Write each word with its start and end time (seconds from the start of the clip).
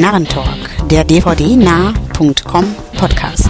Narrentalk, 0.00 0.88
der 0.90 1.04
dvdnah.com 1.04 2.74
Podcast. 2.98 3.48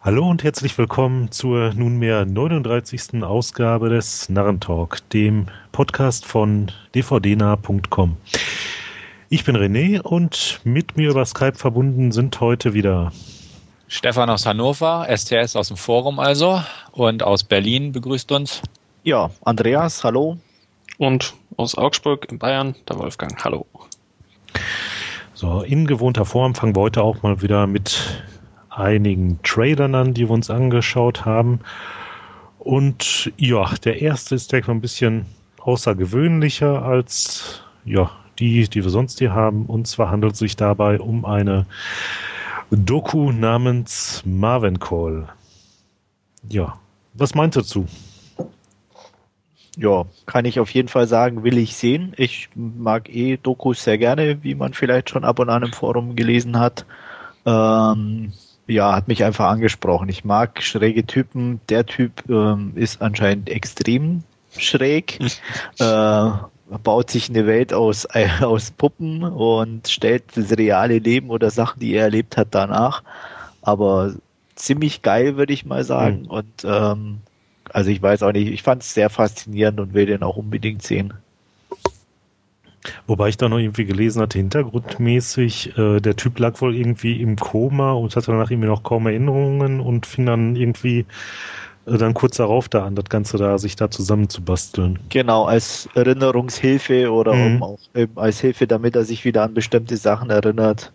Hallo 0.00 0.28
und 0.28 0.42
herzlich 0.42 0.76
willkommen 0.76 1.30
zur 1.30 1.72
nunmehr 1.74 2.24
39. 2.26 3.22
Ausgabe 3.22 3.88
des 3.88 4.28
Narrentalk, 4.28 5.08
dem 5.10 5.46
Podcast 5.70 6.26
von 6.26 6.72
dvdnah.com. 6.96 8.16
Ich 9.28 9.44
bin 9.44 9.56
René 9.56 10.00
und 10.00 10.60
mit 10.64 10.96
mir 10.96 11.10
über 11.10 11.24
Skype 11.24 11.54
verbunden 11.54 12.10
sind 12.10 12.40
heute 12.40 12.74
wieder 12.74 13.12
Stefan 13.90 14.28
aus 14.28 14.44
Hannover, 14.44 15.06
STS 15.08 15.56
aus 15.56 15.68
dem 15.68 15.78
Forum 15.78 16.20
also 16.20 16.62
und 16.92 17.22
aus 17.22 17.42
Berlin 17.42 17.92
begrüßt 17.92 18.30
uns. 18.32 18.60
Ja, 19.02 19.30
Andreas, 19.42 20.04
hallo. 20.04 20.36
Und 20.98 21.32
aus 21.56 21.74
Augsburg 21.74 22.30
in 22.30 22.38
Bayern, 22.38 22.74
der 22.86 22.98
Wolfgang, 22.98 23.42
hallo. 23.42 23.64
So, 25.32 25.62
in 25.62 25.86
gewohnter 25.86 26.26
Form 26.26 26.54
fangen 26.54 26.76
wir 26.76 26.82
heute 26.82 27.02
auch 27.02 27.22
mal 27.22 27.40
wieder 27.40 27.66
mit 27.66 28.22
einigen 28.68 29.40
Trailern 29.42 29.94
an, 29.94 30.12
die 30.12 30.28
wir 30.28 30.34
uns 30.34 30.50
angeschaut 30.50 31.24
haben. 31.24 31.60
Und 32.58 33.32
ja, 33.38 33.74
der 33.84 34.02
erste 34.02 34.34
ist 34.34 34.52
direkt 34.52 34.68
mal 34.68 34.74
ein 34.74 34.82
bisschen 34.82 35.24
außergewöhnlicher 35.60 36.82
als 36.82 37.62
ja, 37.86 38.10
die, 38.38 38.68
die 38.68 38.84
wir 38.84 38.90
sonst 38.90 39.18
hier 39.18 39.32
haben. 39.32 39.64
Und 39.64 39.86
zwar 39.86 40.10
handelt 40.10 40.34
es 40.34 40.40
sich 40.40 40.56
dabei 40.56 41.00
um 41.00 41.24
eine 41.24 41.64
Doku 42.70 43.32
namens 43.32 44.22
Marvin 44.26 44.78
Call. 44.78 45.28
Ja, 46.50 46.78
was 47.14 47.34
meint 47.34 47.56
ihr 47.56 47.62
dazu? 47.62 47.86
Ja, 49.76 50.04
kann 50.26 50.44
ich 50.44 50.60
auf 50.60 50.70
jeden 50.70 50.88
Fall 50.88 51.06
sagen, 51.06 51.44
will 51.44 51.56
ich 51.56 51.76
sehen. 51.76 52.12
Ich 52.16 52.50
mag 52.54 53.08
eh 53.08 53.38
Dokus 53.38 53.84
sehr 53.84 53.96
gerne, 53.96 54.42
wie 54.42 54.54
man 54.54 54.74
vielleicht 54.74 55.08
schon 55.08 55.24
ab 55.24 55.38
und 55.38 55.48
an 55.48 55.62
im 55.62 55.72
Forum 55.72 56.14
gelesen 56.14 56.58
hat. 56.58 56.84
Ähm, 57.46 58.32
ja, 58.66 58.94
hat 58.94 59.08
mich 59.08 59.24
einfach 59.24 59.48
angesprochen. 59.48 60.10
Ich 60.10 60.24
mag 60.24 60.62
schräge 60.62 61.06
Typen. 61.06 61.60
Der 61.70 61.86
Typ 61.86 62.28
ähm, 62.28 62.72
ist 62.74 63.00
anscheinend 63.00 63.48
extrem 63.48 64.24
schräg. 64.58 65.18
äh, 65.78 66.30
baut 66.82 67.10
sich 67.10 67.28
eine 67.28 67.46
Welt 67.46 67.72
aus, 67.72 68.06
äh, 68.12 68.28
aus 68.40 68.70
Puppen 68.70 69.22
und 69.22 69.88
stellt 69.88 70.24
das 70.34 70.56
reale 70.56 70.98
Leben 70.98 71.30
oder 71.30 71.50
Sachen, 71.50 71.80
die 71.80 71.94
er 71.94 72.04
erlebt 72.04 72.36
hat, 72.36 72.48
danach. 72.52 73.02
Aber 73.62 74.14
ziemlich 74.54 75.02
geil, 75.02 75.36
würde 75.36 75.52
ich 75.52 75.64
mal 75.64 75.84
sagen. 75.84 76.22
Mhm. 76.22 76.30
Und 76.30 76.64
ähm, 76.64 77.18
also 77.72 77.90
ich 77.90 78.02
weiß 78.02 78.22
auch 78.22 78.32
nicht, 78.32 78.48
ich 78.48 78.62
fand 78.62 78.82
es 78.82 78.94
sehr 78.94 79.10
faszinierend 79.10 79.80
und 79.80 79.94
will 79.94 80.06
den 80.06 80.22
auch 80.22 80.36
unbedingt 80.36 80.82
sehen. 80.82 81.14
Wobei 83.06 83.28
ich 83.28 83.36
da 83.36 83.48
noch 83.48 83.58
irgendwie 83.58 83.84
gelesen 83.84 84.22
hatte, 84.22 84.38
hintergrundmäßig, 84.38 85.76
äh, 85.76 86.00
der 86.00 86.16
Typ 86.16 86.38
lag 86.38 86.60
wohl 86.60 86.74
irgendwie 86.74 87.20
im 87.20 87.36
Koma 87.36 87.92
und 87.92 88.14
hatte 88.14 88.30
danach 88.30 88.50
irgendwie 88.50 88.68
noch 88.68 88.82
kaum 88.82 89.06
Erinnerungen 89.06 89.80
und 89.80 90.06
fing 90.06 90.26
dann 90.26 90.56
irgendwie 90.56 91.04
dann 91.96 92.14
kurz 92.14 92.36
darauf 92.36 92.68
da 92.68 92.84
an, 92.84 92.94
das 92.94 93.06
Ganze 93.06 93.38
da, 93.38 93.58
sich 93.58 93.76
da 93.76 93.90
zusammenzubasteln. 93.90 94.98
Genau, 95.08 95.44
als 95.44 95.88
Erinnerungshilfe 95.94 97.10
oder 97.10 97.34
mhm. 97.34 97.56
um 97.56 97.62
auch 97.62 97.78
als 98.16 98.40
Hilfe, 98.40 98.66
damit 98.66 98.96
er 98.96 99.04
sich 99.04 99.24
wieder 99.24 99.44
an 99.44 99.54
bestimmte 99.54 99.96
Sachen 99.96 100.30
erinnert. 100.30 100.92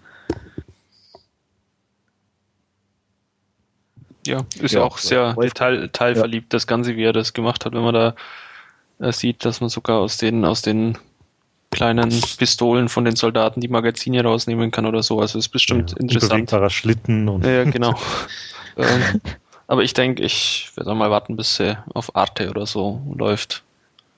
Ja, 4.25 4.45
ist 4.59 4.73
ja 4.73 4.83
auch 4.83 4.97
sehr 4.97 5.35
teil, 5.53 5.89
teilverliebt, 5.89 6.53
ja. 6.53 6.57
das 6.57 6.67
Ganze, 6.67 6.95
wie 6.95 7.03
er 7.03 7.13
das 7.13 7.33
gemacht 7.33 7.65
hat, 7.65 7.73
wenn 7.73 7.81
man 7.81 7.93
da 7.93 8.15
äh, 8.99 9.11
sieht, 9.11 9.43
dass 9.43 9.59
man 9.59 9.69
sogar 9.69 9.99
aus 9.99 10.17
den, 10.17 10.45
aus 10.45 10.61
den 10.61 10.97
kleinen 11.71 12.09
Pistolen 12.37 12.87
von 12.87 13.03
den 13.03 13.15
Soldaten 13.15 13.59
die 13.59 13.67
Magazine 13.67 14.23
rausnehmen 14.23 14.71
kann 14.71 14.85
oder 14.85 15.03
so. 15.03 15.19
Also 15.19 15.39
ist 15.39 15.49
bestimmt 15.49 15.91
ja, 15.91 15.97
interessant. 15.97 16.71
Schlitten 16.71 17.27
und. 17.27 17.45
Ja, 17.45 17.63
genau. 17.65 17.95
ähm, 18.77 19.21
aber 19.67 19.83
ich 19.83 19.93
denke, 19.93 20.23
ich 20.23 20.71
werde 20.75 20.93
mal 20.95 21.11
warten, 21.11 21.35
bis 21.35 21.55
sie 21.57 21.77
auf 21.93 22.15
Arte 22.15 22.49
oder 22.49 22.65
so 22.65 23.01
läuft. 23.15 23.63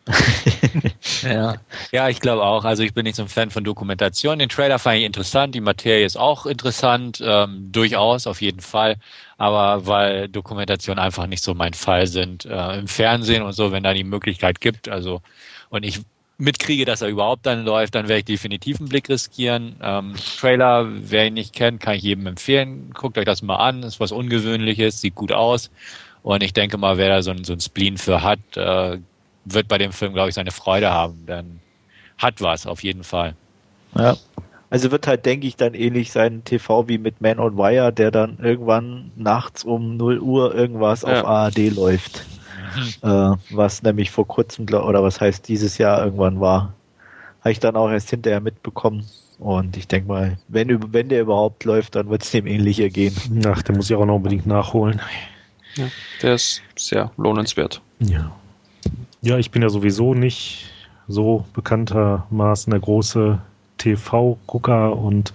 ja. 1.24 1.56
ja, 1.92 2.10
ich 2.10 2.20
glaube 2.20 2.44
auch. 2.44 2.64
Also 2.64 2.84
ich 2.84 2.94
bin 2.94 3.06
nicht 3.06 3.16
so 3.16 3.24
ein 3.24 3.28
Fan 3.28 3.50
von 3.50 3.64
Dokumentation. 3.64 4.38
Den 4.38 4.50
Trailer 4.50 4.78
fand 4.78 4.98
ich 4.98 5.04
interessant, 5.04 5.56
die 5.56 5.62
Materie 5.62 6.06
ist 6.06 6.18
auch 6.18 6.46
interessant, 6.46 7.22
ähm, 7.26 7.72
durchaus 7.72 8.28
auf 8.28 8.42
jeden 8.42 8.60
Fall. 8.60 8.98
Aber 9.38 9.88
weil 9.88 10.30
Dokumentation 10.30 11.00
einfach 11.00 11.26
nicht 11.28 11.44
so 11.44 11.56
mein 11.56 11.74
Fall 11.74 12.06
sind 12.08 12.46
äh, 12.46 12.78
im 12.78 12.88
Fernsehen 12.88 13.42
und 13.42 13.54
so, 13.54 13.72
wenn 13.72 13.84
da 13.84 13.94
die 13.94 14.04
Möglichkeit 14.04 14.62
gibt. 14.62 14.90
Also 14.90 15.22
und 15.70 15.84
ich 15.84 16.02
mitkriege, 16.38 16.86
dass 16.86 17.02
er 17.02 17.10
überhaupt 17.10 17.46
dann 17.46 17.66
läuft, 17.66 17.96
dann 17.96 18.08
werde 18.08 18.20
ich 18.20 18.26
definitiv 18.26 18.80
einen 18.80 18.90
Blick 18.90 19.10
riskieren. 19.10 19.76
Ähm, 19.82 20.16
Trailer, 20.40 20.88
wer 20.90 21.28
ihn 21.28 21.34
nicht 21.34 21.54
kennt, 21.54 21.80
kann 21.80 21.96
ich 21.96 22.04
jedem 22.04 22.28
empfehlen. 22.28 22.92
Guckt 22.94 23.18
euch 23.18 23.26
das 23.26 23.42
mal 23.42 23.56
an, 23.56 23.84
ist 23.84 24.00
was 24.00 24.12
Ungewöhnliches, 24.12 25.02
sieht 25.02 25.16
gut 25.16 25.32
aus. 25.32 25.72
Und 26.24 26.44
ich 26.44 26.54
denke 26.54 26.78
mal, 26.78 26.98
wer 26.98 27.10
da 27.10 27.22
so 27.22 27.32
ein, 27.32 27.44
so 27.44 27.54
ein 27.54 27.62
Spleen 27.62 27.98
für 27.98 28.24
hat, 28.24 28.40
äh, 28.56 28.98
wird 29.46 29.68
bei 29.68 29.78
dem 29.78 29.92
Film, 29.92 30.14
glaube 30.14 30.30
ich, 30.30 30.36
seine 30.36 30.52
Freude 30.52 30.92
haben. 30.92 31.26
Denn 31.28 31.60
hat 32.18 32.42
was, 32.42 32.66
auf 32.66 32.84
jeden 32.84 33.04
Fall. 33.04 33.36
Ja. 33.96 34.18
Also 34.70 34.92
wird 34.92 35.08
halt, 35.08 35.26
denke 35.26 35.48
ich, 35.48 35.56
dann 35.56 35.74
ähnlich 35.74 36.12
sein 36.12 36.44
TV 36.44 36.88
wie 36.88 36.98
mit 36.98 37.22
Man 37.22 37.40
on 37.40 37.58
Wire, 37.58 37.94
der 37.94 38.12
dann 38.12 38.40
irgendwann 38.42 39.12
nachts 39.16 39.64
um 39.64 39.96
0 39.96 40.20
Uhr 40.20 40.54
irgendwas 40.54 41.04
ja. 41.04 41.22
auf 41.22 41.28
ARD 41.28 41.70
läuft. 41.70 42.26
Äh, 43.02 43.38
was 43.52 43.84
nämlich 43.84 44.12
vor 44.12 44.28
kurzem, 44.28 44.66
oder 44.66 45.04
was 45.04 45.22
heißt 45.22 45.48
dieses 45.48 45.78
Jahr 45.78 46.04
irgendwann 46.04 46.40
war, 46.40 46.74
habe 47.42 47.52
ich 47.52 47.60
dann 47.60 47.76
auch 47.76 47.90
erst 47.90 48.10
hinterher 48.10 48.42
mitbekommen. 48.42 49.06
Und 49.38 49.76
ich 49.78 49.88
denke 49.88 50.08
mal, 50.08 50.38
wenn, 50.48 50.94
wenn 50.94 51.10
der 51.10 51.22
überhaupt 51.22 51.64
läuft, 51.66 51.96
dann 51.96 52.10
wird 52.10 52.24
es 52.24 52.32
dem 52.32 52.48
ähnlicher 52.48 52.90
gehen. 52.90 53.14
Ach, 53.46 53.62
der 53.62 53.76
muss 53.76 53.90
ich 53.90 53.96
auch 53.96 54.06
noch 54.06 54.16
unbedingt 54.16 54.48
nachholen. 54.48 55.02
Ja, 55.76 55.86
der 56.22 56.36
ist 56.36 56.62
sehr 56.76 57.12
lohnenswert. 57.18 57.82
Ja. 58.00 58.32
Ja, 59.22 59.38
ich 59.38 59.52
bin 59.52 59.62
ja 59.62 59.70
sowieso 59.70 60.14
nicht 60.14 60.70
so 61.08 61.46
bekanntermaßen 61.54 62.72
der 62.72 62.80
große 62.80 63.40
TV-Gucker 63.78 64.96
und 64.96 65.34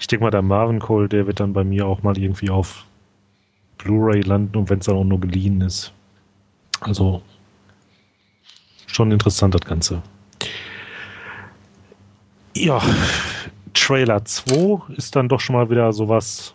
ich 0.00 0.06
denke 0.06 0.24
mal, 0.24 0.30
der 0.30 0.42
Marvin 0.42 0.80
Cole, 0.80 1.08
der 1.08 1.26
wird 1.26 1.40
dann 1.40 1.52
bei 1.52 1.64
mir 1.64 1.86
auch 1.86 2.02
mal 2.02 2.16
irgendwie 2.16 2.50
auf 2.50 2.84
Blu-ray 3.78 4.22
landen 4.22 4.56
und 4.56 4.70
wenn 4.70 4.78
es 4.78 4.86
dann 4.86 4.96
auch 4.96 5.04
nur 5.04 5.20
geliehen 5.20 5.60
ist. 5.60 5.92
Also 6.82 7.22
schon 8.86 9.12
interessant 9.12 9.54
das 9.54 9.62
Ganze. 9.62 10.02
Ja, 12.54 12.82
Trailer 13.72 14.24
2 14.24 14.92
ist 14.96 15.16
dann 15.16 15.28
doch 15.28 15.40
schon 15.40 15.56
mal 15.56 15.70
wieder 15.70 15.92
sowas 15.92 16.54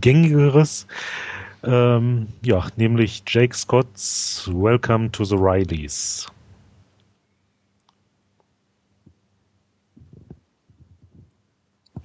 gängigeres. 0.00 0.86
Ähm, 1.62 2.28
ja, 2.42 2.66
nämlich 2.76 3.22
Jake 3.26 3.54
Scott's 3.54 4.50
Welcome 4.52 5.12
to 5.12 5.24
the 5.24 5.36
Rileys. 5.36 6.26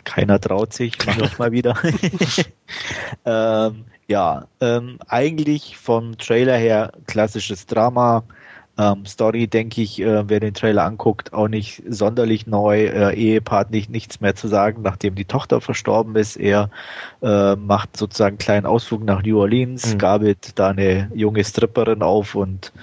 Keiner 0.03 0.39
traut 0.39 0.73
sich, 0.73 0.97
mal 1.37 1.51
wieder. 1.51 1.75
ähm, 3.25 3.85
ja, 4.11 4.45
ähm, 4.59 4.99
eigentlich 5.07 5.77
vom 5.77 6.17
Trailer 6.17 6.57
her 6.57 6.91
klassisches 7.07 7.65
Drama. 7.65 8.23
Ähm, 8.77 9.05
Story, 9.05 9.47
denke 9.47 9.81
ich, 9.81 10.01
äh, 10.01 10.27
wer 10.29 10.39
den 10.39 10.53
Trailer 10.53 10.85
anguckt, 10.85 11.33
auch 11.33 11.47
nicht 11.47 11.83
sonderlich 11.87 12.47
neu. 12.47 12.85
Äh, 12.85 13.15
Ehepaar 13.15 13.59
hat 13.59 13.71
nicht, 13.71 13.89
nichts 13.89 14.21
mehr 14.21 14.35
zu 14.35 14.47
sagen, 14.47 14.81
nachdem 14.81 15.15
die 15.15 15.25
Tochter 15.25 15.61
verstorben 15.61 16.15
ist. 16.15 16.35
Er 16.35 16.69
äh, 17.21 17.55
macht 17.55 17.95
sozusagen 17.95 18.33
einen 18.33 18.37
kleinen 18.37 18.65
Ausflug 18.65 19.03
nach 19.03 19.23
New 19.23 19.39
Orleans, 19.39 19.93
mhm. 19.93 19.97
gabelt 19.97 20.59
da 20.59 20.69
eine 20.69 21.09
junge 21.13 21.43
Stripperin 21.43 22.01
auf 22.01 22.35
und 22.35 22.73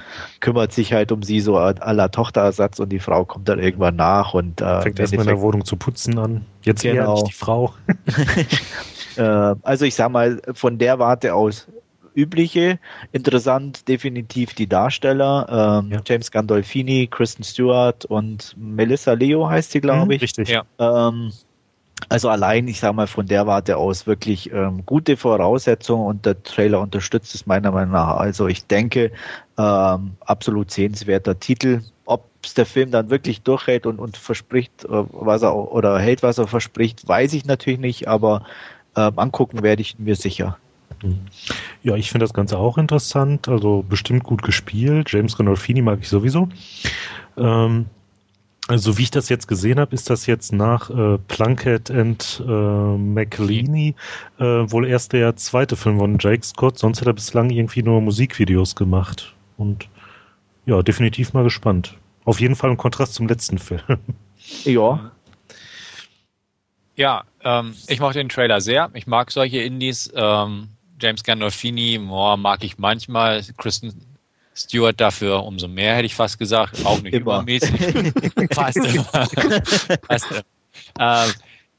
kümmert 0.40 0.72
sich 0.72 0.92
halt 0.92 1.10
um 1.10 1.22
sie 1.22 1.40
so 1.40 1.56
aller 1.56 2.10
Tochterersatz 2.10 2.80
und 2.80 2.90
die 2.90 3.00
Frau 3.00 3.24
kommt 3.24 3.48
dann 3.48 3.58
irgendwann 3.58 3.96
nach 3.96 4.34
und 4.34 4.60
äh, 4.60 4.82
fängt 4.82 5.00
erstmal 5.00 5.22
in 5.22 5.28
der 5.28 5.40
Wohnung 5.40 5.64
zu 5.64 5.76
putzen 5.76 6.18
an. 6.18 6.44
Jetzt 6.62 6.82
genau. 6.82 7.14
nicht 7.14 7.28
die 7.28 7.32
Frau. 7.32 7.74
Äh, 9.18 9.54
also 9.62 9.84
ich 9.84 9.94
sag 9.94 10.10
mal, 10.10 10.40
von 10.54 10.78
der 10.78 10.98
Warte 10.98 11.34
aus 11.34 11.68
übliche. 12.14 12.78
Interessant 13.12 13.86
definitiv 13.88 14.54
die 14.54 14.66
Darsteller. 14.66 15.82
Ähm, 15.84 15.92
ja. 15.92 16.00
James 16.04 16.30
Gandolfini, 16.30 17.06
Kristen 17.06 17.44
Stewart 17.44 18.04
und 18.06 18.54
Melissa 18.58 19.12
Leo 19.12 19.48
heißt 19.48 19.70
sie, 19.70 19.80
glaube 19.80 20.06
mhm, 20.06 20.10
ich. 20.12 20.22
Richtig. 20.22 20.48
Ja. 20.48 20.64
Ähm, 20.78 21.32
also 22.08 22.28
allein, 22.28 22.68
ich 22.68 22.80
sag 22.80 22.94
mal, 22.94 23.06
von 23.06 23.26
der 23.26 23.46
Warte 23.46 23.76
aus 23.76 24.06
wirklich 24.06 24.52
ähm, 24.52 24.84
gute 24.86 25.16
Voraussetzungen 25.16 26.06
und 26.06 26.26
der 26.26 26.42
Trailer 26.42 26.80
unterstützt 26.80 27.34
es 27.34 27.46
meiner 27.46 27.70
Meinung 27.70 27.92
nach. 27.92 28.16
Also 28.16 28.46
ich 28.46 28.66
denke, 28.66 29.12
ähm, 29.58 30.12
absolut 30.20 30.70
sehenswerter 30.70 31.38
Titel. 31.38 31.82
Ob 32.04 32.24
es 32.42 32.54
der 32.54 32.66
Film 32.66 32.90
dann 32.90 33.10
wirklich 33.10 33.42
durchhält 33.42 33.84
und, 33.84 33.98
und 33.98 34.16
verspricht, 34.16 34.84
äh, 34.84 34.88
was 34.88 35.42
er 35.42 35.54
oder 35.54 35.98
hält, 35.98 36.22
was 36.22 36.38
er 36.38 36.46
verspricht, 36.46 37.06
weiß 37.06 37.32
ich 37.34 37.44
natürlich 37.44 37.80
nicht, 37.80 38.08
aber 38.08 38.44
äh, 38.98 39.12
angucken 39.16 39.62
werde 39.62 39.82
ich 39.82 39.98
mir 39.98 40.16
sicher. 40.16 40.58
Hm. 41.02 41.18
Ja, 41.82 41.94
ich 41.94 42.10
finde 42.10 42.24
das 42.24 42.34
Ganze 42.34 42.58
auch 42.58 42.78
interessant, 42.78 43.48
also 43.48 43.84
bestimmt 43.88 44.24
gut 44.24 44.42
gespielt. 44.42 45.12
James 45.12 45.36
Gandolfini 45.36 45.82
mag 45.82 46.00
ich 46.00 46.08
sowieso. 46.08 46.48
Ähm, 47.36 47.86
also 48.66 48.98
wie 48.98 49.02
ich 49.04 49.10
das 49.10 49.28
jetzt 49.28 49.46
gesehen 49.46 49.78
habe, 49.80 49.94
ist 49.94 50.10
das 50.10 50.26
jetzt 50.26 50.52
nach 50.52 50.90
äh, 50.90 51.18
Plunkett 51.28 51.90
and 51.90 52.42
äh, 52.46 52.50
McLeany 52.50 53.94
äh, 54.38 54.44
wohl 54.44 54.86
erst 54.86 55.12
der 55.12 55.36
zweite 55.36 55.76
Film 55.76 55.98
von 55.98 56.18
Jake 56.18 56.44
Scott. 56.44 56.78
Sonst 56.78 57.00
hat 57.00 57.06
er 57.06 57.14
bislang 57.14 57.48
irgendwie 57.50 57.82
nur 57.82 58.00
Musikvideos 58.02 58.76
gemacht. 58.76 59.34
Und 59.56 59.88
ja, 60.66 60.82
definitiv 60.82 61.32
mal 61.32 61.44
gespannt. 61.44 61.96
Auf 62.24 62.40
jeden 62.40 62.56
Fall 62.56 62.70
im 62.70 62.76
Kontrast 62.76 63.14
zum 63.14 63.28
letzten 63.28 63.58
Film. 63.58 63.98
Ja. 64.64 65.12
Ja, 66.98 67.22
ähm, 67.44 67.76
ich 67.86 68.00
mochte 68.00 68.18
den 68.18 68.28
Trailer 68.28 68.60
sehr. 68.60 68.90
Ich 68.92 69.06
mag 69.06 69.30
solche 69.30 69.58
Indies. 69.58 70.12
Ähm, 70.16 70.68
James 71.00 71.22
Gandolfini 71.22 71.96
boah, 71.98 72.36
mag 72.36 72.64
ich 72.64 72.76
manchmal. 72.76 73.40
Kristen 73.56 73.94
Stewart 74.56 75.00
dafür 75.00 75.44
umso 75.44 75.68
mehr, 75.68 75.94
hätte 75.94 76.06
ich 76.06 76.16
fast 76.16 76.40
gesagt. 76.40 76.84
Auch 76.84 77.00
nicht 77.00 77.14
immer. 77.14 77.38
übermäßig. 77.38 77.70
fast 78.52 78.78
immer. 78.78 79.04
fast 80.08 80.30
immer. 80.32 80.42
Ähm, 80.98 81.32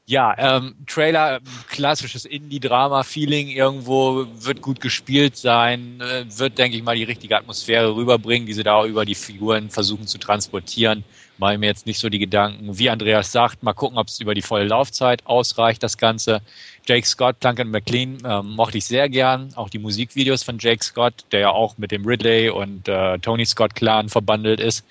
ja, 0.06 0.34
ähm, 0.38 0.74
Trailer, 0.86 1.40
klassisches 1.68 2.24
Indie-Drama-Feeling 2.24 3.48
irgendwo, 3.48 4.26
wird 4.34 4.62
gut 4.62 4.80
gespielt 4.80 5.36
sein, 5.36 6.00
äh, 6.00 6.24
wird, 6.26 6.56
denke 6.56 6.78
ich 6.78 6.82
mal, 6.82 6.96
die 6.96 7.04
richtige 7.04 7.36
Atmosphäre 7.36 7.94
rüberbringen, 7.94 8.46
die 8.46 8.54
sie 8.54 8.64
da 8.64 8.86
über 8.86 9.04
die 9.04 9.14
Figuren 9.14 9.68
versuchen 9.68 10.06
zu 10.06 10.16
transportieren. 10.16 11.04
Mache 11.40 11.56
mir 11.56 11.66
jetzt 11.66 11.86
nicht 11.86 11.98
so 11.98 12.10
die 12.10 12.18
Gedanken, 12.18 12.78
wie 12.78 12.90
Andreas 12.90 13.32
sagt, 13.32 13.62
mal 13.62 13.72
gucken, 13.72 13.96
ob 13.96 14.08
es 14.08 14.20
über 14.20 14.34
die 14.34 14.42
volle 14.42 14.66
Laufzeit 14.66 15.26
ausreicht, 15.26 15.82
das 15.82 15.96
Ganze. 15.96 16.42
Jake 16.86 17.06
Scott, 17.06 17.36
Duncan 17.40 17.70
McLean 17.70 18.18
ähm, 18.24 18.50
mochte 18.50 18.76
ich 18.76 18.84
sehr 18.84 19.08
gern. 19.08 19.48
Auch 19.54 19.70
die 19.70 19.78
Musikvideos 19.78 20.42
von 20.42 20.58
Jake 20.58 20.84
Scott, 20.84 21.24
der 21.32 21.40
ja 21.40 21.50
auch 21.50 21.78
mit 21.78 21.92
dem 21.92 22.04
Ridley 22.04 22.50
und 22.50 22.88
äh, 22.88 23.18
Tony 23.18 23.46
Scott 23.46 23.74
Clan 23.74 24.10
verbandelt 24.10 24.60
ist. 24.60 24.84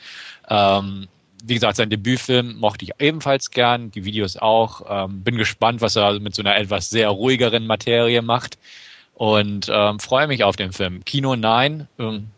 Ähm, 0.50 1.07
wie 1.44 1.54
gesagt, 1.54 1.78
sein 1.78 1.92
Debütfilm 1.92 2.57
mochte 2.57 2.86
ich 2.86 2.92
ebenfalls 3.00 3.52
gern, 3.52 3.92
die 3.92 4.04
Videos 4.04 4.36
auch. 4.36 4.81
Ähm, 4.90 5.22
bin 5.22 5.38
gespannt, 5.38 5.81
was 5.81 5.95
er 5.95 6.19
mit 6.19 6.34
so 6.34 6.42
einer 6.42 6.57
etwas 6.57 6.90
sehr 6.90 7.10
ruhigeren 7.10 7.68
Materie 7.68 8.22
macht 8.24 8.57
und 9.13 9.69
ähm, 9.72 10.00
freue 10.00 10.28
mich 10.28 10.44
auf 10.44 10.56
den 10.56 10.72
Film. 10.72 11.06
Kino 11.06 11.36
Nein, 11.36 11.88
ähm, 12.00 12.31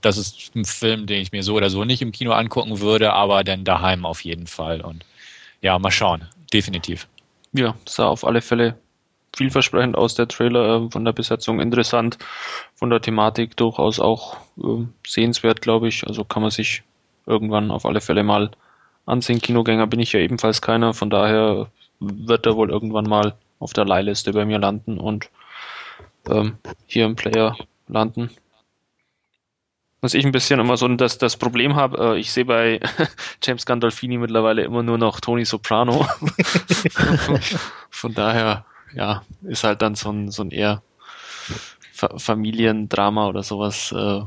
das 0.00 0.16
ist 0.16 0.54
ein 0.54 0.64
Film, 0.64 1.06
den 1.06 1.20
ich 1.20 1.32
mir 1.32 1.42
so 1.42 1.54
oder 1.54 1.70
so 1.70 1.84
nicht 1.84 2.02
im 2.02 2.12
Kino 2.12 2.32
angucken 2.32 2.80
würde, 2.80 3.12
aber 3.12 3.44
dann 3.44 3.64
daheim 3.64 4.06
auf 4.06 4.22
jeden 4.22 4.46
Fall. 4.46 4.80
Und 4.80 5.04
ja, 5.60 5.78
mal 5.78 5.90
schauen, 5.90 6.26
definitiv. 6.52 7.06
Ja, 7.52 7.74
sah 7.86 8.06
auf 8.06 8.24
alle 8.24 8.40
Fälle 8.40 8.76
vielversprechend 9.36 9.96
aus, 9.96 10.14
der 10.14 10.28
Trailer, 10.28 10.86
äh, 10.86 10.90
von 10.90 11.04
der 11.04 11.12
Besetzung 11.12 11.60
interessant, 11.60 12.18
von 12.74 12.90
der 12.90 13.00
Thematik 13.00 13.56
durchaus 13.56 14.00
auch 14.00 14.38
äh, 14.58 14.86
sehenswert, 15.06 15.60
glaube 15.60 15.88
ich. 15.88 16.06
Also 16.06 16.24
kann 16.24 16.42
man 16.42 16.50
sich 16.50 16.82
irgendwann 17.26 17.70
auf 17.70 17.84
alle 17.84 18.00
Fälle 18.00 18.22
mal 18.22 18.50
ansehen. 19.04 19.40
Kinogänger 19.40 19.86
bin 19.86 20.00
ich 20.00 20.12
ja 20.12 20.20
ebenfalls 20.20 20.62
keiner, 20.62 20.94
von 20.94 21.10
daher 21.10 21.70
wird 22.00 22.46
er 22.46 22.56
wohl 22.56 22.70
irgendwann 22.70 23.08
mal 23.08 23.34
auf 23.58 23.72
der 23.72 23.84
Leihliste 23.84 24.32
bei 24.32 24.44
mir 24.44 24.58
landen 24.58 24.98
und 24.98 25.30
ähm, 26.28 26.58
hier 26.86 27.04
im 27.04 27.16
Player 27.16 27.56
landen. 27.88 28.30
Was 30.02 30.14
ich 30.14 30.24
ein 30.24 30.32
bisschen 30.32 30.60
immer 30.60 30.76
so 30.76 30.86
das, 30.88 31.18
das 31.18 31.36
Problem 31.36 31.74
habe, 31.74 32.14
äh, 32.14 32.18
ich 32.18 32.30
sehe 32.30 32.44
bei 32.44 32.80
James 33.42 33.64
Gandolfini 33.64 34.18
mittlerweile 34.18 34.62
immer 34.62 34.82
nur 34.82 34.98
noch 34.98 35.20
Tony 35.20 35.44
Soprano. 35.44 36.06
Von 37.90 38.14
daher, 38.14 38.66
ja, 38.94 39.22
ist 39.42 39.64
halt 39.64 39.80
dann 39.82 39.94
so 39.94 40.10
ein, 40.10 40.30
so 40.30 40.42
ein 40.42 40.50
eher 40.50 40.82
Fa 41.92 42.10
Familiendrama 42.18 43.26
oder 43.26 43.42
sowas, 43.42 43.90
äh, 43.90 44.20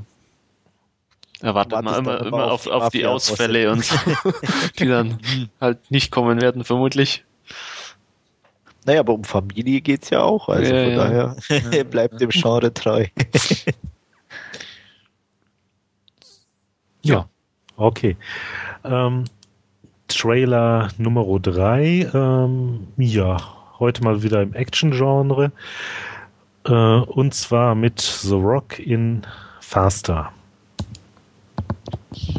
erwartet 1.42 1.84
man 1.84 2.00
immer, 2.00 2.26
immer 2.26 2.52
auf, 2.52 2.66
auf, 2.66 2.84
auf 2.84 2.90
die 2.90 3.06
Ausfälle 3.06 3.72
und 3.72 3.86
so, 3.86 3.96
die 4.80 4.88
dann 4.88 5.20
halt 5.62 5.92
nicht 5.92 6.12
kommen 6.12 6.42
werden, 6.42 6.64
vermutlich. 6.64 7.24
Naja, 8.86 9.02
aber 9.02 9.14
um 9.14 9.24
Familie 9.24 9.82
geht's 9.82 10.10
ja 10.10 10.24
auch, 10.24 10.50
also 10.50 10.74
ja, 10.74 10.84
von 10.84 11.16
ja. 11.16 11.36
daher 11.62 11.84
bleibt 11.84 12.20
dem 12.20 12.30
Genre 12.32 12.74
treu. 12.74 13.06
Ja, 17.02 17.28
okay. 17.78 18.18
Ähm, 18.84 19.26
Trailer 20.08 20.90
Nummer 20.98 21.40
3, 21.40 22.10
ähm, 22.14 22.88
ja, 22.98 23.38
heute 23.80 24.04
mal 24.04 24.24
wieder 24.24 24.42
im 24.42 24.54
Action-Genre. 24.54 25.52
Äh, 26.66 26.72
und 26.72 27.34
zwar 27.34 27.76
mit 27.76 28.02
The 28.02 28.36
Rock 28.36 28.80
in 28.80 29.26
Faster. 29.62 30.32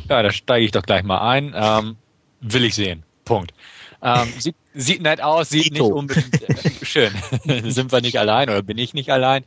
Ja, 0.09 0.23
da 0.23 0.31
steige 0.31 0.65
ich 0.65 0.73
doch 0.73 0.83
gleich 0.83 1.05
mal 1.05 1.21
ein. 1.21 1.55
Ähm, 1.55 1.97
will 2.41 2.65
ich 2.65 2.75
sehen. 2.75 3.05
Punkt. 3.25 3.55
Ähm, 4.03 4.29
sieht, 4.39 4.56
sieht 4.75 5.03
nett 5.03 5.23
aus, 5.23 5.51
sieht 5.51 5.67
Ito. 5.67 5.85
nicht 5.85 5.93
unbedingt 5.93 6.43
äh, 6.49 6.85
schön. 6.85 7.13
Sind 7.71 7.93
wir 7.93 8.01
nicht 8.01 8.19
allein 8.19 8.49
oder 8.49 8.63
bin 8.63 8.79
ich 8.79 8.95
nicht 8.95 9.11
allein? 9.11 9.45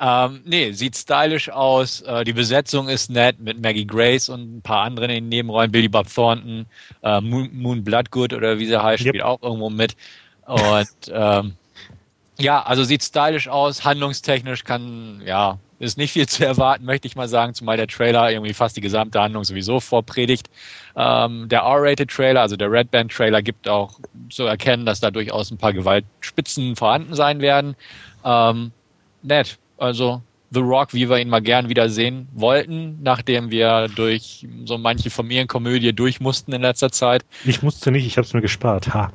Ähm, 0.00 0.40
nee, 0.44 0.72
sieht 0.72 0.96
stylisch 0.96 1.50
aus. 1.50 2.00
Äh, 2.02 2.24
die 2.24 2.32
Besetzung 2.32 2.88
ist 2.88 3.10
nett 3.10 3.38
mit 3.40 3.62
Maggie 3.62 3.86
Grace 3.86 4.28
und 4.28 4.56
ein 4.56 4.62
paar 4.62 4.84
anderen 4.84 5.10
in 5.10 5.24
den 5.24 5.28
Nebenrollen. 5.28 5.70
Billy 5.70 5.88
Bob 5.88 6.12
Thornton, 6.12 6.66
äh, 7.02 7.20
Moon, 7.20 7.50
Moon 7.52 7.84
Bloodgood 7.84 8.32
oder 8.32 8.58
wie 8.58 8.66
sie 8.66 8.82
heißt, 8.82 9.04
yep. 9.04 9.10
spielt 9.10 9.24
auch 9.24 9.42
irgendwo 9.42 9.70
mit. 9.70 9.96
Und 10.46 10.88
ähm, 11.12 11.54
ja, 12.38 12.62
also 12.62 12.84
sieht 12.84 13.02
stylisch 13.02 13.48
aus, 13.48 13.84
handlungstechnisch 13.84 14.64
kann, 14.64 15.22
ja, 15.24 15.58
ist 15.78 15.98
nicht 15.98 16.12
viel 16.12 16.28
zu 16.28 16.44
erwarten, 16.44 16.84
möchte 16.84 17.06
ich 17.06 17.16
mal 17.16 17.28
sagen, 17.28 17.54
zumal 17.54 17.76
der 17.76 17.88
Trailer 17.88 18.30
irgendwie 18.30 18.54
fast 18.54 18.76
die 18.76 18.80
gesamte 18.80 19.20
Handlung 19.20 19.44
sowieso 19.44 19.80
vorpredigt. 19.80 20.48
Ähm, 20.96 21.48
der 21.48 21.60
R-Rated-Trailer, 21.60 22.40
also 22.40 22.56
der 22.56 22.70
Red 22.70 22.90
Band-Trailer, 22.90 23.42
gibt 23.42 23.68
auch 23.68 23.98
zu 24.30 24.44
erkennen, 24.44 24.86
dass 24.86 25.00
da 25.00 25.10
durchaus 25.10 25.50
ein 25.50 25.58
paar 25.58 25.72
Gewaltspitzen 25.72 26.76
vorhanden 26.76 27.14
sein 27.14 27.40
werden. 27.40 27.76
Ähm, 28.24 28.72
nett. 29.22 29.58
Also 29.82 30.22
The 30.52 30.60
Rock, 30.60 30.92
wie 30.92 31.08
wir 31.08 31.18
ihn 31.18 31.30
mal 31.30 31.40
gern 31.40 31.70
wieder 31.70 31.88
sehen 31.88 32.28
wollten, 32.32 32.98
nachdem 33.02 33.50
wir 33.50 33.88
durch 33.96 34.46
so 34.66 34.76
manche 34.76 35.08
Familienkomödie 35.08 35.94
durch 35.94 36.20
mussten 36.20 36.52
in 36.52 36.60
letzter 36.60 36.92
Zeit. 36.92 37.24
Ich 37.44 37.62
musste 37.62 37.90
nicht, 37.90 38.06
ich 38.06 38.18
habe 38.18 38.26
es 38.26 38.34
mir 38.34 38.42
gespart. 38.42 38.92
Ha. 38.92 39.10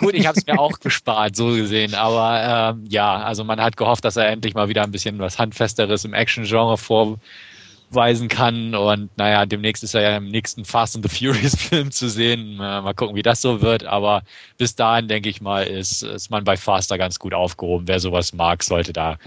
Gut, 0.00 0.14
ich 0.14 0.26
habe 0.26 0.38
es 0.38 0.46
mir 0.46 0.58
auch 0.58 0.80
gespart, 0.80 1.36
so 1.36 1.48
gesehen. 1.48 1.94
Aber 1.94 2.74
ähm, 2.74 2.86
ja, 2.88 3.16
also 3.18 3.44
man 3.44 3.60
hat 3.60 3.76
gehofft, 3.76 4.04
dass 4.04 4.16
er 4.16 4.28
endlich 4.28 4.54
mal 4.54 4.70
wieder 4.70 4.82
ein 4.82 4.90
bisschen 4.90 5.18
was 5.18 5.38
Handfesteres 5.38 6.06
im 6.06 6.14
Action-Genre 6.14 6.78
vorweisen 6.78 8.28
kann. 8.28 8.74
Und 8.74 9.10
naja, 9.18 9.44
demnächst 9.44 9.84
ist 9.84 9.94
er 9.94 10.00
ja 10.00 10.16
im 10.16 10.28
nächsten 10.28 10.64
Fast 10.64 10.96
and 10.96 11.06
the 11.06 11.14
Furious-Film 11.14 11.90
zu 11.90 12.08
sehen. 12.08 12.54
Äh, 12.54 12.80
mal 12.80 12.94
gucken, 12.94 13.14
wie 13.14 13.22
das 13.22 13.42
so 13.42 13.60
wird. 13.60 13.84
Aber 13.84 14.22
bis 14.56 14.74
dahin, 14.74 15.06
denke 15.06 15.28
ich 15.28 15.42
mal, 15.42 15.64
ist, 15.64 16.02
ist 16.02 16.30
man 16.30 16.44
bei 16.44 16.56
Faster 16.56 16.96
ganz 16.96 17.18
gut 17.18 17.34
aufgehoben. 17.34 17.86
Wer 17.86 18.00
sowas 18.00 18.32
mag, 18.32 18.62
sollte 18.64 18.94
da 18.94 19.18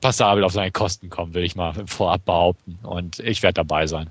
passabel 0.00 0.44
auf 0.44 0.52
seine 0.52 0.70
Kosten 0.70 1.10
kommen, 1.10 1.34
will 1.34 1.44
ich 1.44 1.56
mal 1.56 1.74
vorab 1.86 2.24
behaupten. 2.24 2.78
Und 2.82 3.18
ich 3.20 3.42
werde 3.42 3.54
dabei 3.54 3.86
sein. 3.86 4.10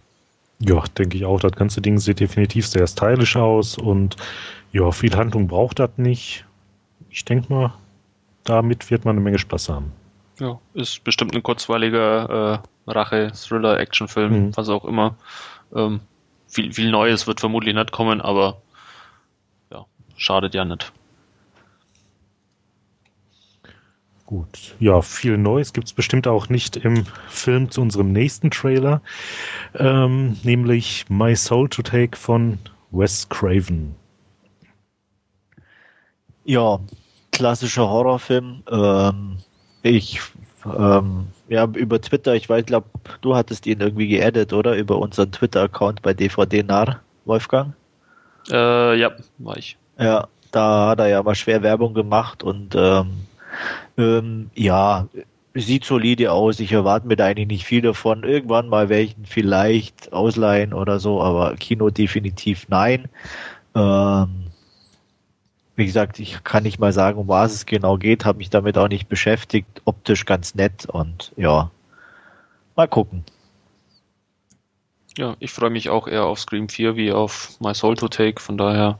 Ja, 0.59 0.83
denke 0.97 1.17
ich 1.17 1.25
auch. 1.25 1.39
Das 1.39 1.53
ganze 1.53 1.81
Ding 1.81 1.97
sieht 1.97 2.19
definitiv 2.19 2.67
sehr 2.67 2.85
stylisch 2.85 3.35
aus 3.35 3.77
und 3.77 4.17
ja, 4.71 4.91
viel 4.91 5.15
Handlung 5.15 5.47
braucht 5.47 5.79
das 5.79 5.91
nicht. 5.97 6.45
Ich 7.09 7.25
denke 7.25 7.51
mal, 7.51 7.73
damit 8.43 8.91
wird 8.91 9.05
man 9.05 9.15
eine 9.15 9.23
Menge 9.23 9.39
Spaß 9.39 9.69
haben. 9.69 9.91
Ja, 10.39 10.59
ist 10.73 11.03
bestimmt 11.03 11.35
ein 11.35 11.43
kurzweiliger 11.43 12.61
äh, 12.87 12.91
Rache, 12.91 13.31
Thriller, 13.33 13.79
Actionfilm, 13.79 14.47
mhm. 14.47 14.57
was 14.57 14.69
auch 14.69 14.85
immer. 14.85 15.15
Ähm, 15.75 16.01
viel, 16.47 16.73
viel 16.73 16.91
Neues 16.91 17.27
wird 17.27 17.39
vermutlich 17.39 17.75
nicht 17.75 17.91
kommen, 17.91 18.21
aber 18.21 18.61
ja, 19.71 19.85
schadet 20.17 20.53
ja 20.53 20.65
nicht. 20.65 20.91
Gut. 24.29 24.75
Ja, 24.79 25.01
viel 25.01 25.39
Neues 25.39 25.73
gibt 25.73 25.87
es 25.87 25.93
bestimmt 25.93 26.27
auch 26.27 26.49
nicht 26.49 26.77
im 26.77 27.03
Film 27.29 27.71
zu 27.71 27.81
unserem 27.81 28.11
nächsten 28.11 28.51
Trailer, 28.51 29.01
ähm, 29.73 30.37
nämlich 30.43 31.05
My 31.09 31.35
Soul 31.35 31.67
to 31.67 31.81
Take 31.81 32.15
von 32.15 32.59
Wes 32.91 33.27
Craven. 33.27 33.95
Ja, 36.45 36.79
klassischer 37.31 37.89
Horrorfilm. 37.89 38.61
Ähm, 38.69 39.37
ich, 39.81 40.21
ähm, 40.63 41.29
ja, 41.47 41.65
über 41.65 41.99
Twitter, 41.99 42.35
ich 42.35 42.47
weiß, 42.47 42.67
glaube, 42.67 42.85
du 43.21 43.35
hattest 43.35 43.65
ihn 43.65 43.79
irgendwie 43.79 44.09
geaddet, 44.09 44.53
oder? 44.53 44.75
Über 44.75 44.99
unseren 44.99 45.31
Twitter-Account 45.31 46.03
bei 46.03 46.13
DVD 46.13 46.61
Nar, 46.61 46.99
Wolfgang? 47.25 47.73
Äh, 48.51 48.99
ja, 48.99 49.09
war 49.39 49.57
ich. 49.57 49.75
Ja, 49.97 50.27
da 50.51 50.89
hat 50.89 50.99
er 50.99 51.07
ja 51.07 51.23
mal 51.23 51.33
schwer 51.33 51.63
Werbung 51.63 51.95
gemacht 51.95 52.43
und 52.43 52.75
ähm, 52.77 53.25
ähm, 53.97 54.49
ja, 54.55 55.07
sieht 55.55 55.85
solide 55.85 56.31
aus. 56.31 56.59
Ich 56.59 56.71
erwarte 56.71 57.07
mir 57.07 57.15
da 57.15 57.25
eigentlich 57.25 57.47
nicht 57.47 57.65
viel 57.65 57.81
davon. 57.81 58.23
Irgendwann 58.23 58.69
mal 58.69 58.89
welchen 58.89 59.25
vielleicht 59.25 60.13
ausleihen 60.13 60.73
oder 60.73 60.99
so, 60.99 61.21
aber 61.21 61.55
Kino 61.55 61.89
definitiv 61.89 62.67
nein. 62.69 63.09
Ähm, 63.75 64.45
wie 65.75 65.85
gesagt, 65.85 66.19
ich 66.19 66.43
kann 66.43 66.63
nicht 66.63 66.79
mal 66.79 66.91
sagen, 66.91 67.17
um 67.17 67.27
was 67.27 67.53
es 67.53 67.65
genau 67.65 67.97
geht, 67.97 68.25
habe 68.25 68.39
mich 68.39 68.49
damit 68.49 68.77
auch 68.77 68.89
nicht 68.89 69.07
beschäftigt. 69.07 69.81
Optisch 69.85 70.25
ganz 70.25 70.55
nett 70.55 70.85
und 70.85 71.31
ja, 71.37 71.71
mal 72.75 72.87
gucken. 72.87 73.23
Ja, 75.17 75.35
ich 75.39 75.51
freue 75.51 75.69
mich 75.69 75.89
auch 75.89 76.07
eher 76.07 76.25
auf 76.25 76.39
Scream 76.39 76.69
4 76.69 76.95
wie 76.95 77.11
auf 77.11 77.59
My 77.59 77.73
Soul 77.73 77.95
to 77.95 78.07
Take, 78.07 78.41
von 78.41 78.57
daher, 78.57 78.99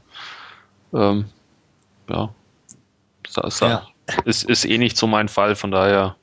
ähm, 0.92 1.26
ja, 2.08 2.34
ja. 3.70 3.89
Ist, 4.24 4.44
ist 4.44 4.64
eh 4.64 4.78
nicht 4.78 4.96
so 4.96 5.06
mein 5.06 5.28
Fall, 5.28 5.56
von 5.56 5.70
daher. 5.70 6.16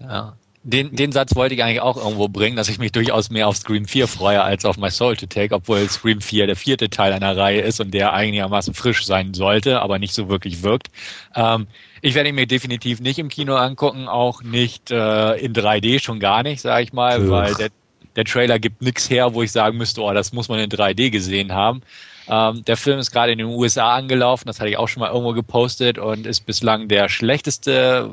Ja. 0.00 0.36
Den, 0.64 0.94
den 0.94 1.10
Satz 1.10 1.34
wollte 1.34 1.56
ich 1.56 1.64
eigentlich 1.64 1.80
auch 1.80 1.96
irgendwo 1.96 2.28
bringen, 2.28 2.54
dass 2.54 2.68
ich 2.68 2.78
mich 2.78 2.92
durchaus 2.92 3.30
mehr 3.30 3.48
auf 3.48 3.56
Scream 3.56 3.84
4 3.84 4.06
freue 4.06 4.42
als 4.42 4.64
auf 4.64 4.76
My 4.76 4.90
Soul 4.90 5.16
to 5.16 5.26
Take, 5.26 5.52
obwohl 5.52 5.88
Scream 5.88 6.20
4 6.20 6.46
der 6.46 6.54
vierte 6.54 6.88
Teil 6.88 7.12
einer 7.12 7.36
Reihe 7.36 7.60
ist 7.62 7.80
und 7.80 7.92
der 7.92 8.12
einigermaßen 8.12 8.72
frisch 8.72 9.04
sein 9.04 9.34
sollte, 9.34 9.80
aber 9.80 9.98
nicht 9.98 10.14
so 10.14 10.28
wirklich 10.28 10.62
wirkt. 10.62 10.88
Ähm, 11.34 11.66
ich 12.00 12.14
werde 12.14 12.28
ihn 12.28 12.36
mir 12.36 12.46
definitiv 12.46 13.00
nicht 13.00 13.18
im 13.18 13.28
Kino 13.28 13.56
angucken, 13.56 14.06
auch 14.06 14.44
nicht 14.44 14.92
äh, 14.92 15.34
in 15.34 15.52
3D, 15.52 16.00
schon 16.00 16.20
gar 16.20 16.44
nicht, 16.44 16.60
sage 16.60 16.84
ich 16.84 16.92
mal, 16.92 17.20
Ugh. 17.20 17.30
weil 17.30 17.54
der, 17.54 17.70
der 18.14 18.24
Trailer 18.24 18.60
gibt 18.60 18.82
nichts 18.82 19.10
her, 19.10 19.34
wo 19.34 19.42
ich 19.42 19.50
sagen 19.50 19.78
müsste, 19.78 20.00
oh, 20.00 20.12
das 20.12 20.32
muss 20.32 20.48
man 20.48 20.60
in 20.60 20.70
3D 20.70 21.10
gesehen 21.10 21.52
haben. 21.52 21.82
Ähm, 22.28 22.64
der 22.64 22.76
Film 22.76 22.98
ist 22.98 23.10
gerade 23.10 23.32
in 23.32 23.38
den 23.38 23.48
USA 23.48 23.94
angelaufen, 23.96 24.46
das 24.46 24.60
hatte 24.60 24.70
ich 24.70 24.76
auch 24.76 24.88
schon 24.88 25.00
mal 25.00 25.10
irgendwo 25.10 25.32
gepostet 25.32 25.98
und 25.98 26.26
ist 26.26 26.46
bislang 26.46 26.88
der 26.88 27.08
schlechteste 27.08 28.10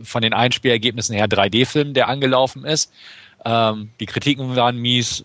äh, 0.00 0.04
von 0.04 0.22
den 0.22 0.32
Einspielergebnissen 0.32 1.14
her 1.14 1.28
3D-Film, 1.28 1.94
der 1.94 2.08
angelaufen 2.08 2.64
ist. 2.64 2.92
Ähm, 3.44 3.90
die 4.00 4.06
Kritiken 4.06 4.56
waren 4.56 4.78
mies. 4.78 5.24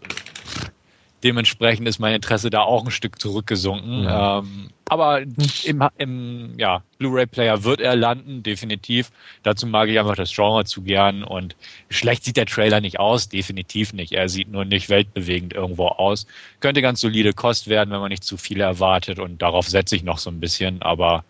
Dementsprechend 1.23 1.87
ist 1.87 1.99
mein 1.99 2.15
Interesse 2.15 2.49
da 2.49 2.61
auch 2.61 2.83
ein 2.83 2.91
Stück 2.91 3.19
zurückgesunken. 3.19 4.03
Ja. 4.03 4.39
Ähm, 4.39 4.69
aber 4.89 5.21
im, 5.21 5.83
im 5.97 6.53
ja, 6.57 6.83
Blu-ray-Player 6.97 7.63
wird 7.63 7.79
er 7.79 7.95
landen, 7.95 8.43
definitiv. 8.43 9.11
Dazu 9.41 9.65
mag 9.65 9.87
ich 9.87 9.97
einfach 9.97 10.17
das 10.17 10.35
Genre 10.35 10.65
zu 10.65 10.81
gern. 10.81 11.23
Und 11.23 11.55
schlecht 11.89 12.25
sieht 12.25 12.35
der 12.35 12.45
Trailer 12.45 12.81
nicht 12.81 12.99
aus, 12.99 13.29
definitiv 13.29 13.93
nicht. 13.93 14.11
Er 14.11 14.27
sieht 14.27 14.51
nur 14.51 14.65
nicht 14.65 14.89
weltbewegend 14.89 15.53
irgendwo 15.53 15.87
aus. 15.87 16.27
Könnte 16.59 16.81
ganz 16.81 16.99
solide 16.99 17.31
Kost 17.31 17.69
werden, 17.69 17.91
wenn 17.91 18.01
man 18.01 18.09
nicht 18.09 18.25
zu 18.25 18.35
viel 18.35 18.59
erwartet. 18.59 19.19
Und 19.19 19.41
darauf 19.41 19.67
setze 19.69 19.95
ich 19.95 20.03
noch 20.03 20.17
so 20.17 20.29
ein 20.29 20.41
bisschen. 20.41 20.81
Aber 20.81 21.23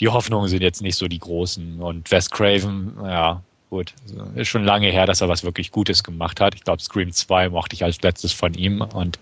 die 0.00 0.08
Hoffnungen 0.08 0.48
sind 0.48 0.62
jetzt 0.62 0.80
nicht 0.80 0.96
so 0.96 1.06
die 1.06 1.18
großen. 1.18 1.82
Und 1.82 2.10
Wes 2.10 2.30
Craven, 2.30 2.94
ja, 3.04 3.42
gut, 3.70 3.94
ist 4.34 4.48
schon 4.48 4.64
lange 4.64 4.88
her, 4.90 5.06
dass 5.06 5.20
er 5.20 5.28
was 5.28 5.44
wirklich 5.44 5.70
Gutes 5.70 6.02
gemacht 6.02 6.40
hat. 6.40 6.54
Ich 6.54 6.64
glaube, 6.64 6.82
Scream 6.82 7.12
2 7.12 7.50
mochte 7.50 7.74
ich 7.74 7.84
als 7.84 8.00
letztes 8.02 8.32
von 8.32 8.54
ihm 8.54 8.80
und 8.80 9.18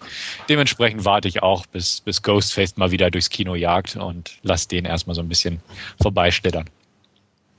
dementsprechend 0.49 1.05
warte 1.05 1.29
ich 1.29 1.43
auch, 1.43 1.67
bis, 1.67 2.01
bis 2.01 2.23
Ghostface 2.23 2.77
mal 2.77 2.91
wieder 2.91 3.11
durchs 3.11 3.31
Kino 3.31 3.55
jagt 3.55 3.97
und 3.97 4.39
lass 4.43 4.69
den 4.69 4.85
erstmal 4.85 5.15
so 5.15 5.23
ein 5.23 5.29
bisschen 5.29 5.61
vorbeischlittern. 6.01 6.69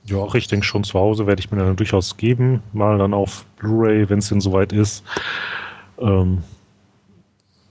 Ja, 0.04 0.26
ich 0.34 0.48
denke 0.48 0.64
schon 0.64 0.84
zu 0.84 0.98
Hause 0.98 1.26
werde 1.26 1.40
ich 1.40 1.50
mir 1.50 1.58
dann 1.58 1.76
durchaus 1.76 2.16
geben, 2.16 2.62
mal 2.72 2.96
dann 2.96 3.12
auf 3.12 3.44
Blu-ray, 3.58 4.08
wenn 4.08 4.20
es 4.20 4.30
denn 4.30 4.40
soweit 4.40 4.72
ist. 4.72 5.04
Ähm, 5.98 6.42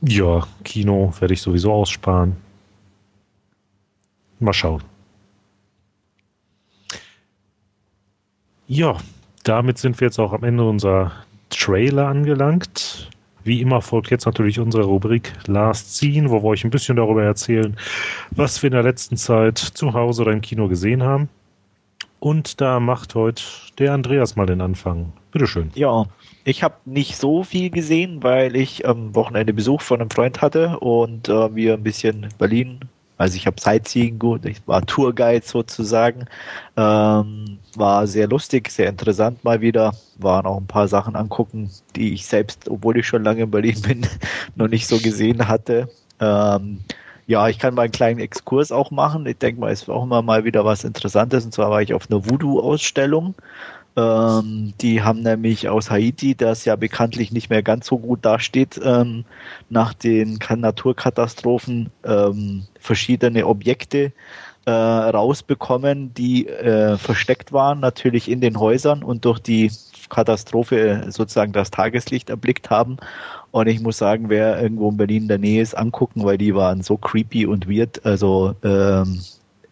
ja, 0.01 0.45
Kino 0.63 1.11
werde 1.19 1.33
ich 1.33 1.41
sowieso 1.41 1.73
aussparen. 1.73 2.35
Mal 4.39 4.53
schauen. 4.53 4.83
Ja, 8.67 8.97
damit 9.43 9.77
sind 9.77 9.99
wir 9.99 10.07
jetzt 10.07 10.19
auch 10.19 10.33
am 10.33 10.43
Ende 10.43 10.67
unserer 10.67 11.13
Trailer 11.49 12.07
angelangt. 12.07 13.09
Wie 13.45 13.61
immer 13.61 13.81
folgt 13.81 14.11
jetzt 14.11 14.25
natürlich 14.25 14.59
unsere 14.59 14.83
Rubrik 14.83 15.31
Last 15.47 15.95
Scene, 15.95 16.29
wo 16.29 16.43
wir 16.43 16.49
euch 16.49 16.65
ein 16.65 16.69
bisschen 16.69 16.97
darüber 16.97 17.23
erzählen, 17.23 17.77
was 18.31 18.61
wir 18.61 18.67
in 18.67 18.73
der 18.73 18.83
letzten 18.83 19.15
Zeit 19.15 19.57
zu 19.57 19.93
Hause 19.93 20.23
oder 20.23 20.33
im 20.33 20.41
Kino 20.41 20.67
gesehen 20.67 21.01
haben. 21.01 21.29
Und 22.19 22.59
da 22.59 22.81
macht 22.81 23.15
heute 23.15 23.41
der 23.79 23.93
Andreas 23.93 24.35
mal 24.35 24.47
den 24.47 24.59
Anfang. 24.59 25.13
Bitteschön. 25.31 25.71
Ja, 25.75 26.07
ich 26.43 26.61
habe 26.61 26.75
nicht 26.83 27.15
so 27.15 27.45
viel 27.45 27.69
gesehen, 27.69 28.21
weil 28.21 28.57
ich 28.57 28.85
am 28.85 29.15
Wochenende 29.15 29.53
Besuch 29.53 29.79
von 29.79 30.01
einem 30.01 30.09
Freund 30.09 30.41
hatte 30.41 30.77
und 30.79 31.29
äh, 31.29 31.55
wir 31.55 31.75
ein 31.75 31.83
bisschen 31.83 32.27
Berlin 32.37 32.81
also 33.17 33.35
ich 33.35 33.47
habe 33.47 33.59
Sightseeing 33.59 34.19
gut, 34.19 34.45
ich 34.45 34.65
war 34.67 34.85
Tourguide 34.85 35.45
sozusagen. 35.45 36.25
Ähm, 36.75 37.57
war 37.77 38.07
sehr 38.07 38.27
lustig, 38.27 38.69
sehr 38.71 38.89
interessant 38.89 39.43
mal 39.43 39.61
wieder. 39.61 39.93
Waren 40.17 40.45
auch 40.45 40.57
ein 40.57 40.67
paar 40.67 40.87
Sachen 40.87 41.15
angucken, 41.15 41.69
die 41.95 42.13
ich 42.13 42.25
selbst, 42.25 42.69
obwohl 42.69 42.97
ich 42.97 43.07
schon 43.07 43.23
lange 43.23 43.43
in 43.43 43.51
Berlin 43.51 43.81
bin, 43.81 44.07
noch 44.55 44.67
nicht 44.67 44.87
so 44.87 44.97
gesehen 44.99 45.47
hatte. 45.47 45.89
Ähm, 46.19 46.79
ja, 47.27 47.49
ich 47.49 47.59
kann 47.59 47.73
mal 47.73 47.83
einen 47.83 47.91
kleinen 47.91 48.19
Exkurs 48.19 48.71
auch 48.71 48.91
machen. 48.91 49.25
Ich 49.25 49.37
denke 49.37 49.59
mal, 49.59 49.71
es 49.71 49.83
ist 49.83 49.89
auch 49.89 50.03
immer 50.03 50.21
mal 50.21 50.45
wieder 50.45 50.63
was 50.65 50.83
Interessantes. 50.83 51.45
Und 51.45 51.53
zwar 51.53 51.69
war 51.69 51.81
ich 51.81 51.93
auf 51.93 52.09
einer 52.09 52.29
Voodoo-Ausstellung 52.29 53.35
ähm, 53.97 54.73
die 54.79 55.01
haben 55.01 55.23
nämlich 55.23 55.69
aus 55.69 55.89
Haiti, 55.89 56.35
das 56.35 56.65
ja 56.65 56.75
bekanntlich 56.75 57.31
nicht 57.31 57.49
mehr 57.49 57.63
ganz 57.63 57.87
so 57.87 57.97
gut 57.97 58.23
dasteht, 58.23 58.79
ähm, 58.83 59.25
nach 59.69 59.95
den 59.95 60.37
Naturkatastrophen 60.55 61.89
ähm, 62.05 62.65
verschiedene 62.79 63.47
Objekte 63.47 64.11
äh, 64.67 64.71
rausbekommen, 64.71 66.13
die 66.13 66.45
äh, 66.45 66.97
versteckt 66.97 67.53
waren, 67.53 67.79
natürlich 67.79 68.29
in 68.29 68.41
den 68.41 68.59
Häusern 68.59 69.01
und 69.01 69.23
durch 69.23 69.39
die 69.39 69.71
Katastrophe 70.09 71.05
sozusagen 71.07 71.53
das 71.53 71.71
Tageslicht 71.71 72.29
erblickt 72.29 72.69
haben. 72.69 72.97
Und 73.51 73.67
ich 73.67 73.79
muss 73.79 73.97
sagen, 73.97 74.27
wer 74.27 74.61
irgendwo 74.61 74.89
in 74.89 74.97
Berlin 74.97 75.21
in 75.23 75.27
der 75.29 75.37
Nähe 75.37 75.61
ist, 75.61 75.73
angucken, 75.73 76.25
weil 76.25 76.37
die 76.37 76.53
waren 76.53 76.81
so 76.81 76.97
creepy 76.97 77.45
und 77.45 77.69
weird. 77.69 78.05
Also 78.05 78.55
ähm, 78.61 79.21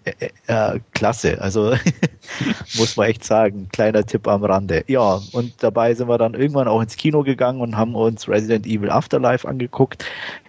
äh, 0.06 0.30
äh, 0.48 0.80
klasse. 0.94 1.42
Also 1.42 1.76
muss 2.78 2.96
man 2.96 3.10
echt 3.10 3.26
sagen, 3.26 3.68
kleiner 3.74 4.06
Tipp 4.06 4.30
am 4.30 4.46
Rande. 4.46 4.86
Ja, 4.88 5.20
und 5.34 5.62
dabei 5.62 5.94
sind 5.94 6.08
wir 6.08 6.18
dann 6.18 6.36
irgendwann 6.36 6.70
auch 6.70 6.82
ins 6.82 6.96
Kino 6.96 7.24
gegangen 7.24 7.60
und 7.60 7.76
haben 7.76 7.96
uns 7.96 8.30
Resident 8.30 8.66
Evil 8.66 8.92
Afterlife 8.92 9.46
angeguckt 9.46 10.06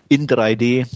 in 0.09 0.29
3D. 0.29 0.87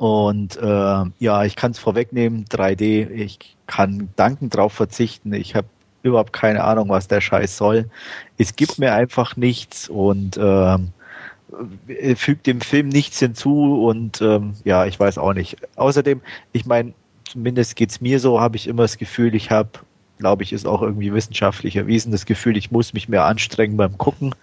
Und 0.00 0.56
äh, 0.56 1.04
ja, 1.18 1.44
ich 1.44 1.56
kann 1.56 1.72
es 1.72 1.78
vorwegnehmen, 1.78 2.46
3D, 2.46 3.10
ich 3.10 3.38
kann 3.66 4.08
dankend 4.16 4.56
drauf 4.56 4.72
verzichten. 4.72 5.34
Ich 5.34 5.54
habe 5.54 5.66
überhaupt 6.02 6.32
keine 6.32 6.64
Ahnung, 6.64 6.88
was 6.88 7.06
der 7.06 7.20
Scheiß 7.20 7.58
soll. 7.58 7.90
Es 8.38 8.56
gibt 8.56 8.78
mir 8.78 8.94
einfach 8.94 9.36
nichts 9.36 9.90
und 9.90 10.38
äh, 10.38 10.78
fügt 12.16 12.46
dem 12.46 12.62
Film 12.62 12.88
nichts 12.88 13.18
hinzu 13.18 13.86
und 13.86 14.22
ähm, 14.22 14.54
ja, 14.64 14.86
ich 14.86 14.98
weiß 14.98 15.18
auch 15.18 15.34
nicht. 15.34 15.58
Außerdem, 15.76 16.22
ich 16.52 16.64
meine, 16.64 16.94
zumindest 17.30 17.76
geht's 17.76 18.00
mir 18.00 18.20
so, 18.20 18.40
habe 18.40 18.56
ich 18.56 18.68
immer 18.68 18.84
das 18.84 18.96
Gefühl, 18.96 19.34
ich 19.34 19.50
habe, 19.50 19.68
glaube 20.18 20.44
ich, 20.44 20.54
ist 20.54 20.66
auch 20.66 20.80
irgendwie 20.80 21.12
wissenschaftlich 21.12 21.76
erwiesen, 21.76 22.10
das 22.10 22.24
Gefühl, 22.24 22.56
ich 22.56 22.70
muss 22.70 22.94
mich 22.94 23.10
mehr 23.10 23.26
anstrengen 23.26 23.76
beim 23.76 23.98
Gucken, 23.98 24.34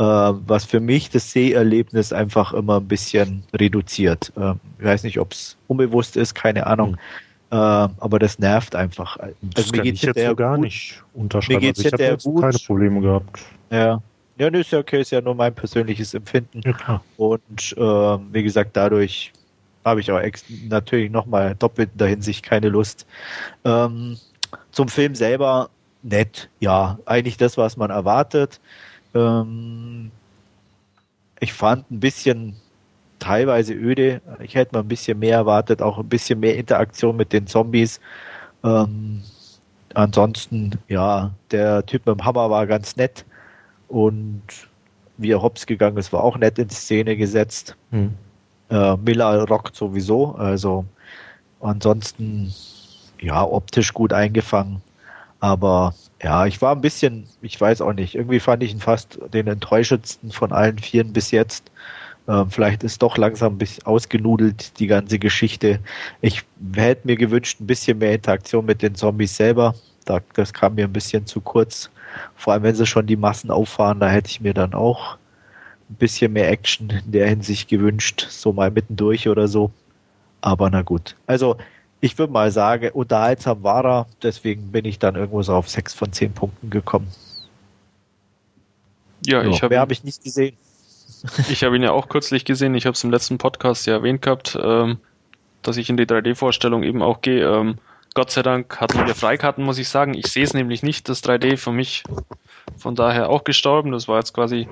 was 0.00 0.64
für 0.64 0.80
mich 0.80 1.10
das 1.10 1.32
Seherlebnis 1.32 2.12
einfach 2.12 2.52
immer 2.52 2.78
ein 2.78 2.88
bisschen 2.88 3.44
reduziert. 3.54 4.32
Äh, 4.36 4.54
ich 4.78 4.84
weiß 4.84 5.02
nicht, 5.04 5.18
ob 5.18 5.32
es 5.32 5.56
unbewusst 5.68 6.16
ist, 6.16 6.34
keine 6.34 6.66
Ahnung. 6.66 6.92
Mhm. 6.92 6.96
Äh, 7.50 7.56
aber 7.56 8.18
das 8.18 8.38
nervt 8.38 8.74
einfach. 8.74 9.18
Also 9.18 9.34
das 9.42 9.70
mir 9.72 9.82
geht's 9.82 10.00
ich 10.00 10.06
jetzt 10.06 10.26
so 10.26 10.34
gar 10.34 10.56
gut. 10.56 10.64
nicht 10.64 11.02
unterschreiben. 11.12 11.60
Mir 11.60 11.66
geht's 11.66 11.84
also 11.84 11.88
ich 11.88 11.92
habe 12.02 12.12
jetzt 12.12 12.24
gut. 12.24 12.40
keine 12.40 12.58
Probleme 12.58 13.00
gehabt. 13.00 13.42
Ja. 13.70 14.02
Ja, 14.38 14.50
das 14.50 14.62
ist 14.62 14.72
ja 14.72 14.78
okay, 14.78 15.02
ist 15.02 15.10
ja 15.10 15.20
nur 15.20 15.34
mein 15.34 15.54
persönliches 15.54 16.14
Empfinden. 16.14 16.62
Ja, 16.64 17.02
Und 17.18 17.74
äh, 17.76 17.80
wie 17.80 18.42
gesagt, 18.42 18.70
dadurch 18.74 19.32
habe 19.84 20.00
ich 20.00 20.10
auch 20.10 20.20
natürlich 20.68 21.10
nochmal 21.10 21.54
doppelt 21.54 21.90
in 21.92 21.98
der 21.98 22.08
Hinsicht 22.08 22.42
keine 22.42 22.68
Lust. 22.68 23.06
Ähm, 23.64 24.16
zum 24.70 24.88
Film 24.88 25.14
selber 25.14 25.68
nett, 26.02 26.48
ja, 26.60 26.98
eigentlich 27.04 27.36
das, 27.36 27.56
was 27.58 27.76
man 27.76 27.90
erwartet. 27.90 28.60
Ähm, 29.14 30.10
ich 31.40 31.52
fand 31.52 31.90
ein 31.90 32.00
bisschen 32.00 32.56
teilweise 33.18 33.74
öde. 33.74 34.20
Ich 34.40 34.54
hätte 34.54 34.74
mal 34.74 34.80
ein 34.80 34.88
bisschen 34.88 35.18
mehr 35.18 35.36
erwartet, 35.36 35.82
auch 35.82 35.98
ein 35.98 36.08
bisschen 36.08 36.40
mehr 36.40 36.56
Interaktion 36.56 37.16
mit 37.16 37.32
den 37.32 37.46
Zombies. 37.46 38.00
Ähm, 38.64 39.22
ansonsten, 39.94 40.78
ja, 40.88 41.30
der 41.50 41.84
Typ 41.86 42.06
mit 42.06 42.18
dem 42.18 42.24
Hammer 42.24 42.50
war 42.50 42.66
ganz 42.66 42.96
nett 42.96 43.24
und 43.88 44.42
wie 45.18 45.30
er 45.30 45.42
hops 45.42 45.66
gegangen 45.66 45.98
ist, 45.98 46.12
war 46.12 46.24
auch 46.24 46.36
nett 46.36 46.58
in 46.58 46.70
Szene 46.70 47.16
gesetzt. 47.16 47.76
Hm. 47.90 48.14
Äh, 48.70 48.96
Miller 48.96 49.46
rockt 49.48 49.76
sowieso. 49.76 50.34
Also 50.34 50.84
ansonsten 51.60 52.52
ja 53.20 53.44
optisch 53.44 53.92
gut 53.92 54.12
eingefangen. 54.12 54.82
Aber 55.40 55.94
ja, 56.22 56.46
ich 56.46 56.62
war 56.62 56.74
ein 56.74 56.80
bisschen, 56.80 57.26
ich 57.42 57.60
weiß 57.60 57.80
auch 57.80 57.92
nicht, 57.92 58.14
irgendwie 58.14 58.40
fand 58.40 58.62
ich 58.62 58.72
ihn 58.72 58.80
fast 58.80 59.18
den 59.32 59.48
enttäuschendsten 59.48 60.30
von 60.30 60.52
allen 60.52 60.78
Vieren 60.78 61.12
bis 61.12 61.32
jetzt. 61.32 61.70
Ähm, 62.28 62.48
vielleicht 62.48 62.84
ist 62.84 63.02
doch 63.02 63.16
langsam 63.16 63.54
ein 63.54 63.58
bisschen 63.58 63.84
ausgenudelt, 63.84 64.78
die 64.78 64.86
ganze 64.86 65.18
Geschichte. 65.18 65.80
Ich 66.20 66.44
hätte 66.74 67.06
mir 67.06 67.16
gewünscht, 67.16 67.60
ein 67.60 67.66
bisschen 67.66 67.98
mehr 67.98 68.14
Interaktion 68.14 68.64
mit 68.64 68.82
den 68.82 68.94
Zombies 68.94 69.36
selber. 69.36 69.74
Da, 70.04 70.20
das 70.34 70.52
kam 70.52 70.76
mir 70.76 70.84
ein 70.84 70.92
bisschen 70.92 71.26
zu 71.26 71.40
kurz. 71.40 71.90
Vor 72.36 72.52
allem, 72.52 72.62
wenn 72.62 72.74
sie 72.76 72.86
schon 72.86 73.06
die 73.06 73.16
Massen 73.16 73.50
auffahren, 73.50 73.98
da 73.98 74.08
hätte 74.08 74.30
ich 74.30 74.40
mir 74.40 74.54
dann 74.54 74.74
auch 74.74 75.16
ein 75.90 75.96
bisschen 75.96 76.32
mehr 76.32 76.50
Action 76.50 76.90
in 76.90 77.12
der 77.12 77.28
Hinsicht 77.28 77.68
gewünscht, 77.68 78.26
so 78.30 78.52
mal 78.52 78.70
mittendurch 78.70 79.28
oder 79.28 79.48
so. 79.48 79.72
Aber 80.40 80.70
na 80.70 80.82
gut. 80.82 81.16
Also 81.26 81.56
ich 82.02 82.18
würde 82.18 82.32
mal 82.32 82.50
sagen, 82.50 82.90
unterhaltsam 82.92 83.62
war 83.62 83.84
er, 83.84 84.06
deswegen 84.24 84.72
bin 84.72 84.84
ich 84.84 84.98
dann 84.98 85.14
irgendwo 85.14 85.40
so 85.42 85.54
auf 85.54 85.68
sechs 85.68 85.94
von 85.94 86.12
zehn 86.12 86.32
Punkten 86.32 86.68
gekommen. 86.68 87.06
Ja, 89.24 89.44
ich 89.44 89.62
habe 89.62 89.78
hab 89.78 89.90
ich 89.92 90.04
nicht 90.04 90.22
gesehen. 90.22 90.56
Ich 91.48 91.62
habe 91.62 91.76
ihn 91.76 91.84
ja 91.84 91.92
auch 91.92 92.08
kürzlich 92.08 92.44
gesehen. 92.44 92.74
Ich 92.74 92.84
habe 92.84 92.94
es 92.94 93.04
im 93.04 93.12
letzten 93.12 93.38
Podcast 93.38 93.86
ja 93.86 93.92
erwähnt 93.92 94.22
gehabt, 94.22 94.58
ähm, 94.60 94.98
dass 95.62 95.76
ich 95.76 95.88
in 95.88 95.96
die 95.96 96.04
3D-Vorstellung 96.04 96.82
eben 96.82 97.00
auch 97.00 97.20
gehe. 97.20 97.48
Ähm, 97.48 97.78
Gott 98.14 98.32
sei 98.32 98.42
Dank 98.42 98.80
hatten 98.80 99.06
wir 99.06 99.14
Freikarten, 99.14 99.64
muss 99.64 99.78
ich 99.78 99.88
sagen. 99.88 100.14
Ich 100.14 100.26
sehe 100.26 100.42
es 100.42 100.52
nämlich 100.52 100.82
nicht, 100.82 101.08
das 101.08 101.22
3D 101.22 101.56
für 101.58 101.70
mich 101.70 102.02
von 102.76 102.96
daher 102.96 103.30
auch 103.30 103.44
gestorben. 103.44 103.92
Das 103.92 104.08
war 104.08 104.18
jetzt 104.18 104.34
quasi 104.34 104.66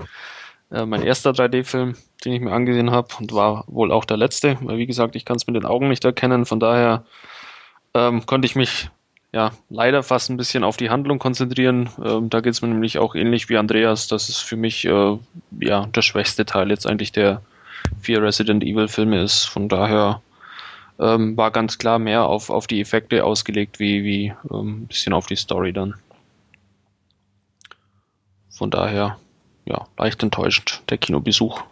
äh, 0.71 0.87
mein 0.87 1.03
erster 1.03 1.31
3D-Film, 1.31 1.97
den 2.25 2.33
ich 2.33 2.41
mir 2.41 2.53
angesehen 2.53 2.91
habe 2.91 3.09
und 3.19 3.33
war 3.33 3.65
wohl 3.67 3.93
auch 3.93 4.05
der 4.05 4.17
letzte, 4.17 4.59
weil 4.63 4.79
wie 4.79 4.87
gesagt, 4.87 5.17
ich 5.17 5.25
kann 5.25 5.37
es 5.37 5.47
mit 5.47 5.57
den 5.57 5.65
Augen 5.65 5.89
nicht 5.89 6.05
erkennen. 6.05 6.47
Von 6.47 6.61
daher 6.61 7.05
ähm, 7.95 8.27
konnte 8.27 8.47
ich 8.47 8.57
mich 8.57 8.91
ja 9.33 9.53
leider 9.69 10.03
fast 10.03 10.31
ein 10.31 10.37
bisschen 10.37 10.65
auf 10.65 10.77
die 10.77 10.91
Handlung 10.91 11.19
konzentrieren. 11.19 11.91
Ähm, 12.05 12.31
da 12.31 12.41
geht 12.41 12.55
es 12.55 12.63
mir 12.63 12.69
nämlich 12.69 12.99
auch 12.99 13.15
ähnlich 13.15 13.49
wie 13.49 13.57
Andreas. 13.57 14.09
Das 14.09 14.29
ist 14.29 14.39
für 14.39 14.57
mich 14.57 14.85
äh, 14.85 15.19
ja 15.61 15.87
der 15.87 16.03
schwächste 16.03 16.45
Teil 16.45 16.71
jetzt 16.71 16.87
eigentlich 16.87 17.13
der 17.13 17.43
vier 18.01 18.23
Resident 18.23 18.63
Evil 18.65 18.89
Filme 18.89 19.23
ist. 19.23 19.45
Von 19.45 19.69
daher 19.69 20.21
ähm, 20.99 21.37
war 21.37 21.51
ganz 21.51 21.79
klar 21.79 21.99
mehr 21.99 22.27
auf, 22.27 22.51
auf 22.51 22.67
die 22.67 22.81
Effekte 22.81 23.25
ausgelegt, 23.25 23.79
wie, 23.79 24.05
wie 24.05 24.35
ähm, 24.53 24.83
ein 24.83 24.87
bisschen 24.87 25.13
auf 25.13 25.27
die 25.27 25.37
Story 25.37 25.73
dann. 25.73 25.95
Von 28.51 28.71
daher, 28.71 29.17
ja, 29.71 29.87
leicht 29.97 30.23
enttäuschend, 30.23 30.83
der 30.91 30.99
Kinobesuch. 30.99 31.63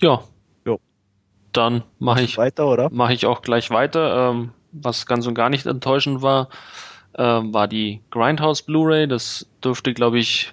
Ja. 0.00 0.22
Jo. 0.64 0.80
Dann 1.52 1.82
mache 1.98 2.22
ich 2.22 2.38
weiter, 2.38 2.66
oder? 2.66 2.88
Mache 2.90 3.12
ich 3.12 3.26
auch 3.26 3.42
gleich 3.42 3.70
weiter. 3.70 4.30
Ähm, 4.30 4.52
was 4.72 5.06
ganz 5.06 5.26
und 5.26 5.34
gar 5.34 5.50
nicht 5.50 5.66
enttäuschend 5.66 6.22
war, 6.22 6.48
ähm, 7.16 7.54
war 7.54 7.68
die 7.68 8.00
Grindhouse 8.10 8.62
Blu-ray. 8.62 9.06
Das 9.06 9.46
dürfte, 9.62 9.94
glaube 9.94 10.18
ich, 10.18 10.52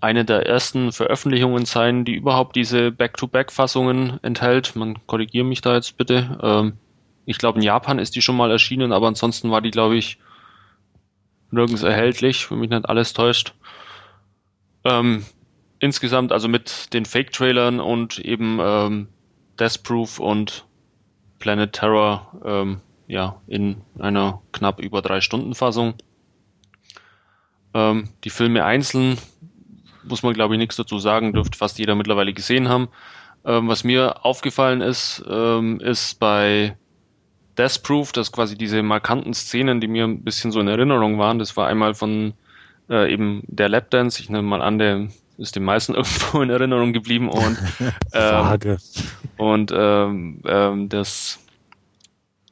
eine 0.00 0.24
der 0.24 0.46
ersten 0.46 0.92
Veröffentlichungen 0.92 1.64
sein, 1.64 2.04
die 2.04 2.14
überhaupt 2.14 2.56
diese 2.56 2.92
Back-to-Back-Fassungen 2.92 4.20
enthält. 4.22 4.76
Man 4.76 5.04
korrigiere 5.06 5.44
mich 5.44 5.60
da 5.60 5.74
jetzt 5.74 5.96
bitte. 5.96 6.38
Ähm, 6.42 6.74
ich 7.26 7.38
glaube, 7.38 7.58
in 7.58 7.64
Japan 7.64 7.98
ist 7.98 8.14
die 8.14 8.22
schon 8.22 8.36
mal 8.36 8.50
erschienen, 8.50 8.92
aber 8.92 9.08
ansonsten 9.08 9.50
war 9.50 9.60
die, 9.60 9.70
glaube 9.70 9.96
ich, 9.96 10.18
nirgends 11.54 11.82
erhältlich, 11.82 12.50
wenn 12.50 12.58
mich 12.58 12.70
nicht 12.70 12.88
alles 12.88 13.12
täuscht. 13.12 13.54
Ähm, 14.84 15.24
insgesamt 15.78 16.32
also 16.32 16.48
mit 16.48 16.92
den 16.92 17.04
Fake-Trailern 17.04 17.80
und 17.80 18.18
eben 18.18 18.58
ähm, 18.60 19.08
Death 19.58 19.82
Proof 19.82 20.18
und 20.18 20.66
Planet 21.38 21.72
Terror 21.72 22.40
ähm, 22.44 22.80
ja 23.06 23.40
in 23.46 23.82
einer 23.98 24.42
knapp 24.52 24.80
über 24.80 25.02
drei 25.02 25.20
Stunden 25.20 25.54
Fassung. 25.54 25.94
Ähm, 27.74 28.08
die 28.24 28.30
Filme 28.30 28.64
einzeln 28.64 29.18
muss 30.04 30.22
man 30.22 30.34
glaube 30.34 30.54
ich 30.54 30.58
nichts 30.58 30.76
dazu 30.76 30.98
sagen, 30.98 31.32
dürfte 31.32 31.58
fast 31.58 31.78
jeder 31.78 31.94
mittlerweile 31.94 32.32
gesehen 32.32 32.68
haben. 32.68 32.88
Ähm, 33.44 33.68
was 33.68 33.84
mir 33.84 34.24
aufgefallen 34.24 34.80
ist, 34.80 35.22
ähm, 35.28 35.80
ist 35.80 36.18
bei 36.18 36.76
Death 37.56 37.82
Proof, 37.82 38.12
dass 38.12 38.32
quasi 38.32 38.56
diese 38.56 38.82
markanten 38.82 39.34
Szenen, 39.34 39.80
die 39.80 39.88
mir 39.88 40.04
ein 40.04 40.22
bisschen 40.22 40.52
so 40.52 40.60
in 40.60 40.68
Erinnerung 40.68 41.18
waren, 41.18 41.38
das 41.38 41.56
war 41.56 41.68
einmal 41.68 41.94
von 41.94 42.34
äh, 42.90 43.12
eben 43.12 43.42
der 43.46 43.68
Lapdance, 43.68 44.20
ich 44.20 44.28
nehme 44.28 44.42
mal 44.42 44.62
an, 44.62 44.78
der 44.78 45.08
ist 45.38 45.56
den 45.56 45.64
meisten 45.64 45.94
irgendwo 45.96 46.42
in 46.42 46.50
Erinnerung 46.50 46.92
geblieben 46.92 47.28
und 47.28 47.58
ähm, 48.12 48.78
und 49.36 49.72
ähm, 49.74 50.40
ähm, 50.44 50.88
das 50.88 51.40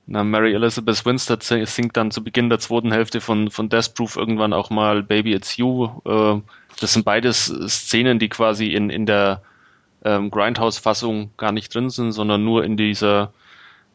na, 0.07 0.25
Mary 0.25 0.53
Elizabeth 0.53 1.07
Winstead 1.07 1.43
singt 1.43 1.97
dann 1.97 2.11
zu 2.11 2.25
Beginn 2.25 2.51
der 2.51 2.59
zweiten 2.59 2.93
Hälfte 2.93 3.21
von, 3.21 3.51
von 3.51 3.69
Death 3.69 3.95
Proof 3.95 4.17
irgendwann 4.17 4.53
auch 4.53 4.69
mal 4.69 5.03
Baby 5.03 5.33
It's 5.33 5.57
You. 5.57 5.91
Äh, 6.05 6.41
das 6.81 6.93
sind 6.93 7.05
beides 7.05 7.47
Szenen, 7.69 8.19
die 8.19 8.29
quasi 8.29 8.75
in, 8.75 8.91
in 8.91 9.07
der 9.07 9.43
ähm, 10.05 10.31
Grindhouse-Fassung 10.31 11.31
gar 11.37 11.53
nicht 11.53 11.73
drin 11.73 11.91
sind, 11.91 12.13
sondern 12.13 12.45
nur 12.45 12.65
in 12.65 12.77
dieser 12.77 13.33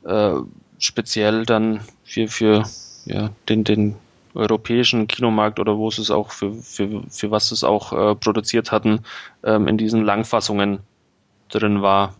äh, 0.06 0.32
speziell 0.80 1.46
dann 1.46 1.82
für, 2.04 2.28
für 2.28 2.64
ja, 3.06 3.30
den, 3.50 3.64
den 3.64 3.96
europäischen 4.34 5.08
Kinomarkt 5.08 5.60
oder 5.60 5.78
wo 5.78 5.90
sie 5.90 6.02
es 6.02 6.12
auch 6.12 6.32
für, 6.32 6.54
für, 6.54 7.04
für 7.10 7.32
was 7.32 7.52
es 7.52 7.64
auch 7.64 7.94
äh, 7.94 8.16
produziert 8.16 8.72
hatten, 8.72 9.02
ähm, 9.44 9.68
in 9.68 9.78
diesen 9.78 10.04
Langfassungen 10.04 10.80
drin 11.50 11.82
war. 11.82 12.16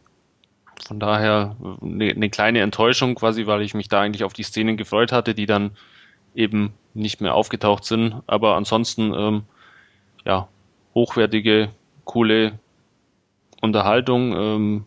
Von 0.88 1.00
daher 1.00 1.56
eine, 1.82 2.12
eine 2.12 2.30
kleine 2.30 2.62
Enttäuschung 2.62 3.16
quasi, 3.16 3.46
weil 3.46 3.62
ich 3.62 3.74
mich 3.74 3.90
da 3.90 4.02
eigentlich 4.02 4.24
auf 4.24 4.34
die 4.34 4.44
Szenen 4.44 4.78
gefreut 4.78 5.12
hatte, 5.12 5.36
die 5.36 5.46
dann 5.46 5.72
eben 6.36 6.74
nicht 6.94 7.22
mehr 7.22 7.36
aufgetaucht 7.36 7.84
sind. 7.86 8.22
Aber 8.28 8.56
ansonsten, 8.56 9.14
ähm, 9.14 9.44
ja, 10.26 10.48
hochwertige, 10.96 11.70
coole 12.06 12.60
Unterhaltung. 13.62 14.34
Ähm, 14.34 14.86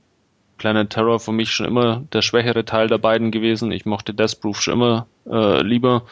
Planet 0.61 0.91
Terror 0.91 1.19
für 1.19 1.33
mich 1.33 1.51
schon 1.51 1.65
immer 1.65 2.03
der 2.13 2.21
schwächere 2.21 2.67
Teil 2.67 2.87
der 2.87 2.99
beiden 2.99 3.31
gewesen. 3.31 3.73
Ich 3.73 3.87
mochte 3.87 4.13
Death 4.13 4.43
Proof 4.43 4.61
schon 4.61 4.75
immer 4.75 5.07
äh, 5.27 5.63
lieber. 5.63 6.03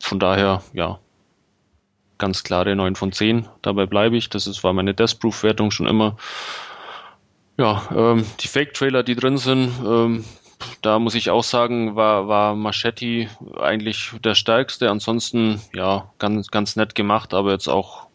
Von 0.00 0.18
daher, 0.18 0.62
ja, 0.72 0.98
ganz 2.16 2.42
klare 2.42 2.74
9 2.74 2.96
von 2.96 3.12
10. 3.12 3.46
Dabei 3.60 3.84
bleibe 3.84 4.16
ich. 4.16 4.30
Das 4.30 4.46
ist, 4.46 4.64
war 4.64 4.72
meine 4.72 4.94
Death 4.94 5.20
Proof 5.20 5.42
Wertung 5.42 5.70
schon 5.70 5.86
immer. 5.86 6.16
Ja, 7.58 7.82
ähm, 7.94 8.24
die 8.40 8.48
Fake-Trailer, 8.48 9.02
die 9.02 9.14
drin 9.14 9.36
sind, 9.36 9.72
ähm, 9.84 10.24
da 10.80 10.98
muss 10.98 11.14
ich 11.14 11.28
auch 11.28 11.44
sagen, 11.44 11.96
war, 11.96 12.28
war 12.28 12.54
Machetti 12.54 13.28
eigentlich 13.60 14.12
der 14.24 14.34
stärkste. 14.34 14.90
Ansonsten, 14.90 15.60
ja, 15.74 16.10
ganz, 16.18 16.50
ganz 16.50 16.76
nett 16.76 16.94
gemacht, 16.94 17.34
aber 17.34 17.52
jetzt 17.52 17.68
auch 17.68 18.06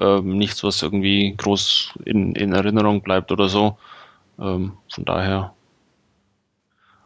ähm, 0.00 0.36
nichts, 0.38 0.64
was 0.64 0.82
irgendwie 0.82 1.34
groß 1.36 1.90
in, 2.04 2.34
in 2.34 2.52
Erinnerung 2.52 3.00
bleibt 3.02 3.30
oder 3.30 3.48
so. 3.48 3.78
Ähm, 4.38 4.72
von 4.92 5.04
daher 5.04 5.54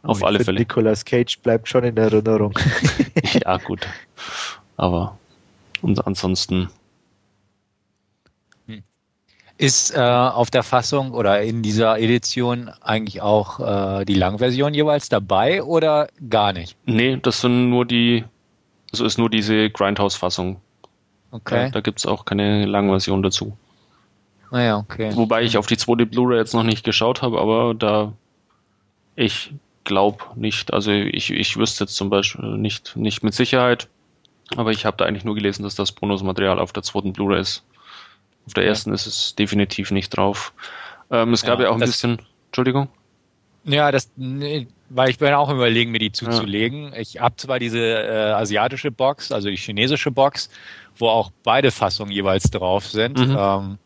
auf 0.03 0.23
alle 0.23 0.39
Fälle. 0.39 0.59
Nicolas 0.59 1.03
Cage 1.03 1.39
bleibt 1.39 1.67
schon 1.67 1.83
in 1.83 1.97
Erinnerung. 1.97 2.53
ja, 3.43 3.57
gut. 3.65 3.87
Aber 4.77 5.17
und 5.81 6.05
ansonsten. 6.05 6.69
Hm. 8.67 8.83
Ist 9.57 9.95
äh, 9.95 9.99
auf 9.99 10.49
der 10.49 10.63
Fassung 10.63 11.11
oder 11.11 11.41
in 11.41 11.61
dieser 11.61 11.99
Edition 11.99 12.69
eigentlich 12.81 13.21
auch 13.21 13.59
äh, 13.59 14.05
die 14.05 14.13
Langversion 14.13 14.73
jeweils 14.73 15.09
dabei 15.09 15.63
oder 15.63 16.07
gar 16.29 16.53
nicht? 16.53 16.77
Nee, 16.85 17.17
das 17.21 17.41
sind 17.41 17.69
nur 17.69 17.85
die, 17.85 18.23
also 18.91 19.05
ist 19.05 19.17
nur 19.17 19.29
diese 19.29 19.69
Grindhouse-Fassung. 19.69 20.61
Okay. 21.31 21.65
Da, 21.65 21.69
da 21.69 21.81
gibt 21.81 21.99
es 21.99 22.05
auch 22.05 22.25
keine 22.25 22.65
Langversion 22.65 23.21
dazu. 23.21 23.55
Naja, 24.51 24.75
ah 24.75 24.79
okay. 24.79 25.11
Wobei 25.15 25.43
ich 25.43 25.57
auf 25.57 25.67
die 25.67 25.77
zweite 25.77 26.05
Blu-ray 26.05 26.37
jetzt 26.37 26.53
noch 26.53 26.63
nicht 26.63 26.83
geschaut 26.83 27.21
habe, 27.21 27.39
aber 27.39 27.73
da 27.73 28.13
ich 29.15 29.53
glaube 29.83 30.23
nicht. 30.35 30.73
Also 30.73 30.91
ich, 30.91 31.31
ich 31.31 31.57
wüsste 31.57 31.83
jetzt 31.83 31.95
zum 31.95 32.09
Beispiel 32.09 32.57
nicht, 32.57 32.95
nicht 32.95 33.23
mit 33.23 33.33
Sicherheit, 33.33 33.87
aber 34.55 34.71
ich 34.71 34.85
habe 34.85 34.97
da 34.97 35.05
eigentlich 35.05 35.25
nur 35.25 35.35
gelesen, 35.35 35.63
dass 35.63 35.75
das 35.75 35.91
Bonusmaterial 35.91 36.59
auf 36.59 36.73
der 36.73 36.83
zweiten 36.83 37.13
Blu-ray 37.13 37.41
ist. 37.41 37.63
Auf 38.45 38.53
der 38.53 38.65
ersten 38.65 38.91
ja. 38.91 38.95
ist 38.95 39.05
es 39.05 39.35
definitiv 39.35 39.91
nicht 39.91 40.09
drauf. 40.09 40.53
Ähm, 41.11 41.33
es 41.33 41.43
gab 41.43 41.59
ja, 41.59 41.65
ja 41.65 41.71
auch 41.71 41.75
ein 41.75 41.81
bisschen. 41.81 42.21
Entschuldigung. 42.47 42.87
Ja, 43.65 43.91
das, 43.91 44.09
nee, 44.15 44.67
weil 44.89 45.09
ich 45.09 45.19
bin 45.19 45.33
auch 45.33 45.51
überlegen, 45.51 45.91
mir 45.91 45.99
die 45.99 46.11
zuzulegen. 46.11 46.93
Ja. 46.93 46.99
Ich 46.99 47.19
habe 47.19 47.35
zwar 47.35 47.59
diese 47.59 47.79
äh, 47.79 48.31
asiatische 48.31 48.89
Box, 48.89 49.31
also 49.31 49.49
die 49.49 49.57
chinesische 49.57 50.11
Box, 50.11 50.49
wo 50.97 51.07
auch 51.07 51.31
beide 51.43 51.71
Fassungen 51.71 52.11
jeweils 52.11 52.49
drauf 52.49 52.87
sind. 52.87 53.19
Mhm. 53.19 53.37
Ähm, 53.37 53.77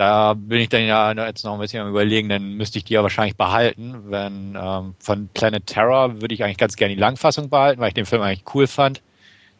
da 0.00 0.32
bin 0.32 0.60
ich 0.60 0.70
dann 0.70 0.86
ja 0.86 1.12
jetzt 1.12 1.44
noch 1.44 1.52
ein 1.52 1.60
bisschen 1.60 1.82
am 1.82 1.90
überlegen, 1.90 2.30
dann 2.30 2.54
müsste 2.54 2.78
ich 2.78 2.84
die 2.84 2.94
ja 2.94 3.02
wahrscheinlich 3.02 3.36
behalten. 3.36 4.04
Wenn 4.06 4.56
ähm, 4.58 4.94
von 4.98 5.28
Planet 5.34 5.66
Terror 5.66 6.22
würde 6.22 6.34
ich 6.34 6.42
eigentlich 6.42 6.56
ganz 6.56 6.76
gerne 6.76 6.94
die 6.94 7.00
Langfassung 7.00 7.50
behalten, 7.50 7.82
weil 7.82 7.88
ich 7.88 7.94
den 7.94 8.06
Film 8.06 8.22
eigentlich 8.22 8.44
cool 8.54 8.66
fand. 8.66 9.02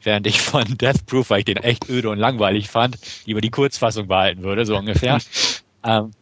Während 0.02 0.26
ich 0.26 0.40
von 0.40 0.64
Death 0.78 1.04
Proof, 1.04 1.28
weil 1.28 1.40
ich 1.40 1.44
den 1.44 1.58
echt 1.58 1.90
öde 1.90 2.08
und 2.08 2.18
langweilig 2.18 2.70
fand, 2.70 2.96
lieber 3.26 3.42
die 3.42 3.50
Kurzfassung 3.50 4.08
behalten 4.08 4.42
würde, 4.42 4.64
so 4.64 4.78
ungefähr. 4.78 5.18
ähm, 5.84 6.12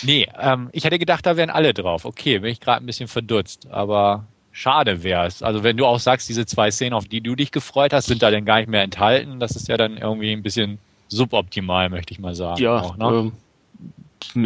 nee, 0.00 0.26
ähm, 0.40 0.70
ich 0.72 0.84
hätte 0.84 0.98
gedacht, 0.98 1.26
da 1.26 1.36
wären 1.36 1.50
alle 1.50 1.74
drauf. 1.74 2.06
Okay, 2.06 2.38
bin 2.38 2.50
ich 2.50 2.60
gerade 2.60 2.82
ein 2.82 2.86
bisschen 2.86 3.06
verdutzt, 3.06 3.66
aber 3.70 4.24
schade 4.50 5.02
wäre 5.02 5.26
es. 5.26 5.42
Also 5.42 5.62
wenn 5.62 5.76
du 5.76 5.84
auch 5.84 6.00
sagst, 6.00 6.26
diese 6.30 6.46
zwei 6.46 6.70
Szenen, 6.70 6.94
auf 6.94 7.04
die 7.04 7.20
du 7.20 7.36
dich 7.36 7.50
gefreut 7.50 7.92
hast, 7.92 8.06
sind 8.06 8.22
da 8.22 8.30
dann 8.30 8.46
gar 8.46 8.60
nicht 8.60 8.70
mehr 8.70 8.82
enthalten, 8.82 9.40
das 9.40 9.56
ist 9.56 9.68
ja 9.68 9.76
dann 9.76 9.98
irgendwie 9.98 10.32
ein 10.32 10.42
bisschen 10.42 10.78
suboptimal, 11.08 11.90
möchte 11.90 12.14
ich 12.14 12.18
mal 12.18 12.34
sagen. 12.34 12.62
Ja, 12.62 12.80
auch, 12.80 12.96
ne? 12.96 13.04
ähm, 13.04 13.32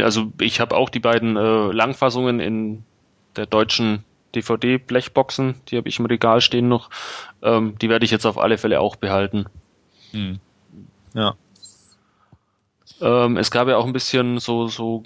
also 0.01 0.33
ich 0.41 0.61
habe 0.61 0.77
auch 0.77 0.89
die 0.89 1.01
beiden 1.01 1.37
äh, 1.37 1.73
Langfassungen 1.73 2.41
in 2.41 2.85
der 3.37 3.47
deutschen 3.47 4.05
DVD-Blechboxen, 4.35 5.55
die 5.69 5.77
habe 5.77 5.89
ich 5.89 5.99
im 5.99 6.07
Regal 6.07 6.41
stehen 6.41 6.69
noch. 6.69 6.91
Ähm, 7.43 7.77
die 7.81 7.89
werde 7.89 8.05
ich 8.05 8.11
jetzt 8.11 8.27
auf 8.27 8.39
alle 8.39 8.59
Fälle 8.59 8.81
auch 8.81 8.97
behalten. 8.97 9.47
Hm. 10.13 10.39
Ja. 11.15 11.35
Ähm, 13.01 13.37
es 13.37 13.51
gab 13.51 13.69
ja 13.69 13.77
auch 13.77 13.87
ein 13.87 13.93
bisschen 13.93 14.39
so, 14.39 14.69
so 14.69 15.03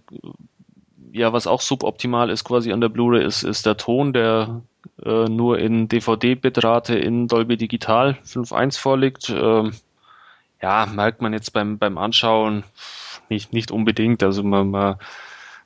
ja, 1.12 1.32
was 1.32 1.46
auch 1.46 1.60
suboptimal 1.60 2.30
ist 2.30 2.44
quasi 2.44 2.72
an 2.72 2.80
der 2.80 2.90
Blu-ray 2.90 3.24
ist, 3.24 3.42
ist 3.42 3.66
der 3.66 3.76
Ton, 3.76 4.12
der 4.12 4.62
äh, 5.02 5.24
nur 5.24 5.58
in 5.58 5.88
DVD-Bitrate 5.88 6.94
in 6.96 7.26
Dolby 7.26 7.56
Digital 7.56 8.18
5.1 8.24 8.78
vorliegt. 8.78 9.30
Ähm, 9.30 9.72
ja, 10.60 10.86
merkt 10.86 11.22
man 11.22 11.32
jetzt 11.32 11.52
beim, 11.52 11.78
beim 11.78 11.98
Anschauen 11.98 12.64
nicht, 13.30 13.52
nicht 13.52 13.70
unbedingt. 13.70 14.22
Also 14.22 14.42
man, 14.42 14.70
man, 14.70 14.96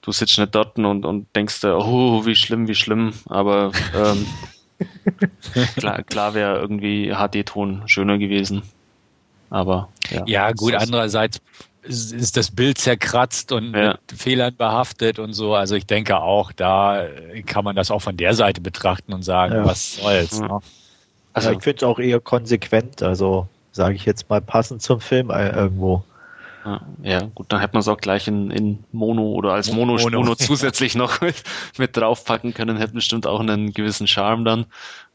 du 0.02 0.12
sitzt 0.12 0.38
nicht 0.38 0.54
dort 0.54 0.78
und, 0.78 1.04
und 1.04 1.26
denkst, 1.34 1.64
oh, 1.64 2.24
wie 2.26 2.36
schlimm, 2.36 2.68
wie 2.68 2.74
schlimm. 2.74 3.12
Aber 3.26 3.72
ähm, 3.94 4.26
klar, 5.76 6.02
klar 6.02 6.34
wäre 6.34 6.58
irgendwie 6.58 7.12
HD-Ton 7.12 7.82
schöner 7.86 8.18
gewesen. 8.18 8.62
Aber 9.50 9.88
ja. 10.10 10.22
Ja, 10.26 10.52
gut, 10.52 10.74
andererseits 10.74 11.40
ist 11.82 12.36
das 12.36 12.50
Bild 12.50 12.78
zerkratzt 12.78 13.52
und 13.52 13.74
ja. 13.74 13.98
mit 14.08 14.20
Fehlern 14.20 14.54
behaftet 14.54 15.18
und 15.18 15.32
so. 15.32 15.54
Also 15.54 15.74
ich 15.74 15.86
denke 15.86 16.18
auch, 16.18 16.52
da 16.52 17.06
kann 17.46 17.64
man 17.64 17.74
das 17.74 17.90
auch 17.90 18.00
von 18.00 18.16
der 18.16 18.34
Seite 18.34 18.60
betrachten 18.60 19.12
und 19.12 19.22
sagen, 19.22 19.54
ja. 19.54 19.64
was 19.64 19.96
soll's. 19.96 20.40
Ne? 20.40 20.60
Also 21.32 21.52
ich 21.52 21.62
finde 21.62 21.76
es 21.78 21.82
auch 21.84 21.98
eher 21.98 22.20
konsequent, 22.20 23.02
also 23.02 23.48
sage 23.72 23.94
ich 23.94 24.04
jetzt 24.04 24.28
mal 24.28 24.40
passend 24.40 24.82
zum 24.82 25.00
Film 25.00 25.30
äh, 25.30 25.50
irgendwo. 25.50 26.04
Ja, 27.02 27.20
gut, 27.34 27.46
dann 27.48 27.60
hätte 27.60 27.72
man 27.72 27.80
es 27.80 27.88
auch 27.88 27.96
gleich 27.96 28.28
in, 28.28 28.50
in 28.50 28.84
Mono 28.92 29.22
oder 29.22 29.54
als 29.54 29.72
Mono, 29.72 29.96
Mono. 29.96 30.18
Mono 30.20 30.34
zusätzlich 30.38 30.94
noch 30.94 31.22
mit, 31.22 31.42
mit 31.78 31.96
draufpacken 31.96 32.52
können, 32.52 32.76
hätte 32.76 32.92
bestimmt 32.92 33.26
auch 33.26 33.40
einen 33.40 33.72
gewissen 33.72 34.06
Charme 34.06 34.44
dann, 34.44 34.66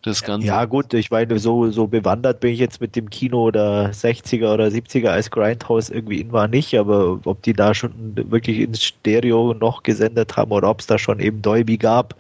das 0.02 0.24
Ganze. 0.24 0.48
Ja, 0.48 0.66
gut, 0.66 0.94
ich 0.96 1.12
meine, 1.12 1.38
so, 1.38 1.70
so 1.70 1.88
bewandert 1.88 2.40
bin 2.40 2.52
ich 2.52 2.60
jetzt 2.60 2.82
mit 2.82 2.96
dem 2.96 3.10
Kino 3.12 3.44
oder 3.44 3.90
60er 3.90 4.54
oder 4.54 4.68
70er 4.68 5.10
als 5.10 5.30
Grindhouse 5.30 5.90
irgendwie 5.90 6.22
in 6.22 6.32
war 6.32 6.48
nicht, 6.48 6.78
aber 6.78 7.20
ob 7.26 7.42
die 7.44 7.54
da 7.54 7.76
schon 7.76 8.16
wirklich 8.16 8.60
ins 8.60 8.84
Stereo 8.84 9.54
noch 9.54 9.84
gesendet 9.84 10.38
haben 10.38 10.52
oder 10.52 10.70
ob 10.70 10.80
es 10.80 10.88
da 10.88 10.98
schon 10.98 11.20
eben 11.20 11.42
Dolby 11.42 11.78
gab, 11.78 12.16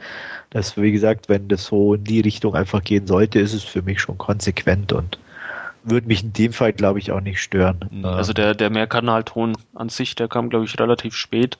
das, 0.51 0.77
wie 0.77 0.91
gesagt, 0.91 1.29
wenn 1.29 1.47
das 1.47 1.65
so 1.65 1.95
in 1.95 2.03
die 2.03 2.21
Richtung 2.21 2.55
einfach 2.55 2.83
gehen 2.83 3.07
sollte, 3.07 3.39
ist 3.39 3.53
es 3.53 3.63
für 3.63 3.81
mich 3.81 3.99
schon 3.99 4.17
konsequent 4.17 4.93
und 4.93 5.17
würde 5.85 6.07
mich 6.07 6.23
in 6.23 6.33
dem 6.33 6.53
Fall, 6.53 6.73
glaube 6.73 6.99
ich, 6.99 7.11
auch 7.11 7.21
nicht 7.21 7.41
stören. 7.41 8.03
Also 8.03 8.33
der, 8.33 8.55
der 8.55 8.69
Mehrkanalton 8.69 9.55
an 9.75 9.89
sich, 9.89 10.15
der 10.15 10.27
kam, 10.27 10.49
glaube 10.49 10.65
ich, 10.65 10.79
relativ 10.79 11.15
spät. 11.15 11.57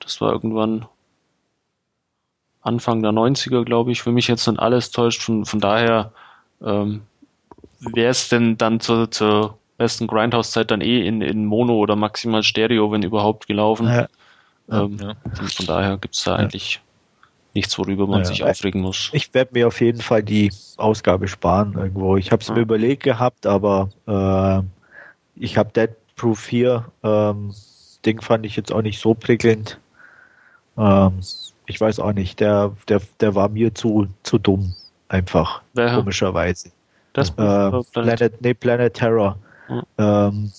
Das 0.00 0.20
war 0.20 0.32
irgendwann 0.32 0.86
Anfang 2.62 3.02
der 3.02 3.12
90er, 3.12 3.64
glaube 3.64 3.92
ich. 3.92 4.02
Für 4.02 4.12
mich 4.12 4.28
jetzt 4.28 4.46
nicht 4.46 4.58
alles 4.58 4.90
täuscht. 4.90 5.22
Von, 5.22 5.44
von 5.44 5.60
daher 5.60 6.12
ähm, 6.62 7.02
wäre 7.80 8.10
es 8.10 8.28
denn 8.28 8.56
dann 8.56 8.80
zur, 8.80 9.10
zur 9.10 9.58
besten 9.76 10.06
Grindhouse-Zeit 10.06 10.70
dann 10.70 10.80
eh 10.80 11.06
in, 11.06 11.20
in 11.20 11.44
Mono 11.44 11.74
oder 11.74 11.96
maximal 11.96 12.42
Stereo, 12.42 12.90
wenn 12.92 13.02
überhaupt, 13.02 13.46
gelaufen. 13.46 13.86
Ja. 13.86 14.08
Ähm, 14.70 14.96
ja. 15.00 15.14
Von, 15.34 15.48
von, 15.48 15.66
daher 15.66 15.96
gibt 15.98 16.14
es 16.14 16.24
da 16.24 16.32
ja. 16.32 16.36
eigentlich 16.38 16.80
nichts, 17.54 17.78
worüber 17.78 18.06
man 18.06 18.22
naja, 18.22 18.24
sich 18.24 18.44
aufregen 18.44 18.80
muss. 18.80 19.10
Ich 19.12 19.32
werde 19.34 19.52
mir 19.54 19.66
auf 19.66 19.80
jeden 19.80 20.00
Fall 20.00 20.22
die 20.22 20.52
Ausgabe 20.76 21.28
sparen 21.28 21.74
irgendwo. 21.74 22.16
Ich 22.16 22.32
habe 22.32 22.42
es 22.42 22.48
ja. 22.48 22.54
mir 22.54 22.60
überlegt 22.60 23.02
gehabt, 23.02 23.46
aber 23.46 23.90
äh, 24.06 24.62
ich 25.36 25.56
habe 25.56 25.70
Dead 25.72 25.90
Proof 26.16 26.38
4. 26.38 26.84
Ähm, 27.02 27.54
Ding 28.04 28.20
fand 28.20 28.46
ich 28.46 28.56
jetzt 28.56 28.72
auch 28.72 28.82
nicht 28.82 29.00
so 29.00 29.14
prickelnd. 29.14 29.78
Ähm, 30.76 31.20
ich 31.66 31.80
weiß 31.80 32.00
auch 32.00 32.12
nicht, 32.12 32.40
der, 32.40 32.72
der, 32.88 33.00
der 33.20 33.34
war 33.34 33.48
mir 33.48 33.74
zu, 33.74 34.08
zu 34.22 34.38
dumm, 34.38 34.74
einfach, 35.08 35.62
Wer? 35.74 35.94
komischerweise. 35.94 36.70
Das 37.12 37.30
äh, 37.30 37.34
Planet, 37.34 37.92
Planet, 37.92 38.42
nee, 38.42 38.54
Planet 38.54 38.94
Terror. 38.94 39.38
Hm. 39.66 39.82
Ähm, 39.98 40.52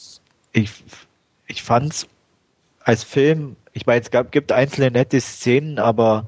ich, 0.54 0.84
ich 1.48 1.64
fand's 1.64 2.08
als 2.84 3.04
Film, 3.04 3.56
ich 3.74 3.86
meine, 3.86 4.02
es 4.02 4.12
gab, 4.12 4.32
gibt 4.32 4.52
einzelne 4.52 4.92
nette 4.92 5.20
Szenen, 5.20 5.80
aber 5.80 6.26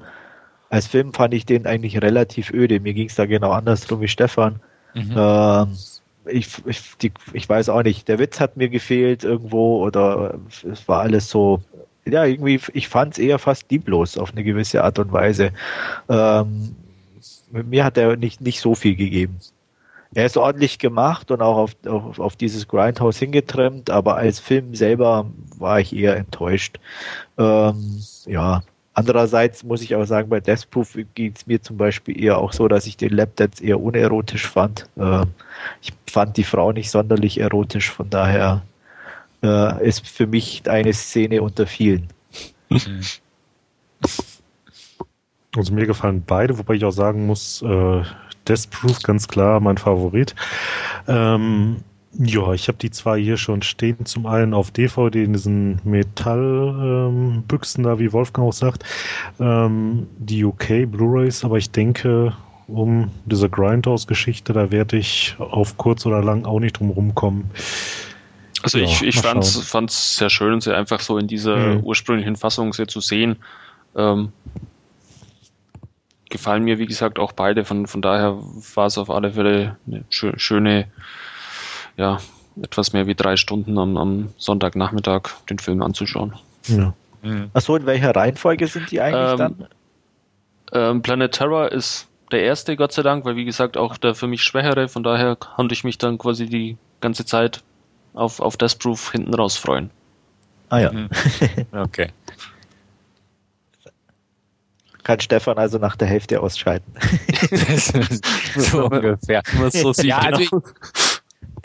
als 0.70 0.86
Film 0.86 1.12
fand 1.12 1.34
ich 1.34 1.46
den 1.46 1.66
eigentlich 1.66 2.02
relativ 2.02 2.52
öde. 2.52 2.80
Mir 2.80 2.94
ging 2.94 3.08
es 3.08 3.14
da 3.14 3.26
genau 3.26 3.50
andersrum 3.50 4.00
wie 4.00 4.08
Stefan. 4.08 4.60
Mhm. 4.94 5.14
Ähm, 5.16 5.76
ich, 6.26 6.48
ich, 6.66 6.96
die, 6.98 7.12
ich 7.32 7.48
weiß 7.48 7.68
auch 7.68 7.82
nicht, 7.82 8.08
der 8.08 8.18
Witz 8.18 8.40
hat 8.40 8.56
mir 8.56 8.68
gefehlt 8.68 9.24
irgendwo 9.24 9.84
oder 9.84 10.38
es 10.70 10.88
war 10.88 11.00
alles 11.00 11.30
so, 11.30 11.62
ja, 12.04 12.24
irgendwie, 12.24 12.60
ich 12.72 12.88
fand 12.88 13.14
es 13.14 13.18
eher 13.18 13.38
fast 13.38 13.70
lieblos 13.70 14.18
auf 14.18 14.32
eine 14.32 14.44
gewisse 14.44 14.82
Art 14.82 14.98
und 14.98 15.12
Weise. 15.12 15.52
Ähm, 16.08 16.74
mir 17.50 17.84
hat 17.84 17.96
er 17.96 18.16
nicht, 18.16 18.40
nicht 18.40 18.60
so 18.60 18.74
viel 18.74 18.96
gegeben. 18.96 19.38
Er 20.14 20.26
ist 20.26 20.36
ordentlich 20.36 20.78
gemacht 20.78 21.30
und 21.30 21.42
auch 21.42 21.56
auf, 21.56 21.76
auf, 21.86 22.18
auf 22.18 22.36
dieses 22.36 22.68
Grindhouse 22.68 23.18
hingetrimmt, 23.18 23.90
aber 23.90 24.16
als 24.16 24.40
Film 24.40 24.74
selber 24.74 25.30
war 25.58 25.80
ich 25.80 25.94
eher 25.94 26.16
enttäuscht. 26.16 26.78
Ähm, 27.38 28.00
ja, 28.24 28.62
Andererseits 28.98 29.62
muss 29.62 29.82
ich 29.82 29.94
auch 29.94 30.06
sagen, 30.06 30.30
bei 30.30 30.40
Death 30.40 30.70
Proof 30.70 30.96
geht 31.14 31.36
es 31.36 31.46
mir 31.46 31.60
zum 31.60 31.76
Beispiel 31.76 32.18
eher 32.18 32.38
auch 32.38 32.54
so, 32.54 32.66
dass 32.66 32.86
ich 32.86 32.96
den 32.96 33.12
Lapdance 33.12 33.62
eher 33.62 33.78
unerotisch 33.78 34.46
fand. 34.46 34.88
Äh, 34.96 35.26
ich 35.82 35.92
fand 36.10 36.38
die 36.38 36.44
Frau 36.44 36.72
nicht 36.72 36.90
sonderlich 36.90 37.38
erotisch, 37.38 37.90
von 37.90 38.08
daher 38.08 38.62
äh, 39.42 39.86
ist 39.86 40.08
für 40.08 40.26
mich 40.26 40.62
eine 40.66 40.94
Szene 40.94 41.42
unter 41.42 41.66
vielen. 41.66 42.08
Also 45.56 45.72
mir 45.72 45.86
gefallen 45.86 46.22
beide, 46.26 46.58
wobei 46.58 46.74
ich 46.74 46.84
auch 46.84 46.90
sagen 46.90 47.24
muss, 47.24 47.62
äh, 47.62 48.02
Death 48.46 48.68
Proof 48.70 49.02
ganz 49.02 49.26
klar 49.26 49.58
mein 49.58 49.78
Favorit. 49.78 50.34
Ähm, 51.08 51.76
ja, 52.18 52.52
ich 52.52 52.68
habe 52.68 52.78
die 52.78 52.90
zwei 52.90 53.20
hier 53.20 53.36
schon 53.36 53.62
stehen. 53.62 54.06
Zum 54.06 54.26
einen 54.26 54.54
auf 54.54 54.70
DVD 54.70 55.24
in 55.24 55.32
diesen 55.32 55.80
Metallbüchsen 55.84 57.84
ähm, 57.84 57.90
da, 57.90 57.98
wie 57.98 58.12
Wolfgang 58.12 58.48
auch 58.48 58.52
sagt. 58.52 58.84
Ähm, 59.38 60.06
die 60.18 60.44
UK 60.44 60.90
Blu-rays, 60.90 61.44
aber 61.44 61.58
ich 61.58 61.70
denke, 61.70 62.32
um 62.68 63.10
diese 63.26 63.48
Grindhouse-Geschichte, 63.48 64.52
da 64.52 64.70
werde 64.70 64.96
ich 64.96 65.36
auf 65.38 65.76
kurz 65.76 66.06
oder 66.06 66.22
lang 66.22 66.46
auch 66.46 66.60
nicht 66.60 66.78
drum 66.78 66.90
rumkommen. 66.90 67.50
Also 68.62 68.78
ja, 68.78 68.84
ich, 68.84 69.02
ich 69.02 69.20
fand's, 69.20 69.58
fand's 69.58 70.16
sehr 70.16 70.30
schön, 70.30 70.60
sie 70.60 70.74
einfach 70.74 71.00
so 71.00 71.18
in 71.18 71.28
dieser 71.28 71.56
mhm. 71.56 71.84
ursprünglichen 71.84 72.36
Fassung 72.36 72.72
sehr 72.72 72.88
zu 72.88 73.00
sehen. 73.00 73.36
Ähm, 73.94 74.32
gefallen 76.30 76.64
mir, 76.64 76.78
wie 76.78 76.86
gesagt, 76.86 77.18
auch 77.18 77.32
beide. 77.32 77.64
Von, 77.64 77.86
von 77.86 78.02
daher 78.02 78.38
war 78.74 78.86
es 78.86 78.98
auf 78.98 79.10
alle 79.10 79.32
Fälle 79.32 79.76
eine 79.86 80.04
schöne 80.08 80.88
ja, 81.96 82.18
etwas 82.62 82.92
mehr 82.92 83.06
wie 83.06 83.14
drei 83.14 83.36
Stunden 83.36 83.78
am, 83.78 83.96
am 83.96 84.28
Sonntagnachmittag 84.38 85.30
den 85.50 85.58
Film 85.58 85.82
anzuschauen. 85.82 86.34
Ja. 86.66 86.94
Mhm. 87.22 87.50
Achso, 87.52 87.76
in 87.76 87.86
welcher 87.86 88.14
Reihenfolge 88.14 88.66
sind 88.66 88.90
die 88.90 89.00
eigentlich 89.00 89.32
ähm, 89.32 89.38
dann? 89.38 89.68
Ähm, 90.72 91.02
Planet 91.02 91.32
Terror 91.32 91.72
ist 91.72 92.08
der 92.32 92.42
erste, 92.42 92.76
Gott 92.76 92.92
sei 92.92 93.02
Dank, 93.02 93.24
weil 93.24 93.36
wie 93.36 93.44
gesagt 93.44 93.76
auch 93.76 93.96
der 93.96 94.14
für 94.14 94.26
mich 94.26 94.42
schwächere, 94.42 94.88
von 94.88 95.02
daher 95.02 95.36
konnte 95.36 95.74
ich 95.74 95.84
mich 95.84 95.98
dann 95.98 96.18
quasi 96.18 96.46
die 96.46 96.76
ganze 97.00 97.24
Zeit 97.24 97.62
auf, 98.14 98.40
auf 98.40 98.56
Death 98.56 98.78
Proof 98.78 99.12
hinten 99.12 99.34
raus 99.34 99.56
freuen. 99.56 99.90
Ah 100.68 100.78
ja. 100.78 100.92
Mhm. 100.92 101.08
okay. 101.72 102.08
Kann 105.04 105.20
Stefan 105.20 105.56
also 105.56 105.78
nach 105.78 105.94
der 105.94 106.08
Hälfte 106.08 106.40
ausschalten. 106.40 106.92
so 108.56 108.86
ungefähr. 108.86 109.42
So 109.70 109.92
ja, 110.02 110.18
also 110.18 110.40
ich, 110.40 110.50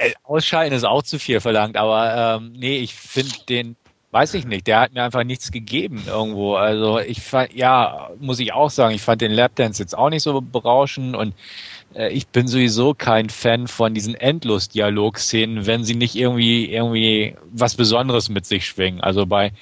äh, 0.02 0.14
ausschalten 0.24 0.74
ist 0.74 0.84
auch 0.84 1.04
zu 1.04 1.20
viel 1.20 1.40
verlangt, 1.40 1.78
aber 1.78 2.38
ähm, 2.38 2.54
nee, 2.54 2.78
ich 2.78 2.96
finde 2.96 3.34
den, 3.48 3.76
weiß 4.12 4.34
ich 4.34 4.46
nicht, 4.46 4.68
der 4.68 4.82
hat 4.82 4.94
mir 4.94 5.04
einfach 5.04 5.24
nichts 5.24 5.52
gegeben 5.52 6.04
irgendwo. 6.08 6.56
Also 6.56 7.00
ich 7.00 7.22
fand, 7.22 7.54
ja, 7.54 8.10
muss 8.20 8.40
ich 8.40 8.54
auch 8.54 8.70
sagen, 8.70 8.96
ich 8.96 9.02
fand 9.02 9.22
den 9.22 9.32
Lapdance 9.32 9.82
jetzt 9.82 9.98
auch 9.98 10.10
nicht 10.10 10.24
so 10.24 10.42
berauschend 10.42 11.16
und 11.16 11.34
äh, 11.96 12.10
ich 12.12 12.28
bin 12.28 12.48
sowieso 12.48 12.94
kein 12.94 13.30
Fan 13.30 13.68
von 13.68 13.94
diesen 13.94 14.16
Endlos-Dialog-Szenen, 14.16 15.66
wenn 15.66 15.84
sie 15.84 15.96
nicht 15.96 16.16
irgendwie, 16.16 16.66
irgendwie 16.66 17.36
was 17.52 17.76
Besonderes 17.76 18.30
mit 18.30 18.46
sich 18.46 18.66
schwingen. 18.66 19.02
Also 19.02 19.26
bei, 19.26 19.54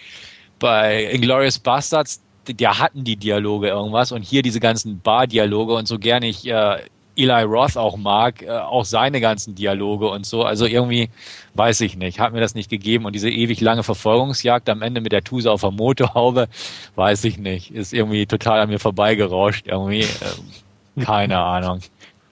bei 0.58 1.04
Inglourious 1.12 1.60
Bastards, 1.60 2.22
da 2.46 2.80
hatten 2.80 3.04
die 3.04 3.18
Dialoge 3.18 3.68
irgendwas 3.68 4.12
und 4.12 4.24
hier 4.24 4.42
diese 4.42 4.60
ganzen 4.60 5.02
Bar-Dialoge 5.02 5.74
und 5.74 5.88
so 5.88 6.00
gerne 6.00 6.28
ich 6.28 6.48
äh, 6.48 6.78
Eli 7.20 7.44
Roth 7.44 7.78
auch 7.78 7.98
mag, 7.98 8.42
äh, 8.42 8.50
auch 8.50 8.86
seine 8.86 9.20
ganzen 9.20 9.56
Dialoge 9.56 10.10
und 10.10 10.26
so. 10.26 10.44
Also 10.44 10.66
irgendwie, 10.66 11.10
weiß 11.56 11.82
ich 11.82 11.98
nicht, 11.98 12.20
hat 12.20 12.34
mir 12.34 12.42
das 12.42 12.56
nicht 12.56 12.70
gegeben. 12.70 13.06
Und 13.06 13.14
diese 13.14 13.30
ewig 13.30 13.62
lange 13.62 13.84
Verfolgungsjagd 13.84 14.70
am 14.70 14.82
Ende 14.82 15.02
mit 15.02 15.12
der 15.12 15.24
Tuse 15.24 15.52
auf 15.52 15.62
der 15.62 15.72
Motorhaube, 15.72 16.48
weiß 16.96 17.24
ich 17.26 17.38
nicht, 17.38 17.72
ist 17.72 17.94
irgendwie 17.94 18.26
total 18.26 18.62
an 18.62 18.70
mir 18.70 18.80
vorbeigerauscht. 18.80 19.68
Irgendwie, 19.68 20.02
äh, 20.02 21.04
keine 21.04 21.38
Ahnung. 21.44 21.82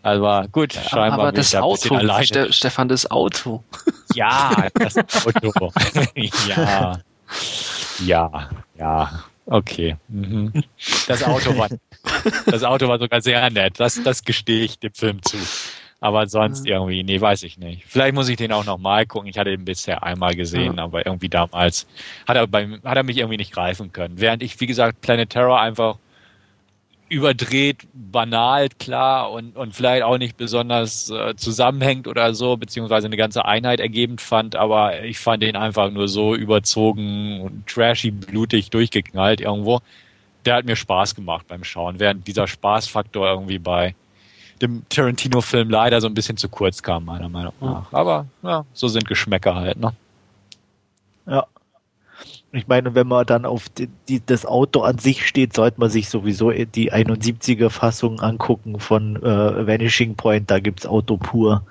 Also 0.04 0.48
gut, 0.52 0.74
scheinbar. 0.74 1.20
Aber 1.20 1.32
das 1.34 1.54
Auto, 1.54 2.00
Ste 2.24 2.54
Stefan, 2.54 2.88
das 2.88 3.10
Auto. 3.12 3.64
Ja, 4.16 4.68
das 4.74 4.98
Auto. 4.98 5.72
ja. 6.48 6.98
Ja, 8.00 8.50
ja. 8.80 9.24
Okay. 9.50 9.96
Mhm. 10.10 10.52
Das 11.08 11.24
Auto 11.24 11.58
war, 11.58 11.70
das 12.46 12.64
Auto 12.64 12.88
war 12.88 13.00
sogar 13.00 13.22
sehr 13.22 13.50
nett. 13.50 13.80
Das, 13.80 14.02
das 14.04 14.24
gestehe 14.24 14.64
ich 14.66 14.78
dem 14.78 14.94
Film 14.94 15.22
zu. 15.24 15.38
Aber 16.00 16.28
sonst 16.28 16.66
mhm. 16.66 16.72
irgendwie, 16.72 17.04
nee, 17.04 17.20
weiß 17.20 17.44
ich 17.44 17.58
nicht. 17.58 17.86
Vielleicht 17.88 18.14
muss 18.14 18.30
ich 18.30 18.36
den 18.36 18.52
auch 18.52 18.66
nochmal 18.66 19.06
gucken. 19.06 19.30
Ich 19.30 19.38
hatte 19.38 19.52
ihn 19.52 19.66
bisher 19.66 20.04
einmal 20.04 20.36
gesehen, 20.36 20.76
ja. 20.78 20.84
aber 20.84 21.06
irgendwie 21.06 21.30
damals 21.30 21.88
hat 22.28 22.36
er, 22.36 22.46
bei, 22.46 22.68
hat 22.84 22.98
er 22.98 23.04
mich 23.04 23.18
irgendwie 23.18 23.38
nicht 23.38 23.54
greifen 23.54 23.92
können. 23.94 24.20
Während 24.20 24.44
ich, 24.44 24.60
wie 24.60 24.68
gesagt, 24.68 25.02
Planet 25.02 25.30
Terror 25.30 25.60
einfach 25.60 25.98
überdreht, 27.10 27.88
banal, 27.94 28.70
klar 28.80 29.32
und, 29.32 29.56
und 29.56 29.74
vielleicht 29.76 30.04
auch 30.04 30.18
nicht 30.18 30.38
besonders 30.38 31.10
äh, 31.10 31.36
zusammenhängt 31.36 32.08
oder 32.08 32.34
so, 32.34 32.58
beziehungsweise 32.58 33.08
eine 33.08 33.18
ganze 33.18 33.46
Einheit 33.46 33.80
ergebend 33.80 34.22
fand, 34.22 34.56
aber 34.56 35.04
ich 35.04 35.20
fand 35.20 35.44
den 35.44 35.56
einfach 35.56 35.90
nur 35.90 36.08
so 36.08 36.36
überzogen 36.36 37.42
und 37.42 37.68
trashy, 37.68 38.12
blutig 38.12 38.70
durchgeknallt 38.70 39.42
irgendwo. 39.42 39.80
Der 40.46 40.56
hat 40.56 40.66
mir 40.66 40.76
Spaß 40.76 41.16
gemacht 41.16 41.46
beim 41.48 41.64
Schauen, 41.64 42.00
während 42.00 42.28
dieser 42.28 42.48
Spaßfaktor 42.48 43.28
irgendwie 43.28 43.60
bei 43.60 43.96
dem 44.62 44.84
Tarantino-Film 44.90 45.70
leider 45.70 46.02
so 46.02 46.08
ein 46.08 46.14
bisschen 46.14 46.38
zu 46.38 46.50
kurz 46.50 46.82
kam, 46.82 47.06
meiner 47.06 47.30
Meinung 47.30 47.54
nach. 47.62 47.92
Aber 47.94 48.26
ja, 48.44 48.66
so 48.74 48.88
sind 48.88 49.08
Geschmäcker 49.08 49.56
halt, 49.56 49.78
ne? 49.78 49.94
Ja. 51.28 51.46
Ich 52.58 52.68
meine, 52.68 52.96
wenn 52.96 53.08
man 53.08 53.26
dann 53.26 53.46
auf 53.46 53.70
die, 53.70 53.88
die, 54.08 54.26
das 54.26 54.46
Auto 54.46 54.82
an 54.82 54.98
sich 54.98 55.28
steht, 55.28 55.54
sollte 55.54 55.80
man 55.80 55.90
sich 55.90 56.10
sowieso 56.10 56.52
die 56.52 56.92
71er 56.92 57.70
Fassung 57.70 58.20
angucken 58.20 58.80
von 58.80 59.16
äh, 59.18 59.68
Vanishing 59.68 60.16
Point. 60.16 60.50
Da 60.50 60.60
gibt's 60.60 60.86
Auto 60.86 61.18
pur. 61.18 61.64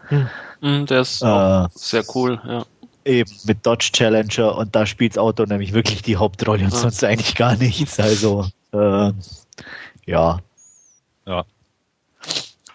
Hm. 0.61 0.87
Der 0.87 1.01
ist 1.01 1.23
äh, 1.23 1.67
sehr 1.75 2.05
cool, 2.15 2.41
ja. 2.47 2.65
Eben 3.05 3.31
mit 3.45 3.65
Dodge 3.65 3.91
Challenger 3.93 4.57
und 4.57 4.75
da 4.75 4.85
spielt's 4.85 5.19
Auto 5.19 5.45
nämlich 5.45 5.73
wirklich 5.73 6.03
die 6.03 6.17
Hauptrolle 6.17 6.65
und 6.65 6.73
ja. 6.73 6.79
sonst 6.79 7.05
eigentlich 7.05 7.37
gar 7.37 7.57
nichts. 7.57 8.01
Also 8.01 8.47
äh, 8.73 9.13
ja. 10.07 10.41
Ja. 11.27 11.45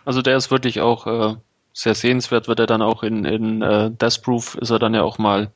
Also 0.06 0.22
der 0.22 0.38
ist 0.38 0.52
wirklich 0.52 0.80
auch 0.80 1.08
äh, 1.08 1.36
sehr 1.74 1.96
sehenswert, 1.96 2.48
wird 2.48 2.60
er 2.60 2.68
dann 2.68 2.82
auch 2.82 3.04
in, 3.04 3.26
in 3.26 3.62
äh, 3.62 3.92
Death 3.92 4.22
Proof 4.22 4.56
ist 4.56 4.70
er 4.70 4.80
dann 4.80 4.94
ja 4.94 5.04
auch 5.04 5.18
mal 5.18 5.52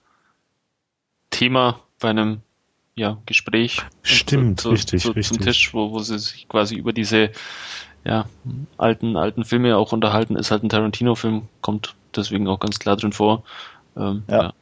Thema 1.29 1.79
bei 1.99 2.09
einem 2.09 2.41
ja, 2.95 3.17
Gespräch. 3.25 3.81
Stimmt, 4.03 4.61
zu, 4.61 4.69
richtig, 4.69 5.01
zu, 5.03 5.11
richtig. 5.11 5.37
Zum 5.37 5.45
Tisch, 5.45 5.73
wo, 5.73 5.91
wo 5.91 5.99
sie 5.99 6.17
sich 6.17 6.47
quasi 6.47 6.75
über 6.75 6.93
diese 6.93 7.31
ja, 8.05 8.25
alten, 8.77 9.17
alten 9.17 9.43
Filme 9.43 9.75
auch 9.77 9.91
unterhalten. 9.91 10.35
Ist 10.35 10.51
halt 10.51 10.63
ein 10.63 10.69
Tarantino-Film, 10.69 11.43
kommt 11.61 11.95
deswegen 12.15 12.47
auch 12.47 12.59
ganz 12.59 12.79
klar 12.79 12.95
drin 12.95 13.11
vor. 13.11 13.43
Ähm, 13.97 14.23
ja. 14.29 14.43
ja. 14.43 14.53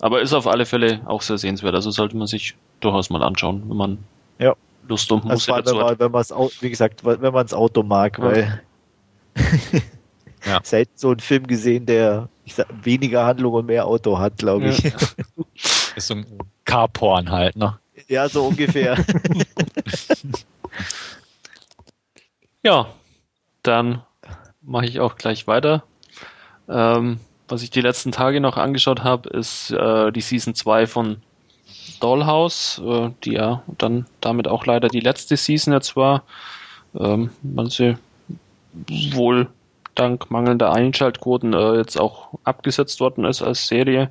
Aber 0.00 0.20
ist 0.20 0.32
auf 0.32 0.46
alle 0.46 0.66
Fälle 0.66 1.00
auch 1.06 1.22
sehr 1.22 1.38
sehenswert. 1.38 1.74
Also 1.74 1.90
sollte 1.90 2.16
man 2.16 2.26
sich 2.26 2.54
durchaus 2.80 3.10
mal 3.10 3.22
anschauen, 3.22 3.62
wenn 3.68 3.76
man 3.76 3.98
ja. 4.38 4.54
Lust 4.88 5.10
und 5.10 5.24
Muße 5.24 5.52
also 5.52 5.72
dazu 5.72 5.84
hat. 5.84 5.98
Wenn 5.98 6.10
man 6.10 6.24
wie 6.60 6.70
gesagt, 6.70 7.04
wenn 7.04 7.20
man 7.20 7.44
das 7.44 7.54
Auto 7.54 7.82
mag, 7.82 8.18
ja. 8.18 8.24
weil 8.24 8.62
ja. 10.44 10.60
Selten 10.62 10.92
so 10.94 11.10
einen 11.10 11.20
Film 11.20 11.46
gesehen, 11.46 11.86
der 11.86 12.28
sag, 12.46 12.66
weniger 12.82 13.24
Handlung 13.24 13.54
und 13.54 13.66
mehr 13.66 13.86
Auto 13.86 14.18
hat, 14.18 14.38
glaube 14.38 14.68
ich. 14.68 14.92
Ist 15.96 16.08
so 16.08 16.14
ein 16.14 16.26
Carporn 16.64 17.30
halt, 17.30 17.56
ne? 17.56 17.78
Ja, 18.08 18.28
so 18.28 18.46
ungefähr. 18.46 18.96
ja, 22.62 22.88
dann 23.62 24.02
mache 24.62 24.86
ich 24.86 25.00
auch 25.00 25.16
gleich 25.16 25.46
weiter. 25.46 25.84
Ähm, 26.68 27.20
was 27.48 27.62
ich 27.62 27.70
die 27.70 27.80
letzten 27.80 28.12
Tage 28.12 28.40
noch 28.40 28.56
angeschaut 28.56 29.04
habe, 29.04 29.28
ist 29.28 29.70
äh, 29.72 30.10
die 30.10 30.20
Season 30.20 30.54
2 30.54 30.86
von 30.86 31.22
Dollhouse, 32.00 32.80
äh, 32.84 33.10
die 33.24 33.32
ja 33.32 33.62
dann 33.78 34.06
damit 34.20 34.48
auch 34.48 34.66
leider 34.66 34.88
die 34.88 35.00
letzte 35.00 35.36
Season 35.36 35.72
jetzt 35.72 35.96
war. 35.96 36.22
Ähm, 36.98 37.30
man 37.42 37.68
sie 37.68 37.96
wohl 39.14 39.48
dank 39.94 40.30
mangelnder 40.30 40.72
Einschaltquoten 40.72 41.52
äh, 41.52 41.76
jetzt 41.76 42.00
auch 42.00 42.38
abgesetzt 42.44 43.00
worden 43.00 43.24
ist 43.24 43.42
als 43.42 43.66
Serie. 43.66 44.10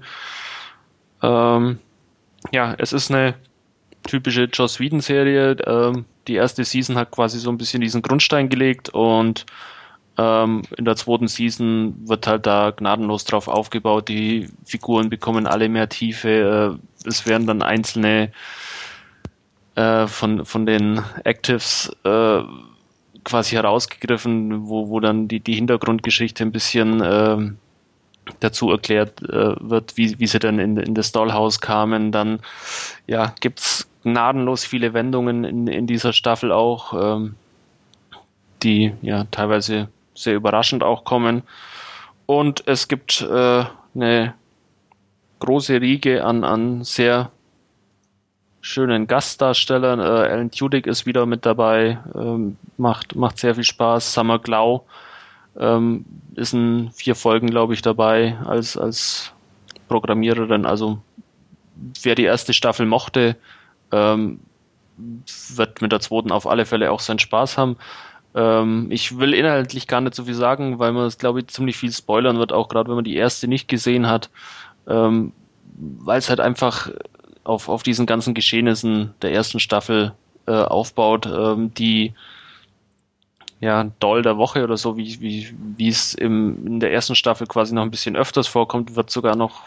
Ähm, 1.22 1.80
ja, 2.52 2.76
es 2.78 2.94
ist 2.94 3.12
eine 3.12 3.36
typische 4.04 4.46
Joss 4.46 4.80
Whedon-Serie. 4.80 5.58
Ähm, 5.66 6.06
die 6.28 6.36
erste 6.36 6.64
Season 6.64 6.98
hat 6.98 7.12
quasi 7.12 7.40
so 7.40 7.50
ein 7.50 7.58
bisschen 7.58 7.82
diesen 7.82 8.02
Grundstein 8.02 8.50
gelegt 8.50 8.90
und 8.90 9.46
ähm, 10.18 10.64
in 10.78 10.86
der 10.86 10.96
zweiten 10.96 11.28
Season 11.28 11.96
wird 12.08 12.28
halt 12.28 12.46
da 12.46 12.72
gnadenlos 12.72 13.24
drauf 13.24 13.48
aufgebaut. 13.48 14.10
Die 14.10 14.50
Figuren 14.66 15.10
bekommen 15.10 15.48
alle 15.48 15.70
mehr 15.70 15.90
Tiefe. 15.90 16.80
Äh, 17.04 17.08
es 17.08 17.26
werden 17.26 17.48
dann 17.48 17.62
einzelne 17.62 18.32
äh, 19.76 20.08
von, 20.08 20.46
von 20.46 20.66
den 20.66 21.02
Actives 21.24 21.96
äh, 22.04 22.42
quasi 23.24 23.56
herausgegriffen, 23.56 24.68
wo, 24.68 24.90
wo 24.90 25.00
dann 25.00 25.28
die, 25.28 25.40
die 25.40 25.54
Hintergrundgeschichte 25.54 26.44
ein 26.44 26.52
bisschen 26.52 27.02
äh, 27.02 27.52
dazu 28.40 28.72
erklärt 28.72 29.22
äh, 29.24 29.56
wird, 29.60 29.98
wie, 29.98 30.20
wie 30.20 30.28
sie 30.28 30.40
dann 30.40 30.60
in, 30.60 30.78
in 30.78 30.94
das 30.94 31.12
Dollhaus 31.12 31.60
kamen. 31.60 32.12
Dann 32.12 32.40
ja, 33.08 33.34
gibt's 33.40 33.90
gnadenlos 34.04 34.66
viele 34.66 34.94
Wendungen 34.94 35.44
in, 35.44 35.68
in 35.68 35.88
dieser 35.88 36.14
Staffel 36.14 36.52
auch, 36.52 36.94
ähm, 36.94 37.36
die 38.64 38.94
ja 39.02 39.26
teilweise 39.32 39.90
sehr 40.16 40.36
überraschend 40.36 40.84
auch 40.84 41.04
kommen. 41.04 41.44
Und 42.26 42.64
es 42.68 42.88
gibt 42.88 43.22
äh, 43.22 43.66
eine 43.96 44.34
große 45.40 45.82
Riege 45.82 46.24
an, 46.24 46.44
an 46.44 46.84
sehr 46.84 47.32
schönen 48.62 49.08
Gastdarstellern. 49.08 50.00
Äh, 50.00 50.04
Alan 50.04 50.52
Tudyk 50.52 50.88
ist 50.88 51.06
wieder 51.06 51.26
mit 51.26 51.46
dabei, 51.46 52.00
ähm, 52.16 52.58
macht, 52.78 53.16
macht 53.16 53.40
sehr 53.40 53.56
viel 53.56 53.64
Spaß. 53.64 54.14
Summer 54.14 54.40
Glau 54.40 54.86
ähm, 55.58 56.06
ist 56.36 56.54
in 56.54 56.92
vier 56.94 57.16
Folgen, 57.16 57.48
glaube 57.48 57.74
ich, 57.74 57.82
dabei 57.82 58.38
als, 58.46 58.78
als 58.78 59.34
Programmiererin. 59.88 60.66
Also 60.66 61.00
wer 62.02 62.16
die 62.16 62.24
erste 62.24 62.54
Staffel 62.54 62.86
mochte, 62.86 63.36
ähm, 63.92 64.40
wird 65.56 65.82
mit 65.82 65.92
der 65.92 66.00
zweiten 66.00 66.32
auf 66.32 66.48
alle 66.48 66.66
Fälle 66.66 66.92
auch 66.92 67.00
seinen 67.00 67.20
Spaß 67.20 67.58
haben. 67.58 67.78
Ähm, 68.36 68.88
ich 68.90 69.18
will 69.18 69.34
inhaltlich 69.34 69.88
gar 69.88 70.02
nicht 70.02 70.16
so 70.16 70.26
viel 70.26 70.34
sagen, 70.34 70.80
weil 70.80 70.94
man 70.94 71.06
es, 71.06 71.18
glaube 71.18 71.40
ich, 71.40 71.48
ziemlich 71.48 71.78
viel 71.78 71.92
spoilern 71.92 72.38
wird, 72.38 72.54
auch 72.54 72.70
gerade 72.70 72.90
wenn 72.90 72.96
man 72.96 73.04
die 73.04 73.16
erste 73.16 73.48
nicht 73.48 73.68
gesehen 73.68 74.08
hat. 74.08 74.30
Ähm, 74.88 75.34
weil 75.74 76.20
es 76.20 76.30
halt 76.30 76.40
einfach 76.40 76.90
auf, 77.44 77.70
auf 77.70 77.84
diesen 77.84 78.06
ganzen 78.06 78.34
Geschehnissen 78.34 79.14
der 79.22 79.34
ersten 79.34 79.60
Staffel 79.60 80.14
äh, 80.46 80.52
aufbaut, 80.52 81.26
ähm, 81.26 81.74
die 81.74 82.14
ja, 83.62 83.84
Doll 84.00 84.24
der 84.24 84.38
Woche 84.38 84.64
oder 84.64 84.76
so, 84.76 84.98
wie, 84.98 85.22
wie, 85.22 85.54
wie 85.78 85.88
es 85.88 86.16
im, 86.16 86.66
in 86.66 86.80
der 86.80 86.92
ersten 86.92 87.16
Staffel 87.16 87.46
quasi 87.46 87.76
noch 87.76 87.84
ein 87.84 87.92
bisschen 87.92 88.16
öfters 88.16 88.48
vorkommt, 88.48 88.96
wird 88.96 89.12
sogar 89.12 89.36
noch 89.36 89.62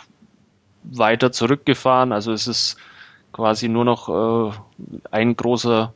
weiter 0.83 1.31
zurückgefahren. 1.31 2.13
Also 2.13 2.33
es 2.33 2.49
ist 2.49 2.77
quasi 3.33 3.69
nur 3.69 3.85
noch 3.85 4.09
äh, 4.51 4.53
ein 5.13 5.37
großer 5.37 5.95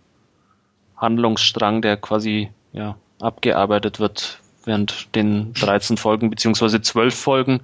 Handlungsstrang, 0.97 1.83
der 1.83 1.97
quasi 1.97 2.51
ja, 2.73 2.97
abgearbeitet 3.21 3.99
wird 3.99 4.41
während 4.65 5.15
den 5.17 5.53
13 5.55 5.97
Folgen 5.97 6.31
beziehungsweise 6.31 6.81
12 6.81 7.15
Folgen. 7.15 7.61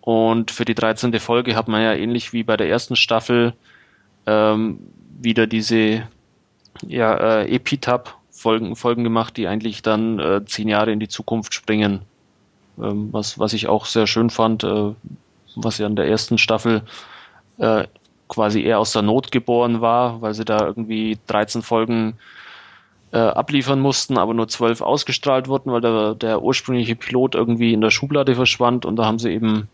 Und 0.00 0.50
für 0.50 0.64
die 0.64 0.74
13. 0.74 1.18
Folge 1.20 1.54
hat 1.54 1.68
man 1.68 1.82
ja 1.82 1.94
ähnlich 1.94 2.32
wie 2.32 2.42
bei 2.42 2.56
der 2.56 2.68
ersten 2.68 2.96
Staffel 2.96 3.54
ähm, 4.26 4.80
wieder 5.20 5.46
diese 5.46 6.08
ja, 6.86 7.14
äh, 7.14 7.54
Epitap-Folgen 7.54 8.17
Folgen 8.38 9.04
gemacht, 9.04 9.36
die 9.36 9.48
eigentlich 9.48 9.82
dann 9.82 10.18
äh, 10.18 10.44
zehn 10.44 10.68
Jahre 10.68 10.92
in 10.92 11.00
die 11.00 11.08
Zukunft 11.08 11.54
springen. 11.54 12.02
Ähm, 12.80 13.08
was, 13.12 13.38
was 13.38 13.52
ich 13.52 13.68
auch 13.68 13.84
sehr 13.84 14.06
schön 14.06 14.30
fand, 14.30 14.64
äh, 14.64 14.94
was 15.56 15.78
ja 15.78 15.86
in 15.86 15.96
der 15.96 16.08
ersten 16.08 16.38
Staffel 16.38 16.82
äh, 17.58 17.84
quasi 18.28 18.62
eher 18.62 18.78
aus 18.78 18.92
der 18.92 19.02
Not 19.02 19.32
geboren 19.32 19.80
war, 19.80 20.20
weil 20.20 20.34
sie 20.34 20.44
da 20.44 20.64
irgendwie 20.64 21.18
13 21.26 21.62
Folgen 21.62 22.14
äh, 23.10 23.18
abliefern 23.18 23.80
mussten, 23.80 24.18
aber 24.18 24.34
nur 24.34 24.48
zwölf 24.48 24.80
ausgestrahlt 24.80 25.48
wurden, 25.48 25.72
weil 25.72 25.80
der, 25.80 26.14
der 26.14 26.42
ursprüngliche 26.42 26.94
Pilot 26.94 27.34
irgendwie 27.34 27.72
in 27.72 27.80
der 27.80 27.90
Schublade 27.90 28.34
verschwand 28.34 28.84
und 28.84 28.96
da 28.96 29.06
haben 29.06 29.18
sie 29.18 29.30
eben 29.30 29.68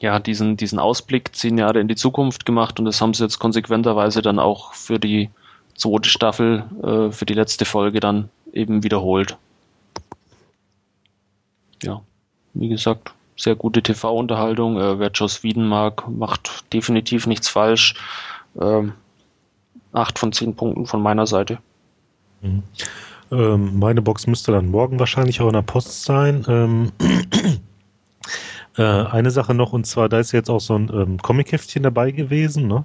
ja, 0.00 0.18
diesen, 0.18 0.56
diesen 0.56 0.78
Ausblick 0.78 1.34
zehn 1.34 1.58
Jahre 1.58 1.80
in 1.80 1.88
die 1.88 1.96
Zukunft 1.96 2.46
gemacht 2.46 2.78
und 2.78 2.84
das 2.84 3.00
haben 3.00 3.14
sie 3.14 3.24
jetzt 3.24 3.38
konsequenterweise 3.38 4.22
dann 4.22 4.38
auch 4.38 4.74
für 4.74 4.98
die 4.98 5.30
zweite 5.80 6.08
Staffel, 6.08 6.64
äh, 6.82 7.10
für 7.10 7.26
die 7.26 7.34
letzte 7.34 7.64
Folge 7.64 8.00
dann 8.00 8.28
eben 8.52 8.82
wiederholt. 8.82 9.36
Ja, 11.82 12.02
wie 12.54 12.68
gesagt, 12.68 13.14
sehr 13.36 13.56
gute 13.56 13.82
TV-Unterhaltung. 13.82 14.78
Äh, 14.78 14.98
wer 14.98 15.10
Joss 15.10 15.42
Whedon 15.42 15.66
mag, 15.66 16.08
macht 16.08 16.72
definitiv 16.72 17.26
nichts 17.26 17.48
falsch. 17.48 17.94
Ähm, 18.60 18.92
acht 19.92 20.18
von 20.18 20.32
zehn 20.32 20.54
Punkten 20.54 20.86
von 20.86 21.02
meiner 21.02 21.26
Seite. 21.26 21.58
Mhm. 22.42 22.62
Ähm, 23.32 23.78
meine 23.78 24.02
Box 24.02 24.26
müsste 24.26 24.52
dann 24.52 24.70
morgen 24.70 24.98
wahrscheinlich 24.98 25.40
auch 25.40 25.46
in 25.46 25.54
der 25.54 25.62
Post 25.62 26.04
sein. 26.04 26.44
Ähm, 26.48 26.92
äh, 28.76 28.82
eine 28.82 29.30
Sache 29.30 29.54
noch, 29.54 29.72
und 29.72 29.86
zwar, 29.86 30.08
da 30.08 30.18
ist 30.18 30.32
jetzt 30.32 30.50
auch 30.50 30.60
so 30.60 30.74
ein 30.74 30.90
ähm, 30.92 31.18
Comic-Heftchen 31.18 31.82
dabei 31.82 32.10
gewesen, 32.10 32.66
ne? 32.66 32.84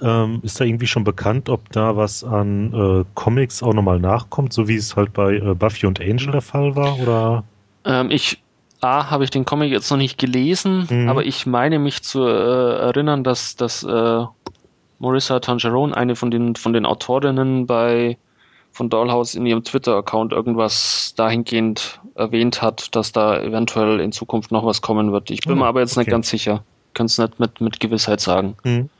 Ähm, 0.00 0.40
ist 0.42 0.60
da 0.60 0.64
irgendwie 0.64 0.86
schon 0.86 1.04
bekannt, 1.04 1.48
ob 1.48 1.70
da 1.72 1.96
was 1.96 2.22
an 2.22 2.72
äh, 2.72 3.04
Comics 3.14 3.62
auch 3.62 3.74
nochmal 3.74 3.98
nachkommt, 3.98 4.52
so 4.52 4.68
wie 4.68 4.76
es 4.76 4.96
halt 4.96 5.12
bei 5.12 5.36
äh, 5.36 5.54
Buffy 5.54 5.86
und 5.86 6.00
Angel 6.00 6.30
der 6.30 6.42
Fall 6.42 6.76
war? 6.76 6.98
Oder? 7.00 7.44
Ähm, 7.84 8.10
ich 8.10 8.40
A, 8.80 9.10
habe 9.10 9.24
ich 9.24 9.30
den 9.30 9.44
Comic 9.44 9.72
jetzt 9.72 9.90
noch 9.90 9.96
nicht 9.96 10.18
gelesen, 10.18 10.86
mhm. 10.88 11.08
aber 11.08 11.24
ich 11.24 11.46
meine 11.46 11.78
mich 11.78 12.02
zu 12.02 12.22
äh, 12.24 12.78
erinnern, 12.78 13.24
dass, 13.24 13.56
dass 13.56 13.82
äh, 13.82 14.24
Marissa 15.00 15.40
Tangerone, 15.40 15.96
eine 15.96 16.14
von 16.14 16.30
den, 16.30 16.54
von 16.54 16.72
den 16.72 16.86
Autorinnen 16.86 17.66
bei 17.66 18.16
von 18.70 18.88
Dollhouse 18.88 19.34
in 19.34 19.46
ihrem 19.46 19.64
Twitter-Account 19.64 20.32
irgendwas 20.32 21.14
dahingehend 21.16 22.00
erwähnt 22.14 22.62
hat, 22.62 22.94
dass 22.94 23.10
da 23.10 23.40
eventuell 23.40 23.98
in 23.98 24.12
Zukunft 24.12 24.52
noch 24.52 24.64
was 24.64 24.82
kommen 24.82 25.10
wird. 25.10 25.30
Ich 25.32 25.40
bin 25.40 25.54
oh, 25.54 25.56
mir 25.56 25.66
aber 25.66 25.80
jetzt 25.80 25.92
okay. 25.92 26.00
nicht 26.00 26.10
ganz 26.10 26.28
sicher. 26.28 26.62
Kann 26.94 27.06
es 27.06 27.18
nicht 27.18 27.40
mit, 27.40 27.60
mit 27.60 27.80
Gewissheit 27.80 28.20
sagen. 28.20 28.56
Mhm. 28.62 28.90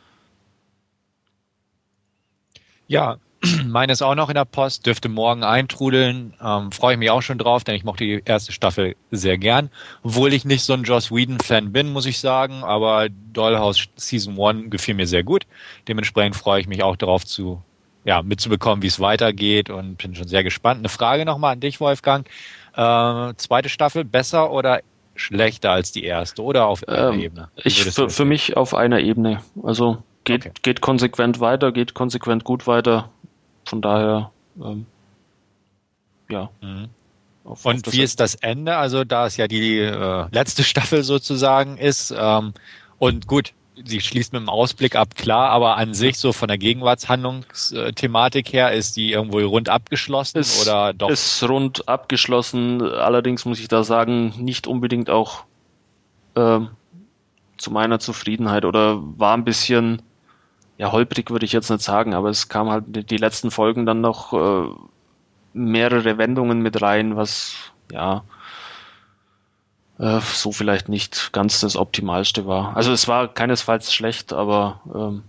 Ja, 2.88 3.18
meine 3.66 3.92
ist 3.92 4.02
auch 4.02 4.14
noch 4.14 4.28
in 4.28 4.34
der 4.34 4.44
Post, 4.44 4.86
dürfte 4.86 5.08
morgen 5.08 5.44
eintrudeln. 5.44 6.34
Ähm, 6.42 6.72
Freue 6.72 6.94
ich 6.94 6.98
mich 6.98 7.10
auch 7.10 7.22
schon 7.22 7.38
drauf, 7.38 7.62
denn 7.62 7.76
ich 7.76 7.84
mochte 7.84 8.04
die 8.04 8.22
erste 8.24 8.52
Staffel 8.52 8.96
sehr 9.10 9.38
gern. 9.38 9.70
Obwohl 10.02 10.32
ich 10.32 10.44
nicht 10.44 10.64
so 10.64 10.72
ein 10.72 10.82
Joss 10.82 11.12
Whedon-Fan 11.12 11.72
bin, 11.72 11.92
muss 11.92 12.06
ich 12.06 12.18
sagen, 12.18 12.64
aber 12.64 13.08
Dollhouse 13.08 13.86
Season 13.96 14.40
1 14.40 14.70
gefiel 14.70 14.94
mir 14.94 15.06
sehr 15.06 15.22
gut. 15.22 15.46
Dementsprechend 15.86 16.34
freue 16.34 16.60
ich 16.60 16.66
mich 16.66 16.82
auch 16.82 16.96
darauf 16.96 17.24
zu, 17.24 17.62
ja, 18.04 18.22
mitzubekommen, 18.22 18.82
wie 18.82 18.88
es 18.88 18.98
weitergeht 18.98 19.70
und 19.70 19.98
bin 19.98 20.14
schon 20.14 20.26
sehr 20.26 20.42
gespannt. 20.42 20.78
Eine 20.78 20.88
Frage 20.88 21.24
nochmal 21.24 21.52
an 21.52 21.60
dich, 21.60 21.80
Wolfgang. 21.80 22.26
Äh, 22.74 23.34
zweite 23.36 23.68
Staffel 23.68 24.04
besser 24.04 24.50
oder 24.50 24.80
schlechter 25.14 25.72
als 25.72 25.92
die 25.92 26.04
erste 26.04 26.42
oder 26.42 26.66
auf 26.66 26.86
einer 26.88 27.12
ähm, 27.12 27.20
Ebene? 27.20 27.48
Ich, 27.56 27.84
für, 27.84 28.08
für 28.08 28.24
mich 28.24 28.56
auf 28.56 28.74
einer 28.74 29.00
Ebene. 29.00 29.42
Also 29.62 30.02
geht, 30.28 30.46
okay. 30.46 30.52
geht 30.62 30.80
konsequent 30.80 31.40
weiter, 31.40 31.72
geht 31.72 31.94
konsequent 31.94 32.44
gut 32.44 32.66
weiter. 32.66 33.10
Von 33.64 33.80
daher, 33.82 34.30
ähm, 34.62 34.86
ja. 36.30 36.50
Mhm. 36.60 36.90
Auf, 37.44 37.64
und 37.64 37.88
auf 37.88 37.92
wie 37.94 38.02
ist 38.02 38.20
das 38.20 38.34
Ende? 38.34 38.76
Also 38.76 39.04
da 39.04 39.26
es 39.26 39.38
ja 39.38 39.48
die 39.48 39.78
äh, 39.78 40.26
letzte 40.30 40.62
Staffel 40.70 41.02
sozusagen 41.02 41.78
ist 41.78 42.14
ähm, 42.16 42.52
und 42.98 43.26
gut, 43.26 43.54
sie 43.84 44.00
schließt 44.00 44.32
mit 44.34 44.42
dem 44.42 44.50
Ausblick 44.50 44.96
ab, 44.96 45.14
klar, 45.14 45.50
aber 45.50 45.76
an 45.76 45.94
sich 45.94 46.18
so 46.18 46.32
von 46.32 46.48
der 46.48 46.58
Gegenwartshandlungsthematik 46.58 48.52
her 48.52 48.72
ist 48.72 48.96
die 48.96 49.12
irgendwo 49.12 49.38
rund 49.38 49.70
abgeschlossen 49.70 50.38
ist, 50.38 50.60
oder 50.60 50.92
doch? 50.92 51.08
Ist 51.08 51.42
rund 51.48 51.88
abgeschlossen, 51.88 52.82
allerdings 52.82 53.46
muss 53.46 53.60
ich 53.60 53.68
da 53.68 53.82
sagen, 53.82 54.34
nicht 54.36 54.66
unbedingt 54.66 55.08
auch 55.08 55.44
äh, 56.34 56.60
zu 57.56 57.70
meiner 57.70 57.98
Zufriedenheit 57.98 58.64
oder 58.66 58.98
war 59.00 59.34
ein 59.34 59.44
bisschen 59.44 60.02
ja, 60.78 60.92
holprig 60.92 61.30
würde 61.30 61.44
ich 61.44 61.52
jetzt 61.52 61.70
nicht 61.70 61.82
sagen, 61.82 62.14
aber 62.14 62.30
es 62.30 62.48
kam 62.48 62.70
halt 62.70 63.10
die 63.10 63.16
letzten 63.16 63.50
Folgen 63.50 63.84
dann 63.84 64.00
noch 64.00 64.32
äh, 64.32 64.70
mehrere 65.52 66.18
Wendungen 66.18 66.60
mit 66.62 66.80
rein, 66.80 67.16
was 67.16 67.56
ja 67.90 68.22
äh, 69.98 70.20
so 70.20 70.52
vielleicht 70.52 70.88
nicht 70.88 71.32
ganz 71.32 71.58
das 71.60 71.76
Optimalste 71.76 72.46
war. 72.46 72.76
Also 72.76 72.92
es 72.92 73.08
war 73.08 73.26
keinesfalls 73.26 73.92
schlecht, 73.92 74.32
aber 74.32 74.80
ähm, 74.94 75.24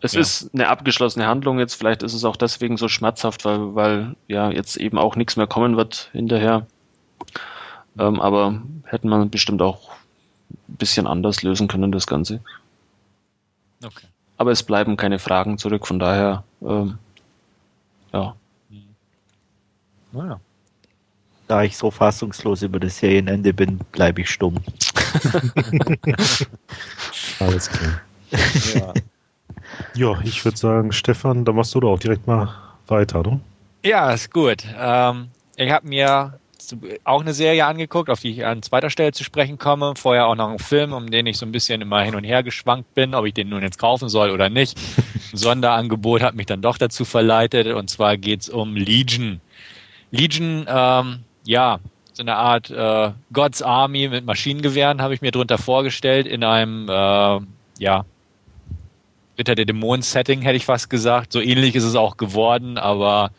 es 0.00 0.14
ja. 0.14 0.20
ist 0.20 0.50
eine 0.54 0.68
abgeschlossene 0.68 1.26
Handlung 1.26 1.58
jetzt. 1.58 1.74
Vielleicht 1.74 2.02
ist 2.02 2.14
es 2.14 2.24
auch 2.24 2.36
deswegen 2.36 2.78
so 2.78 2.88
schmerzhaft, 2.88 3.44
weil, 3.44 3.74
weil 3.74 4.16
ja 4.28 4.50
jetzt 4.50 4.78
eben 4.78 4.96
auch 4.96 5.14
nichts 5.16 5.36
mehr 5.36 5.46
kommen 5.46 5.76
wird 5.76 6.08
hinterher. 6.12 6.66
Ähm, 7.98 8.18
aber 8.18 8.62
hätten 8.84 9.10
man 9.10 9.28
bestimmt 9.28 9.60
auch 9.60 9.90
ein 10.50 10.76
bisschen 10.76 11.06
anders 11.06 11.42
lösen 11.42 11.68
können, 11.68 11.92
das 11.92 12.06
Ganze. 12.06 12.40
Okay 13.84 14.06
aber 14.38 14.52
es 14.52 14.62
bleiben 14.62 14.96
keine 14.96 15.18
Fragen 15.18 15.58
zurück, 15.58 15.86
von 15.86 15.98
daher, 15.98 16.44
ähm, 16.62 16.96
ja. 18.12 18.34
Naja. 20.12 20.40
Da 21.48 21.62
ich 21.62 21.76
so 21.76 21.90
fassungslos 21.90 22.62
über 22.62 22.78
das 22.78 22.98
Serienende 22.98 23.52
bin, 23.52 23.78
bleibe 23.92 24.20
ich 24.20 24.30
stumm. 24.30 24.56
Alles 27.40 27.68
klar. 27.68 28.00
Ja, 28.74 28.94
ja 29.94 30.20
ich 30.24 30.44
würde 30.44 30.56
sagen, 30.58 30.92
Stefan, 30.92 31.44
da 31.44 31.52
machst 31.52 31.74
du 31.74 31.80
doch 31.80 31.92
auch 31.92 31.98
direkt 31.98 32.26
mal 32.26 32.54
weiter, 32.86 33.20
oder? 33.20 33.40
Ja, 33.82 34.12
ist 34.12 34.30
gut. 34.30 34.64
Ähm, 34.78 35.28
ich 35.56 35.70
habe 35.70 35.88
mir 35.88 36.38
auch 37.04 37.20
eine 37.20 37.34
Serie 37.34 37.66
angeguckt, 37.66 38.10
auf 38.10 38.20
die 38.20 38.30
ich 38.30 38.44
an 38.44 38.62
zweiter 38.62 38.90
Stelle 38.90 39.12
zu 39.12 39.24
sprechen 39.24 39.58
komme. 39.58 39.94
Vorher 39.96 40.26
auch 40.26 40.34
noch 40.34 40.48
einen 40.48 40.58
Film, 40.58 40.92
um 40.92 41.10
den 41.10 41.26
ich 41.26 41.38
so 41.38 41.46
ein 41.46 41.52
bisschen 41.52 41.80
immer 41.80 42.02
hin 42.02 42.14
und 42.14 42.24
her 42.24 42.42
geschwankt 42.42 42.94
bin, 42.94 43.14
ob 43.14 43.26
ich 43.26 43.34
den 43.34 43.48
nun 43.48 43.62
jetzt 43.62 43.78
kaufen 43.78 44.08
soll 44.08 44.30
oder 44.30 44.48
nicht. 44.48 44.78
Ein 45.32 45.36
Sonderangebot 45.36 46.22
hat 46.22 46.34
mich 46.34 46.46
dann 46.46 46.62
doch 46.62 46.78
dazu 46.78 47.04
verleitet 47.04 47.66
und 47.68 47.90
zwar 47.90 48.16
geht's 48.16 48.48
um 48.48 48.76
Legion. 48.76 49.40
Legion, 50.10 50.66
ähm, 50.68 51.20
ja, 51.44 51.80
so 52.12 52.22
eine 52.22 52.36
Art 52.36 52.70
äh, 52.70 53.12
God's 53.32 53.62
Army 53.62 54.08
mit 54.08 54.24
Maschinengewehren 54.24 55.02
habe 55.02 55.14
ich 55.14 55.20
mir 55.20 55.30
drunter 55.30 55.58
vorgestellt 55.58 56.26
in 56.26 56.42
einem, 56.42 56.88
äh, 56.88 57.40
ja, 57.78 58.04
Ritter 59.38 59.54
der 59.54 59.66
Dämonen-Setting 59.66 60.42
hätte 60.42 60.56
ich 60.56 60.64
fast 60.64 60.90
gesagt. 60.90 61.32
So 61.32 61.40
ähnlich 61.40 61.76
ist 61.76 61.84
es 61.84 61.94
auch 61.94 62.16
geworden, 62.16 62.76
aber 62.76 63.30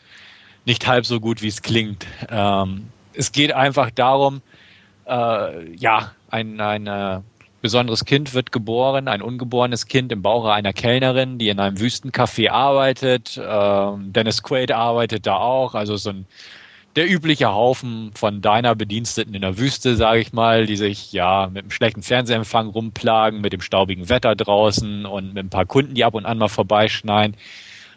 nicht 0.65 0.87
halb 0.87 1.05
so 1.05 1.19
gut, 1.19 1.41
wie 1.41 1.49
es 1.49 1.61
klingt. 1.61 2.07
Ähm, 2.29 2.87
es 3.13 3.31
geht 3.31 3.53
einfach 3.53 3.91
darum, 3.91 4.41
äh, 5.05 5.73
ja, 5.75 6.11
ein, 6.29 6.59
ein 6.61 6.87
äh, 6.87 7.21
besonderes 7.61 8.05
Kind 8.05 8.33
wird 8.33 8.51
geboren, 8.51 9.07
ein 9.07 9.21
ungeborenes 9.21 9.87
Kind 9.87 10.11
im 10.11 10.21
Bauche 10.21 10.51
einer 10.53 10.73
Kellnerin, 10.73 11.37
die 11.37 11.49
in 11.49 11.59
einem 11.59 11.77
Wüstencafé 11.77 12.49
arbeitet. 12.49 13.37
Äh, 13.37 13.91
Dennis 14.11 14.43
Quaid 14.43 14.71
arbeitet 14.71 15.25
da 15.25 15.37
auch, 15.37 15.75
also 15.75 15.97
so 15.97 16.11
ein 16.11 16.25
der 16.95 17.09
übliche 17.09 17.53
Haufen 17.53 18.11
von 18.15 18.41
deiner 18.41 18.75
Bediensteten 18.75 19.35
in 19.35 19.41
der 19.41 19.57
Wüste, 19.57 19.95
sage 19.95 20.19
ich 20.19 20.33
mal, 20.33 20.65
die 20.65 20.75
sich 20.75 21.13
ja 21.13 21.47
mit 21.47 21.63
einem 21.63 21.71
schlechten 21.71 22.01
Fernsehempfang 22.01 22.67
rumplagen, 22.67 23.41
mit 23.41 23.53
dem 23.53 23.61
staubigen 23.61 24.09
Wetter 24.09 24.35
draußen 24.35 25.05
und 25.05 25.33
mit 25.33 25.45
ein 25.45 25.49
paar 25.49 25.65
Kunden, 25.65 25.93
die 25.93 26.03
ab 26.03 26.15
und 26.15 26.25
an 26.25 26.39
mal 26.39 26.47
vorbeischneien. 26.47 27.35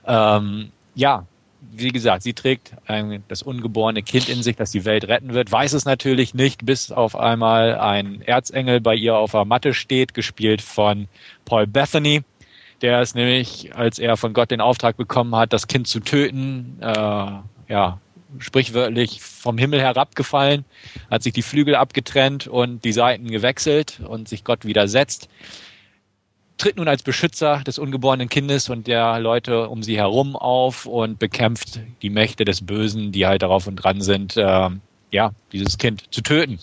Ähm, 0.06 0.70
ja, 0.94 1.26
wie 1.74 1.88
gesagt, 1.88 2.22
sie 2.22 2.34
trägt 2.34 2.74
ein, 2.86 3.24
das 3.28 3.42
ungeborene 3.42 4.02
Kind 4.02 4.28
in 4.28 4.42
sich, 4.42 4.56
das 4.56 4.70
die 4.70 4.84
Welt 4.84 5.08
retten 5.08 5.32
wird, 5.32 5.50
weiß 5.50 5.72
es 5.72 5.84
natürlich 5.84 6.34
nicht, 6.34 6.66
bis 6.66 6.92
auf 6.92 7.16
einmal 7.16 7.78
ein 7.78 8.20
Erzengel 8.22 8.80
bei 8.80 8.94
ihr 8.94 9.16
auf 9.16 9.32
der 9.32 9.46
Matte 9.46 9.72
steht, 9.72 10.12
gespielt 10.12 10.60
von 10.60 11.08
Paul 11.44 11.66
Bethany. 11.66 12.22
Der 12.82 13.00
ist 13.00 13.14
nämlich, 13.14 13.74
als 13.74 13.98
er 13.98 14.16
von 14.16 14.34
Gott 14.34 14.50
den 14.50 14.60
Auftrag 14.60 14.96
bekommen 14.96 15.34
hat, 15.34 15.52
das 15.52 15.66
Kind 15.66 15.88
zu 15.88 16.00
töten, 16.00 16.78
äh, 16.80 16.92
ja, 17.68 17.98
sprichwörtlich 18.38 19.20
vom 19.22 19.56
Himmel 19.56 19.80
herabgefallen, 19.80 20.64
hat 21.10 21.22
sich 21.22 21.32
die 21.32 21.42
Flügel 21.42 21.74
abgetrennt 21.74 22.48
und 22.48 22.84
die 22.84 22.92
Seiten 22.92 23.30
gewechselt 23.30 24.00
und 24.06 24.28
sich 24.28 24.44
Gott 24.44 24.64
widersetzt 24.64 25.28
tritt 26.58 26.76
nun 26.76 26.88
als 26.88 27.02
Beschützer 27.02 27.62
des 27.66 27.78
ungeborenen 27.78 28.28
Kindes 28.28 28.68
und 28.68 28.86
der 28.86 29.18
Leute 29.18 29.68
um 29.68 29.82
sie 29.82 29.96
herum 29.96 30.36
auf 30.36 30.86
und 30.86 31.18
bekämpft 31.18 31.80
die 32.02 32.10
Mächte 32.10 32.44
des 32.44 32.64
Bösen, 32.64 33.12
die 33.12 33.26
halt 33.26 33.42
darauf 33.42 33.66
und 33.66 33.76
dran 33.76 34.00
sind, 34.00 34.36
äh, 34.36 34.70
ja, 35.10 35.32
dieses 35.52 35.78
Kind 35.78 36.04
zu 36.12 36.22
töten. 36.22 36.58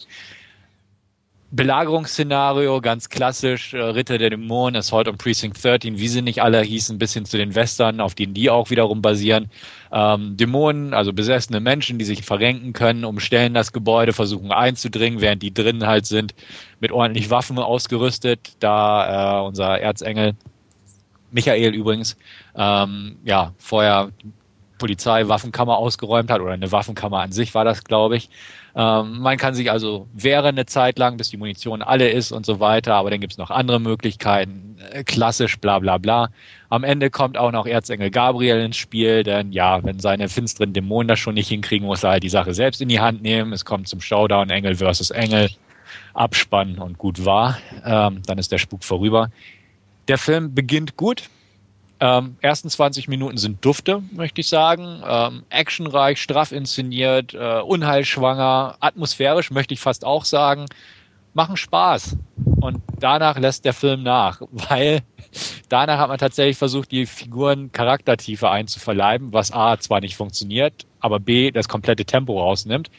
Belagerungsszenario, 1.52 2.80
ganz 2.80 3.10
klassisch, 3.10 3.74
äh, 3.74 3.82
Ritter 3.82 4.20
der 4.20 4.30
Dämonen, 4.30 4.76
Assault 4.76 5.08
on 5.08 5.18
Precinct 5.18 5.64
13, 5.64 5.98
wie 5.98 6.08
sie 6.08 6.22
nicht 6.22 6.44
alle 6.44 6.62
hießen, 6.62 7.00
bis 7.00 7.14
hin 7.14 7.26
zu 7.26 7.38
den 7.38 7.56
Western, 7.56 8.02
auf 8.02 8.14
denen 8.14 8.36
die 8.36 8.52
auch 8.52 8.70
wiederum 8.70 9.02
basieren. 9.02 9.50
Ähm, 9.92 10.38
Dämonen, 10.38 10.94
also 10.94 11.12
besessene 11.12 11.60
Menschen, 11.60 11.98
die 11.98 12.06
sich 12.06 12.24
verrenken 12.24 12.74
können, 12.74 13.04
umstellen 13.04 13.56
das 13.56 13.74
Gebäude, 13.74 14.14
versuchen 14.14 14.52
einzudringen, 14.52 15.22
während 15.22 15.42
die 15.42 15.52
drinnen 15.52 15.88
halt 15.88 16.06
sind, 16.06 16.36
mit 16.80 16.92
ordentlich 16.92 17.32
Waffen 17.32 17.58
ausgerüstet, 17.58 18.52
da 18.60 19.40
äh, 19.40 19.48
unser 19.48 19.80
Erzengel, 19.80 20.34
Michael 21.32 21.74
übrigens, 21.74 22.16
ähm, 22.56 23.18
ja, 23.24 23.54
vorher 23.58 24.12
Polizei 24.78 25.28
Waffenkammer 25.28 25.78
ausgeräumt 25.78 26.30
hat, 26.32 26.42
oder 26.42 26.54
eine 26.54 26.72
Waffenkammer 26.72 27.20
an 27.20 27.32
sich 27.32 27.54
war 27.54 27.66
das, 27.66 27.84
glaube 27.84 28.18
ich, 28.18 28.30
ähm, 28.80 29.20
man 29.20 29.38
kann 29.38 29.56
sich 29.56 29.70
also 29.70 30.08
wehren 30.14 30.56
eine 30.56 30.66
Zeit 30.66 30.98
lang, 30.98 31.18
bis 31.18 31.30
die 31.30 31.36
Munition 31.36 31.82
alle 31.82 32.10
ist 32.10 32.32
und 32.32 32.46
so 32.46 32.62
weiter, 32.62 32.96
aber 32.96 33.10
dann 33.10 33.20
gibt 33.20 33.34
es 33.34 33.38
noch 33.38 33.52
andere 33.52 33.82
Möglichkeiten, 33.82 34.78
äh, 34.94 35.04
klassisch 35.04 35.60
bla 35.60 35.80
bla 35.80 35.98
bla. 35.98 36.30
Am 36.70 36.86
Ende 36.86 37.10
kommt 37.10 37.38
auch 37.38 37.52
noch 37.52 37.66
Erzengel 37.66 38.10
Gabriel 38.10 38.62
ins 38.62 38.78
Spiel, 38.78 39.24
denn 39.24 39.52
ja, 39.52 39.84
wenn 39.84 40.00
seine 40.00 40.30
finsteren 40.30 40.72
Dämonen 40.72 41.10
das 41.10 41.20
schon 41.20 41.34
nicht 41.34 41.50
hinkriegen, 41.50 41.88
muss 41.88 42.06
er 42.06 42.12
halt 42.12 42.24
die 42.24 42.30
Sache 42.30 42.54
selbst 42.54 42.82
in 42.82 42.88
die 42.88 43.02
Hand 43.02 43.22
nehmen. 43.22 43.52
Es 43.52 43.66
kommt 43.66 43.90
zum 43.90 44.00
Showdown 44.00 44.50
Engel 44.50 44.76
versus 44.76 45.10
Engel, 45.12 45.50
Abspann 46.14 46.78
und 46.78 46.98
gut 46.98 47.26
war. 47.26 47.58
Ähm, 47.84 48.22
dann 48.28 48.38
ist 48.38 48.50
der 48.50 48.60
Spuk 48.60 48.86
vorüber. 48.86 49.30
Der 50.08 50.18
Film 50.18 50.56
beginnt 50.56 50.96
gut, 50.96 51.30
ähm, 52.00 52.38
ersten 52.42 52.70
20 52.70 53.08
Minuten 53.08 53.38
sind 53.38 53.64
Dufte, 53.64 54.02
möchte 54.12 54.42
ich 54.42 54.48
sagen. 54.48 55.02
Ähm, 55.06 55.44
actionreich, 55.50 56.22
straff 56.22 56.52
inszeniert, 56.52 57.34
äh, 57.34 57.60
unheilschwanger, 57.60 58.78
atmosphärisch, 58.80 59.52
möchte 59.52 59.74
ich 59.74 59.80
fast 59.80 60.06
auch 60.06 60.26
sagen. 60.26 60.66
Machen 61.34 61.58
Spaß. 61.58 62.18
Und 62.62 62.82
danach 63.00 63.38
lässt 63.38 63.66
der 63.66 63.74
Film 63.74 64.04
nach, 64.04 64.42
weil 64.52 65.02
danach 65.68 66.00
hat 66.00 66.10
man 66.10 66.18
tatsächlich 66.18 66.58
versucht, 66.58 66.92
die 66.92 67.06
Figuren 67.06 67.72
Charaktertiefe 67.72 68.50
einzuverleiben, 68.50 69.34
was 69.34 69.52
A 69.52 69.78
zwar 69.80 70.00
nicht 70.02 70.16
funktioniert, 70.16 70.86
aber 71.00 71.20
B 71.20 71.52
das 71.52 71.68
komplette 71.68 72.06
Tempo 72.06 72.40
rausnimmt. 72.40 72.90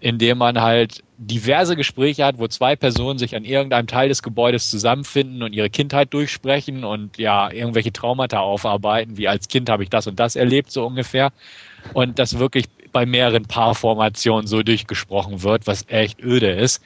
indem 0.00 0.38
man 0.38 0.60
halt 0.60 1.02
diverse 1.18 1.74
Gespräche 1.74 2.24
hat, 2.24 2.38
wo 2.38 2.46
zwei 2.46 2.76
Personen 2.76 3.18
sich 3.18 3.34
an 3.34 3.44
irgendeinem 3.44 3.88
Teil 3.88 4.08
des 4.08 4.22
Gebäudes 4.22 4.70
zusammenfinden 4.70 5.42
und 5.42 5.52
ihre 5.52 5.68
Kindheit 5.68 6.14
durchsprechen 6.14 6.84
und 6.84 7.18
ja, 7.18 7.50
irgendwelche 7.50 7.92
Traumata 7.92 8.38
aufarbeiten, 8.38 9.16
wie 9.16 9.26
als 9.26 9.48
Kind 9.48 9.68
habe 9.68 9.82
ich 9.82 9.90
das 9.90 10.06
und 10.06 10.20
das 10.20 10.36
erlebt, 10.36 10.70
so 10.70 10.86
ungefähr. 10.86 11.32
Und 11.92 12.20
das 12.20 12.38
wirklich 12.38 12.66
bei 12.92 13.04
mehreren 13.04 13.44
Paarformationen 13.46 14.46
so 14.46 14.62
durchgesprochen 14.62 15.42
wird, 15.42 15.66
was 15.66 15.84
echt 15.88 16.22
öde 16.22 16.52
ist. 16.52 16.82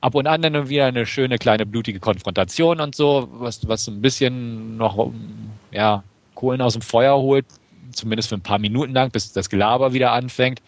Ab 0.00 0.16
und 0.16 0.26
an 0.26 0.42
dann 0.42 0.68
wieder 0.68 0.86
eine 0.86 1.06
schöne 1.06 1.38
kleine 1.38 1.64
blutige 1.64 2.00
Konfrontation 2.00 2.80
und 2.80 2.96
so, 2.96 3.28
was, 3.32 3.66
was 3.68 3.86
ein 3.86 4.02
bisschen 4.02 4.76
noch, 4.76 5.12
ja, 5.70 6.02
Kohlen 6.34 6.60
aus 6.60 6.72
dem 6.72 6.82
Feuer 6.82 7.16
holt, 7.16 7.46
zumindest 7.92 8.28
für 8.28 8.36
ein 8.36 8.40
paar 8.40 8.58
Minuten 8.58 8.92
lang, 8.92 9.10
bis 9.10 9.32
das 9.32 9.48
Gelaber 9.48 9.92
wieder 9.92 10.12
anfängt. 10.12 10.62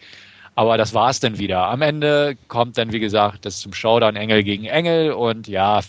Aber 0.55 0.77
das 0.77 0.93
war's 0.93 1.19
dann 1.19 1.39
wieder. 1.39 1.67
Am 1.67 1.81
Ende 1.81 2.37
kommt 2.47 2.77
dann, 2.77 2.91
wie 2.91 2.99
gesagt, 2.99 3.45
das 3.45 3.59
zum 3.59 3.73
Showdown 3.73 4.15
Engel 4.15 4.43
gegen 4.43 4.65
Engel 4.65 5.11
und 5.11 5.47
ja, 5.47 5.81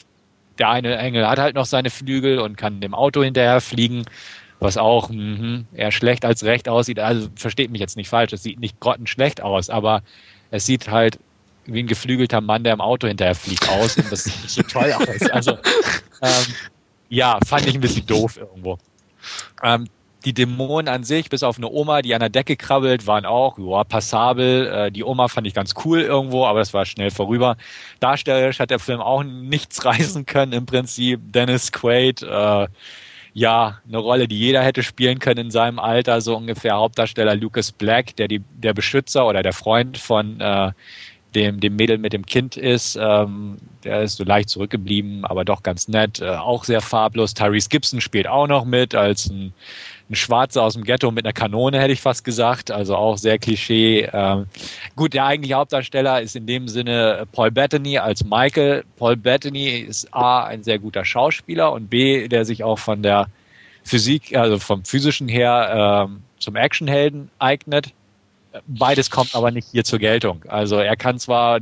der 0.58 0.68
eine 0.68 0.96
Engel 0.96 1.26
hat 1.28 1.38
halt 1.38 1.54
noch 1.54 1.66
seine 1.66 1.90
Flügel 1.90 2.38
und 2.38 2.56
kann 2.56 2.80
dem 2.80 2.94
Auto 2.94 3.22
hinterher 3.22 3.60
fliegen, 3.60 4.04
was 4.60 4.76
auch 4.76 5.10
mh, 5.10 5.64
eher 5.74 5.90
schlecht 5.90 6.24
als 6.24 6.44
recht 6.44 6.68
aussieht. 6.68 7.00
Also 7.00 7.28
versteht 7.34 7.70
mich 7.70 7.80
jetzt 7.80 7.96
nicht 7.96 8.08
falsch, 8.08 8.32
es 8.32 8.42
sieht 8.42 8.60
nicht 8.60 8.78
grottenschlecht 8.80 9.42
aus, 9.42 9.70
aber 9.70 10.02
es 10.50 10.66
sieht 10.66 10.88
halt 10.88 11.18
wie 11.64 11.80
ein 11.80 11.86
geflügelter 11.86 12.40
Mann, 12.40 12.64
der 12.64 12.72
im 12.72 12.80
Auto 12.80 13.06
hinterher 13.06 13.34
fliegt 13.34 13.68
aus 13.68 13.96
und 13.96 14.10
das 14.10 14.24
sieht 14.24 14.42
nicht 14.42 14.54
so 14.54 14.62
toll 14.68 14.92
aus. 14.92 15.22
Also 15.30 15.52
ähm, 16.22 16.54
ja, 17.08 17.38
fand 17.44 17.66
ich 17.66 17.74
ein 17.74 17.80
bisschen 17.80 18.06
doof 18.06 18.36
irgendwo. 18.36 18.78
Ähm, 19.62 19.86
die 20.22 20.32
Dämonen 20.32 20.88
an 20.88 21.04
sich, 21.04 21.28
bis 21.28 21.42
auf 21.42 21.58
eine 21.58 21.68
Oma, 21.68 22.02
die 22.02 22.14
an 22.14 22.20
der 22.20 22.28
Decke 22.28 22.56
krabbelt, 22.56 23.06
waren 23.06 23.26
auch 23.26 23.58
ja, 23.58 23.84
passabel. 23.84 24.66
Äh, 24.66 24.92
die 24.92 25.04
Oma 25.04 25.28
fand 25.28 25.46
ich 25.46 25.54
ganz 25.54 25.74
cool 25.84 26.00
irgendwo, 26.00 26.46
aber 26.46 26.60
das 26.60 26.72
war 26.72 26.84
schnell 26.84 27.10
vorüber. 27.10 27.56
Darstellerisch 28.00 28.58
hat 28.58 28.70
der 28.70 28.78
Film 28.78 29.00
auch 29.00 29.22
nichts 29.22 29.84
reißen 29.84 30.26
können 30.26 30.52
im 30.52 30.66
Prinzip. 30.66 31.20
Dennis 31.32 31.72
Quaid, 31.72 32.22
äh, 32.22 32.66
ja, 33.34 33.80
eine 33.88 33.98
Rolle, 33.98 34.28
die 34.28 34.38
jeder 34.38 34.62
hätte 34.62 34.82
spielen 34.82 35.18
können 35.18 35.46
in 35.46 35.50
seinem 35.50 35.78
Alter, 35.78 36.20
so 36.20 36.36
ungefähr 36.36 36.76
Hauptdarsteller 36.76 37.34
Lucas 37.34 37.72
Black, 37.72 38.14
der 38.16 38.28
die, 38.28 38.40
der 38.54 38.74
Beschützer 38.74 39.26
oder 39.26 39.42
der 39.42 39.54
Freund 39.54 39.96
von 39.96 40.38
äh, 40.40 40.72
dem, 41.34 41.60
dem 41.60 41.76
Mädel 41.76 41.98
mit 41.98 42.12
dem 42.12 42.26
Kind 42.26 42.56
ist. 42.56 42.98
Ähm, 43.00 43.56
der 43.84 44.02
ist 44.02 44.16
so 44.16 44.24
leicht 44.24 44.48
zurückgeblieben, 44.48 45.24
aber 45.24 45.44
doch 45.44 45.62
ganz 45.62 45.88
nett. 45.88 46.20
Äh, 46.20 46.28
auch 46.28 46.64
sehr 46.64 46.80
farblos. 46.80 47.34
Tyrese 47.34 47.68
Gibson 47.68 48.00
spielt 48.00 48.26
auch 48.26 48.46
noch 48.46 48.64
mit 48.64 48.94
als 48.94 49.30
ein 49.30 49.52
ein 50.12 50.14
Schwarzer 50.14 50.62
aus 50.62 50.74
dem 50.74 50.84
Ghetto 50.84 51.10
mit 51.10 51.24
einer 51.24 51.32
Kanone, 51.32 51.80
hätte 51.80 51.92
ich 51.92 52.00
fast 52.00 52.24
gesagt. 52.24 52.70
Also 52.70 52.94
auch 52.96 53.16
sehr 53.16 53.38
Klischee. 53.38 54.08
Ähm, 54.12 54.46
gut, 54.94 55.14
der 55.14 55.24
eigentliche 55.24 55.54
Hauptdarsteller 55.54 56.20
ist 56.20 56.36
in 56.36 56.46
dem 56.46 56.68
Sinne 56.68 57.26
Paul 57.32 57.50
Bettany 57.50 57.98
als 57.98 58.24
Michael. 58.24 58.84
Paul 58.96 59.16
Bettany 59.16 59.78
ist 59.78 60.12
A, 60.14 60.44
ein 60.44 60.62
sehr 60.62 60.78
guter 60.78 61.04
Schauspieler 61.04 61.72
und 61.72 61.88
B, 61.88 62.28
der 62.28 62.44
sich 62.44 62.62
auch 62.62 62.78
von 62.78 63.02
der 63.02 63.26
Physik, 63.84 64.36
also 64.36 64.58
vom 64.58 64.84
physischen 64.84 65.28
her 65.28 66.06
ähm, 66.06 66.22
zum 66.38 66.56
Actionhelden 66.56 67.30
eignet. 67.38 67.92
Beides 68.66 69.10
kommt 69.10 69.34
aber 69.34 69.50
nicht 69.50 69.68
hier 69.72 69.82
zur 69.82 69.98
Geltung. 69.98 70.44
Also 70.46 70.76
er 70.76 70.96
kann 70.96 71.18
zwar 71.18 71.60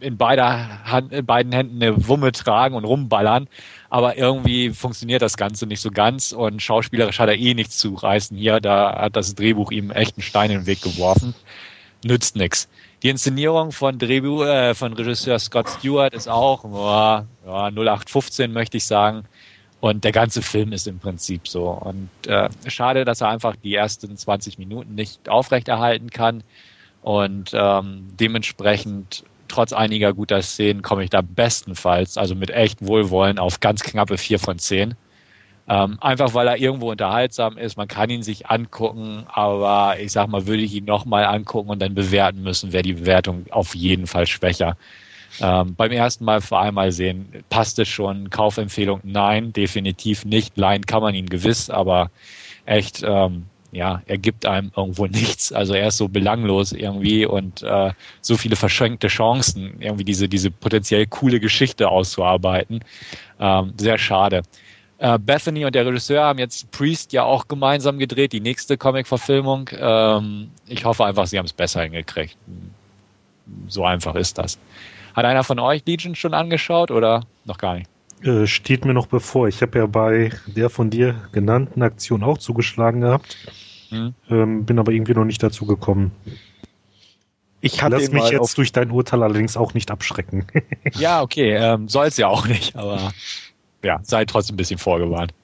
in, 0.00 0.16
beider 0.16 0.84
Hand, 0.84 1.12
in 1.12 1.26
beiden 1.26 1.52
Händen 1.52 1.82
eine 1.82 2.08
Wumme 2.08 2.32
tragen 2.32 2.74
und 2.74 2.84
rumballern, 2.84 3.46
aber 3.90 4.16
irgendwie 4.16 4.70
funktioniert 4.70 5.20
das 5.20 5.36
Ganze 5.36 5.66
nicht 5.66 5.80
so 5.80 5.90
ganz 5.90 6.30
und 6.32 6.62
schauspielerisch 6.62 7.18
hat 7.18 7.28
er 7.28 7.36
eh 7.36 7.54
nichts 7.54 7.76
zu 7.78 7.94
reißen 7.94 8.36
hier. 8.36 8.60
Da 8.60 8.96
hat 9.00 9.16
das 9.16 9.34
Drehbuch 9.34 9.72
ihm 9.72 9.90
echt 9.90 10.16
einen 10.16 10.22
Stein 10.22 10.52
in 10.52 10.60
den 10.60 10.66
Weg 10.66 10.80
geworfen. 10.80 11.34
Nützt 12.04 12.36
nix. 12.36 12.68
Die 13.02 13.08
Inszenierung 13.08 13.72
von 13.72 13.98
Drehbuch, 13.98 14.44
äh, 14.44 14.74
von 14.74 14.92
Regisseur 14.92 15.38
Scott 15.38 15.68
Stewart 15.68 16.14
ist 16.14 16.28
auch 16.28 16.64
ja, 16.64 17.26
ja, 17.44 17.70
0815 17.70 18.52
möchte 18.52 18.76
ich 18.76 18.86
sagen. 18.86 19.24
Und 19.80 20.04
der 20.04 20.12
ganze 20.12 20.42
Film 20.42 20.72
ist 20.72 20.86
im 20.86 20.98
Prinzip 20.98 21.48
so. 21.48 21.70
Und 21.70 22.10
äh, 22.26 22.48
schade, 22.68 23.04
dass 23.04 23.22
er 23.22 23.28
einfach 23.28 23.56
die 23.56 23.74
ersten 23.74 24.16
20 24.16 24.58
Minuten 24.58 24.94
nicht 24.94 25.28
aufrechterhalten 25.28 26.10
kann. 26.10 26.44
Und 27.02 27.50
ähm, 27.54 28.08
dementsprechend 28.20 29.24
trotz 29.50 29.72
einiger 29.72 30.14
guter 30.14 30.42
Szenen 30.42 30.82
komme 30.82 31.04
ich 31.04 31.10
da 31.10 31.20
bestenfalls, 31.20 32.16
also 32.16 32.34
mit 32.34 32.50
echt 32.50 32.86
Wohlwollen, 32.86 33.38
auf 33.38 33.60
ganz 33.60 33.82
knappe 33.82 34.16
vier 34.16 34.38
von 34.38 34.58
zehn. 34.58 34.94
Ähm, 35.68 35.98
einfach 36.00 36.34
weil 36.34 36.48
er 36.48 36.56
irgendwo 36.56 36.90
unterhaltsam 36.90 37.56
ist, 37.56 37.76
man 37.76 37.86
kann 37.86 38.10
ihn 38.10 38.22
sich 38.22 38.48
angucken, 38.48 39.24
aber 39.28 40.00
ich 40.00 40.10
sag 40.10 40.28
mal, 40.28 40.46
würde 40.46 40.62
ich 40.62 40.74
ihn 40.74 40.84
nochmal 40.84 41.24
angucken 41.24 41.70
und 41.70 41.80
dann 41.80 41.94
bewerten 41.94 42.42
müssen, 42.42 42.72
wäre 42.72 42.82
die 42.82 42.94
Bewertung 42.94 43.44
auf 43.50 43.74
jeden 43.74 44.06
Fall 44.06 44.26
schwächer. 44.26 44.76
Ähm, 45.40 45.74
beim 45.76 45.92
ersten 45.92 46.24
Mal 46.24 46.40
vor 46.40 46.60
einmal 46.60 46.90
sehen, 46.92 47.44
passt 47.50 47.78
es 47.78 47.88
schon, 47.88 48.30
Kaufempfehlung 48.30 49.00
nein, 49.04 49.52
definitiv 49.52 50.24
nicht. 50.24 50.56
Leihen 50.56 50.86
kann 50.86 51.02
man 51.02 51.14
ihn 51.14 51.28
gewiss, 51.28 51.70
aber 51.70 52.10
echt, 52.66 53.02
ähm, 53.06 53.46
ja, 53.72 54.02
er 54.06 54.18
gibt 54.18 54.46
einem 54.46 54.72
irgendwo 54.76 55.06
nichts. 55.06 55.52
Also 55.52 55.74
er 55.74 55.88
ist 55.88 55.96
so 55.96 56.08
belanglos 56.08 56.72
irgendwie 56.72 57.26
und 57.26 57.62
äh, 57.62 57.92
so 58.20 58.36
viele 58.36 58.56
verschenkte 58.56 59.08
Chancen, 59.08 59.80
irgendwie 59.80 60.04
diese, 60.04 60.28
diese 60.28 60.50
potenziell 60.50 61.06
coole 61.06 61.40
Geschichte 61.40 61.88
auszuarbeiten. 61.88 62.80
Ähm, 63.38 63.72
sehr 63.76 63.98
schade. 63.98 64.42
Äh, 64.98 65.18
Bethany 65.18 65.64
und 65.64 65.74
der 65.74 65.86
Regisseur 65.86 66.24
haben 66.24 66.38
jetzt 66.38 66.70
Priest 66.72 67.12
ja 67.12 67.22
auch 67.22 67.48
gemeinsam 67.48 67.98
gedreht, 67.98 68.32
die 68.32 68.40
nächste 68.40 68.76
Comic-Verfilmung. 68.76 69.70
Ähm, 69.78 70.50
ich 70.66 70.84
hoffe 70.84 71.04
einfach, 71.04 71.26
sie 71.26 71.38
haben 71.38 71.46
es 71.46 71.52
besser 71.52 71.82
hingekriegt. 71.82 72.36
So 73.68 73.84
einfach 73.84 74.14
ist 74.14 74.36
das. 74.38 74.58
Hat 75.14 75.24
einer 75.24 75.42
von 75.42 75.58
euch 75.58 75.82
Legion 75.86 76.14
schon 76.14 76.34
angeschaut 76.34 76.90
oder 76.90 77.24
noch 77.44 77.58
gar 77.58 77.74
nicht? 77.74 77.88
Äh, 78.22 78.46
steht 78.46 78.84
mir 78.84 78.94
noch 78.94 79.06
bevor. 79.06 79.48
Ich 79.48 79.62
habe 79.62 79.78
ja 79.78 79.86
bei 79.86 80.30
der 80.46 80.68
von 80.68 80.90
dir 80.90 81.14
genannten 81.32 81.82
Aktion 81.82 82.22
auch 82.22 82.38
zugeschlagen 82.38 83.00
gehabt. 83.00 83.36
Mhm. 83.90 84.14
Ähm, 84.28 84.64
bin 84.64 84.78
aber 84.78 84.92
irgendwie 84.92 85.14
noch 85.14 85.24
nicht 85.24 85.42
dazu 85.42 85.66
gekommen. 85.66 86.12
Ich 87.62 87.80
lass 87.80 88.10
mich 88.10 88.30
jetzt 88.30 88.56
durch 88.56 88.72
dein 88.72 88.90
Urteil 88.90 89.22
allerdings 89.22 89.56
auch 89.56 89.74
nicht 89.74 89.90
abschrecken. 89.90 90.46
ja, 90.94 91.20
okay, 91.20 91.54
ähm, 91.56 91.88
soll 91.88 92.06
es 92.06 92.16
ja 92.16 92.28
auch 92.28 92.46
nicht, 92.46 92.74
aber 92.74 93.12
ja, 93.82 94.00
sei 94.02 94.24
trotzdem 94.24 94.54
ein 94.54 94.56
bisschen 94.56 94.78
vorgewarnt. 94.78 95.34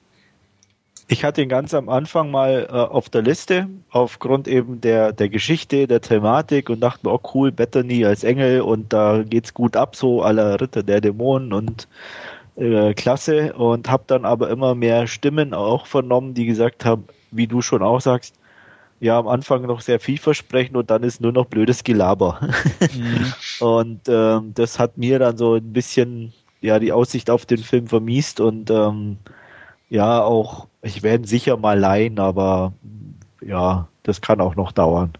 Ich 1.09 1.23
hatte 1.23 1.41
ihn 1.41 1.49
ganz 1.49 1.73
am 1.73 1.87
Anfang 1.89 2.31
mal 2.31 2.67
äh, 2.69 2.73
auf 2.73 3.09
der 3.09 3.21
Liste, 3.21 3.69
aufgrund 3.91 4.47
eben 4.47 4.81
der, 4.81 5.13
der 5.13 5.29
Geschichte, 5.29 5.87
der 5.87 6.01
Thematik 6.01 6.69
und 6.69 6.81
dachte 6.81 7.07
mir, 7.07 7.13
oh 7.13 7.21
cool, 7.33 7.51
Bethany 7.51 8.03
als 8.03 8.23
Engel 8.23 8.61
und 8.61 8.91
da 8.91 9.23
geht's 9.23 9.53
gut 9.53 9.77
ab, 9.77 9.95
so 9.95 10.21
aller 10.21 10.59
Ritter 10.59 10.83
der 10.83 10.99
Dämonen 10.99 11.53
und 11.53 11.87
äh, 12.57 12.93
klasse 12.93 13.53
und 13.53 13.89
habe 13.89 14.03
dann 14.07 14.25
aber 14.25 14.49
immer 14.49 14.75
mehr 14.75 15.07
Stimmen 15.07 15.53
auch 15.53 15.85
vernommen, 15.85 16.33
die 16.33 16.45
gesagt 16.45 16.85
haben, 16.85 17.05
wie 17.31 17.47
du 17.47 17.61
schon 17.61 17.81
auch 17.81 18.01
sagst, 18.01 18.35
ja, 18.99 19.19
am 19.19 19.27
Anfang 19.27 19.61
noch 19.61 19.81
sehr 19.81 19.99
vielversprechend 19.99 20.75
und 20.75 20.89
dann 20.89 21.03
ist 21.03 21.21
nur 21.21 21.31
noch 21.31 21.45
blödes 21.45 21.83
Gelaber. 21.83 22.39
Mhm. 22.79 23.33
und 23.65 24.01
ähm, 24.07 24.53
das 24.55 24.79
hat 24.79 24.97
mir 24.97 25.19
dann 25.19 25.37
so 25.37 25.55
ein 25.55 25.71
bisschen 25.71 26.33
ja 26.61 26.79
die 26.79 26.91
Aussicht 26.91 27.29
auf 27.29 27.45
den 27.45 27.59
Film 27.59 27.87
vermiest 27.87 28.39
und 28.39 28.71
ähm, 28.71 29.17
ja, 29.89 30.21
auch, 30.23 30.67
ich 30.81 31.03
werde 31.03 31.27
sicher 31.27 31.57
mal 31.57 31.79
leihen, 31.79 32.19
aber 32.19 32.73
ja, 33.41 33.87
das 34.03 34.21
kann 34.21 34.41
auch 34.41 34.55
noch 34.55 34.71
dauern. 34.71 35.13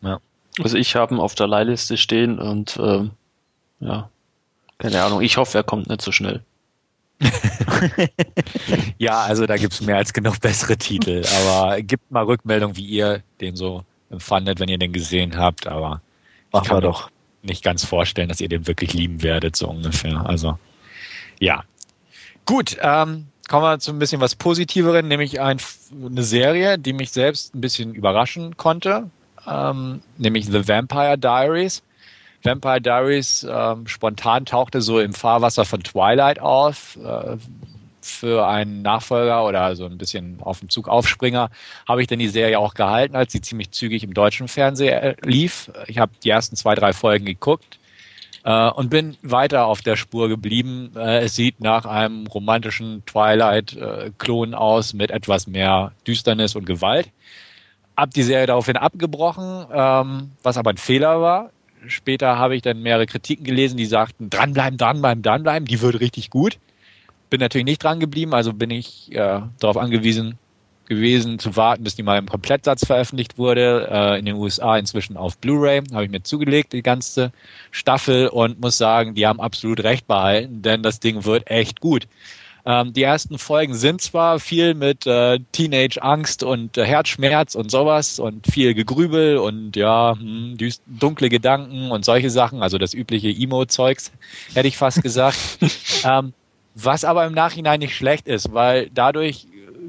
Ja. 0.00 0.18
Also 0.60 0.76
ich 0.76 0.96
habe 0.96 1.14
ihn 1.14 1.20
auf 1.20 1.34
der 1.34 1.46
Leihliste 1.46 1.96
stehen 1.96 2.38
und 2.38 2.78
ähm, 2.82 3.10
ja, 3.80 4.08
keine 4.78 5.02
Ahnung, 5.02 5.20
ich 5.22 5.36
hoffe, 5.36 5.58
er 5.58 5.64
kommt 5.64 5.88
nicht 5.88 6.02
so 6.02 6.12
schnell. 6.12 6.42
ja, 8.98 9.22
also 9.22 9.46
da 9.46 9.56
gibt 9.56 9.72
es 9.72 9.80
mehr 9.80 9.96
als 9.96 10.12
genug 10.12 10.40
bessere 10.40 10.76
Titel. 10.76 11.22
Aber 11.40 11.80
gebt 11.82 12.10
mal 12.10 12.24
Rückmeldung, 12.24 12.76
wie 12.76 12.84
ihr 12.84 13.22
den 13.40 13.56
so 13.56 13.84
empfandet, 14.10 14.60
wenn 14.60 14.68
ihr 14.68 14.78
den 14.78 14.92
gesehen 14.92 15.36
habt. 15.36 15.66
Aber 15.66 16.00
ich 16.52 16.62
kann 16.62 16.76
mir 16.76 16.82
doch 16.82 17.10
nicht 17.42 17.62
ganz 17.62 17.84
vorstellen, 17.84 18.28
dass 18.28 18.40
ihr 18.40 18.48
den 18.48 18.66
wirklich 18.66 18.92
lieben 18.92 19.22
werdet, 19.22 19.56
so 19.56 19.68
ungefähr. 19.68 20.24
Also 20.26 20.58
ja. 21.40 21.64
Gut, 22.46 22.76
ähm, 22.80 23.26
kommen 23.48 23.64
wir 23.64 23.78
zu 23.78 23.92
ein 23.92 23.98
bisschen 23.98 24.20
was 24.20 24.34
Positiveren, 24.34 25.08
nämlich 25.08 25.40
ein, 25.40 25.58
eine 26.04 26.22
Serie, 26.22 26.78
die 26.78 26.92
mich 26.92 27.10
selbst 27.10 27.54
ein 27.54 27.60
bisschen 27.60 27.94
überraschen 27.94 28.56
konnte, 28.56 29.10
ähm, 29.46 30.00
nämlich 30.18 30.46
The 30.46 30.66
Vampire 30.66 31.18
Diaries. 31.18 31.82
Vampire 32.44 32.80
Diaries 32.80 33.46
ähm, 33.48 33.86
spontan 33.86 34.44
tauchte 34.44 34.82
so 34.82 35.00
im 35.00 35.14
Fahrwasser 35.14 35.64
von 35.64 35.82
Twilight 35.82 36.38
auf. 36.40 36.98
Äh, 37.02 37.36
für 38.02 38.46
einen 38.46 38.82
Nachfolger 38.82 39.46
oder 39.46 39.74
so 39.76 39.86
ein 39.86 39.96
bisschen 39.96 40.38
auf 40.42 40.60
dem 40.60 40.68
Zug 40.68 40.88
Aufspringer 40.88 41.50
habe 41.88 42.02
ich 42.02 42.06
dann 42.06 42.18
die 42.18 42.28
Serie 42.28 42.58
auch 42.58 42.74
gehalten, 42.74 43.16
als 43.16 43.32
sie 43.32 43.40
ziemlich 43.40 43.70
zügig 43.70 44.04
im 44.04 44.12
deutschen 44.12 44.46
Fernsehen 44.46 44.92
äh, 44.92 45.16
lief. 45.22 45.70
Ich 45.86 45.98
habe 45.98 46.12
die 46.22 46.28
ersten 46.28 46.54
zwei, 46.54 46.74
drei 46.74 46.92
Folgen 46.92 47.24
geguckt 47.24 47.78
äh, 48.44 48.68
und 48.68 48.90
bin 48.90 49.16
weiter 49.22 49.64
auf 49.64 49.80
der 49.80 49.96
Spur 49.96 50.28
geblieben. 50.28 50.92
Äh, 50.96 51.24
es 51.24 51.34
sieht 51.34 51.60
nach 51.60 51.86
einem 51.86 52.26
romantischen 52.26 53.02
Twilight-Klon 53.06 54.52
äh, 54.52 54.56
aus 54.56 54.92
mit 54.92 55.10
etwas 55.10 55.46
mehr 55.46 55.92
Düsternis 56.06 56.56
und 56.56 56.66
Gewalt. 56.66 57.08
Hab 57.96 58.10
die 58.10 58.22
Serie 58.22 58.46
daraufhin 58.46 58.76
abgebrochen, 58.76 59.66
ähm, 59.72 60.32
was 60.42 60.58
aber 60.58 60.70
ein 60.70 60.76
Fehler 60.76 61.22
war 61.22 61.50
später 61.88 62.38
habe 62.38 62.56
ich 62.56 62.62
dann 62.62 62.82
mehrere 62.82 63.06
Kritiken 63.06 63.44
gelesen, 63.44 63.76
die 63.76 63.86
sagten, 63.86 64.30
dranbleiben, 64.30 64.78
dranbleiben, 64.78 65.22
dranbleiben, 65.22 65.66
die 65.66 65.80
wird 65.80 66.00
richtig 66.00 66.30
gut. 66.30 66.58
Bin 67.30 67.40
natürlich 67.40 67.64
nicht 67.64 67.82
dran 67.82 68.00
geblieben, 68.00 68.34
also 68.34 68.52
bin 68.52 68.70
ich 68.70 69.12
äh, 69.12 69.40
darauf 69.58 69.76
angewiesen 69.76 70.38
gewesen, 70.86 71.38
zu 71.38 71.56
warten, 71.56 71.84
bis 71.84 71.96
die 71.96 72.02
mal 72.02 72.18
im 72.18 72.28
Komplettsatz 72.28 72.86
veröffentlicht 72.86 73.38
wurde. 73.38 73.88
Äh, 73.90 74.18
in 74.18 74.26
den 74.26 74.36
USA 74.36 74.76
inzwischen 74.76 75.16
auf 75.16 75.38
Blu-ray, 75.38 75.82
habe 75.92 76.04
ich 76.04 76.10
mir 76.10 76.22
zugelegt, 76.22 76.72
die 76.72 76.82
ganze 76.82 77.32
Staffel 77.70 78.28
und 78.28 78.60
muss 78.60 78.78
sagen, 78.78 79.14
die 79.14 79.26
haben 79.26 79.40
absolut 79.40 79.82
recht 79.82 80.06
behalten, 80.06 80.62
denn 80.62 80.82
das 80.82 81.00
Ding 81.00 81.24
wird 81.24 81.50
echt 81.50 81.80
gut. 81.80 82.06
Ähm, 82.66 82.92
die 82.94 83.02
ersten 83.02 83.38
Folgen 83.38 83.74
sind 83.74 84.00
zwar 84.00 84.40
viel 84.40 84.74
mit 84.74 85.06
äh, 85.06 85.38
Teenage-Angst 85.52 86.42
und 86.42 86.78
äh, 86.78 86.84
Herzschmerz 86.84 87.54
und 87.54 87.70
sowas 87.70 88.18
und 88.18 88.46
viel 88.46 88.74
Gegrübel 88.74 89.36
und 89.36 89.76
ja, 89.76 90.16
hm, 90.18 90.56
dunkle 90.86 91.28
Gedanken 91.28 91.90
und 91.90 92.04
solche 92.04 92.30
Sachen, 92.30 92.62
also 92.62 92.78
das 92.78 92.94
übliche 92.94 93.28
Emo-Zeugs, 93.28 94.12
hätte 94.54 94.68
ich 94.68 94.78
fast 94.78 95.02
gesagt. 95.02 95.38
ähm, 96.04 96.32
was 96.74 97.04
aber 97.04 97.26
im 97.26 97.34
Nachhinein 97.34 97.80
nicht 97.80 97.94
schlecht 97.94 98.26
ist, 98.26 98.52
weil 98.52 98.90
dadurch 98.92 99.46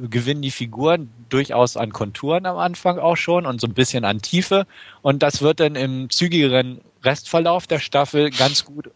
gewinnen 0.09 0.41
die 0.41 0.51
Figuren 0.51 1.09
durchaus 1.29 1.77
an 1.77 1.91
Konturen 1.91 2.45
am 2.45 2.57
Anfang 2.57 2.99
auch 2.99 3.15
schon 3.15 3.45
und 3.45 3.61
so 3.61 3.67
ein 3.67 3.73
bisschen 3.73 4.05
an 4.05 4.21
Tiefe. 4.21 4.67
Und 5.01 5.23
das 5.23 5.41
wird 5.41 5.59
dann 5.59 5.75
im 5.75 6.09
zügigeren 6.09 6.81
Restverlauf 7.03 7.67
der 7.67 7.79
Staffel 7.79 8.29
ganz 8.29 8.65
gut 8.65 8.91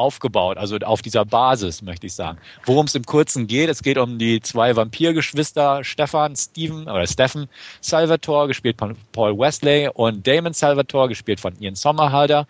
aufgebaut, 0.00 0.56
also 0.56 0.76
auf 0.78 1.02
dieser 1.02 1.24
Basis, 1.24 1.82
möchte 1.82 2.06
ich 2.06 2.14
sagen. 2.14 2.38
Worum 2.64 2.86
es 2.86 2.94
im 2.94 3.04
Kurzen 3.04 3.46
geht, 3.46 3.68
es 3.68 3.82
geht 3.82 3.98
um 3.98 4.18
die 4.18 4.40
zwei 4.40 4.74
Vampirgeschwister 4.74 5.84
Stefan, 5.84 6.34
Steven 6.34 6.84
oder 6.84 7.06
Stephen 7.06 7.48
Salvatore, 7.80 8.48
gespielt 8.48 8.78
von 8.78 8.96
Paul 9.12 9.38
Wesley, 9.38 9.88
und 9.92 10.26
Damon 10.26 10.54
Salvatore, 10.54 11.08
gespielt 11.08 11.38
von 11.38 11.54
Ian 11.60 11.74
Sommerhalder. 11.74 12.46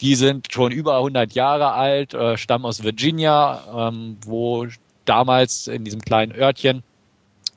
Die 0.00 0.16
sind 0.16 0.52
schon 0.52 0.72
über 0.72 0.96
100 0.96 1.32
Jahre 1.32 1.72
alt, 1.72 2.14
äh, 2.14 2.36
stammen 2.36 2.64
aus 2.64 2.82
Virginia, 2.82 3.88
ähm, 3.88 4.16
wo 4.24 4.66
damals 5.04 5.68
in 5.68 5.84
diesem 5.84 6.00
kleinen 6.00 6.32
Örtchen 6.32 6.82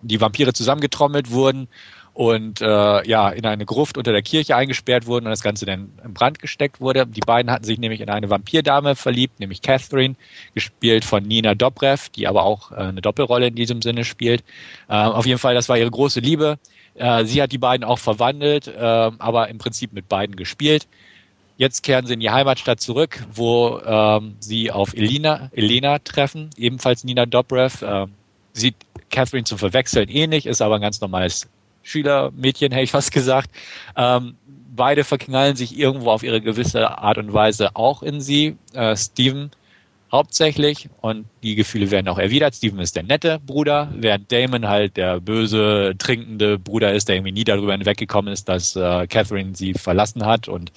die 0.04 0.22
Vampire 0.22 0.54
zusammengetrommelt 0.54 1.32
wurden 1.32 1.68
und 2.14 2.62
äh, 2.62 2.66
ja 3.08 3.30
in 3.30 3.46
eine 3.46 3.66
Gruft 3.66 3.98
unter 3.98 4.12
der 4.12 4.22
Kirche 4.22 4.56
eingesperrt 4.56 5.06
wurden 5.06 5.26
und 5.26 5.32
das 5.32 5.42
Ganze 5.42 5.66
dann 5.66 5.92
in 6.04 6.14
Brand 6.14 6.40
gesteckt 6.40 6.82
wurde. 6.82 7.08
Die 7.08 7.22
beiden 7.22 7.52
hatten 7.52 7.64
sich 7.64 7.80
nämlich 7.80 8.02
in 8.02 8.10
eine 8.10 8.30
Vampirdame 8.30 8.96
verliebt, 8.96 9.40
nämlich 9.40 9.62
Catherine, 9.62 10.16
gespielt 10.54 11.06
von 11.06 11.24
Nina 11.24 11.56
Dobrev, 11.56 12.10
die 12.10 12.28
aber 12.28 12.44
auch 12.44 12.72
äh, 12.72 12.76
eine 12.76 13.02
Doppelrolle 13.02 13.48
in 13.48 13.56
diesem 13.56 13.82
Sinne 13.82 14.04
spielt. 14.04 14.44
Äh, 14.90 14.96
auf 14.96 15.26
jeden 15.26 15.40
Fall, 15.40 15.56
das 15.56 15.70
war 15.70 15.78
ihre 15.78 15.92
große 15.92 16.20
Liebe. 16.20 16.60
Äh, 16.96 17.24
sie 17.26 17.42
hat 17.42 17.52
die 17.54 17.58
beiden 17.58 17.86
auch 17.86 18.00
verwandelt, 18.00 18.68
äh, 18.68 18.80
aber 18.80 19.48
im 19.48 19.58
Prinzip 19.58 19.94
mit 19.94 20.10
beiden 20.10 20.36
gespielt. 20.36 20.88
Jetzt 21.58 21.84
kehren 21.84 22.08
sie 22.08 22.16
in 22.16 22.20
die 22.20 22.32
Heimatstadt 22.32 22.82
zurück, 22.82 23.24
wo 23.34 23.80
ähm, 23.86 24.36
sie 24.40 24.72
auf 24.72 24.94
Elena, 24.96 25.50
Elena 25.54 26.00
treffen, 26.00 26.50
ebenfalls 26.58 27.04
Nina 27.04 27.26
Dobrev. 27.26 27.86
Äh, 27.86 28.08
sieht 28.54 28.76
Catherine 29.12 29.44
zu 29.44 29.58
verwechseln 29.58 30.10
ähnlich, 30.10 30.46
ist 30.46 30.62
aber 30.62 30.76
ein 30.76 30.82
ganz 30.82 31.00
normales 31.00 31.48
Schülermädchen, 31.84 32.72
hätte 32.72 32.84
ich 32.84 32.92
fast 32.92 33.12
gesagt. 33.12 33.50
Ähm, 33.96 34.36
beide 34.76 35.04
verknallen 35.04 35.56
sich 35.56 35.78
irgendwo 35.78 36.12
auf 36.12 36.24
ihre 36.24 36.42
gewisse 36.42 36.98
Art 36.98 37.18
und 37.18 37.34
Weise 37.34 37.76
auch 37.76 38.04
in 38.04 38.22
sie. 38.22 38.58
Äh, 38.74 38.96
Steven 38.96 39.52
hauptsächlich 40.12 40.90
und 41.00 41.26
die 41.42 41.56
Gefühle 41.56 41.90
werden 41.90 42.08
auch 42.10 42.18
erwidert. 42.18 42.56
Steven 42.56 42.80
ist 42.80 42.96
der 42.96 43.04
nette 43.04 43.40
Bruder, 43.40 43.90
während 43.96 44.32
Damon 44.32 44.68
halt 44.68 44.98
der 44.98 45.22
böse, 45.22 45.96
trinkende 45.98 46.60
Bruder 46.60 46.94
ist, 46.94 47.08
der 47.08 47.16
irgendwie 47.16 47.32
nie 47.32 47.44
darüber 47.46 47.72
hinweggekommen 47.72 48.32
ist, 48.32 48.50
dass 48.50 48.76
äh, 48.76 49.08
Catherine 49.08 49.56
sie 49.56 49.74
verlassen 49.74 50.26
hat 50.26 50.48
und 50.48 50.72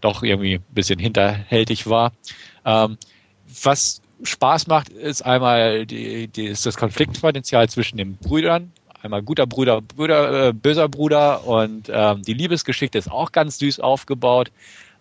doch 0.00 0.22
irgendwie 0.22 0.54
ein 0.54 0.64
bisschen 0.74 0.98
hinterhältig 0.98 1.88
war. 1.88 2.12
Ähm, 2.64 2.98
was 3.62 4.02
Spaß 4.24 4.66
macht, 4.66 4.88
ist 4.88 5.22
einmal 5.22 5.86
die, 5.86 6.28
die, 6.28 6.46
ist 6.46 6.66
das 6.66 6.76
Konfliktpotenzial 6.76 7.68
zwischen 7.68 7.96
den 7.96 8.16
Brüdern. 8.16 8.72
Einmal 9.02 9.22
guter 9.22 9.46
Bruder, 9.46 9.80
Bruder 9.80 10.48
äh, 10.48 10.52
böser 10.52 10.88
Bruder 10.88 11.44
und 11.46 11.90
ähm, 11.92 12.22
die 12.22 12.34
Liebesgeschichte 12.34 12.98
ist 12.98 13.10
auch 13.10 13.32
ganz 13.32 13.58
süß 13.58 13.80
aufgebaut. 13.80 14.52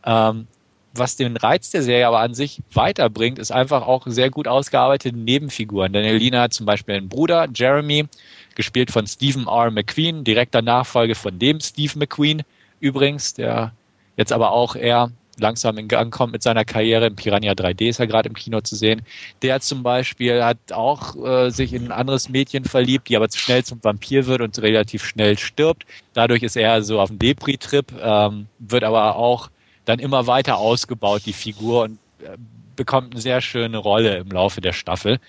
Ähm, 0.03 0.47
was 0.93 1.15
den 1.15 1.37
Reiz 1.37 1.69
der 1.69 1.83
Serie 1.83 2.07
aber 2.07 2.19
an 2.19 2.33
sich 2.33 2.61
weiterbringt, 2.73 3.39
ist 3.39 3.51
einfach 3.51 3.87
auch 3.87 4.07
sehr 4.07 4.29
gut 4.29 4.47
ausgearbeitete 4.47 5.15
Nebenfiguren. 5.15 5.93
Denn 5.93 6.03
Elina 6.03 6.41
hat 6.41 6.53
zum 6.53 6.65
Beispiel 6.65 6.95
einen 6.95 7.07
Bruder, 7.07 7.47
Jeremy, 7.53 8.07
gespielt 8.55 8.91
von 8.91 9.07
Stephen 9.07 9.47
R. 9.47 9.71
McQueen, 9.71 10.23
direkter 10.23 10.61
Nachfolge 10.61 11.15
von 11.15 11.39
dem 11.39 11.61
Steve 11.61 11.97
McQueen 11.97 12.41
übrigens, 12.81 13.35
der 13.35 13.71
jetzt 14.17 14.33
aber 14.33 14.51
auch 14.51 14.75
eher 14.75 15.11
langsam 15.41 15.77
in 15.77 15.87
Gang 15.87 16.13
kommt 16.13 16.33
mit 16.33 16.43
seiner 16.43 16.63
Karriere. 16.63 17.07
Im 17.07 17.15
Piranha 17.15 17.51
3D 17.51 17.89
ist 17.89 17.99
er 17.99 18.07
gerade 18.07 18.29
im 18.29 18.35
Kino 18.35 18.61
zu 18.61 18.75
sehen. 18.75 19.01
Der 19.41 19.59
zum 19.59 19.83
Beispiel 19.83 20.43
hat 20.43 20.71
auch 20.71 21.15
äh, 21.15 21.49
sich 21.49 21.73
in 21.73 21.85
ein 21.85 21.91
anderes 21.91 22.29
Mädchen 22.29 22.63
verliebt, 22.65 23.09
die 23.09 23.17
aber 23.17 23.29
zu 23.29 23.39
schnell 23.39 23.63
zum 23.63 23.83
Vampir 23.83 24.27
wird 24.27 24.41
und 24.41 24.57
relativ 24.61 25.03
schnell 25.03 25.37
stirbt. 25.37 25.85
Dadurch 26.13 26.43
ist 26.43 26.55
er 26.55 26.83
so 26.83 26.99
auf 27.01 27.09
dem 27.09 27.19
Depri-Trip, 27.19 27.91
ähm, 28.01 28.47
wird 28.59 28.83
aber 28.83 29.15
auch 29.15 29.49
dann 29.85 29.99
immer 29.99 30.27
weiter 30.27 30.57
ausgebaut, 30.57 31.23
die 31.25 31.33
Figur, 31.33 31.83
und 31.83 31.99
äh, 32.23 32.37
bekommt 32.75 33.13
eine 33.13 33.21
sehr 33.21 33.41
schöne 33.41 33.77
Rolle 33.77 34.17
im 34.17 34.29
Laufe 34.29 34.61
der 34.61 34.73
Staffel. 34.73 35.19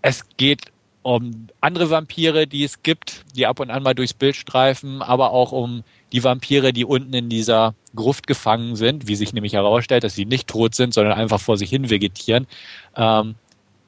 Es 0.00 0.24
geht 0.36 0.72
um 1.02 1.48
andere 1.60 1.90
Vampire, 1.90 2.46
die 2.46 2.64
es 2.64 2.82
gibt, 2.82 3.24
die 3.34 3.46
ab 3.46 3.60
und 3.60 3.70
an 3.70 3.82
mal 3.82 3.94
durchs 3.94 4.14
Bild 4.14 4.36
streifen, 4.36 5.00
aber 5.02 5.30
auch 5.30 5.52
um 5.52 5.82
die 6.12 6.24
Vampire, 6.24 6.72
die 6.72 6.84
unten 6.84 7.12
in 7.14 7.28
dieser 7.28 7.74
Gruft 7.94 8.26
gefangen 8.26 8.76
sind, 8.76 9.08
wie 9.08 9.16
sich 9.16 9.32
nämlich 9.32 9.52
herausstellt, 9.52 10.04
dass 10.04 10.14
sie 10.14 10.24
nicht 10.24 10.48
tot 10.48 10.74
sind, 10.74 10.94
sondern 10.94 11.14
einfach 11.14 11.40
vor 11.40 11.56
sich 11.56 11.70
hin 11.70 11.90
vegetieren. 11.90 12.46
Ähm, 12.96 13.34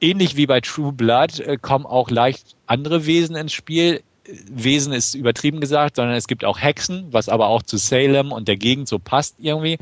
ähnlich 0.01 0.37
wie 0.37 0.47
bei 0.47 0.61
True 0.61 0.93
Blood 0.93 1.41
äh, 1.41 1.57
kommen 1.57 1.87
auch 1.87 2.11
leicht 2.11 2.57
andere 2.67 3.07
Wesen 3.07 3.37
ins 3.37 3.53
Spiel. 3.53 4.03
Wesen 4.49 4.93
ist 4.93 5.15
übertrieben 5.15 5.61
gesagt, 5.61 5.97
sondern 5.97 6.15
es 6.15 6.29
gibt 6.29 6.45
auch 6.45 6.61
Hexen, 6.61 7.07
was 7.11 7.29
aber 7.29 7.49
auch 7.49 7.63
zu 7.63 7.79
Salem 7.79 8.33
und 8.33 8.49
der 8.49 8.57
Gegend 8.57 8.89
so 8.89 8.99
passt 8.99 9.37
irgendwie. 9.39 9.79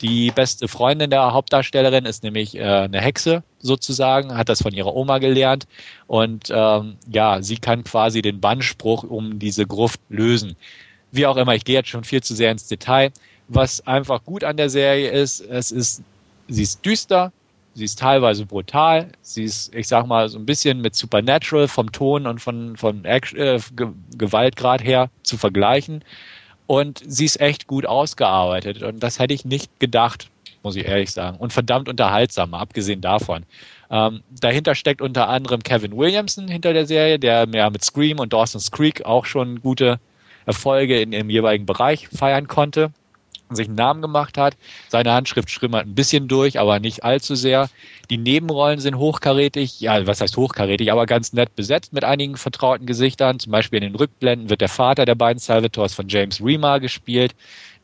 Die 0.00 0.30
beste 0.30 0.68
Freundin 0.68 1.10
der 1.10 1.32
Hauptdarstellerin 1.32 2.04
ist 2.04 2.22
nämlich 2.22 2.56
äh, 2.56 2.62
eine 2.62 3.00
Hexe 3.00 3.42
sozusagen, 3.58 4.36
hat 4.36 4.48
das 4.48 4.62
von 4.62 4.72
ihrer 4.72 4.94
Oma 4.94 5.18
gelernt 5.18 5.66
und 6.06 6.50
ähm, 6.50 6.96
ja, 7.10 7.42
sie 7.42 7.56
kann 7.56 7.82
quasi 7.82 8.22
den 8.22 8.40
Bannspruch 8.40 9.02
um 9.02 9.40
diese 9.40 9.66
Gruft 9.66 10.00
lösen. 10.08 10.56
Wie 11.10 11.26
auch 11.26 11.36
immer, 11.36 11.54
ich 11.54 11.64
gehe 11.64 11.76
jetzt 11.76 11.88
schon 11.88 12.04
viel 12.04 12.22
zu 12.22 12.34
sehr 12.34 12.50
ins 12.50 12.66
Detail. 12.66 13.12
Was 13.48 13.86
einfach 13.86 14.24
gut 14.24 14.44
an 14.44 14.56
der 14.56 14.68
Serie 14.68 15.10
ist, 15.10 15.40
es 15.40 15.70
ist, 15.70 16.02
sie 16.48 16.62
ist 16.62 16.84
düster, 16.84 17.32
sie 17.74 17.84
ist 17.84 17.98
teilweise 17.98 18.44
brutal, 18.44 19.08
sie 19.22 19.44
ist, 19.44 19.74
ich 19.74 19.88
sag 19.88 20.06
mal, 20.06 20.28
so 20.28 20.38
ein 20.38 20.44
bisschen 20.44 20.80
mit 20.82 20.94
Supernatural 20.94 21.68
vom 21.68 21.90
Ton 21.92 22.26
und 22.26 22.40
von, 22.40 22.76
von 22.76 23.04
äh, 23.04 23.20
Gewaltgrad 24.16 24.84
her 24.84 25.10
zu 25.22 25.38
vergleichen. 25.38 26.04
Und 26.66 27.02
sie 27.06 27.24
ist 27.24 27.40
echt 27.40 27.66
gut 27.66 27.86
ausgearbeitet. 27.86 28.82
Und 28.82 29.02
das 29.02 29.18
hätte 29.18 29.32
ich 29.32 29.46
nicht 29.46 29.80
gedacht, 29.80 30.28
muss 30.62 30.76
ich 30.76 30.86
ehrlich 30.86 31.12
sagen. 31.12 31.38
Und 31.38 31.54
verdammt 31.54 31.88
unterhaltsam, 31.88 32.52
abgesehen 32.52 33.00
davon. 33.00 33.44
Ähm, 33.90 34.22
dahinter 34.38 34.74
steckt 34.74 35.00
unter 35.00 35.28
anderem 35.28 35.62
Kevin 35.62 35.96
Williamson 35.96 36.48
hinter 36.48 36.74
der 36.74 36.84
Serie, 36.84 37.18
der 37.18 37.46
mehr 37.46 37.70
mit 37.70 37.82
Scream 37.82 38.18
und 38.18 38.34
Dawson's 38.34 38.70
Creek 38.70 39.06
auch 39.06 39.24
schon 39.24 39.62
gute 39.62 39.98
Erfolge 40.48 41.00
in 41.00 41.12
ihrem 41.12 41.30
jeweiligen 41.30 41.66
Bereich 41.66 42.08
feiern 42.08 42.48
konnte 42.48 42.90
und 43.48 43.56
sich 43.56 43.66
einen 43.66 43.76
Namen 43.76 44.02
gemacht 44.02 44.38
hat. 44.38 44.56
Seine 44.88 45.12
Handschrift 45.12 45.50
schrimmert 45.50 45.86
ein 45.86 45.94
bisschen 45.94 46.28
durch, 46.28 46.58
aber 46.58 46.80
nicht 46.80 47.04
allzu 47.04 47.34
sehr. 47.34 47.68
Die 48.10 48.18
Nebenrollen 48.18 48.80
sind 48.80 48.96
hochkarätig, 48.96 49.80
ja, 49.80 50.06
was 50.06 50.20
heißt 50.20 50.36
hochkarätig, 50.36 50.92
aber 50.92 51.06
ganz 51.06 51.32
nett 51.32 51.54
besetzt 51.56 51.92
mit 51.92 52.04
einigen 52.04 52.36
vertrauten 52.36 52.86
Gesichtern. 52.86 53.38
Zum 53.38 53.52
Beispiel 53.52 53.78
in 53.82 53.92
den 53.92 53.96
Rückblenden 53.96 54.50
wird 54.50 54.60
der 54.60 54.68
Vater 54.68 55.04
der 55.04 55.14
beiden 55.14 55.38
Salvators 55.38 55.94
von 55.94 56.08
James 56.08 56.42
Remar 56.42 56.80
gespielt, 56.80 57.34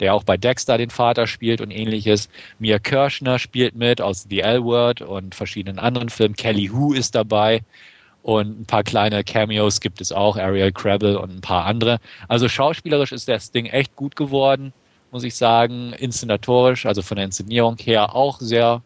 der 0.01 0.15
auch 0.15 0.25
bei 0.25 0.37
Dexter 0.37 0.79
den 0.79 0.91
Vater 0.91 1.27
spielt 1.27 1.61
und 1.61 1.71
ähnliches. 1.71 2.29
Mia 2.59 2.79
Kirschner 2.79 3.39
spielt 3.39 3.75
mit 3.75 4.01
aus 4.01 4.27
The 4.29 4.41
L-Word 4.41 5.03
und 5.03 5.35
verschiedenen 5.35 5.79
anderen 5.79 6.09
Filmen. 6.09 6.37
Kelly 6.37 6.67
Hu 6.69 6.93
ist 6.93 7.15
dabei. 7.15 7.63
Und 8.25 8.59
ein 8.59 8.65
paar 8.65 8.83
kleine 8.83 9.23
Cameos 9.23 9.81
gibt 9.81 10.01
es 10.01 10.11
auch, 10.11 10.39
Ariel 10.39 10.73
Crabble 10.73 11.21
und 11.21 11.31
ein 11.31 11.41
paar 11.43 11.67
andere. 11.67 11.99
Also 12.27 12.49
schauspielerisch 12.49 13.13
ist 13.13 13.29
das 13.29 13.51
Ding 13.51 13.67
echt 13.67 13.95
gut 13.97 14.17
geworden, 14.17 14.73
muss 15.11 15.25
ich 15.25 15.37
sagen. 15.37 15.93
Inszenatorisch, 15.93 16.87
also 16.87 17.03
von 17.03 17.17
der 17.17 17.27
Inszenierung 17.27 17.77
her 17.77 18.15
auch 18.15 18.41
sehr 18.41 18.81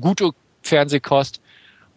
gute 0.00 0.30
Fernsehkost. 0.62 1.42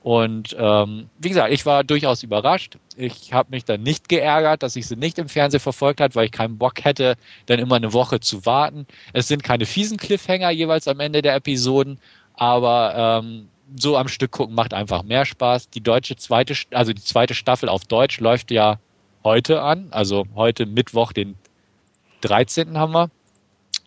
Und 0.04 0.54
ähm, 0.60 1.10
wie 1.18 1.30
gesagt, 1.30 1.54
ich 1.54 1.66
war 1.66 1.86
durchaus 1.86 2.24
überrascht. 2.24 2.78
Ich 2.98 3.32
habe 3.32 3.52
mich 3.52 3.64
dann 3.64 3.84
nicht 3.84 4.10
geärgert, 4.10 4.62
dass 4.62 4.76
ich 4.76 4.86
sie 4.86 4.98
nicht 4.98 5.18
im 5.18 5.30
Fernsehen 5.30 5.62
verfolgt 5.62 6.02
habe, 6.02 6.14
weil 6.16 6.26
ich 6.26 6.34
keinen 6.34 6.58
Bock 6.58 6.84
hätte, 6.84 7.16
dann 7.46 7.60
immer 7.60 7.78
eine 7.78 7.94
Woche 7.94 8.20
zu 8.20 8.46
warten. 8.46 8.86
Es 9.14 9.30
sind 9.30 9.46
keine 9.46 9.66
fiesen 9.66 9.96
Cliffhanger 9.96 10.50
jeweils 10.50 10.89
am 10.89 11.00
Ende 11.00 11.22
der 11.22 11.36
Episoden, 11.36 12.00
aber 12.34 13.22
ähm, 13.24 13.48
so 13.76 13.97
am 13.97 14.07
Stück 14.07 14.32
gucken 14.32 14.55
macht 14.55 14.74
einfach 14.74 15.03
mehr 15.03 15.26
Spaß. 15.26 15.69
Die 15.69 15.82
deutsche 15.82 16.15
zweite, 16.15 16.55
also 16.72 16.93
die 16.93 17.03
zweite 17.03 17.34
Staffel 17.34 17.69
auf 17.69 17.86
Deutsch 17.86 18.19
läuft 18.19 18.51
ja 18.51 18.80
heute 19.24 19.61
an, 19.61 19.88
also 19.91 20.26
heute 20.36 20.65
Mittwoch, 20.65 21.13
den 21.13 21.36
13. 22.22 22.78
haben 22.78 22.93
wir. 22.93 23.09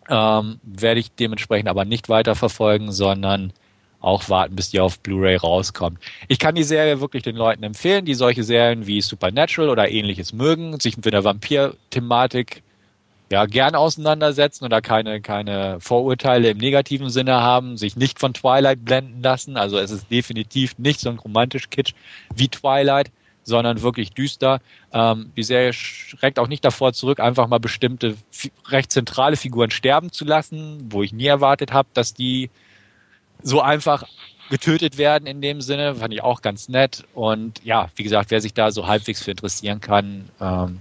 Ähm, 0.07 0.59
werde 0.63 0.99
ich 0.99 1.11
dementsprechend 1.11 1.67
aber 1.67 1.83
nicht 1.83 2.09
weiterverfolgen, 2.09 2.91
sondern 2.91 3.53
auch 4.01 4.29
warten, 4.29 4.55
bis 4.55 4.69
die 4.69 4.79
auf 4.79 4.99
Blu-ray 4.99 5.35
rauskommt. 5.35 5.99
Ich 6.27 6.37
kann 6.37 6.53
die 6.53 6.63
Serie 6.63 7.01
wirklich 7.01 7.23
den 7.23 7.35
Leuten 7.35 7.63
empfehlen, 7.63 8.05
die 8.05 8.13
solche 8.13 8.43
Serien 8.43 8.85
wie 8.85 9.01
Supernatural 9.01 9.69
oder 9.69 9.89
ähnliches 9.89 10.31
mögen, 10.31 10.79
sich 10.79 10.95
mit 10.95 11.05
der 11.05 11.23
Vampir-Thematik 11.23 12.61
ja 13.31 13.45
gern 13.45 13.75
auseinandersetzen 13.75 14.65
oder 14.65 14.81
keine 14.81 15.21
keine 15.21 15.79
Vorurteile 15.79 16.49
im 16.49 16.57
negativen 16.57 17.09
Sinne 17.09 17.41
haben, 17.41 17.77
sich 17.77 17.95
nicht 17.95 18.19
von 18.19 18.33
Twilight 18.33 18.85
blenden 18.85 19.21
lassen. 19.21 19.57
Also 19.57 19.77
es 19.77 19.91
ist 19.91 20.11
definitiv 20.11 20.77
nicht 20.77 20.99
so 20.99 21.09
ein 21.09 21.19
romantisch 21.19 21.69
Kitsch 21.69 21.93
wie 22.35 22.49
Twilight, 22.49 23.11
sondern 23.43 23.81
wirklich 23.81 24.11
düster. 24.11 24.59
Ähm, 24.91 25.31
die 25.37 25.43
Serie 25.43 25.73
schreckt 25.73 26.39
auch 26.39 26.47
nicht 26.47 26.65
davor 26.65 26.93
zurück, 26.93 27.19
einfach 27.19 27.47
mal 27.47 27.59
bestimmte 27.59 28.15
recht 28.67 28.91
zentrale 28.91 29.37
Figuren 29.37 29.71
sterben 29.71 30.11
zu 30.11 30.25
lassen, 30.25 30.87
wo 30.89 31.03
ich 31.03 31.13
nie 31.13 31.27
erwartet 31.27 31.71
habe, 31.71 31.87
dass 31.93 32.13
die 32.13 32.49
so 33.41 33.61
einfach 33.61 34.03
getötet 34.49 34.97
werden 34.97 35.27
in 35.27 35.41
dem 35.41 35.61
Sinne, 35.61 35.95
fand 35.95 36.13
ich 36.13 36.21
auch 36.21 36.41
ganz 36.41 36.69
nett. 36.69 37.03
Und 37.13 37.63
ja, 37.63 37.89
wie 37.95 38.03
gesagt, 38.03 38.31
wer 38.31 38.41
sich 38.41 38.53
da 38.53 38.71
so 38.71 38.87
halbwegs 38.87 39.23
für 39.23 39.31
interessieren 39.31 39.81
kann, 39.81 40.29
ähm, 40.39 40.79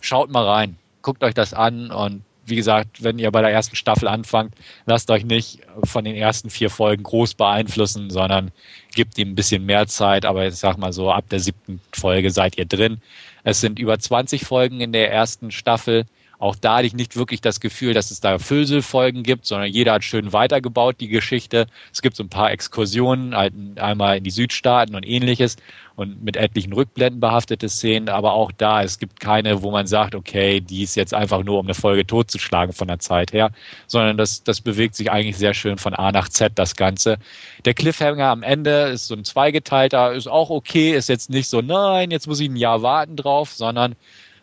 schaut 0.00 0.30
mal 0.30 0.46
rein, 0.46 0.76
guckt 1.06 1.22
euch 1.22 1.34
das 1.34 1.54
an 1.54 1.92
und 1.92 2.24
wie 2.46 2.56
gesagt, 2.56 3.04
wenn 3.04 3.20
ihr 3.20 3.30
bei 3.30 3.40
der 3.40 3.52
ersten 3.52 3.76
Staffel 3.76 4.08
anfangt, 4.08 4.54
lasst 4.86 5.08
euch 5.10 5.24
nicht 5.24 5.60
von 5.84 6.04
den 6.04 6.16
ersten 6.16 6.50
vier 6.50 6.68
Folgen 6.68 7.04
groß 7.04 7.34
beeinflussen, 7.34 8.10
sondern 8.10 8.50
gebt 8.94 9.16
ihm 9.18 9.30
ein 9.30 9.34
bisschen 9.36 9.64
mehr 9.64 9.86
Zeit. 9.86 10.24
Aber 10.24 10.46
ich 10.46 10.56
sag 10.56 10.78
mal 10.78 10.92
so, 10.92 11.12
ab 11.12 11.28
der 11.28 11.38
siebten 11.38 11.80
Folge 11.92 12.32
seid 12.32 12.58
ihr 12.58 12.66
drin. 12.66 13.00
Es 13.44 13.60
sind 13.60 13.78
über 13.78 13.98
20 13.98 14.44
Folgen 14.44 14.80
in 14.80 14.92
der 14.92 15.12
ersten 15.12 15.52
Staffel. 15.52 16.06
Auch 16.38 16.56
da 16.56 16.76
hatte 16.76 16.86
ich 16.86 16.94
nicht 16.94 17.16
wirklich 17.16 17.40
das 17.40 17.60
Gefühl, 17.60 17.94
dass 17.94 18.10
es 18.10 18.20
da 18.20 18.38
Füllselfolgen 18.38 19.22
gibt, 19.22 19.46
sondern 19.46 19.70
jeder 19.70 19.92
hat 19.92 20.04
schön 20.04 20.32
weitergebaut, 20.32 20.96
die 21.00 21.08
Geschichte. 21.08 21.66
Es 21.92 22.02
gibt 22.02 22.16
so 22.16 22.24
ein 22.24 22.28
paar 22.28 22.50
Exkursionen, 22.50 23.34
halt 23.34 23.54
einmal 23.76 24.18
in 24.18 24.24
die 24.24 24.30
Südstaaten 24.30 24.94
und 24.94 25.06
ähnliches 25.06 25.56
und 25.96 26.22
mit 26.22 26.36
etlichen 26.36 26.74
Rückblenden 26.74 27.20
behaftete 27.20 27.70
Szenen, 27.70 28.10
aber 28.10 28.34
auch 28.34 28.52
da, 28.52 28.82
es 28.82 28.98
gibt 28.98 29.18
keine, 29.18 29.62
wo 29.62 29.70
man 29.70 29.86
sagt, 29.86 30.14
okay, 30.14 30.60
die 30.60 30.82
ist 30.82 30.94
jetzt 30.94 31.14
einfach 31.14 31.42
nur, 31.42 31.58
um 31.58 31.66
eine 31.66 31.74
Folge 31.74 32.06
totzuschlagen 32.06 32.74
von 32.74 32.88
der 32.88 32.98
Zeit 32.98 33.32
her, 33.32 33.50
sondern 33.86 34.18
das, 34.18 34.44
das 34.44 34.60
bewegt 34.60 34.94
sich 34.94 35.10
eigentlich 35.10 35.38
sehr 35.38 35.54
schön 35.54 35.78
von 35.78 35.94
A 35.94 36.12
nach 36.12 36.28
Z, 36.28 36.52
das 36.56 36.76
Ganze. 36.76 37.16
Der 37.64 37.72
Cliffhanger 37.72 38.26
am 38.26 38.42
Ende 38.42 38.88
ist 38.88 39.08
so 39.08 39.14
ein 39.14 39.24
zweigeteilter, 39.24 40.12
ist 40.12 40.28
auch 40.28 40.50
okay, 40.50 40.94
ist 40.94 41.08
jetzt 41.08 41.30
nicht 41.30 41.48
so, 41.48 41.62
nein, 41.62 42.10
jetzt 42.10 42.26
muss 42.26 42.40
ich 42.40 42.50
ein 42.50 42.56
Jahr 42.56 42.82
warten 42.82 43.16
drauf, 43.16 43.52
sondern 43.52 43.96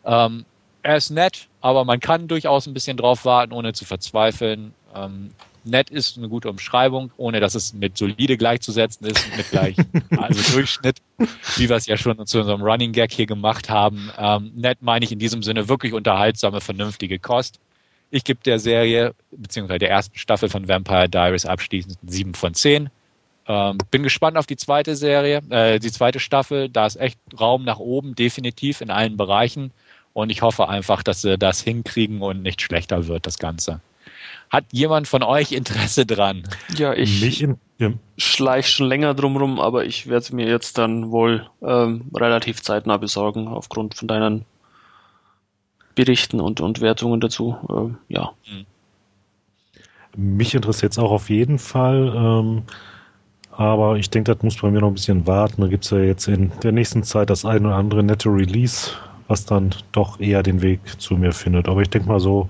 ähm, 0.05 0.45
er 0.83 0.97
ist 0.97 1.09
nett, 1.09 1.47
aber 1.61 1.85
man 1.85 1.99
kann 1.99 2.27
durchaus 2.27 2.67
ein 2.67 2.73
bisschen 2.73 2.97
drauf 2.97 3.25
warten, 3.25 3.53
ohne 3.53 3.73
zu 3.73 3.85
verzweifeln. 3.85 4.73
Ähm, 4.93 5.31
nett 5.63 5.89
ist 5.89 6.17
eine 6.17 6.27
gute 6.27 6.49
Umschreibung, 6.49 7.11
ohne 7.17 7.39
dass 7.39 7.55
es 7.55 7.73
mit 7.73 7.97
solide 7.97 8.37
gleichzusetzen 8.37 9.07
ist, 9.07 9.35
mit 9.35 9.49
gleich, 9.49 9.77
also 10.17 10.53
Durchschnitt, 10.53 10.97
wie 11.55 11.69
wir 11.69 11.77
es 11.77 11.85
ja 11.85 11.97
schon 11.97 12.25
zu 12.25 12.39
unserem 12.39 12.61
Running 12.61 12.91
Gag 12.91 13.11
hier 13.11 13.25
gemacht 13.25 13.69
haben. 13.69 14.11
Ähm, 14.17 14.51
nett 14.55 14.81
meine 14.81 15.05
ich 15.05 15.11
in 15.11 15.19
diesem 15.19 15.41
Sinne 15.41 15.69
wirklich 15.69 15.93
unterhaltsame, 15.93 16.61
vernünftige 16.61 17.17
Kost. 17.17 17.59
Ich 18.11 18.23
gebe 18.25 18.41
der 18.45 18.59
Serie, 18.59 19.15
beziehungsweise 19.31 19.79
der 19.79 19.89
ersten 19.89 20.17
Staffel 20.17 20.49
von 20.49 20.67
Vampire 20.67 21.09
Diaries 21.09 21.45
abschließend 21.45 21.97
sieben 22.05 22.33
von 22.35 22.53
zehn. 22.53 22.89
Ähm, 23.47 23.77
bin 23.89 24.03
gespannt 24.03 24.37
auf 24.37 24.45
die 24.45 24.55
zweite 24.55 24.95
Serie, 24.95 25.41
äh, 25.49 25.79
die 25.79 25.91
zweite 25.91 26.19
Staffel. 26.19 26.69
Da 26.69 26.85
ist 26.85 26.97
echt 26.97 27.17
Raum 27.39 27.63
nach 27.63 27.79
oben, 27.79 28.15
definitiv 28.15 28.81
in 28.81 28.89
allen 28.89 29.17
Bereichen. 29.17 29.71
Und 30.13 30.29
ich 30.29 30.41
hoffe 30.41 30.69
einfach, 30.69 31.03
dass 31.03 31.21
sie 31.21 31.37
das 31.37 31.61
hinkriegen 31.61 32.21
und 32.21 32.43
nicht 32.43 32.61
schlechter 32.61 33.07
wird, 33.07 33.25
das 33.25 33.39
Ganze. 33.39 33.81
Hat 34.49 34.65
jemand 34.71 35.07
von 35.07 35.23
euch 35.23 35.51
Interesse 35.51 36.05
dran? 36.05 36.43
Ja, 36.77 36.93
ich 36.93 37.21
Mich 37.21 37.47
ja. 37.79 37.91
schleich 38.17 38.69
schon 38.69 38.87
länger 38.87 39.15
drumrum, 39.15 39.59
aber 39.59 39.85
ich 39.85 40.05
werde 40.05 40.19
es 40.19 40.31
mir 40.31 40.47
jetzt 40.47 40.77
dann 40.77 41.09
wohl 41.09 41.47
ähm, 41.63 42.05
relativ 42.15 42.61
zeitnah 42.61 42.97
besorgen, 42.97 43.47
aufgrund 43.47 43.95
von 43.95 44.07
deinen 44.07 44.45
Berichten 45.95 46.39
und, 46.39 46.61
und 46.61 46.81
Wertungen 46.81 47.19
dazu. 47.19 47.57
Ähm, 47.69 47.97
ja. 48.09 48.33
Hm. 48.43 48.65
Mich 50.15 50.53
interessiert 50.53 50.91
es 50.91 50.99
auch 50.99 51.11
auf 51.11 51.31
jeden 51.31 51.57
Fall. 51.57 52.13
Ähm, 52.15 52.63
aber 53.51 53.97
ich 53.97 54.09
denke, 54.09 54.33
das 54.33 54.43
muss 54.43 54.57
bei 54.61 54.71
mir 54.71 54.81
noch 54.81 54.87
ein 54.87 54.95
bisschen 54.95 55.27
warten. 55.27 55.61
Da 55.61 55.67
gibt 55.67 55.85
es 55.85 55.91
ja 55.91 55.99
jetzt 55.99 56.27
in 56.27 56.51
der 56.61 56.71
nächsten 56.71 57.03
Zeit 57.03 57.29
das 57.29 57.45
ein 57.45 57.65
oder 57.65 57.75
andere 57.75 58.03
nette 58.03 58.29
Release, 58.29 58.91
was 59.33 59.45
dann 59.45 59.73
doch 59.91 60.19
eher 60.19 60.43
den 60.43 60.61
Weg 60.61 60.79
zu 61.01 61.15
mir 61.15 61.31
findet. 61.31 61.67
Aber 61.67 61.81
ich 61.81 61.89
denke 61.89 62.07
mal 62.07 62.19
so, 62.19 62.49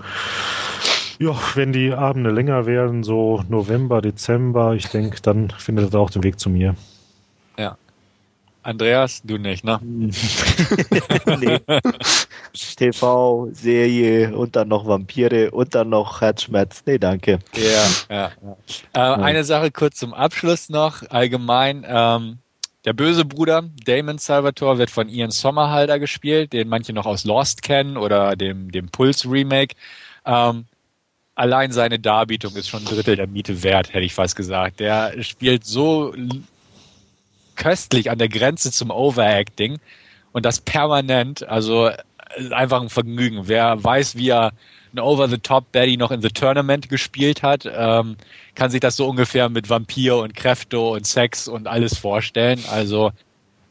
ja, 1.17 1.33
wenn 1.55 1.71
die 1.71 1.93
Abende 1.93 2.29
länger 2.29 2.65
werden, 2.65 3.03
so 3.03 3.41
November, 3.47 4.01
Dezember, 4.01 4.73
ich 4.73 4.87
denke, 4.87 5.21
dann 5.21 5.49
findet 5.51 5.93
er 5.93 6.01
auch 6.01 6.09
den 6.09 6.23
Weg 6.23 6.41
zu 6.41 6.49
mir. 6.49 6.75
Ja. 7.57 7.77
Andreas, 8.63 9.21
du 9.23 9.37
nicht, 9.37 9.63
ne? 9.63 9.79
nee. 11.39 11.59
TV, 12.53 13.47
Serie 13.53 14.35
und 14.35 14.57
dann 14.57 14.67
noch 14.67 14.85
Vampire 14.85 15.51
und 15.51 15.73
dann 15.75 15.89
noch 15.89 16.19
Herzschmerz. 16.19 16.83
Nee, 16.85 16.97
danke. 16.97 17.39
Ja, 17.55 17.87
ja. 18.09 18.31
ja. 18.93 19.15
Äh, 19.15 19.21
eine 19.21 19.45
Sache 19.45 19.71
kurz 19.71 19.95
zum 19.95 20.13
Abschluss 20.13 20.67
noch. 20.67 21.03
Allgemein, 21.09 21.85
ähm, 21.87 22.39
der 22.85 22.93
böse 22.93 23.25
Bruder, 23.25 23.63
Damon 23.85 24.17
Salvatore, 24.17 24.77
wird 24.77 24.89
von 24.89 25.09
Ian 25.09 25.31
Sommerhalder 25.31 25.99
gespielt, 25.99 26.53
den 26.53 26.67
manche 26.67 26.93
noch 26.93 27.05
aus 27.05 27.23
Lost 27.23 27.61
kennen 27.61 27.97
oder 27.97 28.35
dem, 28.35 28.71
dem 28.71 28.89
Pulse 28.89 29.29
Remake. 29.29 29.75
Ähm, 30.25 30.65
allein 31.35 31.71
seine 31.71 31.99
Darbietung 31.99 32.55
ist 32.55 32.69
schon 32.69 32.81
ein 32.81 32.85
Drittel 32.85 33.15
der 33.15 33.27
Miete 33.27 33.63
wert, 33.63 33.93
hätte 33.93 34.05
ich 34.05 34.13
fast 34.13 34.35
gesagt. 34.35 34.79
Der 34.79 35.23
spielt 35.23 35.65
so 35.65 36.13
köstlich 37.55 38.09
an 38.09 38.17
der 38.17 38.29
Grenze 38.29 38.71
zum 38.71 38.91
Overacting 38.91 39.79
und 40.31 40.45
das 40.45 40.59
permanent, 40.59 41.47
also 41.47 41.89
einfach 42.51 42.81
ein 42.81 42.89
Vergnügen. 42.89 43.47
Wer 43.47 43.81
weiß, 43.83 44.15
wie 44.15 44.29
er 44.29 44.51
ein 44.93 44.99
Over-the-Top-Baddy 44.99 45.97
noch 45.97 46.11
in 46.11 46.21
The 46.21 46.29
Tournament 46.29 46.89
gespielt 46.89 47.43
hat, 47.43 47.65
ähm, 47.65 48.15
kann 48.55 48.69
sich 48.69 48.79
das 48.79 48.95
so 48.95 49.07
ungefähr 49.07 49.49
mit 49.49 49.69
Vampir 49.69 50.17
und 50.17 50.35
Kräfte 50.35 50.79
und 50.79 51.05
Sex 51.05 51.47
und 51.47 51.67
alles 51.67 51.97
vorstellen. 51.97 52.63
Also 52.71 53.11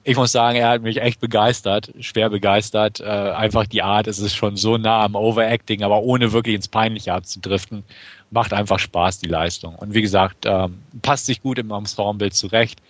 ich 0.05 0.17
muss 0.17 0.33
sagen, 0.33 0.59
er 0.59 0.69
hat 0.69 0.83
mich 0.83 1.01
echt 1.01 1.21
begeistert, 1.21 1.93
schwer 2.01 2.29
begeistert. 2.29 3.01
Äh, 3.01 3.05
einfach 3.05 3.67
die 3.67 3.83
Art, 3.83 4.09
es 4.09 4.19
ist 4.19 4.35
schon 4.35 4.57
so 4.57 4.77
nah 4.77 5.05
am 5.05 5.15
Overacting, 5.15 5.85
aber 5.85 6.03
ohne 6.03 6.33
wirklich 6.33 6.57
ins 6.57 6.69
Peinliche 6.69 7.13
abzudriften. 7.13 7.85
Macht 8.31 8.53
einfach 8.53 8.79
Spaß, 8.79 9.21
die 9.21 9.29
Leistung. 9.29 9.77
Und 9.77 9.95
wie 9.95 10.03
gesagt, 10.03 10.45
ähm, 10.45 10.81
passt 11.03 11.27
sich 11.27 11.43
gut 11.43 11.59
im 11.59 11.71
Ensemble 11.71 12.33
zurecht. 12.33 12.81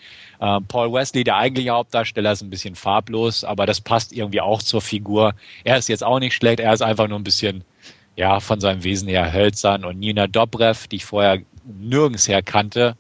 Äh, 0.41 0.61
Paul 0.69 0.93
Wesley, 0.93 1.25
der 1.25 1.37
eigentliche 1.37 1.71
Hauptdarsteller, 1.71 2.33
ist 2.33 2.43
ein 2.43 2.51
bisschen 2.51 2.77
farblos, 2.77 3.45
aber 3.45 3.67
das 3.67 3.81
passt 3.81 4.13
irgendwie 4.13 4.41
auch 4.41 4.63
zur 4.63 4.81
Figur. 4.81 5.35
Er 5.65 5.77
ist 5.77 5.89
jetzt 5.89 6.05
auch 6.05 6.19
nicht 6.19 6.35
schlecht, 6.35 6.61
er 6.61 6.73
ist 6.73 6.83
einfach 6.83 7.09
nur 7.09 7.19
ein 7.19 7.25
bisschen, 7.25 7.63
ja, 8.17 8.41
von 8.41 8.61
seinem 8.61 8.85
Wesen 8.85 9.09
her 9.09 9.33
hölzern. 9.33 9.85
Und 9.85 9.99
Nina 9.99 10.27
Dobrev, 10.27 10.87
die 10.89 10.97
ich 10.97 11.05
vorher 11.05 11.39
nirgends 11.65 12.29
her 12.29 12.43
kannte, 12.43 12.97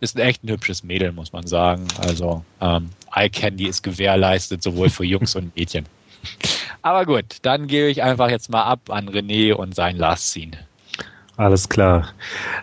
ist 0.00 0.16
ein 0.16 0.22
echt 0.22 0.44
ein 0.44 0.50
hübsches 0.50 0.82
Mädel, 0.82 1.12
muss 1.12 1.32
man 1.32 1.46
sagen. 1.46 1.86
Also 1.98 2.44
ähm, 2.60 2.90
Eye 3.14 3.30
Candy 3.30 3.66
ist 3.66 3.82
gewährleistet, 3.82 4.62
sowohl 4.62 4.90
für 4.90 5.04
Jungs 5.04 5.34
und 5.36 5.54
Mädchen. 5.56 5.86
Aber 6.82 7.04
gut, 7.04 7.38
dann 7.42 7.66
gebe 7.66 7.88
ich 7.88 8.02
einfach 8.02 8.30
jetzt 8.30 8.50
mal 8.50 8.62
ab 8.62 8.90
an 8.90 9.08
René 9.08 9.54
und 9.54 9.74
sein 9.74 9.96
Last 9.96 10.30
Scene. 10.30 10.56
Alles 11.36 11.68
klar. 11.68 12.12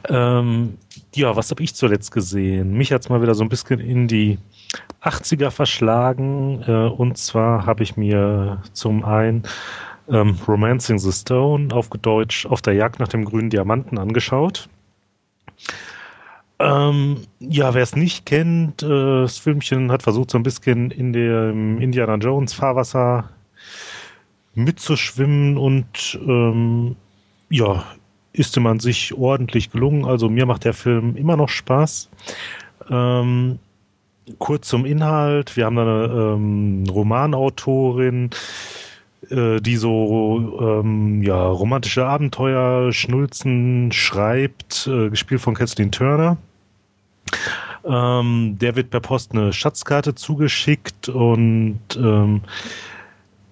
Ähm, 0.10 0.78
ja, 1.16 1.36
was 1.36 1.52
habe 1.52 1.62
ich 1.62 1.76
zuletzt 1.76 2.12
gesehen? 2.12 2.74
Mich 2.74 2.92
hat 2.92 3.02
es 3.02 3.10
mal 3.10 3.22
wieder 3.22 3.36
so 3.36 3.44
ein 3.44 3.50
bisschen 3.50 3.80
in 3.80 4.08
die 4.08 4.40
80er 5.04 5.52
verschlagen. 5.52 6.64
Äh, 6.68 6.72
und 6.72 7.18
zwar 7.18 7.66
habe 7.66 7.84
ich 7.84 7.98
mir 7.98 8.62
zum 8.74 9.04
einen 9.06 9.44
ähm, 10.10 10.38
Romancing 10.48 11.00
the 11.00 11.12
Stone 11.12 11.74
auf 11.74 11.90
Deutsch 11.90 12.46
auf 12.46 12.62
der 12.62 12.74
Jagd 12.74 13.00
nach 13.00 13.08
dem 13.08 13.26
grünen 13.26 13.50
Diamanten 13.50 13.98
angeschaut. 13.98 14.70
Ähm, 16.60 17.18
ja, 17.40 17.74
wer 17.74 17.84
es 17.84 17.96
nicht 17.96 18.26
kennt, 18.26 18.84
äh, 18.84 18.88
das 18.88 19.38
Filmchen 19.38 19.92
hat 19.92 20.04
versucht, 20.04 20.32
so 20.32 20.38
ein 20.38 20.44
bisschen 20.44 20.92
in 20.92 21.12
dem 21.14 21.82
Indiana 21.82 22.16
Jones 22.16 22.54
Fahrwasser 22.54 23.30
mitzuschwimmen 24.56 25.58
und 25.58 26.20
ähm, 26.26 26.96
ja, 27.50 27.84
ist 28.34 28.60
man 28.60 28.80
sich 28.80 29.14
ordentlich 29.14 29.72
gelungen. 29.72 30.06
Also 30.06 30.30
mir 30.30 30.46
macht 30.46 30.66
der 30.66 30.74
Film 30.74 31.16
immer 31.16 31.38
noch 31.38 31.50
Spaß. 31.50 32.10
Ähm, 32.90 33.60
kurz 34.40 34.68
zum 34.68 34.86
Inhalt. 34.86 35.56
Wir 35.56 35.66
haben 35.66 35.78
eine 35.78 36.06
ähm, 36.06 36.84
Romanautorin, 36.90 38.32
äh, 39.34 39.60
die 39.60 39.76
so 39.76 40.82
ähm, 40.84 41.24
ja, 41.24 41.48
romantische 41.48 42.06
Abenteuer, 42.06 42.92
Schnulzen 42.94 43.92
schreibt, 43.92 44.88
äh, 44.88 45.10
gespielt 45.10 45.42
von 45.42 45.56
Kathleen 45.56 45.92
Turner. 45.92 46.38
Ähm, 47.86 48.58
der 48.60 48.76
wird 48.76 48.92
per 48.92 49.02
Post 49.02 49.32
eine 49.34 49.52
Schatzkarte 49.52 50.16
zugeschickt 50.16 51.10
und 51.10 51.80
ähm, 51.98 52.42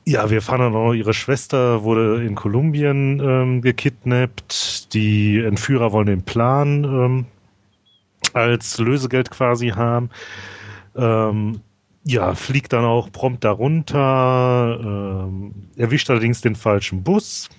ja, 0.05 0.29
wir 0.29 0.41
fahren 0.41 0.61
dann 0.61 0.75
auch, 0.75 0.93
ihre 0.93 1.13
Schwester 1.13 1.83
wurde 1.83 2.23
in 2.23 2.35
Kolumbien 2.35 3.19
ähm, 3.19 3.61
gekidnappt. 3.61 4.93
Die 4.93 5.39
Entführer 5.39 5.91
wollen 5.91 6.07
den 6.07 6.23
Plan 6.23 6.83
ähm, 6.83 7.25
als 8.33 8.77
Lösegeld 8.79 9.29
quasi 9.29 9.69
haben. 9.69 10.09
Ähm, 10.95 11.61
ja, 12.03 12.33
fliegt 12.35 12.73
dann 12.73 12.85
auch 12.85 13.11
prompt 13.11 13.43
darunter, 13.43 14.79
ähm, 14.81 15.53
erwischt 15.75 16.09
allerdings 16.09 16.41
den 16.41 16.55
falschen 16.55 17.03
Bus, 17.03 17.49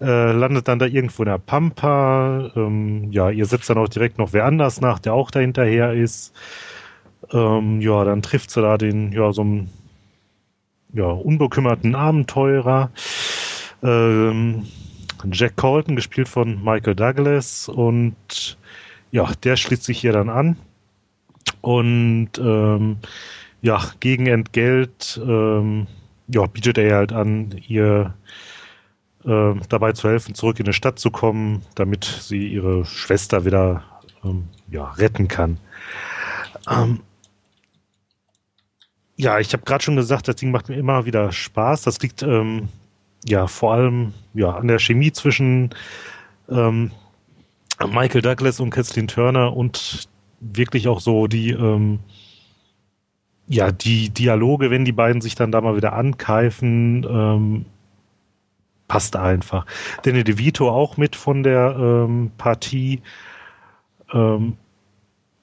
äh, 0.00 0.32
landet 0.32 0.68
dann 0.68 0.78
da 0.78 0.86
irgendwo 0.86 1.22
in 1.22 1.28
der 1.28 1.38
Pampa. 1.38 2.50
Ähm, 2.56 3.12
ja, 3.12 3.30
ihr 3.30 3.46
setzt 3.46 3.68
dann 3.68 3.78
auch 3.78 3.88
direkt 3.88 4.18
noch 4.18 4.32
wer 4.32 4.46
anders 4.46 4.80
nach, 4.80 4.98
der 4.98 5.14
auch 5.14 5.30
da 5.30 5.40
hinterher 5.40 5.92
ist. 5.92 6.32
Ähm, 7.32 7.80
ja, 7.80 8.04
dann 8.04 8.22
trifft 8.22 8.50
sie 8.50 8.62
da 8.62 8.78
den, 8.78 9.12
ja, 9.12 9.32
so 9.32 9.42
einen 9.42 9.70
ja, 10.92 11.04
unbekümmerten 11.04 11.94
Abenteurer. 11.94 12.90
Ähm, 13.82 14.66
Jack 15.30 15.56
Colton, 15.56 15.96
gespielt 15.96 16.28
von 16.28 16.62
Michael 16.64 16.94
Douglas. 16.94 17.68
Und 17.68 18.56
ja, 19.10 19.30
der 19.44 19.56
schließt 19.56 19.84
sich 19.84 20.00
hier 20.00 20.12
dann 20.12 20.30
an. 20.30 20.56
Und 21.60 22.30
ähm, 22.38 22.98
ja, 23.62 23.82
gegen 24.00 24.26
Entgelt 24.26 25.20
ähm, 25.22 25.86
ja, 26.28 26.46
bietet 26.46 26.78
er 26.78 26.96
halt 26.96 27.12
an, 27.12 27.60
ihr 27.66 28.14
äh, 29.24 29.54
dabei 29.68 29.92
zu 29.92 30.08
helfen, 30.08 30.34
zurück 30.34 30.58
in 30.60 30.66
die 30.66 30.72
Stadt 30.72 30.98
zu 30.98 31.10
kommen, 31.10 31.62
damit 31.74 32.04
sie 32.04 32.48
ihre 32.48 32.84
Schwester 32.84 33.44
wieder 33.44 33.82
ähm, 34.24 34.48
ja, 34.70 34.90
retten 34.92 35.28
kann. 35.28 35.58
Ähm, 36.70 37.00
ja, 39.16 39.38
ich 39.38 39.52
habe 39.52 39.64
gerade 39.64 39.84
schon 39.84 39.96
gesagt, 39.96 40.28
das 40.28 40.36
Ding 40.36 40.50
macht 40.50 40.68
mir 40.68 40.76
immer 40.76 41.04
wieder 41.04 41.30
Spaß. 41.32 41.82
Das 41.82 42.00
liegt 42.00 42.22
ähm, 42.22 42.68
ja 43.26 43.46
vor 43.46 43.74
allem 43.74 44.14
ja 44.32 44.52
an 44.54 44.68
der 44.68 44.78
Chemie 44.78 45.12
zwischen 45.12 45.70
ähm, 46.48 46.90
Michael 47.86 48.22
Douglas 48.22 48.60
und 48.60 48.70
Kathleen 48.70 49.08
Turner 49.08 49.54
und 49.54 50.08
wirklich 50.40 50.88
auch 50.88 51.00
so 51.00 51.26
die 51.26 51.50
ähm, 51.50 51.98
ja 53.50 53.72
die 53.72 54.10
Dialoge, 54.10 54.70
wenn 54.70 54.84
die 54.84 54.92
beiden 54.92 55.20
sich 55.20 55.34
dann 55.34 55.50
da 55.50 55.60
mal 55.60 55.76
wieder 55.76 55.92
ankeifen, 55.92 57.04
ähm, 57.04 57.66
passt 58.86 59.16
einfach. 59.16 59.66
Danny 60.02 60.24
DeVito 60.24 60.70
auch 60.70 60.96
mit 60.96 61.16
von 61.16 61.42
der 61.42 61.76
ähm, 61.76 62.30
Partie. 62.38 63.02
Ähm, 64.12 64.56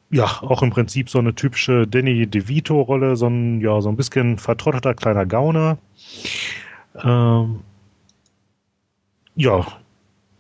ja, 0.10 0.24
auch 0.42 0.62
im 0.64 0.70
Prinzip 0.70 1.10
so 1.10 1.20
eine 1.20 1.36
typische 1.36 1.86
Danny 1.86 2.28
DeVito-Rolle, 2.28 3.18
so 3.18 3.28
ein, 3.28 3.60
ja, 3.60 3.82
so 3.82 3.90
ein 3.90 3.98
bisschen 3.98 4.38
vertrotteter 4.38 4.94
kleiner 4.94 5.26
Gauner. 5.26 5.78
Ähm, 7.04 7.60
ja, 9.36 9.68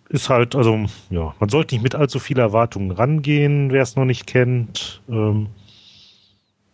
ist 0.07 0.29
halt, 0.29 0.55
also, 0.55 0.85
ja, 1.09 1.35
man 1.37 1.49
sollte 1.49 1.75
nicht 1.75 1.83
mit 1.83 1.95
allzu 1.95 2.19
viel 2.19 2.39
Erwartungen 2.39 2.91
rangehen, 2.91 3.71
wer 3.71 3.81
es 3.81 3.97
noch 3.97 4.05
nicht 4.05 4.25
kennt. 4.25 5.01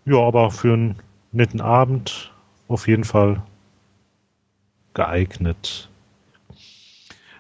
Ja, 0.05 0.17
aber 0.17 0.51
für 0.51 0.73
einen 0.73 0.95
netten 1.31 1.61
Abend 1.61 2.31
auf 2.67 2.87
jeden 2.87 3.03
Fall 3.03 3.41
geeignet. 4.93 5.89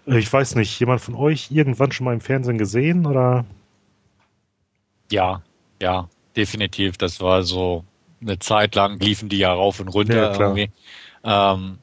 Äh, 0.07 0.19
ich 0.19 0.31
weiß 0.31 0.55
nicht, 0.55 0.79
jemand 0.79 1.01
von 1.01 1.15
euch 1.15 1.51
irgendwann 1.51 1.91
schon 1.91 2.05
mal 2.05 2.13
im 2.13 2.21
Fernsehen 2.21 2.57
gesehen 2.57 3.05
oder? 3.05 3.45
Ja, 5.11 5.41
ja, 5.81 6.09
definitiv. 6.35 6.97
Das 6.97 7.21
war 7.21 7.43
so 7.43 7.83
eine 8.21 8.39
Zeit 8.39 8.75
lang 8.75 8.99
liefen 8.99 9.29
die 9.29 9.39
ja 9.39 9.53
rauf 9.53 9.79
und 9.79 9.89
runter 9.89 10.31
ja, 10.31 10.39
irgendwie. 10.39 10.69
Ähm, 11.23 11.77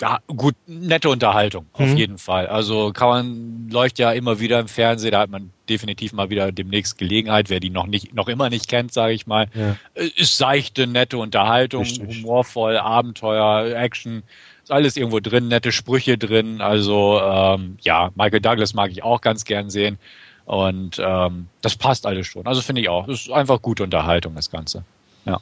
ja, 0.00 0.20
gut, 0.28 0.54
nette 0.66 1.10
Unterhaltung, 1.10 1.66
auf 1.74 1.88
mhm. 1.88 1.96
jeden 1.96 2.18
Fall. 2.18 2.46
Also 2.46 2.92
kann 2.92 3.08
man, 3.08 3.68
läuft 3.70 3.98
ja 3.98 4.12
immer 4.12 4.40
wieder 4.40 4.58
im 4.60 4.68
Fernsehen, 4.68 5.12
da 5.12 5.20
hat 5.20 5.30
man 5.30 5.50
definitiv 5.68 6.12
mal 6.12 6.30
wieder 6.30 6.52
demnächst 6.52 6.96
Gelegenheit, 6.96 7.50
wer 7.50 7.60
die 7.60 7.70
noch 7.70 7.86
nicht, 7.86 8.14
noch 8.14 8.28
immer 8.28 8.48
nicht 8.48 8.68
kennt, 8.68 8.92
sage 8.92 9.12
ich 9.12 9.26
mal. 9.26 9.48
Ja. 9.54 9.76
Äh, 9.94 10.08
ist 10.16 10.38
seichte, 10.38 10.86
nette 10.86 11.18
Unterhaltung, 11.18 11.82
Richtig. 11.82 12.22
humorvoll, 12.22 12.78
Abenteuer, 12.78 13.76
Action, 13.76 14.22
ist 14.62 14.72
alles 14.72 14.96
irgendwo 14.96 15.20
drin, 15.20 15.48
nette 15.48 15.70
Sprüche 15.70 16.16
drin. 16.16 16.60
Also 16.60 17.20
ähm, 17.22 17.76
ja, 17.82 18.10
Michael 18.14 18.40
Douglas 18.40 18.72
mag 18.72 18.90
ich 18.90 19.02
auch 19.02 19.20
ganz 19.20 19.44
gern 19.44 19.68
sehen. 19.68 19.98
Und 20.46 21.00
ähm, 21.04 21.46
das 21.62 21.76
passt 21.76 22.06
alles 22.06 22.26
schon. 22.26 22.46
Also 22.46 22.60
finde 22.60 22.80
ich 22.80 22.88
auch. 22.88 23.06
Das 23.06 23.20
ist 23.20 23.30
einfach 23.30 23.62
gute 23.62 23.84
Unterhaltung, 23.84 24.34
das 24.34 24.50
Ganze. 24.50 24.84
Ja. 25.24 25.38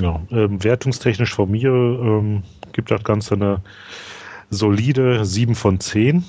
Ja, 0.00 0.20
ähm, 0.30 0.62
wertungstechnisch 0.62 1.34
von 1.34 1.50
mir 1.50 1.68
ähm, 1.68 2.42
gibt 2.72 2.90
das 2.90 3.04
Ganze 3.04 3.34
eine 3.34 3.62
solide 4.50 5.24
7 5.24 5.54
von 5.54 5.80
10. 5.80 6.24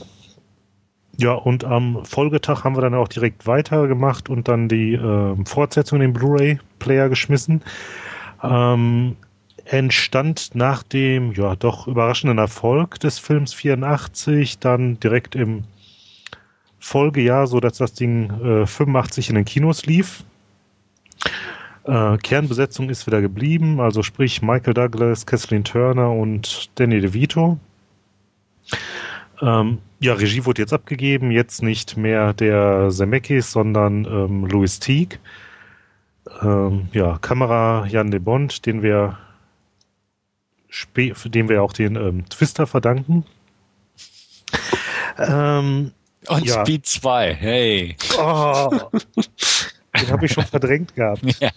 Ja, 1.17 1.33
und 1.33 1.63
am 1.65 2.03
Folgetag 2.05 2.63
haben 2.63 2.75
wir 2.75 2.81
dann 2.81 2.95
auch 2.95 3.07
direkt 3.07 3.45
weitergemacht 3.45 4.29
und 4.29 4.47
dann 4.47 4.69
die 4.69 4.93
äh, 4.93 5.35
Fortsetzung 5.45 5.97
in 6.01 6.07
den 6.07 6.13
Blu-ray-Player 6.13 7.09
geschmissen. 7.09 7.61
Ähm, 8.41 9.15
entstand 9.65 10.51
nach 10.53 10.83
dem 10.83 11.33
ja 11.33 11.55
doch 11.55 11.87
überraschenden 11.87 12.37
Erfolg 12.37 12.99
des 12.99 13.19
Films 13.19 13.53
84 13.53 14.59
dann 14.59 14.99
direkt 14.99 15.35
im 15.35 15.63
Folgejahr, 16.79 17.45
so 17.47 17.59
dass 17.59 17.77
das 17.77 17.93
Ding 17.93 18.31
äh, 18.43 18.65
85 18.65 19.29
in 19.29 19.35
den 19.35 19.45
Kinos 19.45 19.85
lief. 19.85 20.23
Äh, 21.83 22.17
Kernbesetzung 22.17 22.89
ist 22.89 23.07
wieder 23.07 23.21
geblieben, 23.21 23.79
also 23.79 24.03
sprich 24.03 24.41
Michael 24.41 24.73
Douglas, 24.73 25.25
Kathleen 25.25 25.63
Turner 25.63 26.11
und 26.11 26.69
Danny 26.75 27.01
DeVito. 27.01 27.57
Ähm, 29.41 29.79
ja, 29.99 30.13
Regie 30.13 30.45
wurde 30.45 30.61
jetzt 30.61 30.73
abgegeben, 30.73 31.31
jetzt 31.31 31.63
nicht 31.63 31.97
mehr 31.97 32.33
der 32.33 32.89
Zemeckis, 32.91 33.51
sondern 33.51 34.05
ähm, 34.05 34.45
Louis 34.45 34.79
Teague. 34.79 35.19
Ähm, 36.41 36.89
ja, 36.93 37.17
Kamera 37.19 37.87
Jan 37.87 38.11
de 38.11 38.19
Bond, 38.19 38.65
den 38.65 38.83
wir 38.83 39.17
dem 41.25 41.49
wir 41.49 41.61
auch 41.61 41.73
den 41.73 41.95
ähm, 41.95 42.29
Twister 42.29 42.65
verdanken. 42.65 43.25
Ähm, 45.17 45.91
und 46.27 46.45
ja. 46.45 46.61
Speed 46.61 46.85
2, 46.85 47.33
hey. 47.33 47.95
Oh, 48.17 48.79
den 49.99 50.09
habe 50.09 50.25
ich 50.25 50.31
schon 50.31 50.45
verdrängt 50.45 50.95
gehabt. 50.95 51.21
Ja. 51.39 51.51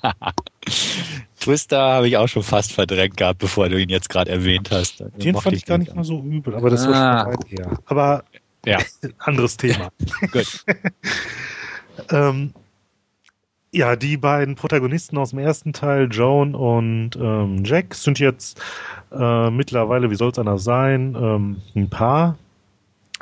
Twister 1.41 1.79
habe 1.79 2.09
ich 2.09 2.17
auch 2.17 2.27
schon 2.27 2.43
fast 2.43 2.73
verdrängt 2.73 3.19
gehabt, 3.19 3.39
bevor 3.39 3.69
du 3.69 3.79
ihn 3.79 3.91
jetzt 3.91 4.09
gerade 4.09 4.31
erwähnt 4.31 4.71
hast. 4.71 5.01
Den, 5.01 5.11
den 5.19 5.35
fand 5.35 5.55
ich 5.55 5.67
gar 5.67 5.77
nicht 5.77 5.95
mal 5.95 6.05
so 6.05 6.21
übel, 6.23 6.55
aber 6.55 6.71
das 6.71 6.87
ah. 6.87 6.91
war 6.91 7.25
schon 7.25 7.33
weit 7.33 7.51
her. 7.51 7.79
Aber 7.85 8.25
ja. 8.65 8.79
anderes 9.19 9.59
Thema. 9.59 9.91
Gut. 10.33 10.65
ähm, 12.11 12.55
ja, 13.73 13.97
die 13.97 14.17
beiden 14.17 14.55
Protagonisten 14.55 15.19
aus 15.19 15.31
dem 15.31 15.41
ersten 15.41 15.73
Teil, 15.73 16.09
Joan 16.11 16.55
und 16.55 17.17
ähm, 17.17 17.63
Jack, 17.65 17.95
sind 17.95 18.19
jetzt 18.21 18.61
äh, 19.13 19.51
mittlerweile, 19.51 20.11
wie 20.11 20.15
soll 20.15 20.31
es 20.31 20.39
einer 20.39 20.59
sein, 20.59 21.15
ähm, 21.21 21.61
ein 21.75 21.91
Paar 21.91 22.39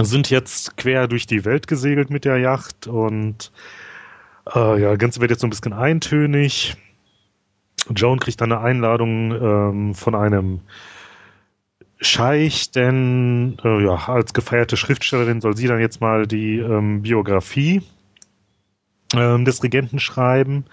sind 0.01 0.31
jetzt 0.31 0.77
quer 0.77 1.07
durch 1.09 1.27
die 1.27 1.45
Welt 1.45 1.67
gesegelt 1.67 2.11
mit 2.11 2.25
der 2.25 2.39
Yacht 2.39 2.87
und 2.87 3.53
äh, 4.55 4.81
ja, 4.81 4.91
das 4.91 4.99
Ganze 4.99 5.21
wird 5.21 5.31
jetzt 5.31 5.41
so 5.41 5.47
ein 5.47 5.51
bisschen 5.51 5.73
eintönig. 5.73 6.77
Joan 7.91 8.21
kriegt 8.21 8.41
dann 8.41 8.53
eine 8.53 8.61
Einladung 8.61 9.33
ähm, 9.33 9.95
von 9.95 10.15
einem 10.15 10.61
Scheich, 12.01 12.71
denn 12.71 13.57
äh, 13.65 13.85
ja, 13.85 14.09
als 14.09 14.35
gefeierte 14.35 14.77
Schriftstellerin 14.77 15.41
soll 15.41 15.57
sie 15.57 15.69
dann 15.69 15.81
jetzt 15.81 16.01
mal 16.01 16.27
die 16.27 16.59
ähm, 16.59 17.03
Biografie 17.03 17.83
ähm, 19.15 19.45
des 19.45 19.63
Regenten 19.63 20.01
schreiben. 20.01 20.65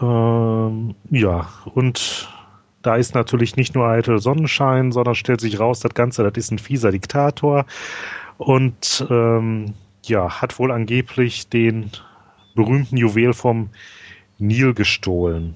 Ähm, 0.00 0.94
ja, 1.10 1.48
und 1.74 2.28
da 2.82 2.96
ist 2.96 3.14
natürlich 3.14 3.56
nicht 3.56 3.74
nur 3.74 3.86
eitel 3.86 4.18
Sonnenschein, 4.18 4.92
sondern 4.92 5.14
stellt 5.14 5.40
sich 5.40 5.60
raus, 5.60 5.80
das 5.80 5.94
Ganze, 5.94 6.22
das 6.22 6.32
ist 6.36 6.52
ein 6.52 6.58
fieser 6.58 6.90
Diktator 6.90 7.66
und 8.38 9.06
ähm, 9.10 9.74
ja, 10.04 10.40
hat 10.40 10.58
wohl 10.58 10.70
angeblich 10.70 11.48
den 11.48 11.90
berühmten 12.54 12.96
Juwel 12.96 13.32
vom 13.32 13.70
Nil 14.38 14.74
gestohlen. 14.74 15.54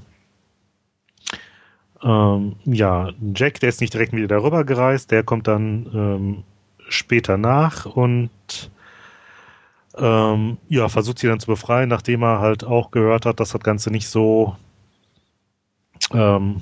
Ähm, 2.03 2.57
ja, 2.65 3.11
Jack, 3.35 3.61
der 3.61 3.71
ist 3.71 3.81
nicht 3.81 3.93
direkt 3.93 4.13
wieder 4.13 4.29
darüber 4.29 4.65
gereist, 4.65 5.11
der 5.11 5.25
kommt 5.25 5.49
dann 5.49 5.91
ähm, 5.93 6.45
später 6.89 7.37
nach 7.37 7.87
und 7.87 8.31
ähm, 9.97 10.59
ja, 10.69 10.89
versucht 10.89 11.19
sie 11.19 11.27
dann 11.27 11.41
zu 11.41 11.49
befreien, 11.49 11.89
nachdem 11.89 12.23
er 12.23 12.39
halt 12.39 12.63
auch 12.63 12.93
gehört 12.93 13.27
hat, 13.27 13.41
dass 13.41 13.51
das 13.51 13.63
Ganze 13.63 13.91
nicht 13.91 14.09
so 14.09 14.57
ähm, 16.13 16.61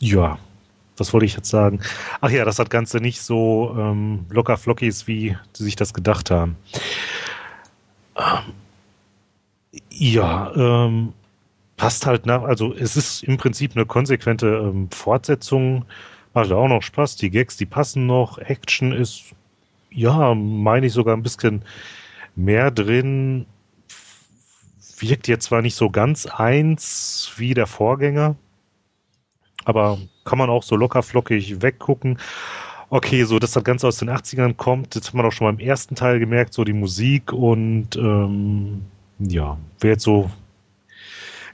ja, 0.00 0.38
was 0.96 1.12
wollte 1.12 1.26
ich 1.26 1.36
jetzt 1.36 1.50
sagen? 1.50 1.80
Ach 2.20 2.30
ja, 2.30 2.44
dass 2.44 2.56
das 2.56 2.70
Ganze 2.70 2.98
nicht 2.98 3.20
so 3.20 3.74
ähm, 3.78 4.24
locker 4.30 4.56
flockig 4.56 4.88
ist, 4.88 5.06
wie 5.06 5.36
sie 5.52 5.64
sich 5.64 5.76
das 5.76 5.92
gedacht 5.92 6.30
haben. 6.30 6.56
Ja, 9.90 10.52
ähm, 10.54 11.12
passt 11.76 12.06
halt 12.06 12.26
nach, 12.26 12.42
also 12.42 12.74
es 12.74 12.96
ist 12.96 13.22
im 13.24 13.36
Prinzip 13.36 13.72
eine 13.76 13.86
konsequente 13.86 14.46
ähm, 14.48 14.90
Fortsetzung, 14.90 15.84
macht 16.34 16.52
auch 16.52 16.68
noch 16.68 16.82
Spaß, 16.82 17.16
die 17.16 17.30
Gags, 17.30 17.56
die 17.56 17.66
passen 17.66 18.06
noch, 18.06 18.38
Action 18.38 18.92
ist, 18.92 19.34
ja, 19.90 20.34
meine 20.34 20.86
ich 20.86 20.92
sogar 20.92 21.16
ein 21.16 21.22
bisschen 21.22 21.64
mehr 22.36 22.70
drin, 22.70 23.46
wirkt 24.98 25.28
jetzt 25.28 25.46
zwar 25.46 25.62
nicht 25.62 25.74
so 25.74 25.90
ganz 25.90 26.26
eins 26.26 27.32
wie 27.36 27.54
der 27.54 27.66
Vorgänger, 27.66 28.36
aber 29.64 29.98
kann 30.24 30.38
man 30.38 30.50
auch 30.50 30.62
so 30.62 30.76
locker 30.76 31.02
flockig 31.02 31.60
weggucken. 31.62 32.18
Okay, 32.88 33.24
so 33.24 33.38
dass 33.40 33.50
das 33.52 33.64
Ganze 33.64 33.88
aus 33.88 33.98
den 33.98 34.10
80ern 34.10 34.54
kommt, 34.54 34.94
das 34.94 35.08
hat 35.08 35.14
man 35.14 35.26
auch 35.26 35.32
schon 35.32 35.46
beim 35.46 35.58
ersten 35.58 35.96
Teil 35.96 36.20
gemerkt, 36.20 36.52
so 36.52 36.62
die 36.62 36.72
Musik 36.72 37.32
und 37.32 37.96
ähm, 37.96 38.82
ja, 39.18 39.58
wer 39.80 39.90
jetzt 39.92 40.04
so 40.04 40.30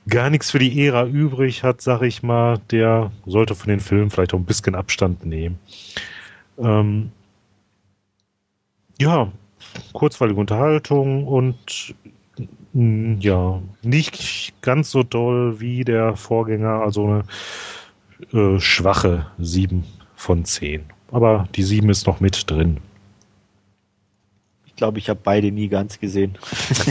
gar 0.09 0.29
nichts 0.29 0.51
für 0.51 0.59
die 0.59 0.85
Ära 0.85 1.07
übrig 1.07 1.63
hat, 1.63 1.81
sag 1.81 2.03
ich 2.03 2.23
mal, 2.23 2.59
der 2.71 3.13
sollte 3.25 3.55
von 3.55 3.69
den 3.69 3.81
Filmen 3.81 4.11
vielleicht 4.11 4.35
auch 4.35 4.39
ein 4.39 4.45
bisschen 4.45 4.75
Abstand 4.75 5.25
nehmen. 5.25 5.59
Ähm, 6.59 7.11
ja, 9.01 9.33
kurzweilige 9.95 10.41
Unterhaltung 10.41 11.27
und 11.27 11.95
mh, 12.75 13.19
ja, 13.21 13.63
nicht 13.83 14.53
ganz 14.61 14.91
so 14.91 15.03
doll 15.03 15.61
wie 15.61 15.85
der 15.85 16.17
Vorgänger, 16.17 16.83
also 16.83 17.07
eine 17.07 17.25
äh, 18.57 18.61
schwache 18.61 19.27
7 19.39 19.85
von 20.15 20.45
10. 20.45 20.92
Aber 21.13 21.47
die 21.55 21.63
7 21.63 21.89
ist 21.91 22.07
noch 22.07 22.21
mit 22.21 22.51
drin. 22.51 22.79
Ich 24.67 24.77
glaube, 24.77 24.99
ich 24.99 25.11
habe 25.11 25.21
beide 25.23 25.53
nie 25.53 25.69
ganz 25.69 26.01
gesehen. 26.01 26.39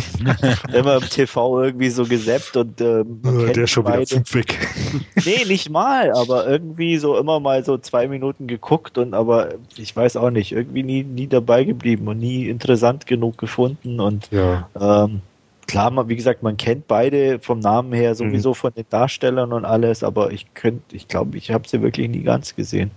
Immer 0.73 0.97
im 0.97 1.09
TV 1.09 1.63
irgendwie 1.63 1.89
so 1.89 2.05
gesäppt 2.05 2.55
und 2.55 2.79
ähm, 2.79 3.21
äh, 3.25 3.51
der 3.51 3.65
schon 3.65 3.83
beide. 3.83 4.09
wieder 4.09 4.33
weg. 4.33 4.59
nee, 5.25 5.43
nicht 5.45 5.71
mal, 5.71 6.13
aber 6.13 6.47
irgendwie 6.47 6.97
so 6.97 7.17
immer 7.17 7.39
mal 7.39 7.65
so 7.65 7.79
zwei 7.79 8.07
Minuten 8.07 8.45
geguckt 8.45 8.99
und 8.99 9.15
aber 9.15 9.55
ich 9.75 9.93
weiß 9.95 10.15
auch 10.17 10.29
nicht, 10.29 10.51
irgendwie 10.51 10.83
nie, 10.83 11.03
nie 11.03 11.27
dabei 11.27 11.63
geblieben 11.63 12.07
und 12.07 12.19
nie 12.19 12.47
interessant 12.47 13.07
genug 13.07 13.39
gefunden 13.39 13.99
und 13.99 14.29
ja. 14.31 14.69
ähm, 14.79 15.21
klar, 15.67 15.89
man, 15.89 16.07
wie 16.07 16.15
gesagt, 16.15 16.43
man 16.43 16.57
kennt 16.57 16.87
beide 16.87 17.39
vom 17.39 17.59
Namen 17.59 17.93
her 17.93 18.13
sowieso 18.13 18.49
mhm. 18.49 18.55
von 18.55 18.73
den 18.73 18.85
Darstellern 18.89 19.51
und 19.51 19.65
alles, 19.65 20.03
aber 20.03 20.31
ich 20.31 20.53
könnte, 20.53 20.95
ich 20.95 21.07
glaube, 21.07 21.37
ich 21.37 21.51
habe 21.51 21.67
sie 21.67 21.81
wirklich 21.81 22.07
nie 22.09 22.21
ganz 22.23 22.55
gesehen. 22.55 22.91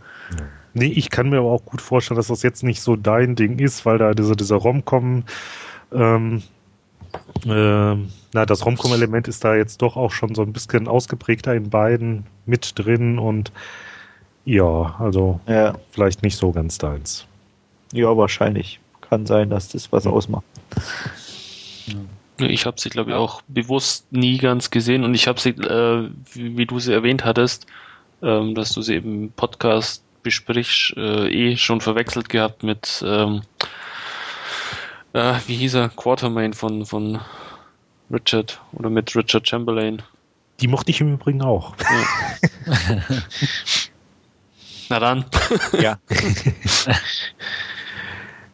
Nee, 0.74 0.86
ich 0.86 1.10
kann 1.10 1.30
mir 1.30 1.38
aber 1.38 1.52
auch 1.52 1.64
gut 1.64 1.80
vorstellen, 1.80 2.16
dass 2.16 2.26
das 2.26 2.42
jetzt 2.42 2.64
nicht 2.64 2.82
so 2.82 2.96
dein 2.96 3.36
Ding 3.36 3.58
ist, 3.60 3.86
weil 3.86 3.98
da 3.98 4.12
diese, 4.12 4.34
dieser 4.34 4.56
Rom-Com, 4.56 5.22
ähm, 5.92 6.42
äh, 7.46 7.94
na, 8.34 8.46
das 8.46 8.66
Rom-Com-Element 8.66 9.28
ist 9.28 9.44
da 9.44 9.54
jetzt 9.54 9.82
doch 9.82 9.96
auch 9.96 10.10
schon 10.10 10.34
so 10.34 10.42
ein 10.42 10.52
bisschen 10.52 10.88
ausgeprägter 10.88 11.54
in 11.54 11.70
beiden 11.70 12.26
mit 12.44 12.76
drin 12.76 13.18
und 13.18 13.52
ja, 14.44 14.96
also 14.98 15.40
ja. 15.46 15.74
vielleicht 15.90 16.22
nicht 16.22 16.36
so 16.36 16.52
ganz 16.52 16.78
deins. 16.78 17.24
Ja, 17.92 18.16
wahrscheinlich. 18.16 18.80
Kann 19.00 19.26
sein, 19.26 19.50
dass 19.50 19.68
das 19.68 19.92
was 19.92 20.06
ausmacht. 20.06 20.44
Ja. 21.86 22.46
Ich 22.46 22.66
habe 22.66 22.80
sie, 22.80 22.90
glaube 22.90 23.10
ich, 23.10 23.16
auch 23.16 23.42
bewusst 23.46 24.12
nie 24.12 24.38
ganz 24.38 24.70
gesehen 24.70 25.04
und 25.04 25.14
ich 25.14 25.28
habe 25.28 25.40
sie, 25.40 25.50
äh, 25.50 26.10
wie, 26.32 26.56
wie, 26.56 26.66
du 26.66 26.80
sie 26.80 26.92
erwähnt 26.92 27.24
hattest, 27.24 27.66
ähm, 28.22 28.56
dass 28.56 28.72
du 28.72 28.82
sie 28.82 28.96
im 28.96 29.30
Podcast 29.36 30.03
besprichst, 30.24 30.96
äh, 30.96 31.28
eh 31.28 31.56
schon 31.56 31.80
verwechselt 31.80 32.28
gehabt 32.28 32.64
mit, 32.64 33.04
ähm, 33.06 33.42
äh, 35.12 35.34
wie 35.46 35.54
hieß 35.54 35.74
er, 35.74 35.90
Quartermain 35.90 36.52
von, 36.52 36.84
von 36.84 37.20
Richard 38.10 38.60
oder 38.72 38.90
mit 38.90 39.14
Richard 39.14 39.48
Chamberlain. 39.48 40.02
Die 40.60 40.68
mochte 40.68 40.90
ich 40.90 41.00
im 41.00 41.14
Übrigen 41.14 41.42
auch. 41.42 41.74
Ja. 41.78 42.76
Na 44.88 45.00
dann. 45.00 45.24
ja. 45.80 45.98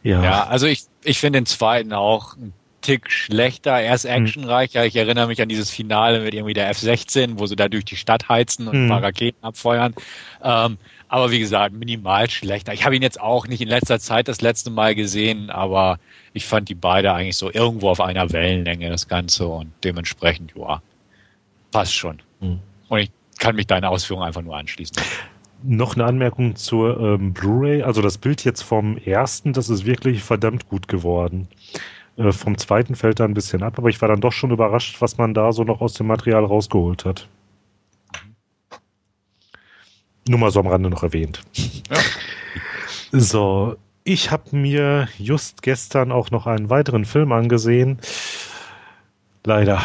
ja. 0.02 0.22
Ja, 0.22 0.46
also 0.46 0.66
ich, 0.66 0.84
ich 1.04 1.18
finde 1.18 1.40
den 1.40 1.46
zweiten 1.46 1.92
auch 1.92 2.36
ein 2.36 2.52
Tick 2.80 3.10
schlechter. 3.10 3.72
Er 3.72 3.94
ist 3.94 4.04
hm. 4.04 4.24
actionreicher. 4.24 4.86
Ich 4.86 4.96
erinnere 4.96 5.26
mich 5.26 5.42
an 5.42 5.48
dieses 5.48 5.70
Finale 5.70 6.20
mit 6.20 6.34
irgendwie 6.34 6.54
der 6.54 6.70
F-16, 6.70 7.38
wo 7.38 7.46
sie 7.46 7.56
da 7.56 7.68
durch 7.68 7.84
die 7.84 7.96
Stadt 7.96 8.28
heizen 8.28 8.68
und 8.68 8.84
ein 8.84 8.88
paar. 8.88 9.02
Raketen 9.02 9.44
abfeuern. 9.44 9.94
Ähm, 10.42 10.78
aber 11.10 11.32
wie 11.32 11.40
gesagt, 11.40 11.74
minimal 11.74 12.30
schlechter. 12.30 12.72
Ich 12.72 12.84
habe 12.84 12.94
ihn 12.94 13.02
jetzt 13.02 13.20
auch 13.20 13.48
nicht 13.48 13.60
in 13.60 13.66
letzter 13.66 13.98
Zeit 13.98 14.28
das 14.28 14.40
letzte 14.42 14.70
Mal 14.70 14.94
gesehen, 14.94 15.50
aber 15.50 15.98
ich 16.34 16.46
fand 16.46 16.68
die 16.68 16.76
beide 16.76 17.12
eigentlich 17.12 17.36
so 17.36 17.50
irgendwo 17.52 17.88
auf 17.88 18.00
einer 18.00 18.32
Wellenlänge, 18.32 18.88
das 18.88 19.08
Ganze. 19.08 19.48
Und 19.48 19.72
dementsprechend, 19.82 20.54
ja, 20.54 20.80
passt 21.72 21.96
schon. 21.96 22.20
Mhm. 22.38 22.60
Und 22.88 22.98
ich 23.00 23.10
kann 23.40 23.56
mich 23.56 23.66
deiner 23.66 23.90
Ausführung 23.90 24.22
einfach 24.22 24.42
nur 24.42 24.56
anschließen. 24.56 24.96
Noch 25.64 25.96
eine 25.96 26.04
Anmerkung 26.04 26.54
zur 26.54 27.00
ähm, 27.00 27.32
Blu-ray. 27.32 27.82
Also 27.82 28.02
das 28.02 28.16
Bild 28.16 28.44
jetzt 28.44 28.62
vom 28.62 28.96
ersten, 28.96 29.52
das 29.52 29.68
ist 29.68 29.84
wirklich 29.84 30.22
verdammt 30.22 30.68
gut 30.68 30.86
geworden. 30.86 31.48
Äh, 32.18 32.30
vom 32.30 32.56
zweiten 32.56 32.94
fällt 32.94 33.18
da 33.18 33.24
ein 33.24 33.34
bisschen 33.34 33.64
ab, 33.64 33.78
aber 33.78 33.88
ich 33.88 34.00
war 34.00 34.08
dann 34.08 34.20
doch 34.20 34.32
schon 34.32 34.52
überrascht, 34.52 35.00
was 35.00 35.18
man 35.18 35.34
da 35.34 35.50
so 35.50 35.64
noch 35.64 35.80
aus 35.80 35.94
dem 35.94 36.06
Material 36.06 36.44
rausgeholt 36.44 37.04
hat. 37.04 37.26
Nur 40.28 40.38
mal 40.38 40.50
so 40.50 40.60
am 40.60 40.66
Rande 40.66 40.90
noch 40.90 41.02
erwähnt. 41.02 41.40
Ja. 41.54 41.98
So, 43.12 43.76
ich 44.04 44.30
habe 44.30 44.56
mir 44.56 45.08
just 45.18 45.62
gestern 45.62 46.12
auch 46.12 46.30
noch 46.30 46.46
einen 46.46 46.70
weiteren 46.70 47.04
Film 47.04 47.32
angesehen. 47.32 47.98
Leider. 49.44 49.82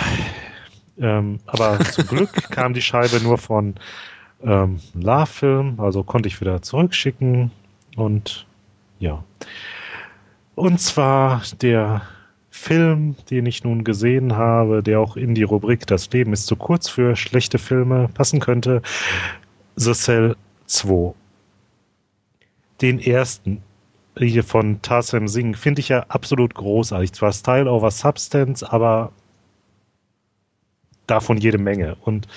Ähm, 0.99 1.39
aber 1.45 1.79
zum 1.79 2.07
Glück 2.07 2.31
kam 2.51 2.73
die 2.73 2.81
Scheibe 2.81 3.21
nur 3.21 3.37
von 3.37 3.75
ähm, 4.43 4.79
La 4.93 5.25
Film, 5.25 5.79
also 5.79 6.03
konnte 6.03 6.27
ich 6.27 6.39
wieder 6.39 6.61
zurückschicken 6.61 7.51
und 7.95 8.45
ja. 8.99 9.23
Und 10.55 10.79
zwar 10.79 11.41
der 11.61 12.01
Film, 12.49 13.15
den 13.29 13.45
ich 13.45 13.63
nun 13.63 13.83
gesehen 13.83 14.37
habe, 14.37 14.81
der 14.81 15.01
auch 15.01 15.17
in 15.17 15.35
die 15.35 15.43
Rubrik 15.43 15.85
Das 15.87 16.09
Leben 16.11 16.31
ist 16.31 16.47
zu 16.47 16.55
kurz 16.55 16.87
für 16.87 17.15
schlechte 17.15 17.57
Filme 17.57 18.09
passen 18.13 18.39
könnte, 18.39 18.81
The 19.75 19.93
Cell 19.93 20.35
2. 20.67 21.13
Den 22.81 22.99
ersten 22.99 23.61
hier 24.17 24.43
von 24.43 24.81
Tarsem 24.81 25.27
Singh 25.27 25.57
finde 25.57 25.81
ich 25.81 25.89
ja 25.89 26.05
absolut 26.07 26.55
großartig. 26.55 27.13
Zwar 27.13 27.33
Style 27.33 27.69
over 27.69 27.91
Substance, 27.91 28.63
aber 28.63 29.11
davon 31.07 31.37
jede 31.37 31.57
Menge. 31.57 31.95
Und 32.01 32.27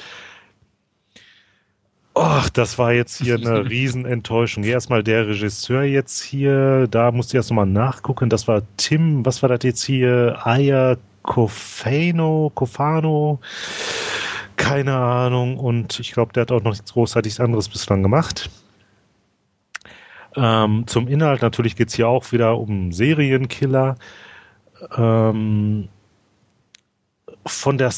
Ach, 2.20 2.50
das 2.50 2.78
war 2.78 2.92
jetzt 2.92 3.18
hier 3.18 3.36
eine 3.36 3.64
Riesenenttäuschung. 3.70 4.64
Erstmal 4.64 5.04
der 5.04 5.28
Regisseur 5.28 5.84
jetzt 5.84 6.20
hier, 6.20 6.88
da 6.88 7.12
musste 7.12 7.32
ich 7.32 7.34
erst 7.36 7.50
nochmal 7.50 7.66
nachgucken. 7.66 8.28
Das 8.28 8.48
war 8.48 8.62
Tim, 8.76 9.24
was 9.24 9.40
war 9.42 9.48
das 9.48 9.60
jetzt 9.62 9.84
hier? 9.84 10.36
Aya 10.42 10.96
Kofano, 11.22 12.50
Kofano, 12.54 13.38
keine 14.58 14.94
Ahnung. 14.94 15.58
Und 15.58 15.98
ich 15.98 16.12
glaube, 16.12 16.34
der 16.34 16.42
hat 16.42 16.52
auch 16.52 16.62
noch 16.62 16.72
nichts 16.72 16.92
großartig 16.92 17.40
anderes 17.40 17.70
bislang 17.70 18.02
gemacht. 18.02 18.50
Ähm, 20.36 20.86
zum 20.86 21.08
Inhalt 21.08 21.40
natürlich 21.40 21.74
geht's 21.74 21.94
hier 21.94 22.08
auch 22.08 22.30
wieder 22.32 22.58
um 22.58 22.92
Serienkiller. 22.92 23.96
Ähm, 24.96 25.88
von 27.46 27.78
der 27.78 27.92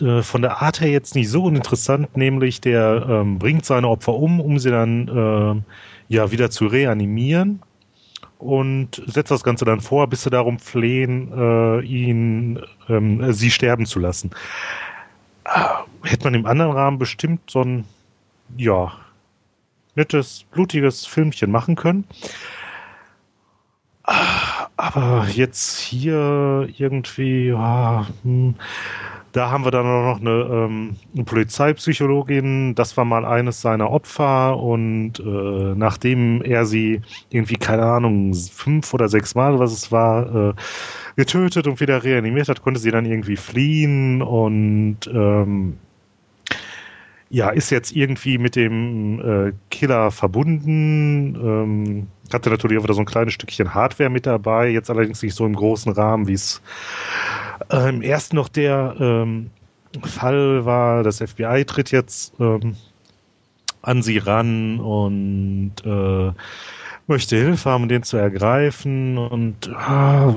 äh, 0.00 0.22
von 0.22 0.42
der 0.42 0.62
Art 0.62 0.80
her 0.80 0.90
jetzt 0.90 1.14
nicht 1.14 1.28
so 1.28 1.44
uninteressant, 1.44 2.16
nämlich 2.16 2.60
der 2.60 3.06
ähm, 3.08 3.38
bringt 3.38 3.64
seine 3.64 3.88
Opfer 3.88 4.14
um, 4.14 4.40
um 4.40 4.58
sie 4.58 4.70
dann 4.70 5.08
äh, 5.08 6.14
ja 6.14 6.30
wieder 6.30 6.50
zu 6.50 6.66
reanimieren 6.66 7.60
und 8.38 9.02
setzt 9.06 9.30
das 9.30 9.42
Ganze 9.42 9.64
dann 9.64 9.80
vor, 9.80 10.06
bis 10.08 10.22
sie 10.22 10.30
darum 10.30 10.58
flehen, 10.58 11.32
äh, 11.36 11.80
ihn 11.80 12.60
ähm, 12.88 13.32
sie 13.32 13.50
sterben 13.50 13.86
zu 13.86 13.98
lassen. 13.98 14.30
Äh, 15.44 15.60
hätte 16.04 16.24
man 16.24 16.34
im 16.34 16.46
anderen 16.46 16.72
Rahmen 16.72 16.98
bestimmt 16.98 17.50
so 17.50 17.62
ein 17.62 17.84
ja 18.56 18.92
nettes, 19.94 20.44
blutiges 20.50 21.06
Filmchen 21.06 21.50
machen 21.50 21.76
können. 21.76 22.04
Aber 24.76 25.26
jetzt 25.32 25.78
hier 25.78 26.68
irgendwie, 26.76 27.48
ja, 27.48 28.06
hm, 28.22 28.54
da 29.32 29.50
haben 29.50 29.64
wir 29.64 29.70
dann 29.72 29.84
noch 29.86 30.20
eine, 30.20 30.30
ähm, 30.30 30.96
eine 31.12 31.24
Polizeipsychologin, 31.24 32.74
das 32.74 32.96
war 32.96 33.04
mal 33.04 33.24
eines 33.24 33.60
seiner 33.62 33.90
Opfer. 33.90 34.58
Und 34.58 35.18
äh, 35.20 35.74
nachdem 35.74 36.42
er 36.42 36.66
sie 36.66 37.00
irgendwie, 37.30 37.56
keine 37.56 37.84
Ahnung, 37.84 38.34
fünf 38.34 38.92
oder 38.94 39.08
sechs 39.08 39.34
Mal, 39.34 39.58
was 39.58 39.72
es 39.72 39.90
war, 39.90 40.50
äh, 40.50 40.54
getötet 41.16 41.66
und 41.66 41.80
wieder 41.80 42.04
reanimiert 42.04 42.48
hat, 42.48 42.62
konnte 42.62 42.78
sie 42.78 42.90
dann 42.90 43.06
irgendwie 43.06 43.36
fliehen. 43.36 44.22
Und 44.22 44.98
ähm, 45.12 45.78
ja, 47.34 47.50
ist 47.50 47.70
jetzt 47.70 47.96
irgendwie 47.96 48.38
mit 48.38 48.54
dem 48.54 49.18
äh, 49.18 49.52
Killer 49.68 50.12
verbunden, 50.12 51.34
ähm, 51.34 52.06
hatte 52.32 52.48
natürlich 52.48 52.78
auch 52.78 52.84
wieder 52.84 52.94
so 52.94 53.00
ein 53.00 53.06
kleines 53.06 53.34
Stückchen 53.34 53.74
Hardware 53.74 54.08
mit 54.08 54.24
dabei, 54.24 54.68
jetzt 54.68 54.88
allerdings 54.88 55.20
nicht 55.20 55.34
so 55.34 55.44
im 55.44 55.56
großen 55.56 55.90
Rahmen, 55.90 56.28
wie 56.28 56.34
es 56.34 56.62
äh, 57.72 57.88
im 57.88 58.02
ersten 58.02 58.36
noch 58.36 58.48
der 58.48 58.94
ähm, 59.00 59.50
Fall 60.02 60.64
war, 60.64 61.02
das 61.02 61.18
FBI 61.18 61.64
tritt 61.66 61.90
jetzt 61.90 62.34
ähm, 62.38 62.76
an 63.82 64.04
sie 64.04 64.18
ran 64.18 64.78
und 64.78 65.74
äh, 65.84 66.30
möchte 67.08 67.36
Hilfe 67.36 67.68
haben, 67.68 67.88
den 67.88 68.04
zu 68.04 68.16
ergreifen 68.16 69.18
und 69.18 69.70
ah, 69.74 70.36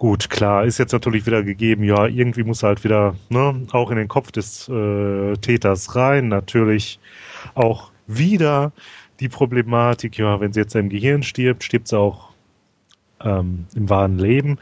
gut, 0.00 0.30
klar, 0.30 0.64
ist 0.64 0.78
jetzt 0.78 0.92
natürlich 0.92 1.26
wieder 1.26 1.42
gegeben, 1.44 1.84
ja, 1.84 2.06
irgendwie 2.06 2.42
muss 2.42 2.62
halt 2.62 2.82
wieder, 2.84 3.14
ne, 3.28 3.66
auch 3.70 3.90
in 3.90 3.98
den 3.98 4.08
Kopf 4.08 4.32
des 4.32 4.66
äh, 4.68 5.36
Täters 5.36 5.94
rein, 5.94 6.28
natürlich 6.28 6.98
auch 7.54 7.92
wieder 8.06 8.72
die 9.20 9.28
Problematik, 9.28 10.16
ja, 10.16 10.40
wenn 10.40 10.54
sie 10.54 10.60
jetzt 10.60 10.74
im 10.74 10.88
Gehirn 10.88 11.22
stirbt, 11.22 11.62
stirbt 11.62 11.88
sie 11.88 11.98
auch 11.98 12.30
ähm, 13.20 13.66
im 13.74 13.90
wahren 13.90 14.18
Leben. 14.18 14.58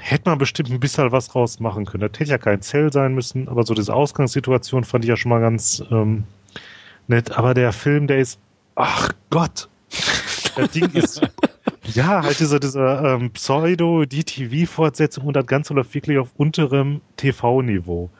Hätte 0.00 0.30
man 0.30 0.38
bestimmt 0.38 0.70
ein 0.70 0.80
bisschen 0.80 1.12
was 1.12 1.34
rausmachen 1.34 1.84
können. 1.84 2.08
Das 2.10 2.18
hätte 2.18 2.30
ja 2.30 2.38
kein 2.38 2.62
Zell 2.62 2.90
sein 2.90 3.14
müssen, 3.14 3.46
aber 3.46 3.64
so 3.64 3.74
diese 3.74 3.94
Ausgangssituation 3.94 4.84
fand 4.84 5.04
ich 5.04 5.10
ja 5.10 5.18
schon 5.18 5.28
mal 5.28 5.40
ganz 5.40 5.84
ähm, 5.90 6.24
nett. 7.08 7.30
Aber 7.32 7.52
der 7.52 7.74
Film, 7.74 8.06
der 8.06 8.20
ist, 8.20 8.40
ach 8.74 9.10
Gott, 9.28 9.68
das 10.56 10.70
Ding 10.70 10.88
ist, 10.94 11.20
ja, 11.84 12.22
halt 12.22 12.38
diese, 12.38 12.60
diese 12.60 12.80
ähm, 12.80 13.30
Pseudo-DTV-Fortsetzung 13.30 15.24
und 15.24 15.34
das 15.34 15.46
Ganze 15.46 15.74
läuft 15.74 15.94
wirklich 15.94 16.18
auf 16.18 16.30
unterem 16.36 17.00
TV-Niveau. 17.16 18.10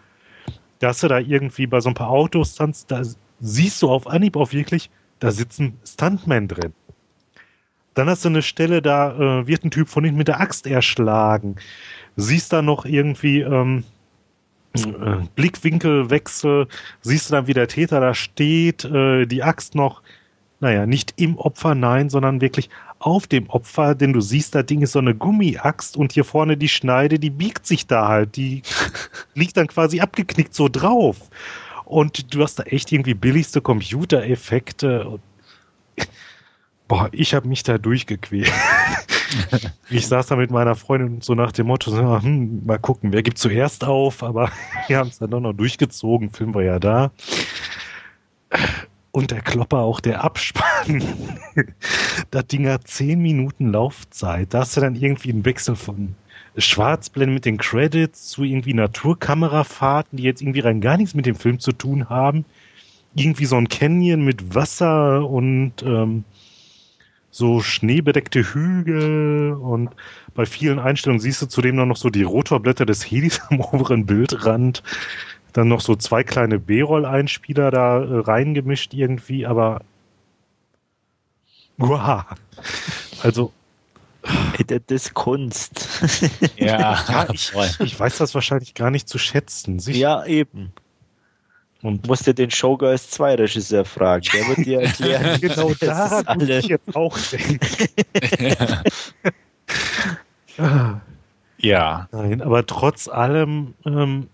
Da 0.81 0.89
hast 0.89 1.03
du 1.03 1.09
da 1.09 1.19
irgendwie 1.19 1.67
bei 1.67 1.81
so 1.81 1.89
ein 1.89 1.95
paar 1.95 2.11
Autostunts, 2.11 2.87
da 2.87 3.03
siehst 3.41 3.83
du 3.83 3.89
auf 3.89 4.07
Anhieb 4.07 4.37
auch 4.37 4.53
wirklich, 4.53 4.91
da 5.21 5.31
sitzen 5.31 5.79
Stuntmen 5.85 6.49
drin. 6.49 6.73
Dann 7.95 8.09
hast 8.09 8.25
du 8.25 8.31
eine 8.31 8.43
Stelle, 8.43 8.83
da 8.83 9.41
äh, 9.41 9.47
wird 9.47 9.65
ein 9.65 9.71
Typ 9.71 9.89
von 9.89 10.05
hinten 10.05 10.19
mit 10.19 10.29
der 10.29 10.41
Axt 10.41 10.67
erschlagen. 10.67 11.57
Siehst 12.17 12.53
da 12.53 12.63
noch 12.63 12.85
irgendwie 12.85 13.41
ähm, 13.41 13.85
äh, 14.75 15.19
Blickwinkelwechsel, 15.35 16.67
siehst 17.03 17.31
du 17.31 17.35
dann, 17.35 17.47
wie 17.47 17.55
der 17.55 17.69
Täter 17.69 18.01
da 18.01 18.15
steht, 18.15 18.85
äh, 18.85 19.27
die 19.27 19.43
Axt 19.43 19.75
noch, 19.75 20.03
naja, 20.61 20.87
nicht 20.87 21.15
im 21.17 21.37
Opfer, 21.37 21.75
nein, 21.75 22.09
sondern 22.09 22.41
wirklich 22.41 22.71
auf 23.03 23.27
dem 23.27 23.49
Opfer, 23.51 23.95
denn 23.95 24.13
du 24.13 24.21
siehst, 24.21 24.55
das 24.55 24.67
Ding 24.67 24.83
ist 24.83 24.93
so 24.93 24.99
eine 24.99 25.15
Gummiaxt 25.15 25.97
und 25.97 26.13
hier 26.13 26.25
vorne 26.25 26.57
die 26.57 26.69
Schneide, 26.69 27.19
die 27.19 27.31
biegt 27.31 27.67
sich 27.67 27.87
da 27.87 28.09
halt, 28.09 28.37
die 28.37 28.63
liegt 29.35 29.57
dann 29.57 29.67
quasi 29.67 30.01
abgeknickt 30.01 30.55
so 30.55 30.69
drauf. 30.69 31.17
Und 31.85 32.35
du 32.35 32.43
hast 32.43 32.59
da 32.59 32.63
echt 32.63 32.93
irgendwie 32.93 33.15
billigste 33.15 33.61
Computereffekte. 33.61 35.21
Boah, 36.89 37.09
ich 37.13 37.35
habe 37.35 37.49
mich 37.49 37.63
da 37.63 37.79
durchgequält. 37.79 38.53
ich 39.91 40.07
saß 40.07 40.27
da 40.27 40.37
mit 40.37 40.51
meiner 40.51 40.75
Freundin 40.75 41.21
so 41.21 41.35
nach 41.35 41.53
dem 41.53 41.67
Motto, 41.67 41.91
so, 41.91 42.23
hm, 42.23 42.65
mal 42.65 42.79
gucken, 42.79 43.13
wer 43.13 43.23
gibt 43.23 43.39
zuerst 43.39 43.85
auf, 43.85 44.23
aber 44.23 44.51
wir 44.87 44.99
haben 44.99 45.09
es 45.09 45.19
dann 45.19 45.31
doch 45.31 45.41
noch 45.41 45.53
durchgezogen, 45.53 46.31
Film 46.31 46.55
war 46.55 46.63
ja 46.63 46.79
da. 46.79 47.11
Und 49.13 49.31
der 49.31 49.43
Klopper, 49.43 49.79
auch 49.81 50.01
der 50.01 50.25
Abspann. 50.25 51.03
das 52.31 52.47
Ding 52.47 52.67
hat 52.67 52.89
zehn 52.89 53.21
Minuten 53.21 53.71
Laufzeit. 53.71 54.55
Da 54.55 54.61
hast 54.61 54.77
du 54.77 54.81
dann 54.81 54.97
irgendwie 54.97 55.31
einen 55.31 55.45
Wechsel 55.45 55.77
von 55.77 56.15
Schwarzblenden 56.57 57.35
mit 57.35 57.45
den 57.45 57.59
Credits 57.59 58.29
zu 58.29 58.43
irgendwie 58.43 58.75
Naturkamerafahrten, 58.75 60.17
die 60.17 60.23
jetzt 60.23 60.41
irgendwie 60.41 60.61
rein 60.61 60.81
gar 60.81 60.97
nichts 60.97 61.15
mit 61.15 61.27
dem 61.27 61.37
Film 61.37 61.61
zu 61.61 61.73
tun 61.73 62.09
haben. 62.09 62.47
Irgendwie 63.15 63.45
so 63.45 63.57
ein 63.57 63.69
Canyon 63.69 64.25
mit 64.25 64.55
Wasser 64.55 65.29
und 65.29 65.83
ähm, 65.83 66.25
so 67.31 67.61
schneebedeckte 67.61 68.43
Hügel 68.43 69.53
und 69.53 69.91
bei 70.35 70.47
vielen 70.47 70.79
Einstellungen 70.79 71.21
siehst 71.21 71.41
du 71.43 71.47
zudem 71.47 71.77
noch 71.77 71.97
so 71.97 72.11
die 72.11 72.23
Rotorblätter 72.23 72.87
des 72.87 73.03
Helis 73.11 73.41
am 73.49 73.61
oberen 73.61 74.07
Bildrand. 74.07 74.83
Dann 75.53 75.69
noch 75.69 75.81
so 75.81 75.97
zwei 75.97 76.23
kleine 76.23 76.59
B-Roll-Einspieler 76.59 77.71
da 77.71 78.03
äh, 78.03 78.19
reingemischt 78.21 78.95
irgendwie, 78.95 79.47
aber 79.47 79.83
wow. 81.77 82.25
Also 83.23 83.53
das 84.67 84.81
ist 84.89 85.15
Kunst. 85.15 85.89
Ja, 86.57 87.03
ja 87.09 87.27
ich, 87.33 87.53
ich, 87.81 87.99
weiß 87.99 88.19
das 88.19 88.35
wahrscheinlich 88.35 88.75
gar 88.75 88.91
nicht 88.91 89.09
zu 89.09 89.19
schätzen. 89.19 89.81
Sicher. 89.81 89.99
Ja, 89.99 90.25
eben. 90.25 90.73
Und 91.83 92.07
musst 92.07 92.27
du 92.29 92.35
den 92.35 92.51
Showgirls 92.51 93.11
2 93.11 93.35
Regisseur 93.35 93.85
fragen, 93.85 94.27
der 94.33 94.49
wird 94.49 94.67
dir 94.67 94.81
erklären. 94.83 95.41
genau 95.41 95.73
daran 95.75 96.39
muss 96.39 96.49
ich 96.49 96.67
jetzt 96.67 96.95
auch 96.95 97.19
denken. 97.19 97.59
ja. 101.59 102.09
Nein, 102.13 102.41
aber 102.41 102.65
trotz 102.67 103.09
allem 103.09 103.75
ähm, 103.85 104.29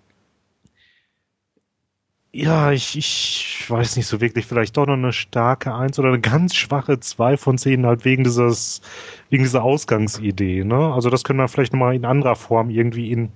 ja, 2.32 2.72
ich, 2.72 2.96
ich 2.96 3.64
weiß 3.68 3.96
nicht 3.96 4.06
so 4.06 4.20
wirklich, 4.20 4.46
vielleicht 4.46 4.76
doch 4.76 4.86
noch 4.86 4.94
eine 4.94 5.12
starke 5.12 5.74
Eins 5.74 5.98
oder 5.98 6.08
eine 6.08 6.20
ganz 6.20 6.54
schwache 6.54 7.00
Zwei 7.00 7.36
von 7.36 7.58
zehn 7.58 7.86
halt 7.86 8.04
wegen 8.04 8.24
dieses, 8.24 8.82
wegen 9.30 9.42
dieser 9.44 9.62
Ausgangsidee, 9.62 10.64
ne? 10.64 10.92
Also 10.92 11.10
das 11.10 11.24
können 11.24 11.38
wir 11.38 11.48
vielleicht 11.48 11.72
nochmal 11.72 11.94
in 11.94 12.04
anderer 12.04 12.36
Form 12.36 12.70
irgendwie 12.70 13.10
in 13.10 13.30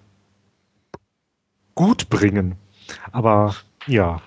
gut 1.74 2.08
bringen. 2.10 2.56
Aber 3.12 3.56
ja, 3.86 4.20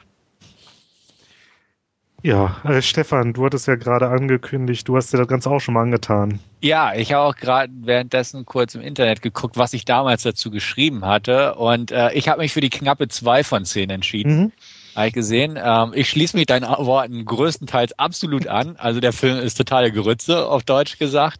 ja, 2.26 2.58
äh, 2.64 2.82
Stefan, 2.82 3.34
du 3.34 3.46
hattest 3.46 3.68
ja 3.68 3.76
gerade 3.76 4.08
angekündigt, 4.08 4.88
du 4.88 4.98
hast 4.98 5.14
dir 5.14 5.20
das 5.20 5.28
Ganze 5.28 5.52
auch 5.52 5.60
schon 5.60 5.76
mal 5.76 5.84
angetan. 5.84 6.40
Ja, 6.60 6.96
ich 6.96 7.14
habe 7.14 7.24
auch 7.24 7.36
gerade 7.36 7.72
währenddessen 7.82 8.46
kurz 8.46 8.74
im 8.74 8.82
Internet 8.82 9.22
geguckt, 9.22 9.58
was 9.58 9.74
ich 9.74 9.86
damals 9.86 10.24
dazu 10.24 10.50
geschrieben 10.50 11.06
hatte. 11.06 11.54
Und 11.54 11.92
äh, 11.92 12.14
ich 12.14 12.28
habe 12.28 12.42
mich 12.42 12.52
für 12.52 12.62
die 12.62 12.72
knappe 12.72 13.10
zwei 13.10 13.44
von 13.44 13.64
zehn 13.64 13.92
entschieden. 13.92 14.38
Mhm. 14.38 14.52
Habe 14.96 15.08
ich 15.10 15.14
gesehen. 15.14 15.60
Ähm, 15.64 15.92
ich 15.94 16.10
schließe 16.10 16.36
mich 16.36 16.48
deinen 16.48 16.66
Worten 16.66 17.26
größtenteils 17.26 18.00
absolut 18.00 18.48
an. 18.48 18.76
Also 18.78 19.00
der 19.00 19.14
Film 19.14 19.38
ist 19.38 19.54
totale 19.56 19.92
Grütze, 19.92 20.48
auf 20.48 20.64
Deutsch 20.64 20.98
gesagt. 20.98 21.40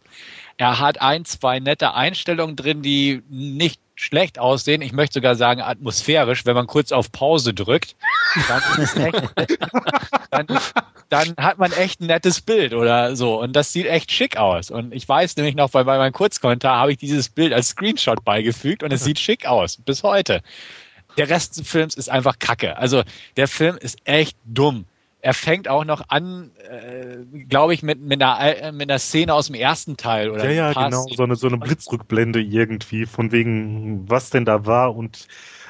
Er 0.56 0.78
hat 0.78 1.00
ein, 1.00 1.24
zwei 1.24 1.58
nette 1.58 1.94
Einstellungen 1.94 2.54
drin, 2.54 2.82
die 2.82 3.24
nicht 3.28 3.80
schlecht 3.96 4.38
aussehen. 4.38 4.82
Ich 4.82 4.92
möchte 4.92 5.14
sogar 5.14 5.34
sagen 5.34 5.60
atmosphärisch, 5.62 6.46
wenn 6.46 6.54
man 6.54 6.66
kurz 6.66 6.92
auf 6.92 7.10
Pause 7.10 7.54
drückt, 7.54 7.96
dann, 8.46 8.62
echt, 9.04 9.22
dann, 10.30 10.46
dann, 11.08 11.34
hat 11.38 11.58
man 11.58 11.72
echt 11.72 12.00
ein 12.00 12.06
nettes 12.06 12.42
Bild 12.42 12.74
oder 12.74 13.16
so. 13.16 13.40
Und 13.40 13.56
das 13.56 13.72
sieht 13.72 13.86
echt 13.86 14.12
schick 14.12 14.36
aus. 14.36 14.70
Und 14.70 14.94
ich 14.94 15.08
weiß 15.08 15.36
nämlich 15.36 15.56
noch, 15.56 15.74
weil 15.74 15.84
bei 15.84 15.98
meinem 15.98 16.12
Kurzkommentar 16.12 16.78
habe 16.78 16.92
ich 16.92 16.98
dieses 16.98 17.30
Bild 17.30 17.52
als 17.52 17.68
Screenshot 17.68 18.24
beigefügt 18.24 18.82
und 18.82 18.92
es 18.92 19.02
sieht 19.02 19.18
schick 19.18 19.46
aus. 19.46 19.78
Bis 19.78 20.02
heute. 20.02 20.42
Der 21.16 21.30
Rest 21.30 21.58
des 21.58 21.66
Films 21.66 21.94
ist 21.94 22.10
einfach 22.10 22.38
Kacke. 22.38 22.76
Also 22.76 23.02
der 23.36 23.48
Film 23.48 23.78
ist 23.78 23.98
echt 24.04 24.36
dumm 24.44 24.84
er 25.26 25.34
fängt 25.34 25.66
auch 25.66 25.84
noch 25.84 26.02
an, 26.06 26.52
äh, 26.70 27.16
glaube 27.48 27.74
ich, 27.74 27.82
mit, 27.82 28.00
mit, 28.00 28.22
einer, 28.22 28.38
äh, 28.62 28.70
mit 28.70 28.88
einer 28.88 29.00
Szene 29.00 29.34
aus 29.34 29.46
dem 29.46 29.56
ersten 29.56 29.96
Teil. 29.96 30.30
Oder 30.30 30.48
ja, 30.48 30.70
ja, 30.70 30.84
genau, 30.84 31.04
so 31.08 31.24
eine, 31.24 31.34
so 31.34 31.48
eine 31.48 31.58
Blitzrückblende 31.58 32.40
irgendwie, 32.40 33.06
von 33.06 33.32
wegen, 33.32 34.08
was 34.08 34.30
denn 34.30 34.44
da 34.44 34.66
war 34.66 34.94
und 34.94 35.26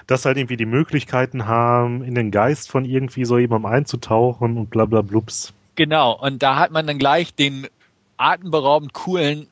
dass 0.08 0.26
halt 0.26 0.36
irgendwie 0.36 0.58
die 0.58 0.66
Möglichkeiten 0.66 1.46
haben, 1.46 2.04
in 2.04 2.14
den 2.14 2.30
Geist 2.30 2.70
von 2.70 2.84
irgendwie 2.84 3.24
so 3.24 3.38
jemandem 3.38 3.72
einzutauchen 3.72 4.58
und 4.58 4.68
bla 4.68 4.84
bla 4.84 5.00
blups. 5.00 5.54
Genau, 5.74 6.12
und 6.20 6.42
da 6.42 6.56
hat 6.56 6.70
man 6.70 6.86
dann 6.86 6.98
gleich 6.98 7.34
den 7.34 7.66
atemberaubend 8.18 8.92
coolen 8.92 9.48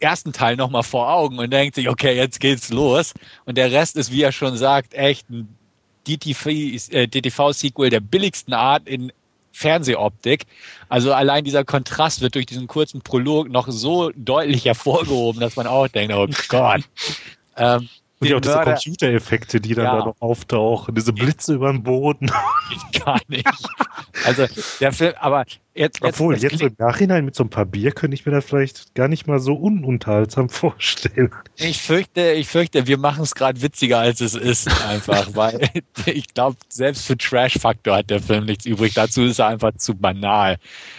ersten 0.00 0.32
Teil 0.32 0.56
nochmal 0.56 0.82
vor 0.82 1.12
Augen 1.12 1.38
und 1.38 1.52
denkt 1.52 1.74
sich, 1.74 1.90
okay, 1.90 2.16
jetzt 2.16 2.40
geht's 2.40 2.70
los. 2.70 3.12
Und 3.44 3.58
der 3.58 3.70
Rest 3.70 3.98
ist, 3.98 4.10
wie 4.10 4.22
er 4.22 4.32
schon 4.32 4.56
sagt, 4.56 4.94
echt 4.94 5.28
ein 5.28 5.54
DTV-Sequel 6.06 7.86
äh, 7.86 7.90
der 7.90 8.00
billigsten 8.00 8.54
Art 8.54 8.88
in 8.88 9.12
Fernsehoptik. 9.56 10.44
Also 10.88 11.14
allein 11.14 11.44
dieser 11.44 11.64
Kontrast 11.64 12.20
wird 12.20 12.34
durch 12.34 12.46
diesen 12.46 12.66
kurzen 12.66 13.00
Prolog 13.00 13.48
noch 13.48 13.68
so 13.68 14.10
deutlich 14.14 14.66
hervorgehoben, 14.66 15.40
dass 15.40 15.56
man 15.56 15.66
auch 15.66 15.88
denkt, 15.88 16.14
oh 16.14 16.28
Gott. 16.48 16.82
Ähm, 17.58 17.88
und 18.18 18.28
ja 18.28 18.36
auch 18.36 18.40
diese 18.40 18.58
Computereffekte, 18.62 19.60
die 19.60 19.74
dann 19.74 19.84
ja. 19.84 19.98
da 19.98 20.06
noch 20.06 20.16
auftauchen, 20.20 20.94
diese 20.94 21.12
Blitze 21.12 21.54
über 21.54 21.70
den 21.70 21.82
Boden. 21.82 22.30
Gar 23.04 23.20
nicht. 23.28 23.46
Also 24.24 24.46
der 24.80 24.92
Film, 24.92 25.12
aber 25.20 25.44
jetzt. 25.74 26.02
Obwohl, 26.02 26.34
jetzt, 26.34 26.52
jetzt 26.52 26.62
im 26.62 26.74
Nachhinein 26.78 27.26
mit 27.26 27.34
so 27.34 27.44
ein 27.44 27.50
paar 27.50 27.66
Bier 27.66 27.92
könnte 27.92 28.14
ich 28.14 28.24
mir 28.24 28.32
das 28.32 28.46
vielleicht 28.46 28.94
gar 28.94 29.08
nicht 29.08 29.26
mal 29.26 29.38
so 29.38 29.54
ununterhaltsam 29.54 30.48
vorstellen. 30.48 31.30
Ich 31.56 31.82
fürchte, 31.82 32.32
ich 32.32 32.48
fürchte, 32.48 32.86
wir 32.86 32.96
machen 32.96 33.22
es 33.22 33.34
gerade 33.34 33.60
witziger, 33.60 33.98
als 33.98 34.22
es 34.22 34.34
ist, 34.34 34.68
einfach, 34.86 35.28
weil 35.34 35.68
ich 36.06 36.32
glaube, 36.32 36.56
selbst 36.68 37.06
für 37.06 37.18
Trash-Faktor 37.18 37.98
hat 37.98 38.10
der 38.10 38.20
Film 38.20 38.46
nichts 38.46 38.64
übrig. 38.64 38.94
Dazu 38.94 39.24
ist 39.24 39.38
er 39.38 39.48
einfach 39.48 39.72
zu 39.76 39.94
banal. 39.94 40.56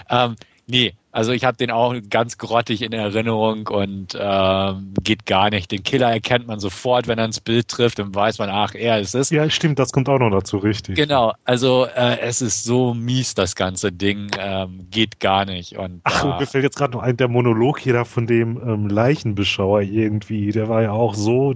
Ähm, 0.10 0.36
nee, 0.68 0.94
also 1.18 1.32
ich 1.32 1.46
habe 1.46 1.58
den 1.58 1.72
auch 1.72 1.96
ganz 2.12 2.38
grottig 2.38 2.84
in 2.84 2.94
Erinnerung 2.94 3.66
und 3.70 4.16
ähm, 4.20 4.94
geht 5.02 5.26
gar 5.26 5.50
nicht. 5.50 5.72
Den 5.72 5.82
Killer 5.82 6.12
erkennt 6.12 6.46
man 6.46 6.60
sofort, 6.60 7.08
wenn 7.08 7.18
er 7.18 7.26
ins 7.26 7.40
Bild 7.40 7.70
trifft, 7.70 7.98
dann 7.98 8.14
weiß 8.14 8.38
man, 8.38 8.52
ach, 8.52 8.76
er 8.76 9.00
ist 9.00 9.16
es. 9.16 9.32
Ja, 9.32 9.50
stimmt, 9.50 9.80
das 9.80 9.92
kommt 9.92 10.10
auch 10.10 10.20
noch 10.20 10.30
dazu, 10.30 10.58
richtig. 10.58 10.96
Genau, 10.96 11.34
also 11.44 11.88
äh, 11.88 12.20
es 12.20 12.44
ist 12.44 12.66
so 12.66 12.94
mies, 12.94 13.34
das 13.34 13.56
ganze 13.56 13.92
Ding, 13.92 14.30
ähm, 14.38 14.86
geht 14.92 15.20
gar 15.20 15.46
nicht. 15.46 15.76
Und, 15.76 16.02
ach, 16.04 16.24
äh, 16.24 16.40
mir 16.40 16.46
fällt 16.46 16.64
jetzt 16.64 16.78
gerade 16.78 16.94
noch 16.94 17.02
ein, 17.02 17.18
der 17.18 17.30
Monolog 17.30 17.80
hier 17.80 17.94
da 17.94 18.06
von 18.06 18.28
dem 18.28 18.62
ähm, 18.62 18.88
Leichenbeschauer 18.88 19.82
irgendwie, 19.82 20.52
der 20.52 20.70
war 20.70 20.84
ja 20.84 20.92
auch 20.92 21.16
so 21.16 21.56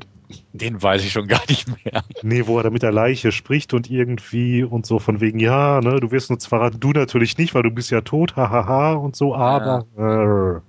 Den 0.54 0.82
weiß 0.82 1.04
ich 1.04 1.12
schon 1.12 1.28
gar 1.28 1.42
nicht 1.48 1.68
mehr. 1.84 2.04
Nee, 2.24 2.48
wo 2.48 2.58
er 2.58 2.64
da 2.64 2.70
mit 2.70 2.84
der 2.84 2.92
Leiche 2.92 3.32
spricht 3.32 3.74
und 3.74 3.90
irgendwie 3.90 4.64
und 4.64 4.86
so 4.86 5.00
von 5.00 5.22
wegen, 5.22 5.40
ja, 5.40 5.82
ne, 5.82 6.00
du 6.00 6.12
wirst 6.12 6.30
uns 6.30 6.46
verraten, 6.46 6.80
du 6.80 6.92
natürlich 6.92 7.38
nicht, 7.38 7.54
weil 7.56 7.64
du 7.64 7.72
bist 7.72 7.92
ja 7.92 8.02
tot, 8.02 8.36
hahaha 8.36 8.94
und 8.94 9.16
so, 9.16 9.36
aber. 9.36 9.86
Ja. 9.98 10.58
Äh. 10.58 10.62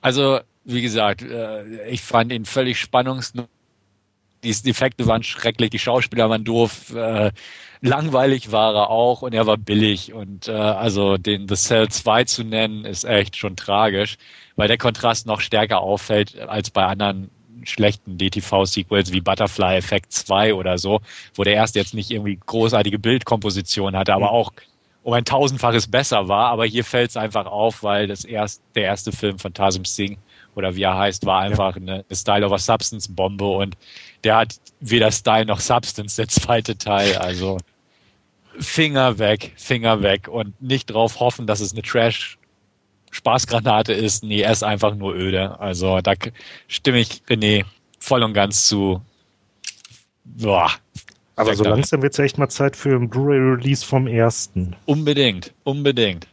Also, 0.00 0.40
wie 0.64 0.82
gesagt, 0.82 1.22
äh, 1.22 1.88
ich 1.88 2.02
fand 2.02 2.32
ihn 2.32 2.44
völlig 2.44 2.78
spannungslos. 2.78 3.46
Die 4.42 4.70
Effekte 4.70 5.06
waren 5.06 5.22
schrecklich, 5.22 5.68
die 5.68 5.78
Schauspieler 5.78 6.30
waren 6.30 6.44
doof, 6.44 6.94
äh, 6.94 7.30
langweilig 7.82 8.52
war 8.52 8.74
er 8.74 8.88
auch 8.88 9.20
und 9.20 9.34
er 9.34 9.46
war 9.46 9.58
billig. 9.58 10.14
Und 10.14 10.48
äh, 10.48 10.52
also 10.52 11.18
den 11.18 11.46
The 11.46 11.56
Cell 11.56 11.88
2 11.88 12.24
zu 12.24 12.44
nennen, 12.44 12.86
ist 12.86 13.04
echt 13.04 13.36
schon 13.36 13.54
tragisch, 13.54 14.16
weil 14.56 14.68
der 14.68 14.78
Kontrast 14.78 15.26
noch 15.26 15.40
stärker 15.40 15.80
auffällt 15.80 16.38
als 16.38 16.70
bei 16.70 16.86
anderen 16.86 17.30
schlechten 17.64 18.18
DTV-Sequels 18.18 19.12
wie 19.12 19.20
Butterfly 19.20 19.76
Effect 19.76 20.12
2 20.12 20.54
oder 20.54 20.78
so, 20.78 21.00
wo 21.34 21.44
der 21.44 21.54
erste 21.54 21.78
jetzt 21.78 21.94
nicht 21.94 22.10
irgendwie 22.10 22.38
großartige 22.44 22.98
Bildkomposition 22.98 23.96
hatte, 23.96 24.14
aber 24.14 24.26
mhm. 24.26 24.34
auch 24.34 24.52
um 25.02 25.12
ein 25.14 25.24
tausendfaches 25.24 25.86
besser 25.86 26.28
war. 26.28 26.50
Aber 26.50 26.66
hier 26.66 26.84
fällt 26.84 27.10
es 27.10 27.16
einfach 27.16 27.46
auf, 27.46 27.82
weil 27.82 28.06
das 28.06 28.24
erst, 28.24 28.62
der 28.74 28.84
erste 28.84 29.12
Film 29.12 29.38
von 29.38 29.54
Tasim 29.54 29.84
Singh 29.84 30.18
oder 30.54 30.76
wie 30.76 30.82
er 30.82 30.96
heißt, 30.96 31.26
war 31.26 31.40
einfach 31.40 31.76
ja. 31.76 31.82
eine, 31.82 32.04
eine 32.08 32.16
Style 32.16 32.46
over 32.46 32.58
Substance 32.58 33.10
Bombe 33.12 33.46
und 33.46 33.76
der 34.24 34.36
hat 34.36 34.56
weder 34.80 35.10
Style 35.10 35.46
noch 35.46 35.60
Substance, 35.60 36.16
der 36.16 36.28
zweite 36.28 36.76
Teil. 36.76 37.16
Also 37.16 37.58
Finger 38.58 39.18
weg, 39.18 39.52
Finger 39.56 40.02
weg 40.02 40.28
und 40.28 40.60
nicht 40.60 40.86
drauf 40.86 41.20
hoffen, 41.20 41.46
dass 41.46 41.60
es 41.60 41.72
eine 41.72 41.82
Trash 41.82 42.36
Spaßgranate 43.10 43.92
ist. 43.92 44.22
Nee, 44.24 44.42
er 44.42 44.52
ist 44.52 44.62
einfach 44.62 44.94
nur 44.94 45.14
öde. 45.14 45.58
Also 45.60 46.00
da 46.00 46.14
stimme 46.68 47.00
ich 47.00 47.22
René 47.28 47.64
voll 47.98 48.22
und 48.22 48.34
ganz 48.34 48.66
zu. 48.66 49.02
Boah. 50.24 50.70
Aber 51.36 51.54
so 51.54 51.64
langsam 51.64 52.02
wird 52.02 52.12
es 52.12 52.18
echt 52.18 52.38
mal 52.38 52.48
Zeit 52.48 52.76
für 52.76 52.94
ein 52.94 53.08
Blu-ray-Release 53.08 53.84
vom 53.84 54.06
ersten. 54.06 54.76
Unbedingt, 54.84 55.54
unbedingt. 55.64 56.26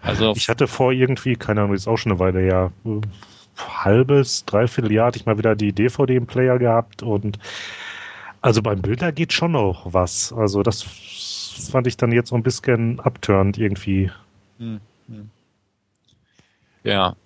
Also 0.00 0.32
ich 0.34 0.48
hatte 0.48 0.66
vor 0.66 0.92
irgendwie, 0.92 1.36
keine 1.36 1.62
Ahnung, 1.62 1.74
ist 1.74 1.88
auch 1.88 1.98
schon 1.98 2.12
eine 2.12 2.18
Weile 2.20 2.40
her, 2.40 2.72
halbes, 3.56 4.44
dreiviertel 4.44 4.92
Jahr 4.92 5.08
hatte 5.08 5.18
ich 5.18 5.26
mal 5.26 5.38
wieder 5.38 5.54
die 5.56 5.72
DVD 5.72 6.16
im 6.16 6.26
Player 6.26 6.58
gehabt 6.58 7.02
und 7.02 7.38
also 8.40 8.62
beim 8.62 8.80
Bilder 8.80 9.12
geht 9.12 9.32
schon 9.32 9.52
noch 9.52 9.92
was. 9.92 10.32
Also 10.32 10.62
das 10.62 10.82
fand 11.70 11.86
ich 11.86 11.96
dann 11.96 12.12
jetzt 12.12 12.28
so 12.28 12.36
ein 12.36 12.42
bisschen 12.42 13.00
abtörend 13.00 13.58
irgendwie. 13.58 14.10
Hm, 14.58 14.80
hm. 15.08 15.30
Ja. 16.86 17.16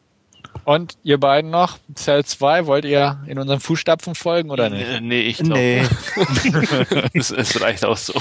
Und 0.65 0.99
ihr 1.03 1.19
beiden 1.19 1.51
noch, 1.51 1.79
Cell 1.95 2.25
2, 2.25 2.67
wollt 2.67 2.85
ihr 2.85 3.19
in 3.27 3.39
unseren 3.39 3.61
Fußstapfen 3.61 4.15
folgen 4.15 4.51
oder 4.51 4.69
nicht? 4.69 4.87
Nee, 4.87 5.01
nee 5.01 5.21
ich 5.23 5.39
glaube. 5.39 5.55
Nee. 5.55 5.83
es, 7.15 7.31
es, 7.31 7.61
reicht 7.61 7.85
auch 7.85 7.97
so. 7.97 8.15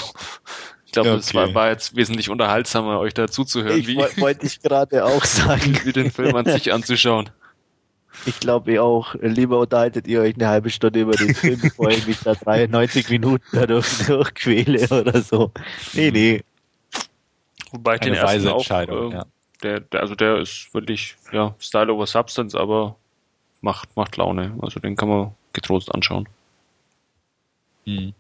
Ich 0.86 0.92
glaube, 0.92 1.10
es 1.12 1.34
war, 1.34 1.54
war, 1.54 1.70
jetzt 1.70 1.96
wesentlich 1.96 2.30
unterhaltsamer, 2.30 3.00
euch 3.00 3.14
dazu 3.14 3.44
zu 3.44 3.64
hören, 3.64 3.86
wie 3.86 3.98
wollte 3.98 4.46
ich 4.46 4.62
gerade 4.62 5.06
auch 5.06 5.24
sagen, 5.26 5.80
wie 5.84 5.94
den 5.94 6.12
Film 6.12 6.36
an 6.36 6.46
sich 6.46 6.74
anzuschauen. 6.74 7.30
Ich 8.26 8.40
glaube 8.40 8.74
ihr 8.74 8.84
auch, 8.84 9.16
lieber 9.22 9.60
unterhaltet 9.60 10.08
ihr 10.08 10.22
euch 10.22 10.36
eine 10.36 10.48
halbe 10.48 10.70
Stunde 10.72 11.02
über 11.02 11.16
den 11.16 11.36
Film, 11.36 11.60
bevor 11.62 11.90
ich 11.90 12.08
mich 12.08 12.20
da 12.22 12.34
93 12.34 13.10
Minuten 13.10 13.46
dadurch 13.52 14.06
durchquäle 14.08 14.88
oder 14.90 15.22
so. 15.22 15.52
Nee, 15.94 16.12
nee. 16.12 16.44
Wobei 17.72 17.96
ich 17.96 18.02
eine 18.02 18.12
den 18.12 18.20
ersten 18.20 18.48
auch, 18.48 18.70
äh, 18.70 19.14
ja 19.14 19.26
der, 19.64 19.82
der, 19.82 20.02
also 20.02 20.16
der 20.16 20.38
ist 20.38 20.74
wirklich, 20.74 21.16
ja, 21.32 21.56
Style 21.60 21.94
over 21.94 22.06
Substance, 22.08 22.58
aber 22.58 22.96
macht, 23.62 23.96
macht 23.96 24.18
Laune. 24.18 24.58
Also 24.62 24.80
den 24.80 24.96
kann 24.96 25.10
man 25.10 25.36
getrost 25.54 25.94
anschauen. 25.94 26.28
Hm. 27.86 28.14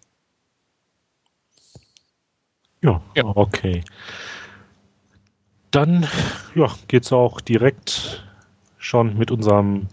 Ja, 2.81 3.01
ja, 3.15 3.25
okay. 3.25 3.83
Dann 5.71 6.07
ja, 6.55 6.73
es 6.91 7.13
auch 7.13 7.41
direkt 7.41 8.25
schon 8.77 9.17
mit 9.17 9.31
unserem 9.31 9.87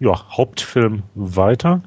ja, 0.00 0.12
Hauptfilm 0.36 1.04
weiter. 1.14 1.82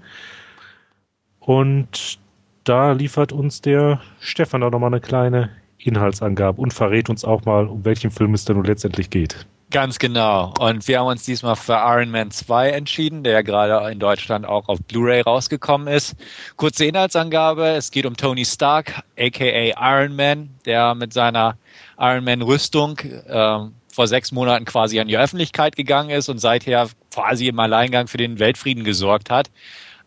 Und 1.39 2.19
da 2.63 2.93
liefert 2.93 3.31
uns 3.31 3.61
der 3.61 4.01
Stefan 4.19 4.63
auch 4.63 4.71
nochmal 4.71 4.89
eine 4.89 5.01
kleine 5.01 5.49
Inhaltsangabe 5.85 6.61
und 6.61 6.73
verrät 6.73 7.09
uns 7.09 7.23
auch 7.23 7.45
mal, 7.45 7.67
um 7.67 7.85
welchen 7.85 8.11
Film 8.11 8.33
es 8.33 8.45
denn 8.45 8.57
nun 8.57 8.65
letztendlich 8.65 9.09
geht. 9.09 9.45
Ganz 9.71 9.97
genau. 9.99 10.53
Und 10.59 10.87
wir 10.87 10.99
haben 10.99 11.07
uns 11.07 11.25
diesmal 11.25 11.55
für 11.55 11.73
Iron 11.73 12.11
Man 12.11 12.31
2 12.31 12.69
entschieden, 12.69 13.23
der 13.23 13.43
gerade 13.43 13.91
in 13.91 13.99
Deutschland 13.99 14.45
auch 14.45 14.67
auf 14.69 14.79
Blu-ray 14.79 15.21
rausgekommen 15.21 15.87
ist. 15.87 16.15
Kurze 16.55 16.85
Inhaltsangabe. 16.85 17.69
Es 17.69 17.91
geht 17.91 18.05
um 18.05 18.15
Tony 18.15 18.45
Stark, 18.45 19.03
aka 19.17 19.73
Iron 19.75 20.15
Man, 20.15 20.51
der 20.65 20.93
mit 20.95 21.13
seiner 21.13 21.57
Iron 21.99 22.23
Man 22.23 22.41
Rüstung 22.41 22.99
äh, 22.99 23.59
vor 23.91 24.07
sechs 24.07 24.31
Monaten 24.31 24.65
quasi 24.65 24.99
an 24.99 25.07
die 25.07 25.17
Öffentlichkeit 25.17 25.75
gegangen 25.75 26.11
ist 26.11 26.29
und 26.29 26.37
seither 26.37 26.87
quasi 27.11 27.47
im 27.47 27.59
Alleingang 27.59 28.07
für 28.07 28.17
den 28.17 28.39
Weltfrieden 28.39 28.83
gesorgt 28.83 29.29
hat. 29.29 29.49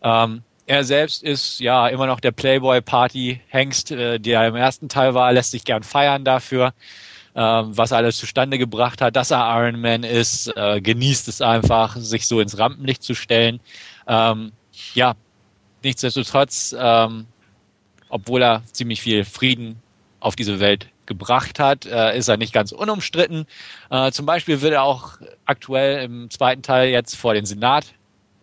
Ähm, 0.01 0.41
er 0.69 0.83
selbst 0.83 1.23
ist 1.23 1.59
ja 1.59 1.87
immer 1.87 2.05
noch 2.05 2.19
der 2.19 2.31
Playboy-Party-Hengst, 2.31 3.89
äh, 3.89 4.19
der 4.19 4.47
im 4.47 4.55
ersten 4.55 4.87
Teil 4.87 5.15
war, 5.15 5.33
lässt 5.33 5.49
sich 5.49 5.65
gern 5.65 5.81
feiern 5.81 6.23
dafür, 6.23 6.73
ähm, 7.35 7.75
was 7.75 7.89
er 7.89 7.97
alles 7.97 8.17
zustande 8.17 8.59
gebracht 8.59 9.01
hat, 9.01 9.15
dass 9.15 9.31
er 9.31 9.39
Iron 9.57 9.81
Man 9.81 10.03
ist, 10.03 10.55
äh, 10.55 10.79
genießt 10.79 11.27
es 11.27 11.41
einfach, 11.41 11.95
sich 11.95 12.27
so 12.27 12.39
ins 12.39 12.59
Rampenlicht 12.59 13.01
zu 13.01 13.15
stellen. 13.15 13.59
Ähm, 14.07 14.51
ja, 14.93 15.15
nichtsdestotrotz, 15.81 16.75
ähm, 16.77 17.25
obwohl 18.09 18.43
er 18.43 18.61
ziemlich 18.71 19.01
viel 19.01 19.25
Frieden 19.25 19.81
auf 20.19 20.35
diese 20.35 20.59
Welt 20.59 20.89
gebracht 21.07 21.57
hat, 21.57 21.87
äh, 21.87 22.15
ist 22.15 22.27
er 22.27 22.37
nicht 22.37 22.53
ganz 22.53 22.71
unumstritten. 22.71 23.47
Äh, 23.89 24.11
zum 24.11 24.27
Beispiel 24.27 24.61
wird 24.61 24.73
er 24.73 24.83
auch 24.83 25.13
aktuell 25.45 26.03
im 26.03 26.29
zweiten 26.29 26.61
Teil 26.61 26.89
jetzt 26.89 27.15
vor 27.15 27.33
den 27.33 27.47
Senat 27.47 27.95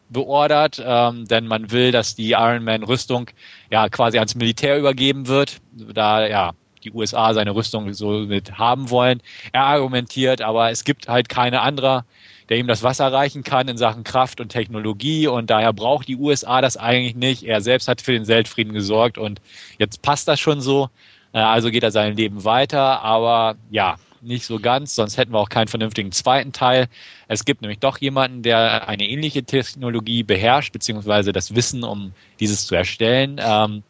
beordert, 0.08 0.82
ähm, 0.84 1.26
denn 1.26 1.46
man 1.46 1.70
will, 1.70 1.92
dass 1.92 2.14
die 2.14 2.32
Iron 2.32 2.64
Man 2.64 2.82
Rüstung 2.82 3.30
ja 3.70 3.88
quasi 3.88 4.18
ans 4.18 4.34
Militär 4.34 4.78
übergeben 4.78 5.26
wird, 5.26 5.58
da 5.72 6.26
ja 6.26 6.52
die 6.84 6.92
USA 6.92 7.34
seine 7.34 7.54
Rüstung 7.54 7.92
so 7.92 8.10
mit 8.10 8.58
haben 8.58 8.90
wollen. 8.90 9.20
Er 9.52 9.64
argumentiert, 9.64 10.40
aber 10.40 10.70
es 10.70 10.84
gibt 10.84 11.08
halt 11.08 11.28
keine 11.28 11.60
andere, 11.60 12.04
der 12.48 12.58
ihm 12.58 12.68
das 12.68 12.82
Wasser 12.82 13.12
reichen 13.12 13.42
kann 13.42 13.68
in 13.68 13.76
Sachen 13.76 14.04
Kraft 14.04 14.40
und 14.40 14.50
Technologie 14.50 15.26
und 15.26 15.50
daher 15.50 15.72
braucht 15.72 16.06
die 16.08 16.16
USA 16.16 16.60
das 16.60 16.76
eigentlich 16.76 17.16
nicht. 17.16 17.42
Er 17.42 17.60
selbst 17.60 17.88
hat 17.88 18.00
für 18.00 18.12
den 18.12 18.28
Weltfrieden 18.28 18.72
gesorgt 18.72 19.18
und 19.18 19.40
jetzt 19.78 20.02
passt 20.02 20.28
das 20.28 20.38
schon 20.38 20.60
so. 20.60 20.88
Äh, 21.32 21.38
also 21.38 21.70
geht 21.70 21.82
er 21.82 21.90
sein 21.90 22.16
Leben 22.16 22.44
weiter, 22.44 23.02
aber 23.02 23.56
ja, 23.70 23.96
nicht 24.22 24.46
so 24.46 24.58
ganz, 24.58 24.94
sonst 24.94 25.16
hätten 25.16 25.32
wir 25.32 25.38
auch 25.38 25.48
keinen 25.48 25.68
vernünftigen 25.68 26.12
zweiten 26.12 26.52
Teil. 26.52 26.88
Es 27.28 27.44
gibt 27.44 27.62
nämlich 27.62 27.78
doch 27.78 27.98
jemanden, 27.98 28.42
der 28.42 28.88
eine 28.88 29.08
ähnliche 29.08 29.44
Technologie 29.44 30.22
beherrscht, 30.22 30.72
beziehungsweise 30.72 31.32
das 31.32 31.54
Wissen, 31.54 31.84
um 31.84 32.12
dieses 32.40 32.66
zu 32.66 32.74
erstellen. 32.74 33.40
Ähm, 33.42 33.82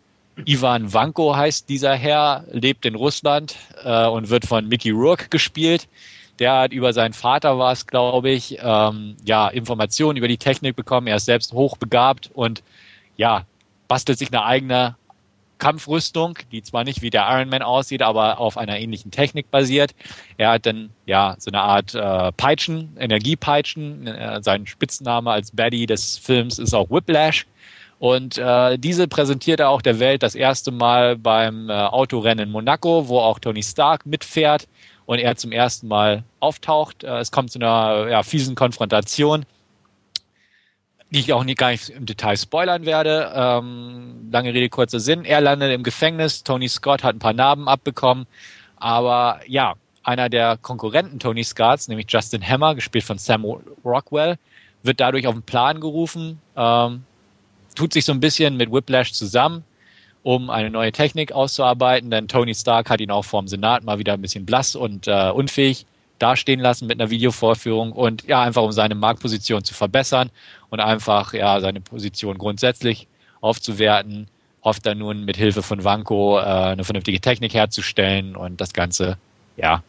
Ivan 0.44 0.92
Vanko 0.92 1.34
heißt 1.34 1.68
dieser 1.68 1.94
Herr, 1.94 2.44
lebt 2.50 2.84
in 2.84 2.94
Russland 2.94 3.56
äh, 3.82 4.06
und 4.06 4.28
wird 4.28 4.46
von 4.46 4.68
Mickey 4.68 4.90
Rourke 4.90 5.28
gespielt. 5.28 5.88
Der 6.38 6.54
hat 6.54 6.72
über 6.72 6.92
seinen 6.92 7.14
Vater 7.14 7.58
war 7.58 7.72
es, 7.72 7.86
glaube 7.86 8.30
ich, 8.30 8.58
ähm, 8.60 9.16
ja, 9.24 9.48
Informationen 9.48 10.18
über 10.18 10.28
die 10.28 10.36
Technik 10.36 10.76
bekommen. 10.76 11.06
Er 11.06 11.16
ist 11.16 11.24
selbst 11.24 11.52
hochbegabt 11.54 12.30
und 12.34 12.62
ja, 13.16 13.46
bastelt 13.88 14.18
sich 14.18 14.28
eine 14.28 14.44
eigene 14.44 14.96
Kampfrüstung, 15.58 16.38
die 16.52 16.62
zwar 16.62 16.84
nicht 16.84 17.02
wie 17.02 17.10
der 17.10 17.26
Iron 17.28 17.48
Man 17.48 17.62
aussieht, 17.62 18.02
aber 18.02 18.38
auf 18.38 18.56
einer 18.56 18.78
ähnlichen 18.78 19.10
Technik 19.10 19.50
basiert. 19.50 19.94
Er 20.36 20.50
hat 20.50 20.66
dann 20.66 20.90
ja 21.06 21.36
so 21.38 21.50
eine 21.50 21.60
Art 21.60 21.94
äh, 21.94 22.32
Peitschen, 22.32 22.96
Energiepeitschen. 22.98 24.06
Äh, 24.06 24.42
sein 24.42 24.66
Spitzname 24.66 25.30
als 25.30 25.50
Baddie 25.50 25.86
des 25.86 26.18
Films 26.18 26.58
ist 26.58 26.74
auch 26.74 26.90
Whiplash. 26.90 27.46
Und 27.98 28.36
äh, 28.36 28.78
diese 28.78 29.08
präsentiert 29.08 29.60
er 29.60 29.70
auch 29.70 29.80
der 29.80 29.98
Welt 29.98 30.22
das 30.22 30.34
erste 30.34 30.70
Mal 30.70 31.16
beim 31.16 31.70
äh, 31.70 31.72
Autorennen 31.72 32.48
in 32.48 32.52
Monaco, 32.52 33.08
wo 33.08 33.20
auch 33.20 33.38
Tony 33.38 33.62
Stark 33.62 34.04
mitfährt 34.04 34.68
und 35.06 35.18
er 35.18 35.36
zum 35.36 35.52
ersten 35.52 35.88
Mal 35.88 36.22
auftaucht. 36.40 37.04
Äh, 37.04 37.18
es 37.18 37.30
kommt 37.30 37.50
zu 37.50 37.58
einer 37.58 38.08
ja, 38.10 38.22
fiesen 38.22 38.54
Konfrontation 38.54 39.46
die 41.10 41.20
ich 41.20 41.32
auch 41.32 41.44
nie, 41.44 41.54
gar 41.54 41.70
nicht 41.70 41.88
im 41.90 42.04
Detail 42.06 42.36
spoilern 42.36 42.84
werde. 42.84 43.32
Ähm, 43.34 44.28
lange 44.32 44.52
Rede, 44.52 44.68
kurzer 44.68 45.00
Sinn. 45.00 45.24
Er 45.24 45.40
landet 45.40 45.72
im 45.72 45.82
Gefängnis. 45.82 46.42
Tony 46.42 46.68
Scott 46.68 47.04
hat 47.04 47.14
ein 47.14 47.20
paar 47.20 47.32
Narben 47.32 47.68
abbekommen. 47.68 48.26
Aber 48.76 49.40
ja, 49.46 49.74
einer 50.02 50.28
der 50.28 50.56
Konkurrenten 50.56 51.18
Tony 51.18 51.42
Scotts, 51.44 51.88
nämlich 51.88 52.06
Justin 52.08 52.46
Hammer, 52.46 52.74
gespielt 52.74 53.04
von 53.04 53.18
Sam 53.18 53.44
Rockwell, 53.84 54.36
wird 54.82 55.00
dadurch 55.00 55.26
auf 55.26 55.34
den 55.34 55.42
Plan 55.42 55.80
gerufen, 55.80 56.40
ähm, 56.56 57.04
tut 57.74 57.92
sich 57.92 58.04
so 58.04 58.12
ein 58.12 58.20
bisschen 58.20 58.56
mit 58.56 58.72
Whiplash 58.72 59.12
zusammen, 59.12 59.64
um 60.22 60.48
eine 60.48 60.70
neue 60.70 60.92
Technik 60.92 61.32
auszuarbeiten, 61.32 62.10
denn 62.10 62.28
Tony 62.28 62.54
Stark 62.54 62.88
hat 62.88 63.00
ihn 63.00 63.10
auch 63.10 63.24
vorm 63.24 63.48
Senat 63.48 63.84
mal 63.84 63.98
wieder 63.98 64.14
ein 64.14 64.22
bisschen 64.22 64.46
blass 64.46 64.76
und 64.76 65.08
äh, 65.08 65.30
unfähig 65.30 65.86
dastehen 66.18 66.60
lassen 66.60 66.86
mit 66.86 67.00
einer 67.00 67.10
Videovorführung 67.10 67.92
und 67.92 68.26
ja, 68.26 68.42
einfach 68.42 68.62
um 68.62 68.72
seine 68.72 68.94
Marktposition 68.94 69.64
zu 69.64 69.74
verbessern 69.74 70.30
und 70.70 70.80
einfach 70.80 71.32
ja 71.34 71.60
seine 71.60 71.80
Position 71.80 72.38
grundsätzlich 72.38 73.06
aufzuwerten, 73.40 74.28
hofft 74.62 74.86
dann 74.86 74.98
nun 74.98 75.24
mit 75.24 75.36
Hilfe 75.36 75.62
von 75.62 75.84
Vanko 75.84 76.38
äh, 76.38 76.42
eine 76.42 76.84
vernünftige 76.84 77.20
Technik 77.20 77.54
herzustellen 77.54 78.34
und 78.34 78.60
das 78.60 78.72
Ganze, 78.72 79.18
ja, 79.56 79.82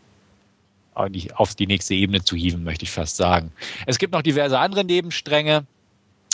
auf 1.36 1.54
die 1.54 1.68
nächste 1.68 1.94
Ebene 1.94 2.24
zu 2.24 2.36
hieven, 2.36 2.64
möchte 2.64 2.84
ich 2.84 2.92
fast 2.92 3.18
sagen. 3.18 3.52
Es 3.86 4.00
gibt 4.00 4.14
noch 4.14 4.24
diverse 4.24 4.58
andere 4.58 4.84
Nebenstränge, 4.84 5.66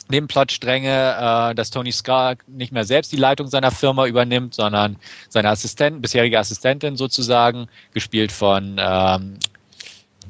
Nebenplotstränge, 0.10 1.52
äh, 1.52 1.56
dass 1.56 1.70
Tony 1.70 1.91
Scott 1.91 2.38
nicht 2.48 2.72
mehr 2.72 2.86
selbst 2.86 3.11
die 3.11 3.18
Leitung 3.18 3.48
seiner 3.48 3.72
Firma 3.72 4.06
übernimmt, 4.06 4.53
sondern 4.53 4.98
seine 5.30 5.49
Assistent, 5.49 6.02
bisherige 6.02 6.40
Assistentin 6.40 6.98
sozusagen, 6.98 7.68
gespielt 7.94 8.32
von 8.32 8.78
ähm, 8.80 9.38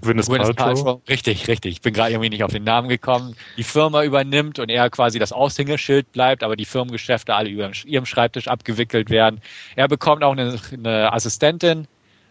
Gwyneth 0.04 0.28
Paltrow. 0.28 0.56
Paltrow. 0.56 1.02
Richtig, 1.10 1.48
richtig. 1.48 1.74
Ich 1.74 1.82
bin 1.82 1.94
gerade 1.94 2.12
irgendwie 2.12 2.30
nicht 2.30 2.44
auf 2.44 2.52
den 2.52 2.64
Namen 2.64 2.90
gekommen. 2.90 3.36
Die 3.58 3.64
Firma 3.64 4.04
übernimmt 4.04 4.60
und 4.60 4.70
er 4.70 4.90
quasi 4.90 5.20
das 5.20 5.32
Aushängeschild 5.32 6.12
bleibt, 6.12 6.44
aber 6.44 6.56
die 6.56 6.66
Firmengeschäfte 6.66 7.34
alle 7.34 7.50
über 7.50 7.72
ihrem 7.86 8.06
Schreibtisch 8.06 8.48
abgewickelt 8.48 9.10
werden. 9.10 9.42
Er 9.76 9.88
bekommt 9.88 10.24
auch 10.24 10.34
eine, 10.34 10.60
eine 10.72 11.12
Assistentin 11.14 11.88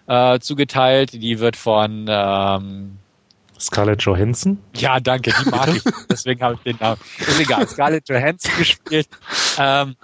äh, 0.07 0.39
zugeteilt, 0.39 1.13
die 1.15 1.39
wird 1.39 1.57
von 1.57 2.07
ähm, 2.09 2.99
Scarlett 3.63 4.03
Johansson? 4.03 4.59
Ja, 4.75 4.99
danke, 4.99 5.33
die 5.33 5.51
mag 5.51 5.69
ich. 5.69 5.83
Deswegen 6.11 6.43
habe 6.43 6.55
ich 6.55 6.61
den 6.63 6.77
Namen. 6.81 7.01
Ist 7.19 7.41
egal, 7.41 7.69
Scarlett 7.69 8.09
Johansson 8.09 8.53
gespielt. 8.59 9.09
Ähm, 9.59 9.95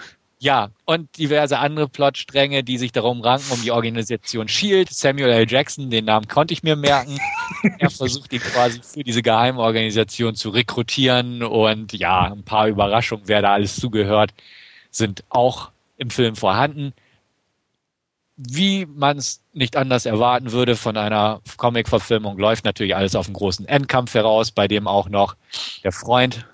ja, 0.40 0.70
und 0.85 1.19
diverse 1.19 1.59
andere 1.59 1.89
Plotstränge, 1.89 2.62
die 2.62 2.78
sich 2.78 2.93
darum 2.93 3.20
ranken, 3.20 3.51
um 3.52 3.62
die 3.62 3.73
Organisation 3.73 4.48
SHIELD. 4.48 4.89
Samuel 4.90 5.31
L. 5.31 5.51
Jackson, 5.51 5.90
den 5.90 6.05
Namen 6.05 6.28
konnte 6.28 6.55
ich 6.55 6.62
mir 6.62 6.77
merken. 6.77 7.19
er 7.78 7.90
versucht 7.90 8.32
ihn 8.32 8.40
quasi 8.40 8.81
für 8.82 9.02
diese 9.02 9.23
Geheimorganisation 9.23 10.35
zu 10.36 10.51
rekrutieren 10.51 11.43
und 11.43 11.93
ja, 11.93 12.32
ein 12.32 12.44
paar 12.44 12.69
Überraschungen, 12.69 13.27
wer 13.27 13.43
da 13.43 13.55
alles 13.55 13.77
zugehört, 13.77 14.32
sind 14.90 15.24
auch 15.28 15.70
im 15.97 16.10
Film 16.10 16.36
vorhanden 16.36 16.93
wie 18.39 18.86
man 18.86 19.19
es 19.19 19.43
nicht 19.52 19.77
anders 19.77 20.06
erwarten 20.06 20.52
würde 20.52 20.77
von 20.77 20.97
einer 20.97 21.40
Comic-Verfilmung, 21.56 22.39
läuft 22.39 22.65
natürlich 22.65 22.94
alles 22.94 23.16
auf 23.16 23.27
einen 23.27 23.35
großen 23.35 23.66
Endkampf 23.66 24.15
heraus, 24.15 24.52
bei 24.52 24.69
dem 24.69 24.86
auch 24.86 25.09
noch 25.09 25.35
der 25.82 25.90
Freund 25.90 26.47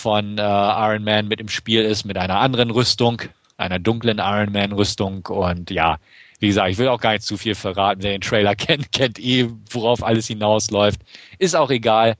von 0.00 0.38
äh, 0.38 0.42
Iron 0.42 1.04
Man 1.04 1.28
mit 1.28 1.40
im 1.40 1.48
Spiel 1.48 1.82
ist, 1.82 2.04
mit 2.04 2.16
einer 2.16 2.38
anderen 2.38 2.70
Rüstung, 2.70 3.22
einer 3.56 3.78
dunklen 3.78 4.18
Iron 4.18 4.52
Man-Rüstung. 4.52 5.26
Und 5.26 5.70
ja, 5.70 5.98
wie 6.40 6.48
gesagt, 6.48 6.70
ich 6.70 6.78
will 6.78 6.88
auch 6.88 7.00
gar 7.00 7.12
nicht 7.12 7.24
zu 7.24 7.36
viel 7.36 7.54
verraten. 7.54 8.02
Wer 8.02 8.12
den 8.12 8.22
Trailer 8.22 8.54
kennt, 8.56 8.92
kennt 8.92 9.18
eh, 9.18 9.48
worauf 9.70 10.02
alles 10.02 10.26
hinausläuft. 10.26 11.00
Ist 11.38 11.54
auch 11.54 11.70
egal. 11.70 12.16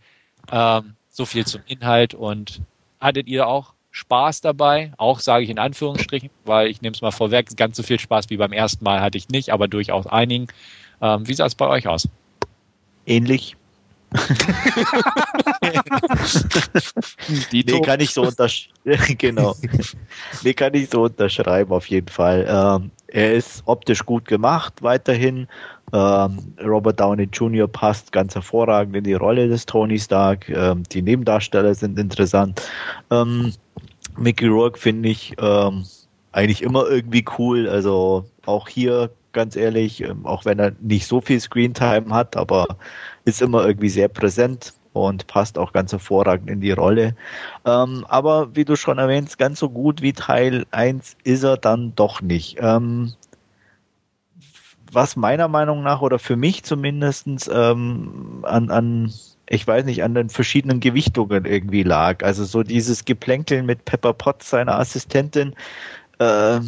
Ähm, 0.53 0.95
so 1.09 1.25
viel 1.25 1.47
zum 1.47 1.63
Inhalt. 1.67 2.15
Und 2.15 2.61
hattet 3.01 3.27
ihr 3.27 3.47
auch 3.47 3.73
Spaß 3.91 4.43
dabei. 4.43 4.93
Auch 4.99 5.21
sage 5.21 5.45
ich 5.45 5.51
in 5.51 5.59
Anführungsstrichen, 5.59 6.31
weil 6.45 6.69
ich 6.69 6.83
nehme 6.83 6.95
es 6.95 7.03
mal 7.03 7.11
vorweg, 7.11 7.57
ganz 7.57 7.77
so 7.77 7.83
viel 7.83 7.99
Spaß 7.99 8.31
wie 8.31 8.37
beim 8.37 8.53
ersten 8.53 8.85
Mal 8.85 9.01
hatte 9.01 9.19
ich 9.19 9.29
nicht, 9.29 9.51
aber 9.51 9.69
durchaus 9.69 10.07
einigen. 10.07 10.47
Ähm, 11.01 11.27
wie 11.27 11.35
sah 11.35 11.47
es 11.47 11.55
bei 11.55 11.67
euch 11.67 11.89
aus? 11.89 12.09
Ähnlich. 13.07 13.57
nee, 17.53 17.81
kann 17.83 18.01
ich 18.01 18.13
so 18.13 18.23
unterschreiben. 18.23 18.75
genau. 19.19 19.55
Nee, 20.43 20.55
kann 20.55 20.75
ich 20.75 20.91
so 20.91 21.05
unterschreiben, 21.05 21.71
auf 21.73 21.87
jeden 21.87 22.09
Fall. 22.09 22.45
Ähm, 22.49 22.91
er 23.07 23.35
ist 23.35 23.63
optisch 23.67 24.05
gut 24.05 24.25
gemacht, 24.27 24.83
weiterhin. 24.83 25.47
Ähm, 25.93 26.55
Robert 26.65 26.99
Downey 27.01 27.29
Jr. 27.33 27.69
passt 27.69 28.13
ganz 28.13 28.35
hervorragend 28.35 28.97
in 28.97 29.05
die 29.05 29.15
Rolle 29.15 29.49
des 29.49 29.67
Tony 29.67 29.99
Stark. 29.99 30.49
Ähm, 30.49 30.85
die 30.85 31.03
Nebendarsteller 31.03 31.75
sind 31.75 31.99
interessant. 31.99 32.63
Ähm, 33.11 33.53
Mickey 34.17 34.47
Rourke 34.47 34.79
finde 34.79 35.09
ich 35.09 35.35
ähm, 35.41 35.85
eigentlich 36.33 36.63
immer 36.63 36.89
irgendwie 36.89 37.25
cool. 37.39 37.69
Also 37.69 38.25
auch 38.47 38.69
hier 38.69 39.11
ganz 39.33 39.57
ehrlich, 39.57 40.03
ähm, 40.03 40.27
auch 40.27 40.45
wenn 40.45 40.59
er 40.59 40.73
nicht 40.81 41.07
so 41.07 41.21
viel 41.21 41.41
Screentime 41.41 42.11
hat, 42.11 42.37
aber 42.37 42.67
ist 43.31 43.43
immer 43.43 43.65
irgendwie 43.67 43.89
sehr 43.89 44.09
präsent 44.09 44.75
und 44.93 45.27
passt 45.27 45.57
auch 45.57 45.73
ganz 45.73 45.93
hervorragend 45.93 46.51
in 46.51 46.61
die 46.61 46.73
Rolle. 46.73 47.15
Ähm, 47.65 48.05
aber 48.09 48.55
wie 48.55 48.65
du 48.65 48.77
schon 48.77 48.99
erwähnst, 48.99 49.39
ganz 49.39 49.61
so 49.61 49.71
gut 49.71 50.03
wie 50.03 50.13
Teil 50.13 50.67
1 50.73 51.17
ist 51.25 51.45
er 51.45 51.57
dann 51.57 51.95
doch 51.95 52.21
nicht. 52.21 52.59
Ähm, 52.61 53.13
was 54.93 55.15
meiner 55.17 55.49
Meinung 55.49 55.83
nach 55.83 56.03
oder 56.03 56.19
für 56.19 56.37
mich 56.37 56.65
zumindestens 56.65 57.49
ähm, 57.53 58.41
an, 58.43 58.71
an 58.71 59.13
ich 59.49 59.67
weiß 59.67 59.85
nicht, 59.85 60.03
an 60.03 60.15
den 60.15 60.29
verschiedenen 60.29 60.81
Gewichtungen 60.81 61.45
irgendwie 61.45 61.83
lag. 61.83 62.23
Also 62.25 62.45
so 62.45 62.63
dieses 62.63 63.05
Geplänkeln 63.05 63.67
mit 63.67 63.85
Pepper 63.85 64.13
Potts, 64.13 64.51
seiner 64.51 64.79
Assistentin, 64.79 65.55
äh, 66.19 66.61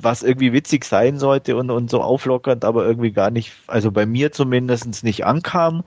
was 0.00 0.22
irgendwie 0.22 0.52
witzig 0.52 0.84
sein 0.84 1.18
sollte 1.18 1.56
und, 1.56 1.70
und 1.70 1.90
so 1.90 2.00
auflockernd, 2.00 2.64
aber 2.64 2.86
irgendwie 2.86 3.12
gar 3.12 3.30
nicht, 3.30 3.52
also 3.66 3.90
bei 3.90 4.06
mir 4.06 4.32
zumindest 4.32 5.04
nicht 5.04 5.24
ankam. 5.24 5.84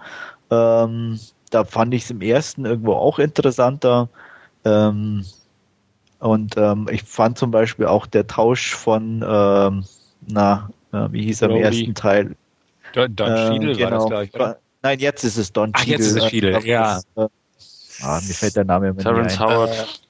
Ähm, 0.50 1.20
da 1.50 1.66
fand 1.66 1.94
ich 1.94 2.04
es 2.04 2.12
im 2.12 2.22
ersten 2.22 2.66
irgendwo 2.66 2.94
auch 2.94 3.20
interessanter. 3.20 4.10
Ähm, 4.66 5.26
und 6.20 6.56
ähm, 6.58 6.88
ich 6.92 7.04
fand 7.04 7.38
zum 7.38 7.52
Beispiel 7.52 7.88
auch 7.88 8.06
der 8.06 8.28
Tausch 8.28 8.76
von, 8.76 9.26
ähm, 9.28 9.86
na, 10.28 10.70
äh, 10.94 11.08
wie 11.12 11.24
hieß 11.24 11.42
er 11.42 11.50
im 11.50 11.58
ersten 11.58 11.96
Teil? 11.96 12.36
Don, 12.94 13.16
Don 13.16 13.32
äh, 13.32 13.50
Cheadle 13.50 13.76
genau, 13.76 13.84
war 13.84 13.92
das 13.92 14.06
gleich, 14.08 14.34
oder? 14.34 14.58
Nein, 14.84 15.00
jetzt 15.00 15.24
ist 15.24 15.38
es 15.38 15.52
Don 15.52 15.72
Ach, 15.74 15.80
Cheadle. 15.80 15.94
jetzt 15.94 16.08
ist 16.08 16.24
es 16.24 16.34
äh, 16.34 16.68
ja. 16.68 17.00
äh, 17.16 17.28
ah, 18.02 18.20
mir 18.22 18.34
fällt 18.34 18.56
der 18.56 18.66
Name 18.66 18.90
immer 18.90 19.02
Terrence 19.02 19.34
nicht 19.34 19.42
ein. 19.42 19.50
Howard. 19.50 20.02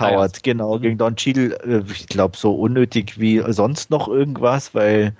ah, 0.00 0.36
ja. 0.36 0.40
genau, 0.42 0.76
mhm. 0.76 0.82
gegen 0.82 0.98
Don 0.98 1.16
Cheadle, 1.16 1.58
äh, 1.64 1.82
ich 1.90 2.06
glaube, 2.06 2.36
so 2.36 2.54
unnötig 2.54 3.18
wie 3.18 3.42
sonst 3.48 3.90
noch 3.90 4.08
irgendwas, 4.08 4.74
weil 4.74 5.14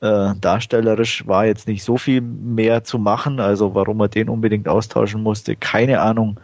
äh, 0.00 0.34
darstellerisch 0.40 1.26
war 1.26 1.46
jetzt 1.46 1.68
nicht 1.68 1.84
so 1.84 1.96
viel 1.96 2.20
mehr 2.20 2.84
zu 2.84 2.98
machen, 2.98 3.40
also 3.40 3.74
warum 3.74 4.00
er 4.00 4.08
den 4.08 4.28
unbedingt 4.28 4.68
austauschen 4.68 5.22
musste, 5.22 5.56
keine 5.56 6.00
Ahnung. 6.00 6.38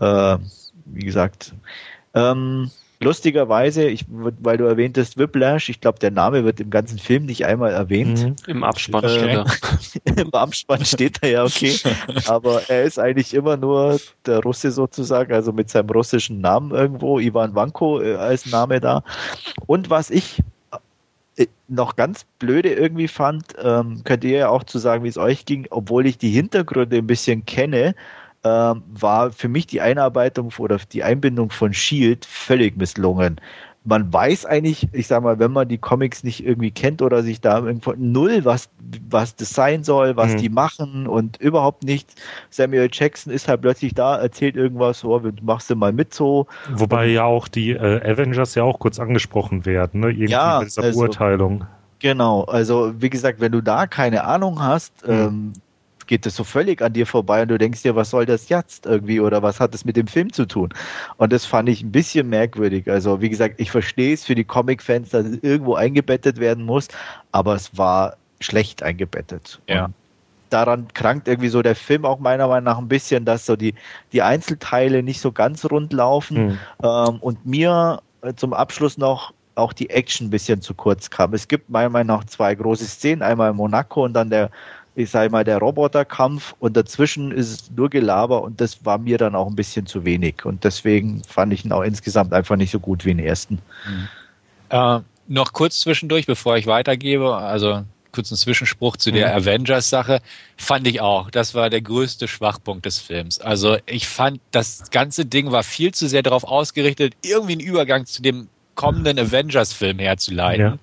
Äh, 0.00 0.38
wie 0.86 1.04
gesagt, 1.04 1.54
ähm, 2.14 2.70
Lustigerweise, 2.98 3.88
ich, 3.88 4.06
weil 4.08 4.56
du 4.56 4.64
erwähntest 4.64 5.18
Whiplash, 5.18 5.68
ich 5.68 5.80
glaube, 5.80 5.98
der 5.98 6.10
Name 6.10 6.44
wird 6.44 6.60
im 6.60 6.70
ganzen 6.70 6.98
Film 6.98 7.26
nicht 7.26 7.44
einmal 7.44 7.72
erwähnt. 7.72 8.24
Mhm. 8.24 8.36
Im 8.46 8.64
Abspann 8.64 9.04
äh, 9.04 9.08
steht 9.08 9.28
er. 9.28 9.46
Im 10.16 10.32
Abspann 10.32 10.84
steht 10.84 11.18
er 11.22 11.30
ja, 11.30 11.44
okay. 11.44 11.78
Aber 12.26 12.62
er 12.68 12.84
ist 12.84 12.98
eigentlich 12.98 13.34
immer 13.34 13.58
nur 13.58 14.00
der 14.24 14.40
Russe 14.40 14.70
sozusagen, 14.70 15.32
also 15.34 15.52
mit 15.52 15.68
seinem 15.68 15.90
russischen 15.90 16.40
Namen 16.40 16.70
irgendwo, 16.70 17.18
Ivan 17.18 17.54
Vanko 17.54 18.00
äh, 18.00 18.14
als 18.14 18.46
Name 18.46 18.80
da. 18.80 19.02
Und 19.66 19.90
was 19.90 20.10
ich 20.10 20.42
äh, 21.36 21.46
noch 21.68 21.96
ganz 21.96 22.24
blöde 22.38 22.72
irgendwie 22.72 23.08
fand, 23.08 23.44
ähm, 23.62 24.02
könnt 24.04 24.24
ihr 24.24 24.38
ja 24.38 24.48
auch 24.48 24.64
zu 24.64 24.78
sagen, 24.78 25.04
wie 25.04 25.08
es 25.08 25.18
euch 25.18 25.44
ging, 25.44 25.66
obwohl 25.68 26.06
ich 26.06 26.16
die 26.16 26.30
Hintergründe 26.30 26.96
ein 26.96 27.06
bisschen 27.06 27.44
kenne, 27.44 27.94
ähm, 28.46 28.82
war 28.88 29.30
für 29.30 29.48
mich 29.48 29.66
die 29.66 29.80
Einarbeitung 29.80 30.52
oder 30.58 30.78
die 30.92 31.02
Einbindung 31.02 31.50
von 31.50 31.72
Shield 31.72 32.24
völlig 32.24 32.76
misslungen. 32.76 33.40
Man 33.88 34.12
weiß 34.12 34.46
eigentlich, 34.46 34.88
ich 34.92 35.06
sag 35.06 35.22
mal, 35.22 35.38
wenn 35.38 35.52
man 35.52 35.68
die 35.68 35.78
Comics 35.78 36.24
nicht 36.24 36.44
irgendwie 36.44 36.72
kennt 36.72 37.02
oder 37.02 37.22
sich 37.22 37.40
da 37.40 37.60
irgendwo 37.60 37.94
null, 37.96 38.44
was, 38.44 38.68
was 39.08 39.36
das 39.36 39.50
sein 39.50 39.84
soll, 39.84 40.16
was 40.16 40.32
mhm. 40.32 40.38
die 40.38 40.48
machen 40.48 41.06
und 41.06 41.36
überhaupt 41.36 41.84
nichts. 41.84 42.16
Samuel 42.50 42.88
Jackson 42.90 43.32
ist 43.32 43.46
halt 43.46 43.60
plötzlich 43.60 43.94
da, 43.94 44.16
erzählt 44.16 44.56
irgendwas, 44.56 45.00
so, 45.00 45.16
du 45.20 45.32
machst 45.42 45.70
du 45.70 45.76
mal 45.76 45.92
mit 45.92 46.12
so. 46.12 46.48
Wobei 46.72 47.06
ja 47.06 47.24
auch 47.24 47.46
die 47.46 47.70
äh, 47.70 48.10
Avengers 48.10 48.56
ja 48.56 48.64
auch 48.64 48.80
kurz 48.80 48.98
angesprochen 48.98 49.64
werden, 49.64 50.00
ne? 50.00 50.08
Irgendwie 50.08 50.32
ja, 50.32 50.58
mit 50.58 50.68
dieser 50.70 50.82
also, 50.82 50.98
Beurteilung. 50.98 51.64
Genau, 52.00 52.42
also 52.42 52.92
wie 52.98 53.08
gesagt, 53.08 53.40
wenn 53.40 53.52
du 53.52 53.60
da 53.60 53.86
keine 53.86 54.24
Ahnung 54.24 54.60
hast, 54.60 55.06
mhm. 55.06 55.12
ähm, 55.12 55.52
geht 56.06 56.26
das 56.26 56.36
so 56.36 56.44
völlig 56.44 56.82
an 56.82 56.92
dir 56.92 57.06
vorbei 57.06 57.42
und 57.42 57.48
du 57.48 57.58
denkst 57.58 57.82
dir, 57.82 57.96
was 57.96 58.10
soll 58.10 58.26
das 58.26 58.48
jetzt 58.48 58.86
irgendwie 58.86 59.20
oder 59.20 59.42
was 59.42 59.60
hat 59.60 59.74
das 59.74 59.84
mit 59.84 59.96
dem 59.96 60.06
Film 60.06 60.32
zu 60.32 60.46
tun? 60.46 60.70
Und 61.16 61.32
das 61.32 61.44
fand 61.44 61.68
ich 61.68 61.82
ein 61.82 61.92
bisschen 61.92 62.28
merkwürdig. 62.28 62.90
Also 62.90 63.20
wie 63.20 63.28
gesagt, 63.28 63.54
ich 63.58 63.70
verstehe 63.70 64.14
es 64.14 64.24
für 64.24 64.34
die 64.34 64.44
Comic-Fans, 64.44 65.10
dass 65.10 65.26
es 65.26 65.38
irgendwo 65.42 65.74
eingebettet 65.74 66.38
werden 66.38 66.64
muss, 66.64 66.88
aber 67.32 67.54
es 67.54 67.76
war 67.76 68.16
schlecht 68.40 68.82
eingebettet. 68.82 69.60
Ja. 69.68 69.86
Und 69.86 69.94
daran 70.50 70.88
krankt 70.94 71.28
irgendwie 71.28 71.48
so 71.48 71.62
der 71.62 71.74
Film 71.74 72.04
auch 72.04 72.18
meiner 72.18 72.48
Meinung 72.48 72.64
nach 72.64 72.78
ein 72.78 72.88
bisschen, 72.88 73.24
dass 73.24 73.46
so 73.46 73.56
die, 73.56 73.74
die 74.12 74.22
Einzelteile 74.22 75.02
nicht 75.02 75.20
so 75.20 75.32
ganz 75.32 75.64
rund 75.64 75.92
laufen. 75.92 76.46
Mhm. 76.46 76.58
Ähm, 76.82 77.18
und 77.20 77.46
mir 77.46 78.00
äh, 78.22 78.34
zum 78.34 78.52
Abschluss 78.52 78.98
noch 78.98 79.32
auch 79.56 79.72
die 79.72 79.90
Action 79.90 80.26
ein 80.26 80.30
bisschen 80.30 80.60
zu 80.60 80.74
kurz 80.74 81.10
kam. 81.10 81.32
Es 81.32 81.48
gibt 81.48 81.70
meiner 81.70 81.88
Meinung 81.88 82.18
nach 82.18 82.24
zwei 82.24 82.54
große 82.54 82.84
Szenen, 82.84 83.22
einmal 83.22 83.50
in 83.50 83.56
Monaco 83.56 84.04
und 84.04 84.12
dann 84.12 84.30
der 84.30 84.50
ich 84.96 85.10
sage 85.10 85.30
mal, 85.30 85.44
der 85.44 85.58
Roboterkampf 85.58 86.54
und 86.58 86.74
dazwischen 86.74 87.30
ist 87.30 87.50
es 87.50 87.70
nur 87.70 87.90
Gelaber 87.90 88.42
und 88.42 88.62
das 88.62 88.84
war 88.86 88.96
mir 88.96 89.18
dann 89.18 89.34
auch 89.34 89.46
ein 89.46 89.54
bisschen 89.54 89.86
zu 89.86 90.06
wenig. 90.06 90.46
Und 90.46 90.64
deswegen 90.64 91.22
fand 91.24 91.52
ich 91.52 91.66
ihn 91.66 91.72
auch 91.72 91.82
insgesamt 91.82 92.32
einfach 92.32 92.56
nicht 92.56 92.70
so 92.70 92.80
gut 92.80 93.04
wie 93.04 93.10
den 93.14 93.18
ersten. 93.18 93.58
Mhm. 93.86 94.08
Äh, 94.70 95.00
noch 95.28 95.52
kurz 95.52 95.80
zwischendurch, 95.80 96.24
bevor 96.24 96.56
ich 96.56 96.66
weitergebe, 96.66 97.36
also 97.36 97.84
kurzen 98.10 98.38
Zwischenspruch 98.38 98.96
zu 98.96 99.12
der 99.12 99.28
mhm. 99.28 99.42
Avengers-Sache, 99.42 100.22
fand 100.56 100.86
ich 100.86 101.02
auch. 101.02 101.30
Das 101.30 101.54
war 101.54 101.68
der 101.68 101.82
größte 101.82 102.26
Schwachpunkt 102.26 102.86
des 102.86 102.98
Films. 102.98 103.38
Also 103.38 103.76
ich 103.84 104.08
fand, 104.08 104.40
das 104.50 104.90
ganze 104.90 105.26
Ding 105.26 105.52
war 105.52 105.62
viel 105.62 105.92
zu 105.92 106.08
sehr 106.08 106.22
darauf 106.22 106.44
ausgerichtet, 106.44 107.12
irgendwie 107.22 107.52
einen 107.52 107.60
Übergang 107.60 108.06
zu 108.06 108.22
dem 108.22 108.48
kommenden 108.74 109.18
Avengers-Film 109.26 109.98
herzuleiten. 109.98 110.78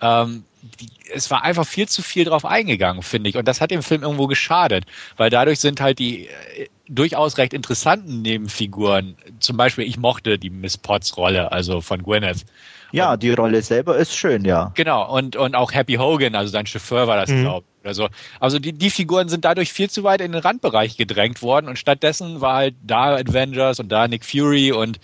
Ja. 0.00 0.22
Ähm, 0.22 0.44
die, 0.80 0.88
es 1.12 1.30
war 1.30 1.42
einfach 1.42 1.66
viel 1.66 1.88
zu 1.88 2.02
viel 2.02 2.24
drauf 2.24 2.44
eingegangen, 2.44 3.02
finde 3.02 3.30
ich. 3.30 3.36
Und 3.36 3.48
das 3.48 3.60
hat 3.60 3.70
dem 3.70 3.82
Film 3.82 4.02
irgendwo 4.02 4.26
geschadet, 4.26 4.84
weil 5.16 5.30
dadurch 5.30 5.60
sind 5.60 5.80
halt 5.80 5.98
die 5.98 6.26
äh, 6.26 6.68
durchaus 6.88 7.38
recht 7.38 7.52
interessanten 7.52 8.22
Nebenfiguren, 8.22 9.16
zum 9.40 9.56
Beispiel 9.56 9.86
ich 9.86 9.98
mochte 9.98 10.38
die 10.38 10.50
Miss 10.50 10.78
Potts 10.78 11.16
Rolle, 11.16 11.52
also 11.52 11.80
von 11.80 12.02
Gwyneth. 12.02 12.44
Ja, 12.92 13.12
und, 13.12 13.22
die 13.22 13.32
Rolle 13.32 13.60
selber 13.62 13.96
ist 13.96 14.16
schön, 14.16 14.44
ja. 14.44 14.72
Genau, 14.74 15.14
und, 15.14 15.36
und 15.36 15.54
auch 15.54 15.72
Happy 15.72 15.94
Hogan, 15.94 16.34
also 16.34 16.50
sein 16.50 16.66
Chauffeur 16.66 17.06
war 17.06 17.16
das, 17.16 17.30
mhm. 17.30 17.42
glaube 17.42 17.66
ich. 17.82 17.88
Also, 17.88 18.08
also 18.40 18.58
die, 18.58 18.72
die 18.72 18.90
Figuren 18.90 19.28
sind 19.28 19.44
dadurch 19.44 19.72
viel 19.72 19.88
zu 19.88 20.04
weit 20.04 20.20
in 20.20 20.32
den 20.32 20.40
Randbereich 20.40 20.96
gedrängt 20.96 21.42
worden 21.42 21.68
und 21.68 21.78
stattdessen 21.78 22.40
war 22.40 22.56
halt 22.56 22.74
da 22.82 23.16
Avengers 23.16 23.80
und 23.80 23.90
da 23.90 24.08
Nick 24.08 24.24
Fury 24.24 24.72
und 24.72 24.98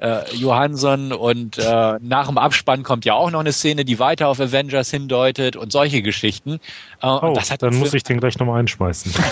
äh, 0.00 0.34
Johansson 0.34 1.12
und 1.12 1.58
äh, 1.58 1.98
nach 2.00 2.28
dem 2.28 2.38
Abspann 2.38 2.82
kommt 2.82 3.04
ja 3.04 3.14
auch 3.14 3.30
noch 3.30 3.40
eine 3.40 3.52
Szene, 3.52 3.84
die 3.84 3.98
weiter 3.98 4.28
auf 4.28 4.40
Avengers 4.40 4.90
hindeutet 4.90 5.56
und 5.56 5.72
solche 5.72 6.02
Geschichten. 6.02 6.60
Äh, 7.02 7.06
oh, 7.06 7.36
dann 7.58 7.74
muss 7.76 7.94
ich 7.94 8.04
den 8.04 8.20
gleich 8.20 8.38
nochmal 8.38 8.60
einschmeißen. 8.60 9.12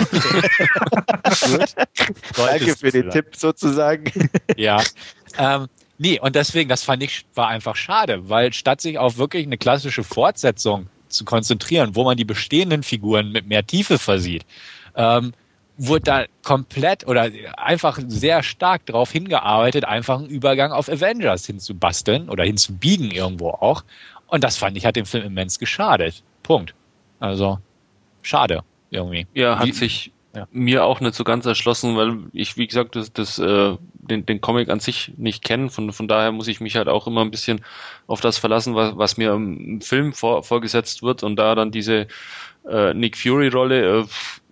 Danke 2.37 2.77
für 2.77 2.91
den 2.91 3.11
Tipp 3.11 3.37
sozusagen. 3.37 4.11
ja. 4.57 4.83
Ähm, 5.39 5.67
nee, 5.99 6.19
und 6.19 6.35
deswegen, 6.35 6.69
das 6.69 6.83
fand 6.83 7.03
ich, 7.03 7.27
war 7.35 7.49
einfach 7.49 7.77
schade, 7.77 8.29
weil 8.29 8.53
statt 8.53 8.81
sich 8.81 8.99
auf 8.99 9.19
wirklich 9.19 9.47
eine 9.47 9.59
klassische 9.59 10.03
Fortsetzung 10.03 10.89
zu 11.09 11.25
konzentrieren, 11.25 11.95
wo 11.95 12.03
man 12.05 12.17
die 12.17 12.25
bestehenden 12.25 12.83
Figuren 12.83 13.31
mit 13.31 13.47
mehr 13.47 13.65
Tiefe 13.65 13.99
versieht, 13.99 14.45
ähm, 14.97 15.33
wurde 15.78 16.03
da 16.03 16.24
komplett 16.43 17.07
oder 17.07 17.31
einfach 17.57 17.98
sehr 18.07 18.43
stark 18.43 18.86
darauf 18.86 19.12
hingearbeitet, 19.12 19.85
einfach 19.85 20.19
einen 20.19 20.28
Übergang 20.28 20.73
auf 20.73 20.89
Avengers 20.89 21.47
hinzubasteln 21.47 22.28
oder 22.28 22.44
hinzubiegen 22.44 23.11
irgendwo 23.11 23.51
auch. 23.51 23.85
Und 24.28 24.43
das 24.43 24.57
fand 24.57 24.77
ich 24.77 24.86
hat 24.86 24.97
dem 24.97 25.07
Film 25.07 25.24
immens 25.24 25.59
geschadet. 25.59 26.23
Punkt. 26.43 26.74
Also 27.20 27.59
schade 28.23 28.62
irgendwie. 28.90 29.27
Ja, 29.35 29.59
hat 29.59 29.74
sich 29.74 30.12
ja. 30.35 30.47
mir 30.53 30.85
auch 30.85 31.01
nicht 31.01 31.15
so 31.15 31.24
ganz 31.24 31.47
erschlossen, 31.47 31.97
weil 31.97 32.19
ich, 32.32 32.57
wie 32.57 32.66
gesagt, 32.66 32.97
das, 32.97 33.12
das, 33.12 33.39
äh, 33.39 33.77
den, 33.94 34.27
den 34.27 34.40
Comic 34.40 34.69
an 34.69 34.81
sich 34.81 35.12
nicht 35.16 35.44
kenne. 35.44 35.70
Von, 35.70 35.93
von 35.93 36.09
daher 36.09 36.32
muss 36.32 36.48
ich 36.48 36.61
mich 36.61 36.77
halt 36.77 36.89
auch 36.89 37.07
immer 37.07 37.23
ein 37.23 37.31
bisschen 37.31 37.61
auf 38.07 38.20
das 38.20 38.39
verlassen, 38.39 38.74
was, 38.74 38.97
was 38.97 39.16
mir 39.16 39.32
im 39.32 39.81
Film 39.81 40.12
vor, 40.12 40.43
vorgesetzt 40.43 41.03
wird 41.03 41.23
und 41.23 41.36
da 41.36 41.55
dann 41.55 41.70
diese 41.70 42.07
äh, 42.69 42.94
Nick 42.94 43.16
Fury-Rolle, 43.16 44.01
äh, 44.01 44.05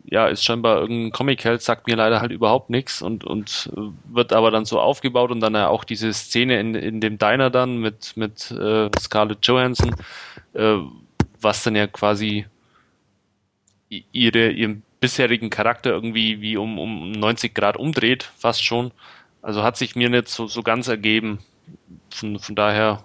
ja, 0.04 0.26
ist 0.26 0.44
scheinbar 0.44 0.80
irgendein 0.80 1.12
Comic-Held, 1.12 1.62
sagt 1.62 1.86
mir 1.86 1.96
leider 1.96 2.20
halt 2.20 2.30
überhaupt 2.30 2.70
nichts 2.70 3.00
und, 3.00 3.24
und 3.24 3.70
äh, 3.76 3.80
wird 4.14 4.32
aber 4.32 4.50
dann 4.50 4.64
so 4.64 4.80
aufgebaut 4.80 5.30
und 5.30 5.40
dann 5.40 5.54
ja 5.54 5.68
auch 5.68 5.84
diese 5.84 6.12
Szene 6.12 6.60
in, 6.60 6.74
in 6.74 7.00
dem 7.00 7.18
Diner 7.18 7.50
dann 7.50 7.78
mit, 7.78 8.16
mit 8.16 8.50
äh, 8.50 8.90
Scarlett 8.98 9.46
Johansson, 9.46 9.94
äh, 10.52 10.76
was 11.40 11.62
dann 11.62 11.74
ja 11.74 11.86
quasi 11.86 12.46
ihre, 13.88 14.50
ihren 14.50 14.82
bisherigen 15.00 15.50
Charakter 15.50 15.90
irgendwie 15.90 16.40
wie 16.40 16.56
um, 16.56 16.78
um 16.78 17.12
90 17.12 17.54
Grad 17.54 17.76
umdreht, 17.76 18.30
fast 18.36 18.64
schon. 18.64 18.92
Also 19.42 19.62
hat 19.62 19.76
sich 19.76 19.96
mir 19.96 20.08
nicht 20.10 20.28
so, 20.28 20.46
so 20.46 20.62
ganz 20.62 20.88
ergeben. 20.88 21.38
Von, 22.10 22.38
von 22.38 22.54
daher 22.54 23.04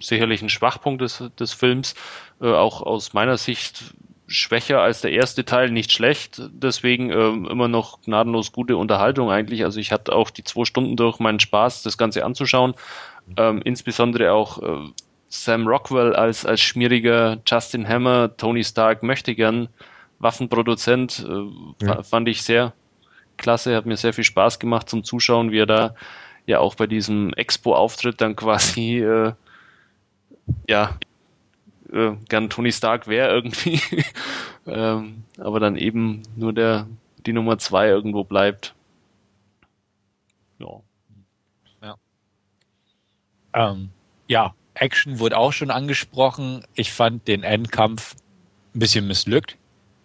sicherlich 0.00 0.42
ein 0.42 0.48
Schwachpunkt 0.48 1.02
des, 1.02 1.22
des 1.38 1.52
Films. 1.52 1.94
Äh, 2.40 2.52
auch 2.52 2.82
aus 2.82 3.12
meiner 3.12 3.36
Sicht 3.36 3.94
schwächer 4.30 4.80
als 4.80 5.00
der 5.00 5.10
erste 5.12 5.44
Teil, 5.44 5.70
nicht 5.70 5.92
schlecht. 5.92 6.40
Deswegen 6.52 7.10
ähm, 7.10 7.46
immer 7.50 7.68
noch 7.68 8.00
gnadenlos 8.02 8.52
gute 8.52 8.76
Unterhaltung 8.76 9.30
eigentlich. 9.30 9.64
Also 9.64 9.80
ich 9.80 9.90
hatte 9.92 10.14
auch 10.14 10.30
die 10.30 10.44
zwei 10.44 10.64
Stunden 10.64 10.96
durch 10.96 11.18
meinen 11.18 11.40
Spaß, 11.40 11.82
das 11.82 11.98
Ganze 11.98 12.24
anzuschauen. 12.24 12.74
Ähm, 13.36 13.60
insbesondere 13.64 14.32
auch 14.32 14.62
äh, 14.62 14.88
Sam 15.28 15.66
Rockwell 15.66 16.14
als, 16.14 16.46
als 16.46 16.60
schmieriger 16.60 17.38
Justin 17.44 17.88
Hammer, 17.88 18.36
Tony 18.36 18.62
Stark 18.62 19.02
möchte 19.02 19.34
gern 19.34 19.68
Waffenproduzent, 20.20 21.26
äh, 21.28 21.86
ja. 21.86 22.02
fand 22.02 22.28
ich 22.28 22.42
sehr 22.42 22.72
klasse, 23.36 23.74
hat 23.74 23.86
mir 23.86 23.96
sehr 23.96 24.12
viel 24.12 24.24
Spaß 24.24 24.60
gemacht 24.60 24.88
zum 24.88 25.02
Zuschauen, 25.02 25.50
wie 25.50 25.58
er 25.58 25.66
da 25.66 25.94
ja 26.46 26.60
auch 26.60 26.76
bei 26.76 26.86
diesem 26.86 27.32
Expo-Auftritt 27.34 28.20
dann 28.20 28.36
quasi 28.36 29.00
äh, 29.00 29.32
ja 30.68 30.98
äh, 31.92 32.12
gern 32.28 32.50
Tony 32.50 32.72
Stark 32.72 33.06
wäre 33.06 33.30
irgendwie, 33.30 33.80
ähm, 34.66 35.24
aber 35.38 35.60
dann 35.60 35.76
eben 35.76 36.22
nur 36.36 36.52
der 36.52 36.86
die 37.26 37.32
Nummer 37.32 37.58
zwei 37.58 37.88
irgendwo 37.88 38.24
bleibt. 38.24 38.74
Ja. 40.58 40.80
Ja. 41.82 41.96
Ähm, 43.52 43.90
ja, 44.26 44.54
Action 44.74 45.18
wurde 45.18 45.36
auch 45.36 45.52
schon 45.52 45.70
angesprochen. 45.70 46.64
Ich 46.74 46.92
fand 46.92 47.28
den 47.28 47.42
Endkampf 47.42 48.14
ein 48.74 48.78
bisschen 48.78 49.06
missglückt. 49.06 49.56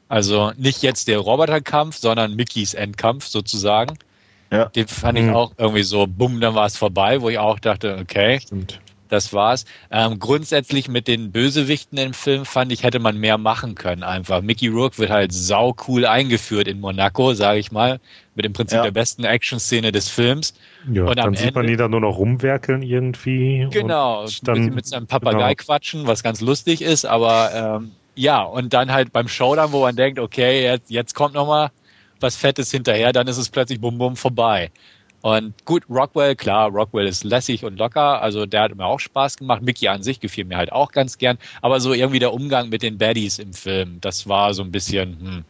Also 0.09 0.51
nicht 0.57 0.81
jetzt 0.83 1.07
der 1.07 1.19
Roboterkampf, 1.19 1.97
sondern 1.97 2.35
Mickeys 2.35 2.73
Endkampf 2.73 3.25
sozusagen. 3.25 3.97
Ja. 4.51 4.65
Den 4.65 4.87
fand 4.87 5.17
ich 5.17 5.25
mhm. 5.25 5.35
auch 5.35 5.53
irgendwie 5.57 5.83
so, 5.83 6.05
bumm, 6.05 6.39
dann 6.41 6.53
war 6.53 6.65
es 6.65 6.77
vorbei, 6.77 7.21
wo 7.21 7.29
ich 7.29 7.39
auch 7.39 7.59
dachte, 7.59 7.97
okay. 7.97 8.39
Stimmt 8.41 8.79
das 9.10 9.34
war's. 9.34 9.65
Ähm, 9.91 10.19
grundsätzlich 10.19 10.88
mit 10.88 11.07
den 11.07 11.32
Bösewichten 11.32 11.98
im 11.98 12.14
Film 12.14 12.45
fand 12.45 12.72
ich, 12.72 12.84
hätte 12.84 12.99
man 12.99 13.18
mehr 13.18 13.38
machen 13.38 13.76
können 13.76 14.03
einfach. 14.03 14.41
Mickey 14.41 14.68
Rourke 14.68 14.98
wird 14.98 15.10
halt 15.10 15.34
sau 15.34 15.76
cool 15.88 16.06
eingeführt 16.06 16.68
in 16.68 16.80
Monaco, 16.80 17.34
sage 17.34 17.60
ich 17.60 17.72
mal, 17.72 17.99
mit 18.36 18.45
im 18.45 18.53
Prinzip 18.53 18.77
ja. 18.77 18.84
der 18.84 18.91
besten 18.91 19.23
Action-Szene 19.23 19.91
des 19.91 20.10
Films. 20.10 20.53
Ja, 20.91 21.06
und 21.06 21.18
dann 21.18 21.34
sieht 21.36 21.48
Ende, 21.48 21.60
man 21.60 21.68
die 21.68 21.77
da 21.77 21.88
nur 21.88 22.02
noch 22.02 22.18
rumwerkeln 22.18 22.82
irgendwie. 22.82 23.68
Genau, 23.72 24.26
dann, 24.44 24.73
mit 24.73 24.86
seinem 24.86 25.07
Papagei 25.07 25.53
genau. 25.53 25.65
quatschen, 25.65 26.07
was 26.07 26.23
ganz 26.23 26.41
lustig 26.41 26.82
ist, 26.82 27.06
aber 27.06 27.80
ähm, 27.82 27.91
ja, 28.15 28.41
und 28.41 28.73
dann 28.73 28.91
halt 28.91 29.11
beim 29.11 29.27
Showdown, 29.27 29.72
wo 29.72 29.82
man 29.82 29.95
denkt, 29.95 30.19
okay, 30.19 30.64
jetzt, 30.64 30.90
jetzt 30.90 31.15
kommt 31.15 31.34
noch 31.34 31.48
mal 31.48 31.72
was 32.19 32.36
Fettes 32.36 32.72
hinterher, 32.72 33.11
dann 33.11 33.27
ist 33.27 33.38
es 33.38 33.49
plötzlich 33.49 33.80
bum 33.80 33.98
bum 33.98 34.15
vorbei. 34.15 34.72
Und 35.26 35.65
gut, 35.65 35.85
Rockwell, 35.89 36.35
klar, 36.35 36.69
Rockwell 36.69 37.07
ist 37.07 37.23
lässig 37.23 37.65
und 37.65 37.80
locker, 37.80 38.22
also 38.22 38.45
der 38.45 38.61
hat 38.61 38.76
mir 38.76 38.85
auch 38.85 38.99
Spaß 38.99 39.38
gemacht. 39.38 39.64
Mickey 39.64 39.88
an 39.88 40.03
sich 40.03 40.19
gefiel 40.19 40.45
mir 40.45 40.56
halt 40.56 40.72
auch 40.72 40.91
ganz 40.91 41.18
gern, 41.18 41.39
aber 41.64 41.80
so 41.80 41.93
irgendwie 41.93 42.19
der 42.19 42.31
Umgang 42.31 42.69
mit 42.69 42.84
den 42.84 42.99
Baddies 42.99 43.39
im 43.39 43.52
Film, 43.52 43.97
das 44.02 44.30
war 44.30 44.53
so 44.53 44.61
ein 44.61 44.72
bisschen, 44.72 45.19
hm, 45.19 45.45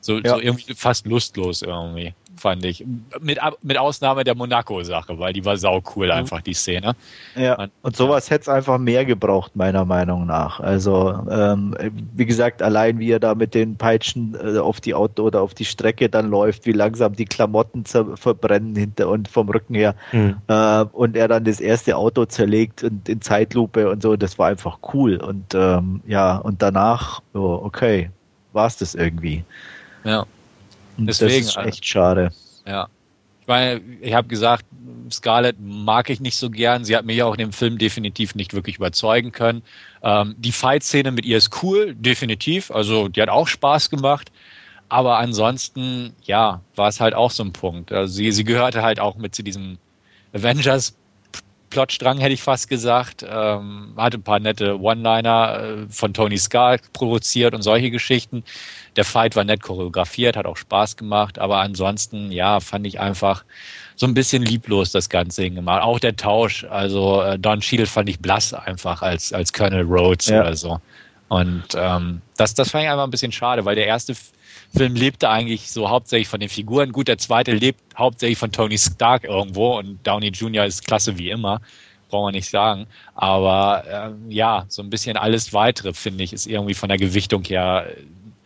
so, 0.00 0.18
ja. 0.18 0.28
so 0.28 0.40
irgendwie 0.40 0.74
fast 0.74 1.08
lustlos 1.08 1.62
irgendwie 1.62 2.14
fand 2.36 2.64
ich. 2.64 2.84
Mit, 3.20 3.38
mit 3.62 3.78
Ausnahme 3.78 4.24
der 4.24 4.34
Monaco-Sache, 4.34 5.18
weil 5.18 5.32
die 5.32 5.44
war 5.44 5.56
sau 5.56 5.82
cool, 5.94 6.06
mhm. 6.06 6.12
einfach 6.12 6.40
die 6.42 6.54
Szene. 6.54 6.94
Ja, 7.34 7.68
und 7.82 7.96
sowas 7.96 8.30
hätte 8.30 8.42
es 8.42 8.48
einfach 8.48 8.78
mehr 8.78 9.04
gebraucht, 9.04 9.56
meiner 9.56 9.84
Meinung 9.84 10.26
nach. 10.26 10.60
Also, 10.60 11.18
ähm, 11.30 11.74
wie 12.14 12.26
gesagt, 12.26 12.62
allein 12.62 12.98
wie 12.98 13.10
er 13.10 13.20
da 13.20 13.34
mit 13.34 13.54
den 13.54 13.76
Peitschen 13.76 14.36
äh, 14.42 14.58
auf 14.58 14.80
die 14.80 14.94
Auto 14.94 15.24
oder 15.24 15.42
auf 15.42 15.54
die 15.54 15.64
Strecke 15.64 16.08
dann 16.08 16.28
läuft, 16.30 16.66
wie 16.66 16.72
langsam 16.72 17.14
die 17.14 17.24
Klamotten 17.24 17.84
verbrennen 17.84 18.76
hinter 18.76 19.08
und 19.08 19.28
vom 19.28 19.48
Rücken 19.48 19.74
her. 19.74 19.94
Mhm. 20.12 20.36
Äh, 20.48 20.84
und 20.92 21.16
er 21.16 21.28
dann 21.28 21.44
das 21.44 21.60
erste 21.60 21.96
Auto 21.96 22.24
zerlegt 22.26 22.84
und 22.84 23.08
in 23.08 23.20
Zeitlupe 23.20 23.90
und 23.90 24.02
so, 24.02 24.16
das 24.16 24.38
war 24.38 24.48
einfach 24.48 24.78
cool. 24.94 25.16
Und 25.16 25.54
ähm, 25.54 26.00
ja, 26.06 26.36
und 26.36 26.62
danach, 26.62 27.20
oh, 27.34 27.60
okay, 27.62 28.10
war 28.52 28.66
es 28.66 28.76
das 28.76 28.94
irgendwie. 28.94 29.44
Ja. 30.04 30.26
Deswegen, 30.98 31.46
das 31.46 31.56
ist 31.56 31.64
echt 31.64 31.86
schade. 31.86 32.32
Ja. 32.66 32.88
Ich 33.40 33.46
meine, 33.46 33.80
ich 34.00 34.12
habe 34.12 34.26
gesagt, 34.26 34.64
Scarlett 35.10 35.56
mag 35.60 36.10
ich 36.10 36.20
nicht 36.20 36.36
so 36.36 36.50
gern. 36.50 36.84
Sie 36.84 36.96
hat 36.96 37.04
mich 37.04 37.22
auch 37.22 37.34
in 37.34 37.38
dem 37.38 37.52
Film 37.52 37.78
definitiv 37.78 38.34
nicht 38.34 38.54
wirklich 38.54 38.76
überzeugen 38.76 39.30
können. 39.30 39.62
Ähm, 40.02 40.34
die 40.38 40.52
Fight-Szene 40.52 41.12
mit 41.12 41.24
ihr 41.24 41.38
ist 41.38 41.62
cool, 41.62 41.94
definitiv. 41.94 42.70
Also 42.70 43.08
die 43.08 43.22
hat 43.22 43.28
auch 43.28 43.46
Spaß 43.46 43.90
gemacht. 43.90 44.32
Aber 44.88 45.18
ansonsten, 45.18 46.12
ja, 46.22 46.60
war 46.74 46.88
es 46.88 47.00
halt 47.00 47.14
auch 47.14 47.30
so 47.30 47.44
ein 47.44 47.52
Punkt. 47.52 47.92
Also 47.92 48.14
sie, 48.14 48.32
sie 48.32 48.44
gehörte 48.44 48.82
halt 48.82 49.00
auch 49.00 49.16
mit 49.16 49.34
zu 49.34 49.42
diesem 49.42 49.78
Avengers 50.32 50.96
Plotstrang, 51.70 52.18
hätte 52.18 52.34
ich 52.34 52.42
fast 52.42 52.68
gesagt. 52.68 53.24
Ähm, 53.28 53.92
hatte 53.96 54.18
ein 54.18 54.22
paar 54.22 54.38
nette 54.38 54.80
One-Liner 54.80 55.60
äh, 55.60 55.88
von 55.88 56.14
Tony 56.14 56.38
Stark 56.38 56.92
provoziert 56.92 57.54
und 57.54 57.62
solche 57.62 57.90
Geschichten. 57.90 58.44
Der 58.96 59.04
Fight 59.04 59.36
war 59.36 59.44
nett 59.44 59.62
choreografiert, 59.62 60.36
hat 60.36 60.46
auch 60.46 60.56
Spaß 60.56 60.96
gemacht, 60.96 61.38
aber 61.38 61.58
ansonsten, 61.58 62.32
ja, 62.32 62.60
fand 62.60 62.86
ich 62.86 62.98
einfach 62.98 63.44
so 63.94 64.06
ein 64.06 64.14
bisschen 64.14 64.42
lieblos 64.42 64.90
das 64.92 65.08
Ganze 65.08 65.42
hingemacht. 65.42 65.82
Auch 65.82 65.98
der 65.98 66.16
Tausch, 66.16 66.64
also 66.64 67.22
äh, 67.22 67.38
Don 67.38 67.62
Shield 67.62 67.88
fand 67.88 68.08
ich 68.08 68.20
blass 68.20 68.52
einfach 68.54 69.02
als, 69.02 69.32
als 69.32 69.52
Colonel 69.52 69.84
Rhodes 69.84 70.26
ja. 70.26 70.40
oder 70.40 70.56
so. 70.56 70.80
Und 71.28 71.64
ähm, 71.74 72.20
das, 72.36 72.54
das 72.54 72.70
fand 72.70 72.84
ich 72.84 72.90
einfach 72.90 73.04
ein 73.04 73.10
bisschen 73.10 73.32
schade, 73.32 73.64
weil 73.64 73.74
der 73.74 73.86
erste 73.86 74.14
Film 74.74 74.94
lebte 74.94 75.28
eigentlich 75.28 75.70
so 75.70 75.88
hauptsächlich 75.88 76.28
von 76.28 76.40
den 76.40 76.48
Figuren. 76.48 76.92
Gut, 76.92 77.08
der 77.08 77.18
zweite 77.18 77.52
lebt 77.52 77.80
hauptsächlich 77.96 78.38
von 78.38 78.52
Tony 78.52 78.78
Stark 78.78 79.24
irgendwo 79.24 79.78
und 79.78 80.06
Downey 80.06 80.28
Jr. 80.28 80.64
ist 80.64 80.86
klasse 80.86 81.18
wie 81.18 81.30
immer. 81.30 81.60
brauchen 82.08 82.28
wir 82.28 82.32
nicht 82.32 82.50
sagen. 82.50 82.86
Aber 83.14 83.84
äh, 83.86 84.32
ja, 84.32 84.66
so 84.68 84.82
ein 84.82 84.90
bisschen 84.90 85.16
alles 85.16 85.52
weitere, 85.52 85.92
finde 85.92 86.24
ich, 86.24 86.32
ist 86.32 86.46
irgendwie 86.46 86.74
von 86.74 86.88
der 86.88 86.98
Gewichtung 86.98 87.42
her 87.44 87.86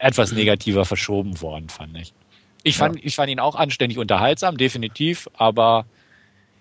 etwas 0.01 0.33
negativer 0.33 0.85
verschoben 0.85 1.41
worden, 1.41 1.69
fand 1.69 1.97
ich. 1.97 2.13
Ich 2.63 2.77
fand, 2.77 2.97
ja. 2.97 3.03
ich 3.05 3.15
fand 3.15 3.31
ihn 3.31 3.41
auch 3.41 3.55
anständig 3.55 3.99
unterhaltsam, 3.99 4.57
definitiv, 4.57 5.29
aber 5.35 5.87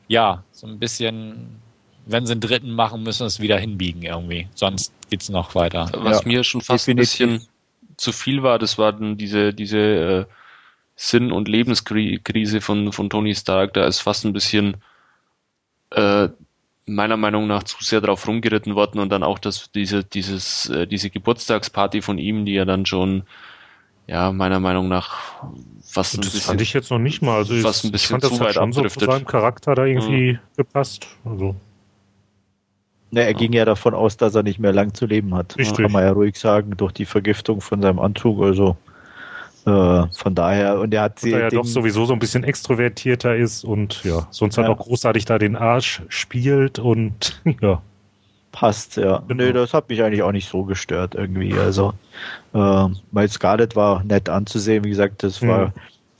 ja, 0.07 0.43
so 0.51 0.67
ein 0.67 0.79
bisschen, 0.79 1.59
wenn 2.05 2.25
sie 2.25 2.33
einen 2.33 2.41
dritten 2.41 2.71
machen, 2.71 3.03
müssen 3.03 3.27
sie 3.27 3.35
es 3.35 3.39
wieder 3.39 3.57
hinbiegen 3.57 4.03
irgendwie. 4.03 4.47
Sonst 4.55 4.93
geht's 5.09 5.29
noch 5.29 5.55
weiter. 5.55 5.89
Was 5.93 6.21
ja. 6.21 6.27
mir 6.27 6.43
schon 6.43 6.61
fast 6.61 6.87
definitiv. 6.87 7.21
ein 7.21 7.27
bisschen 7.29 7.47
zu 7.97 8.11
viel 8.11 8.43
war, 8.43 8.59
das 8.59 8.77
war 8.77 8.93
dann 8.93 9.17
diese, 9.17 9.53
diese 9.53 9.77
äh, 9.77 10.25
Sinn- 10.95 11.31
und 11.31 11.47
Lebenskrise 11.47 12.61
von, 12.61 12.91
von 12.91 13.09
Tony 13.09 13.35
Stark. 13.35 13.73
Da 13.73 13.85
ist 13.85 13.99
fast 13.99 14.25
ein 14.25 14.33
bisschen 14.33 14.77
äh, 15.91 16.29
meiner 16.95 17.17
Meinung 17.17 17.47
nach 17.47 17.63
zu 17.63 17.83
sehr 17.83 18.01
drauf 18.01 18.27
rumgeritten 18.27 18.75
worden 18.75 18.99
und 18.99 19.09
dann 19.09 19.23
auch 19.23 19.39
das, 19.39 19.71
diese, 19.71 20.03
dieses, 20.03 20.69
äh, 20.69 20.87
diese 20.87 21.09
Geburtstagsparty 21.09 22.01
von 22.01 22.17
ihm, 22.17 22.45
die 22.45 22.53
ja 22.53 22.65
dann 22.65 22.85
schon, 22.85 23.23
ja, 24.07 24.31
meiner 24.31 24.59
Meinung 24.59 24.87
nach 24.87 25.43
fast 25.83 26.15
ein 26.15 26.21
das 26.21 26.27
bisschen. 26.27 26.39
Das 26.39 26.45
fand 26.47 26.61
ich 26.61 26.73
jetzt 26.73 26.91
noch 26.91 26.99
nicht 26.99 27.21
mal. 27.21 27.37
Also 27.37 27.55
fast 27.55 27.85
ein 27.85 27.91
bisschen 27.91 28.17
ich 28.17 28.21
fand, 28.21 28.23
zu 28.23 28.29
das 28.29 28.39
weit 28.39 28.53
schon 28.55 28.63
abdriftet. 28.69 29.01
so 29.01 29.05
zu 29.05 29.11
seinem 29.11 29.25
Charakter 29.25 29.75
da 29.75 29.85
irgendwie 29.85 30.33
mhm. 30.33 30.39
gepasst. 30.57 31.07
Also. 31.25 31.55
Ne, 33.11 33.21
er 33.21 33.33
ging 33.33 33.53
ja 33.53 33.65
davon 33.65 33.95
aus, 33.95 34.17
dass 34.17 34.35
er 34.35 34.43
nicht 34.43 34.59
mehr 34.59 34.73
lang 34.73 34.93
zu 34.93 35.05
leben 35.05 35.33
hat. 35.33 35.57
Richtig. 35.57 35.83
Kann 35.83 35.91
man 35.91 36.03
ja 36.03 36.11
ruhig 36.11 36.37
sagen, 36.37 36.77
durch 36.77 36.91
die 36.91 37.05
Vergiftung 37.05 37.61
von 37.61 37.81
seinem 37.81 37.99
Anzug. 37.99 38.41
Also 38.41 38.77
äh, 39.69 40.07
von 40.13 40.35
daher, 40.35 40.79
und 40.79 40.93
er 40.93 41.03
hat 41.03 41.19
sie. 41.19 41.31
Da 41.31 41.39
ja 41.39 41.49
doch 41.49 41.65
sowieso 41.65 42.05
so 42.05 42.13
ein 42.13 42.19
bisschen 42.19 42.43
extrovertierter 42.43 43.35
ist 43.35 43.63
und 43.63 44.03
ja, 44.03 44.27
sonst 44.31 44.57
halt 44.57 44.65
ja. 44.65 44.69
halt 44.69 44.79
auch 44.79 44.85
großartig 44.85 45.25
da 45.25 45.37
den 45.37 45.55
Arsch 45.55 46.01
spielt 46.09 46.79
und 46.79 47.41
ja. 47.61 47.81
Passt, 48.51 48.97
ja. 48.97 49.21
Genau. 49.27 49.43
Nö, 49.43 49.53
das 49.53 49.75
hat 49.75 49.89
mich 49.89 50.01
eigentlich 50.01 50.23
auch 50.23 50.31
nicht 50.31 50.49
so 50.49 50.63
gestört 50.63 51.13
irgendwie. 51.13 51.53
Also, 51.53 51.93
äh, 52.53 52.85
weil 53.11 53.29
Scarlett 53.29 53.75
war 53.75 54.03
nett 54.03 54.27
anzusehen, 54.27 54.83
wie 54.83 54.89
gesagt, 54.89 55.21
das 55.21 55.45
war. 55.45 55.67
Mhm 55.67 55.73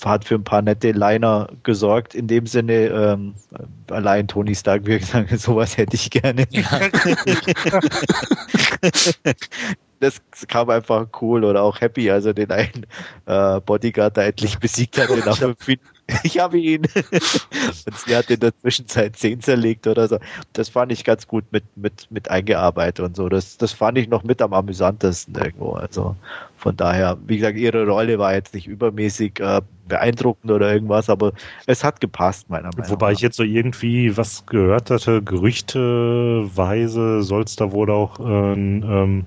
hat 0.05 0.23
für 0.23 0.35
ein 0.35 0.45
paar 0.45 0.61
nette 0.61 0.91
Liner 0.91 1.49
gesorgt. 1.63 2.15
In 2.15 2.27
dem 2.27 2.47
Sinne, 2.47 2.73
ähm, 2.73 3.33
allein 3.89 4.29
Tony 4.29 4.55
Stark 4.55 4.85
würde 4.85 5.03
sagen, 5.03 5.27
sowas 5.37 5.75
hätte 5.77 5.95
ich 5.95 6.09
gerne. 6.09 6.45
Ja. 6.51 6.63
das 9.99 10.21
kam 10.47 10.69
einfach 10.69 11.07
cool 11.21 11.43
oder 11.43 11.61
auch 11.61 11.81
happy, 11.81 12.09
also 12.09 12.33
den 12.33 12.51
einen 12.51 12.85
äh, 13.25 13.59
Bodyguard 13.59 14.17
da 14.17 14.23
endlich 14.23 14.57
besiegt 14.59 14.97
hat. 14.97 15.09
Den 15.09 15.19
nach 15.19 15.39
ich 16.23 16.39
habe 16.39 16.57
ihn. 16.57 16.81
Und 17.85 17.97
sie 18.05 18.15
hat 18.15 18.29
in 18.29 18.39
der 18.39 18.57
Zwischenzeit 18.59 19.15
zehn 19.15 19.41
zerlegt 19.41 19.87
oder 19.87 20.07
so. 20.07 20.17
Das 20.53 20.69
fand 20.69 20.91
ich 20.91 21.03
ganz 21.03 21.27
gut 21.27 21.45
mit, 21.51 21.63
mit, 21.75 22.07
mit 22.09 22.29
eingearbeitet 22.29 23.05
und 23.05 23.15
so. 23.15 23.29
Das, 23.29 23.57
das 23.57 23.71
fand 23.71 23.97
ich 23.97 24.09
noch 24.09 24.23
mit 24.23 24.41
am 24.41 24.53
amüsantesten 24.53 25.35
irgendwo. 25.35 25.73
Also 25.73 26.15
von 26.57 26.75
daher, 26.75 27.17
wie 27.25 27.37
gesagt, 27.37 27.57
ihre 27.57 27.87
Rolle 27.87 28.19
war 28.19 28.33
jetzt 28.33 28.53
nicht 28.53 28.67
übermäßig 28.67 29.39
äh, 29.39 29.61
beeindruckend 29.87 30.51
oder 30.51 30.71
irgendwas, 30.71 31.09
aber 31.09 31.31
es 31.65 31.83
hat 31.83 32.01
gepasst, 32.01 32.49
meiner 32.49 32.69
Meinung 32.69 32.81
nach. 32.81 32.89
Wobei 32.89 33.13
ich 33.13 33.19
jetzt 33.19 33.37
so 33.37 33.43
irgendwie 33.43 34.15
was 34.17 34.45
gehört 34.45 34.89
hatte, 34.89 35.21
gerüchteweise 35.21 37.23
soll 37.23 37.43
es 37.43 37.55
da 37.55 37.71
wohl 37.71 37.89
auch 37.89 38.19
äh, 38.19 38.53
ähm, 38.53 39.25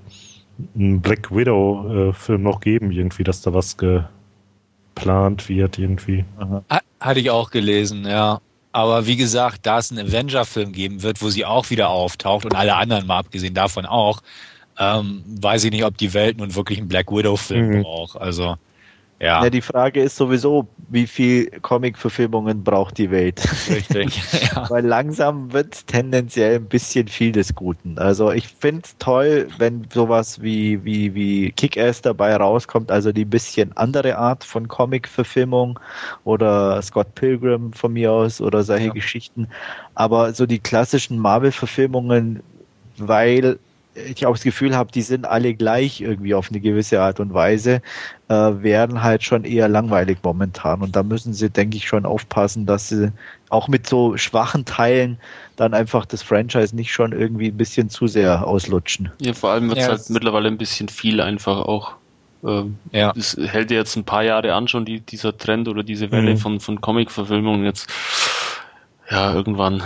einen 0.75 1.01
Black 1.01 1.35
Widow-Film 1.35 2.41
äh, 2.41 2.43
noch 2.43 2.61
geben, 2.61 2.91
irgendwie, 2.91 3.23
dass 3.23 3.41
da 3.41 3.53
was 3.53 3.77
geplant 3.77 5.49
wird, 5.49 5.77
irgendwie. 5.77 6.25
Aha. 6.37 6.63
Hatte 6.99 7.19
ich 7.19 7.29
auch 7.29 7.51
gelesen, 7.51 8.05
ja. 8.05 8.39
Aber 8.71 9.05
wie 9.05 9.17
gesagt, 9.17 9.65
da 9.65 9.77
es 9.79 9.91
einen 9.91 10.07
Avenger-Film 10.07 10.71
geben 10.71 11.03
wird, 11.03 11.21
wo 11.21 11.29
sie 11.29 11.45
auch 11.45 11.69
wieder 11.69 11.89
auftaucht 11.89 12.45
und 12.45 12.55
alle 12.55 12.75
anderen 12.75 13.05
mal 13.05 13.19
abgesehen 13.19 13.53
davon 13.53 13.85
auch, 13.85 14.21
ähm, 14.79 15.23
weiß 15.27 15.65
ich 15.65 15.71
nicht, 15.71 15.85
ob 15.85 15.97
die 15.97 16.13
Welt 16.13 16.37
nun 16.37 16.55
wirklich 16.55 16.79
einen 16.79 16.87
Black 16.87 17.11
Widow-Film 17.11 17.67
mhm. 17.67 17.83
braucht. 17.83 18.19
Also 18.19 18.55
ja. 19.23 19.43
ja. 19.43 19.49
Die 19.49 19.61
Frage 19.61 20.01
ist 20.01 20.17
sowieso, 20.17 20.67
wie 20.89 21.07
viel 21.07 21.49
Comic-Verfilmungen 21.61 22.63
braucht 22.63 22.97
die 22.97 23.09
Welt? 23.09 23.41
Richtig. 23.69 24.21
ja. 24.53 24.69
Weil 24.69 24.85
langsam 24.85 25.53
wird 25.53 25.87
tendenziell 25.87 26.57
ein 26.57 26.65
bisschen 26.65 27.07
viel 27.07 27.31
des 27.31 27.55
Guten. 27.55 27.97
Also 27.97 28.31
ich 28.31 28.49
finde 28.49 28.81
es 28.83 28.97
toll, 28.97 29.47
wenn 29.57 29.87
sowas 29.91 30.41
wie, 30.41 30.83
wie, 30.83 31.15
wie 31.15 31.51
Kick-Ass 31.51 32.01
dabei 32.01 32.35
rauskommt, 32.35 32.91
also 32.91 33.13
die 33.13 33.25
bisschen 33.25 33.75
andere 33.77 34.17
Art 34.17 34.43
von 34.43 34.67
Comic-Verfilmung 34.67 35.79
oder 36.25 36.81
Scott 36.81 37.15
Pilgrim 37.15 37.71
von 37.71 37.93
mir 37.93 38.11
aus 38.11 38.41
oder 38.41 38.63
solche 38.63 38.87
ja. 38.87 38.93
Geschichten. 38.93 39.47
Aber 39.95 40.33
so 40.33 40.45
die 40.45 40.59
klassischen 40.59 41.17
Marvel-Verfilmungen, 41.17 42.43
weil 42.97 43.57
ich 43.95 44.25
auch 44.25 44.33
das 44.33 44.43
Gefühl 44.43 44.75
habe, 44.75 44.91
die 44.91 45.01
sind 45.01 45.25
alle 45.25 45.53
gleich 45.53 46.01
irgendwie 46.01 46.33
auf 46.33 46.49
eine 46.49 46.59
gewisse 46.59 47.01
Art 47.01 47.19
und 47.19 47.33
Weise, 47.33 47.81
äh, 48.27 48.33
werden 48.33 49.03
halt 49.03 49.23
schon 49.23 49.43
eher 49.43 49.67
langweilig 49.67 50.19
momentan. 50.23 50.81
Und 50.81 50.95
da 50.95 51.03
müssen 51.03 51.33
sie, 51.33 51.49
denke 51.49 51.77
ich, 51.77 51.87
schon 51.87 52.05
aufpassen, 52.05 52.65
dass 52.65 52.89
sie 52.89 53.11
auch 53.49 53.67
mit 53.67 53.87
so 53.87 54.17
schwachen 54.17 54.65
Teilen 54.65 55.17
dann 55.55 55.73
einfach 55.73 56.05
das 56.05 56.23
Franchise 56.23 56.75
nicht 56.75 56.91
schon 56.91 57.11
irgendwie 57.11 57.47
ein 57.47 57.57
bisschen 57.57 57.89
zu 57.89 58.07
sehr 58.07 58.47
auslutschen. 58.47 59.11
Ja, 59.19 59.33
vor 59.33 59.51
allem 59.51 59.69
wird 59.69 59.79
es 59.79 59.85
ja, 59.85 59.91
halt 59.91 60.09
mittlerweile 60.09 60.47
ein 60.47 60.57
bisschen 60.57 60.89
viel 60.89 61.21
einfach 61.21 61.57
auch. 61.57 61.93
Ähm, 62.43 62.77
ja. 62.91 63.13
Das 63.13 63.37
hält 63.39 63.71
ja 63.71 63.77
jetzt 63.77 63.95
ein 63.95 64.03
paar 64.03 64.23
Jahre 64.23 64.53
an 64.53 64.67
schon, 64.67 64.85
die, 64.85 64.99
dieser 64.99 65.37
Trend 65.37 65.67
oder 65.67 65.83
diese 65.83 66.11
Welle 66.11 66.31
mhm. 66.31 66.37
von, 66.37 66.59
von 66.59 66.81
Comic-Verfilmungen 66.81 67.63
jetzt. 67.63 67.87
Ja, 69.09 69.33
irgendwann 69.33 69.83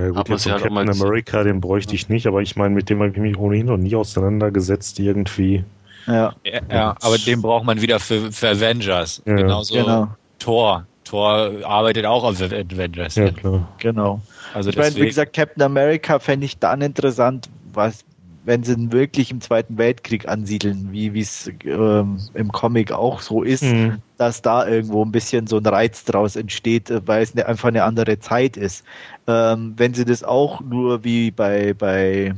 ja, 0.00 0.10
gut, 0.10 0.28
jetzt 0.28 0.46
halt 0.46 0.62
Captain 0.62 0.90
America, 0.90 1.42
den 1.42 1.60
bräuchte 1.60 1.94
ich 1.94 2.08
nicht, 2.08 2.26
aber 2.26 2.42
ich 2.42 2.56
meine, 2.56 2.74
mit 2.74 2.90
dem 2.90 3.00
habe 3.00 3.10
ich 3.10 3.16
mich 3.16 3.38
ohnehin 3.38 3.66
noch 3.66 3.76
nie 3.76 3.94
auseinandergesetzt 3.94 4.98
irgendwie. 4.98 5.64
Ja, 6.06 6.34
ja, 6.44 6.60
ja 6.70 6.96
aber 7.02 7.18
den 7.18 7.42
braucht 7.42 7.64
man 7.64 7.80
wieder 7.80 7.98
für, 7.98 8.32
für 8.32 8.50
Avengers. 8.50 9.22
Ja. 9.26 9.34
Genauso 9.34 9.74
genau. 9.74 10.08
Thor. 10.38 10.86
Thor 11.04 11.52
arbeitet 11.64 12.04
auch 12.04 12.24
auf 12.24 12.40
Avengers. 12.40 13.14
Ja, 13.14 13.30
klar. 13.30 13.68
Genau. 13.78 14.20
Also 14.54 14.70
ich 14.70 14.76
meine, 14.76 14.94
wie 14.96 15.06
gesagt, 15.06 15.34
Captain 15.34 15.62
America 15.62 16.18
fände 16.18 16.46
ich 16.46 16.58
dann 16.58 16.80
interessant, 16.80 17.48
was, 17.72 18.04
wenn 18.46 18.62
sie 18.62 18.74
ihn 18.74 18.92
wirklich 18.92 19.32
im 19.32 19.40
Zweiten 19.40 19.76
Weltkrieg 19.76 20.28
ansiedeln, 20.28 20.88
wie 20.92 21.08
es 21.18 21.50
ähm, 21.64 22.18
im 22.32 22.52
Comic 22.52 22.92
auch 22.92 23.20
so 23.20 23.42
ist, 23.42 23.64
mhm. 23.64 23.98
dass 24.18 24.40
da 24.40 24.66
irgendwo 24.66 25.04
ein 25.04 25.10
bisschen 25.10 25.48
so 25.48 25.56
ein 25.56 25.66
Reiz 25.66 26.04
draus 26.04 26.36
entsteht, 26.36 26.88
äh, 26.88 27.06
weil 27.06 27.24
es 27.24 27.34
ne, 27.34 27.44
einfach 27.44 27.68
eine 27.68 27.82
andere 27.82 28.20
Zeit 28.20 28.56
ist. 28.56 28.84
Ähm, 29.26 29.74
wenn 29.76 29.94
sie 29.94 30.04
das 30.04 30.22
auch 30.22 30.60
nur 30.60 31.02
wie 31.02 31.32
bei, 31.32 31.74
bei, 31.74 32.34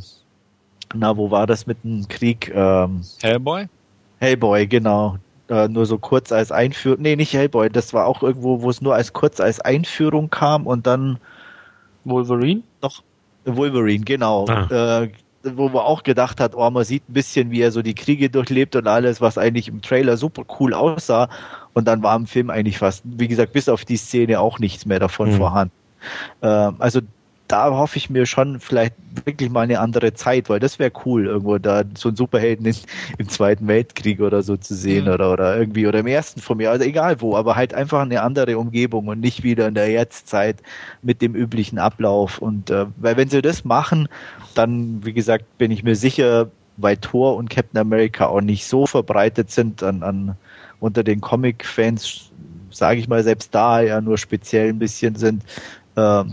na, 0.94 1.14
wo 1.14 1.30
war 1.30 1.47
das 1.47 1.66
mit 1.66 1.85
dem 1.85 2.09
Krieg? 2.09 2.51
Ähm, 2.55 3.02
Hellboy? 3.20 3.66
Hellboy, 4.20 4.66
genau. 4.66 5.18
Äh, 5.51 5.68
nur 5.68 5.85
so 5.85 5.98
kurz 5.98 6.32
als 6.32 6.51
Einführung. 6.51 7.02
Nee, 7.02 7.16
nicht 7.16 7.35
Hellboy, 7.35 7.68
das 7.68 7.93
war 7.93 8.06
auch 8.06 8.22
irgendwo, 8.22 8.62
wo 8.62 8.70
es 8.70 8.80
nur 8.80 8.94
als 8.94 9.12
kurz 9.12 9.40
als 9.40 9.60
Einführung 9.60 10.30
kam 10.30 10.66
und 10.66 10.86
dann 10.86 11.18
Wolverine? 12.05 12.62
Doch, 12.80 13.02
Wolverine, 13.44 14.05
genau. 14.05 14.47
Ah. 14.48 15.02
Äh, 15.02 15.10
wo 15.43 15.69
man 15.69 15.82
auch 15.82 16.02
gedacht 16.02 16.40
hat, 16.40 16.55
oh, 16.55 16.70
man 16.70 16.85
sieht 16.85 17.09
ein 17.09 17.12
bisschen, 17.12 17.51
wie 17.51 17.60
er 17.60 17.70
so 17.70 17.82
die 17.82 17.94
Kriege 17.94 18.31
durchlebt 18.31 18.77
und 18.77 18.86
alles, 18.86 19.20
was 19.20 19.39
eigentlich 19.39 19.69
im 19.69 19.82
Trailer 19.82 20.16
super 20.16 20.44
cool 20.59 20.74
aussah. 20.74 21.28
Und 21.74 21.86
dann 21.86 22.02
war 22.02 22.16
im 22.16 22.27
Film 22.27 22.51
eigentlich 22.51 22.78
fast, 22.78 23.02
wie 23.05 23.28
gesagt, 23.28 23.52
bis 23.52 23.69
auf 23.69 23.85
die 23.85 23.97
Szene 23.97 24.40
auch 24.40 24.59
nichts 24.59 24.86
mehr 24.86 24.98
davon 24.98 25.31
mhm. 25.31 25.36
vorhanden. 25.36 25.73
Ähm, 26.43 26.77
also 26.78 27.01
da 27.48 27.70
hoffe 27.70 27.96
ich 27.96 28.10
mir 28.10 28.26
schon 28.26 28.60
vielleicht 28.60 28.94
wirklich 29.24 29.50
mal 29.50 29.62
eine 29.62 29.80
andere 29.80 30.14
Zeit, 30.14 30.48
weil 30.48 30.60
das 30.60 30.78
wäre 30.78 30.92
cool, 31.04 31.26
irgendwo 31.26 31.58
da 31.58 31.82
so 31.96 32.10
einen 32.10 32.16
Superhelden 32.16 32.66
in, 32.66 32.76
im 33.16 33.28
Zweiten 33.28 33.66
Weltkrieg 33.66 34.20
oder 34.20 34.42
so 34.42 34.56
zu 34.56 34.74
sehen 34.74 35.06
mhm. 35.06 35.12
oder, 35.12 35.32
oder 35.32 35.58
irgendwie 35.58 35.86
oder 35.86 36.00
im 36.00 36.06
ersten 36.06 36.40
von 36.40 36.58
mir, 36.58 36.70
also 36.70 36.84
egal 36.84 37.20
wo, 37.20 37.34
aber 37.36 37.56
halt 37.56 37.74
einfach 37.74 38.02
eine 38.02 38.22
andere 38.22 38.58
Umgebung 38.58 39.08
und 39.08 39.20
nicht 39.20 39.42
wieder 39.42 39.66
in 39.68 39.74
der 39.74 39.90
Jetztzeit 39.90 40.62
mit 41.02 41.22
dem 41.22 41.34
üblichen 41.34 41.78
Ablauf. 41.78 42.38
Und 42.38 42.70
äh, 42.70 42.86
weil 42.98 43.16
wenn 43.16 43.28
sie 43.28 43.42
das 43.42 43.64
machen, 43.64 44.08
dann, 44.54 45.04
wie 45.04 45.14
gesagt, 45.14 45.58
bin 45.58 45.70
ich 45.70 45.82
mir 45.82 45.96
sicher, 45.96 46.50
weil 46.76 46.98
Thor 46.98 47.36
und 47.36 47.50
Captain 47.50 47.80
America 47.80 48.26
auch 48.26 48.40
nicht 48.40 48.66
so 48.66 48.86
verbreitet 48.86 49.50
sind 49.50 49.82
an, 49.82 50.02
an 50.02 50.36
unter 50.80 51.02
den 51.02 51.20
Comic-Fans, 51.20 52.30
sage 52.70 53.00
ich 53.00 53.08
mal, 53.08 53.22
selbst 53.24 53.54
da 53.54 53.80
ja 53.80 54.00
nur 54.00 54.18
speziell 54.18 54.68
ein 54.68 54.78
bisschen 54.78 55.16
sind, 55.16 55.42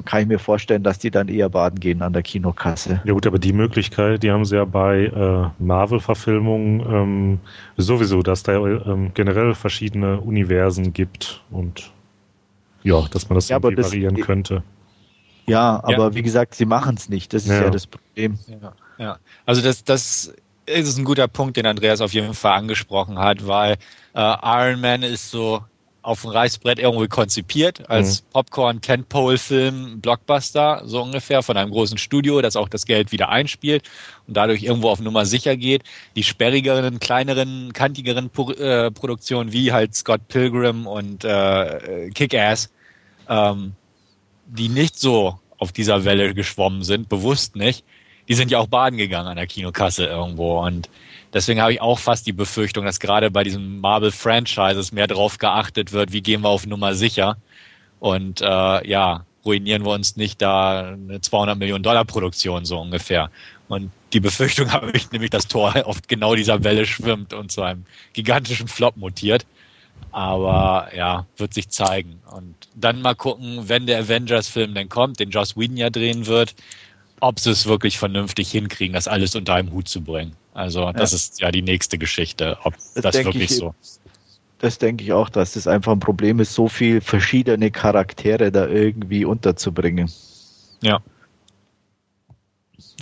kann 0.06 0.22
ich 0.22 0.28
mir 0.28 0.40
vorstellen, 0.40 0.84
dass 0.84 1.00
die 1.00 1.10
dann 1.10 1.28
eher 1.28 1.50
baden 1.50 1.80
gehen 1.80 2.02
an 2.02 2.14
der 2.14 2.22
Kinokasse. 2.22 3.02
Ja 3.04 3.14
gut, 3.14 3.26
aber 3.26 3.40
die 3.40 3.54
Möglichkeit, 3.54 4.22
die 4.22 4.32
haben 4.32 4.46
sie 4.46 4.58
ja 4.58 4.66
bei 4.66 5.06
äh, 5.06 5.64
Marvel-Verfilmungen 5.64 6.80
ähm, 6.82 7.40
sowieso, 7.78 8.22
dass 8.22 8.44
da 8.44 8.54
ähm, 8.54 9.12
generell 9.14 9.56
verschiedene 9.56 10.20
Universen 10.22 10.94
gibt 10.94 11.42
und 11.50 11.92
ja, 12.84 13.02
dass 13.10 13.30
man 13.30 13.36
das 13.36 13.50
ja, 13.50 13.58
irgendwie 13.58 13.76
das, 13.76 13.88
variieren 13.88 14.18
könnte. 14.22 14.64
Ja, 15.48 15.80
aber 15.84 16.10
ja. 16.10 16.16
wie 16.16 16.22
gesagt, 16.22 16.56
sie 16.56 16.66
machen 16.66 16.96
es 16.96 17.10
nicht. 17.10 17.34
Das 17.34 17.44
ist 17.44 17.50
ja. 17.50 17.64
ja, 17.64 17.70
das 17.70 17.88
Problem. 17.88 18.38
Ja, 18.48 18.74
ja. 18.98 19.18
also 19.46 19.62
das, 19.62 19.84
das 19.84 20.34
ist 20.66 20.98
ein 20.98 21.06
guter 21.06 21.28
Punkt, 21.28 21.58
den 21.58 21.66
Andreas 21.66 22.02
auf 22.02 22.14
jeden 22.14 22.34
Fall 22.34 22.58
angesprochen 22.58 23.20
hat, 23.20 23.48
weil 23.48 23.78
äh, 24.14 24.36
Iron 24.44 24.82
Man 24.82 25.04
ist 25.04 25.32
so 25.32 25.64
auf 26.06 26.22
dem 26.22 26.30
Reißbrett 26.30 26.78
irgendwie 26.78 27.08
konzipiert, 27.08 27.90
als 27.90 28.22
mhm. 28.22 28.26
Popcorn-Tentpole-Film, 28.34 30.02
Blockbuster, 30.02 30.84
so 30.86 31.02
ungefähr, 31.02 31.42
von 31.42 31.58
einem 31.58 31.72
großen 31.72 31.98
Studio, 31.98 32.42
das 32.42 32.56
auch 32.56 32.70
das 32.70 32.86
Geld 32.86 33.12
wieder 33.12 33.30
einspielt 33.30 33.90
und 34.28 34.38
dadurch 34.38 34.62
irgendwo 34.62 34.90
auf 34.90 35.00
Nummer 35.00 35.26
sicher 35.26 35.58
geht. 35.58 35.84
Die 36.16 36.24
sperrigeren, 36.24 37.00
kleineren, 37.00 37.74
kantigeren 37.74 38.30
äh, 38.58 38.92
Produktionen, 38.92 39.52
wie 39.52 39.74
halt 39.74 39.96
Scott 39.96 40.28
Pilgrim 40.28 40.86
und 40.86 41.26
äh, 41.26 42.12
Kick-Ass, 42.14 42.70
ähm, 43.28 43.74
die 44.46 44.70
nicht 44.70 45.00
so 45.00 45.40
auf 45.58 45.72
dieser 45.72 46.06
Welle 46.06 46.36
geschwommen 46.36 46.84
sind, 46.84 47.10
bewusst 47.10 47.56
nicht, 47.56 47.84
die 48.28 48.36
sind 48.36 48.52
ja 48.52 48.60
auch 48.60 48.68
baden 48.68 48.98
gegangen 48.98 49.28
an 49.28 49.38
der 49.38 49.48
Kinokasse 49.48 50.06
irgendwo 50.06 50.60
und 50.60 50.88
Deswegen 51.36 51.62
habe 51.62 51.74
ich 51.74 51.82
auch 51.82 52.00
fast 52.00 52.26
die 52.28 52.32
Befürchtung, 52.32 52.86
dass 52.86 53.02
gerade 53.02 53.30
bei 53.30 53.44
diesen 53.44 53.82
Marvel-Franchises 53.82 54.94
mehr 54.94 55.06
drauf 55.06 55.38
geachtet 55.38 55.92
wird, 55.92 56.14
wie 56.14 56.22
gehen 56.22 56.42
wir 56.42 56.50
auf 56.50 56.66
Nummer 56.66 56.96
sicher. 56.96 57.36
Und 58.00 58.40
äh, 58.40 58.88
ja, 58.88 59.26
ruinieren 59.44 59.84
wir 59.84 59.92
uns 59.92 60.16
nicht 60.16 60.42
da 60.42 60.94
eine 60.94 61.20
200 61.20 61.60
Millionen 61.60 61.84
Dollar 61.84 62.06
Produktion 62.06 62.64
so 62.64 62.80
ungefähr. 62.80 63.30
Und 63.68 63.92
die 64.14 64.22
Befürchtung 64.22 64.72
habe 64.72 64.92
ich 64.94 65.12
nämlich, 65.12 65.30
dass 65.30 65.50
Thor 65.50 65.86
auf 65.86 65.98
genau 66.08 66.36
dieser 66.36 66.64
Welle 66.64 66.86
schwimmt 66.86 67.34
und 67.34 67.52
zu 67.52 67.64
einem 67.64 67.84
gigantischen 68.14 68.70
Flop 68.70 68.96
mutiert. 68.96 69.46
Aber 70.14 70.90
ja, 70.96 71.26
wird 71.36 71.54
sich 71.54 71.68
zeigen. 71.68 72.22
Und 72.32 72.56
dann 72.76 73.02
mal 73.02 73.14
gucken, 73.14 73.68
wenn 73.68 73.88
der 73.88 74.00
Avengers-Film 74.00 74.74
denn 74.74 74.88
kommt, 74.88 75.20
den 75.20 75.32
Joss 75.32 75.58
Whedon 75.58 75.76
ja 75.76 75.90
drehen 75.90 76.28
wird, 76.28 76.56
ob 77.20 77.40
sie 77.40 77.52
es 77.52 77.66
wirklich 77.66 77.98
vernünftig 77.98 78.52
hinkriegen, 78.52 78.94
das 78.94 79.08
alles 79.08 79.36
unter 79.36 79.54
einem 79.54 79.72
Hut 79.72 79.88
zu 79.88 80.02
bringen. 80.02 80.34
Also 80.54 80.92
das 80.92 81.12
ja. 81.12 81.16
ist 81.16 81.42
ja 81.42 81.52
die 81.52 81.62
nächste 81.62 81.98
Geschichte, 81.98 82.58
ob 82.64 82.74
das, 82.76 82.94
das 82.94 83.16
wirklich 83.26 83.52
ich, 83.52 83.58
so. 83.58 83.76
Das 84.60 84.78
denke 84.78 85.04
ich 85.04 85.12
auch, 85.12 85.30
dass 85.30 85.54
das 85.54 85.68
einfach 85.68 85.92
ein 85.92 86.00
Problem 86.00 86.40
ist, 86.40 86.54
so 86.54 86.68
viel 86.68 87.02
verschiedene 87.02 87.72
Charaktere 87.72 88.52
da 88.52 88.68
irgendwie 88.68 89.26
unterzubringen. 89.26 90.10
Ja. 90.82 91.02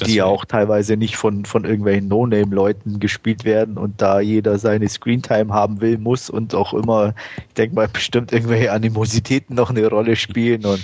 Die 0.03 0.15
ja 0.15 0.25
auch 0.25 0.45
teilweise 0.45 0.97
nicht 0.97 1.15
von, 1.15 1.45
von 1.45 1.65
irgendwelchen 1.65 2.07
No-Name-Leuten 2.07 2.99
gespielt 2.99 3.45
werden 3.45 3.77
und 3.77 4.01
da 4.01 4.19
jeder 4.19 4.57
seine 4.57 4.89
Screentime 4.89 5.53
haben 5.53 5.81
will, 5.81 5.99
muss 5.99 6.31
und 6.31 6.55
auch 6.55 6.73
immer, 6.73 7.13
ich 7.47 7.53
denke 7.53 7.75
mal, 7.75 7.87
bestimmt 7.87 8.33
irgendwelche 8.33 8.71
Animositäten 8.71 9.55
noch 9.55 9.69
eine 9.69 9.87
Rolle 9.87 10.15
spielen 10.15 10.65
und 10.65 10.83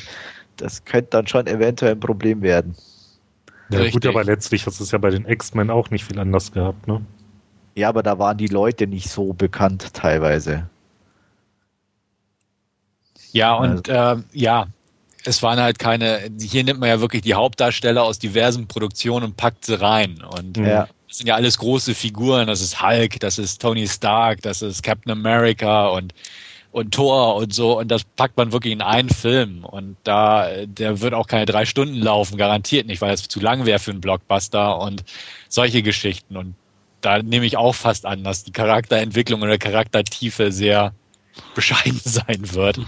das 0.58 0.86
könnte 0.86 1.10
dann 1.12 1.26
schon 1.26 1.48
eventuell 1.48 1.94
ein 1.94 2.00
Problem 2.00 2.44
werden. 2.44 2.76
Ja, 3.70 3.80
Richtig. 3.80 3.94
gut, 3.94 4.08
aber 4.08 4.24
letztlich 4.24 4.66
hast 4.66 4.80
du 4.80 4.84
es 4.84 4.92
ja 4.92 4.98
bei 4.98 5.12
den 5.12 5.26
X-Men 5.28 5.70
auch 5.70 5.90
nicht 5.92 6.06
viel 6.06 6.20
anders 6.20 6.52
gehabt, 6.52 6.88
ne? 6.88 7.02
Ja, 7.76 7.90
aber 7.90 8.04
da 8.04 8.18
waren 8.18 8.38
die 8.38 8.48
Leute 8.48 8.88
nicht 8.88 9.10
so 9.10 9.34
bekannt 9.34 9.94
teilweise. 9.94 10.70
Ja, 13.32 13.54
und 13.54 13.90
also. 13.90 14.22
äh, 14.22 14.24
ja, 14.34 14.68
es 15.24 15.44
waren 15.44 15.60
halt 15.60 15.80
keine, 15.80 16.32
hier 16.40 16.64
nimmt 16.64 16.80
man 16.80 16.90
ja 16.90 17.00
wirklich 17.00 17.22
die 17.22 17.36
Hauptdarsteller 17.36 18.04
aus 18.04 18.20
diversen 18.20 18.68
Produktionen 18.68 19.26
und 19.26 19.38
packt 19.38 19.66
sie 19.66 19.80
rein. 19.80 20.22
Und 20.24 20.58
ja. 20.58 20.88
das 21.08 21.18
sind 21.18 21.28
ja 21.28 21.36
alles 21.36 21.58
große 21.58 21.94
Figuren. 21.94 22.48
Das 22.48 22.62
ist 22.62 22.82
Hulk, 22.82 23.20
das 23.20 23.38
ist 23.38 23.62
Tony 23.62 23.88
Stark, 23.88 24.42
das 24.42 24.62
ist 24.62 24.82
Captain 24.82 25.12
America 25.12 25.88
und 25.88 26.14
und 26.72 26.94
Tor 26.94 27.36
und 27.36 27.54
so 27.54 27.80
und 27.80 27.90
das 27.90 28.04
packt 28.04 28.38
man 28.38 28.52
wirklich 28.52 28.74
in 28.74 28.82
einen 28.82 29.10
Film 29.10 29.66
und 29.66 29.98
da 30.04 30.66
der 30.66 31.02
wird 31.02 31.14
auch 31.14 31.28
keine 31.28 31.46
drei 31.46 31.66
Stunden 31.66 31.96
laufen, 31.96 32.38
garantiert 32.38 32.88
nicht, 32.88 33.02
weil 33.02 33.14
es 33.14 33.28
zu 33.28 33.40
lang 33.40 33.66
wäre 33.66 33.80
für 33.80 33.92
einen 33.92 34.02
Blockbuster 34.02 34.80
und 34.80 35.04
solche 35.48 35.82
Geschichten 35.82 36.38
und 36.38 36.54
da 37.02 37.22
nehme 37.22 37.46
ich 37.46 37.58
auch 37.58 37.74
fast 37.74 38.06
an, 38.06 38.24
dass 38.24 38.44
die 38.44 38.52
Charakterentwicklung 38.52 39.42
oder 39.42 39.58
Charaktertiefe 39.58 40.52
sehr 40.52 40.94
bescheiden 41.56 42.00
sein 42.04 42.54
wird. 42.54 42.80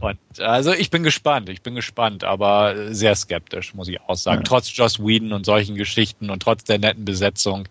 Und 0.00 0.18
also 0.40 0.72
ich 0.72 0.90
bin 0.90 1.02
gespannt, 1.02 1.48
ich 1.48 1.62
bin 1.62 1.74
gespannt, 1.74 2.24
aber 2.24 2.92
sehr 2.92 3.14
skeptisch, 3.14 3.74
muss 3.74 3.88
ich 3.88 4.00
auch 4.00 4.16
sagen. 4.16 4.40
Ja. 4.40 4.44
Trotz 4.44 4.74
Joss 4.74 4.98
Whedon 4.98 5.32
und 5.32 5.46
solchen 5.46 5.76
Geschichten 5.76 6.30
und 6.30 6.42
trotz 6.42 6.64
der 6.64 6.78
netten 6.78 7.04
Besetzung. 7.04 7.68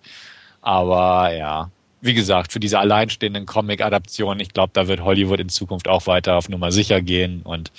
Aber 0.61 1.33
ja, 1.33 1.71
wie 2.01 2.13
gesagt, 2.13 2.51
für 2.51 2.59
diese 2.59 2.79
alleinstehenden 2.79 3.45
Comic-Adaptionen, 3.45 4.39
ich 4.39 4.53
glaube, 4.53 4.71
da 4.73 4.87
wird 4.87 5.01
Hollywood 5.01 5.39
in 5.39 5.49
Zukunft 5.49 5.87
auch 5.87 6.07
weiter 6.07 6.35
auf 6.35 6.49
Nummer 6.49 6.71
sicher 6.71 7.01
gehen 7.01 7.41
und 7.43 7.71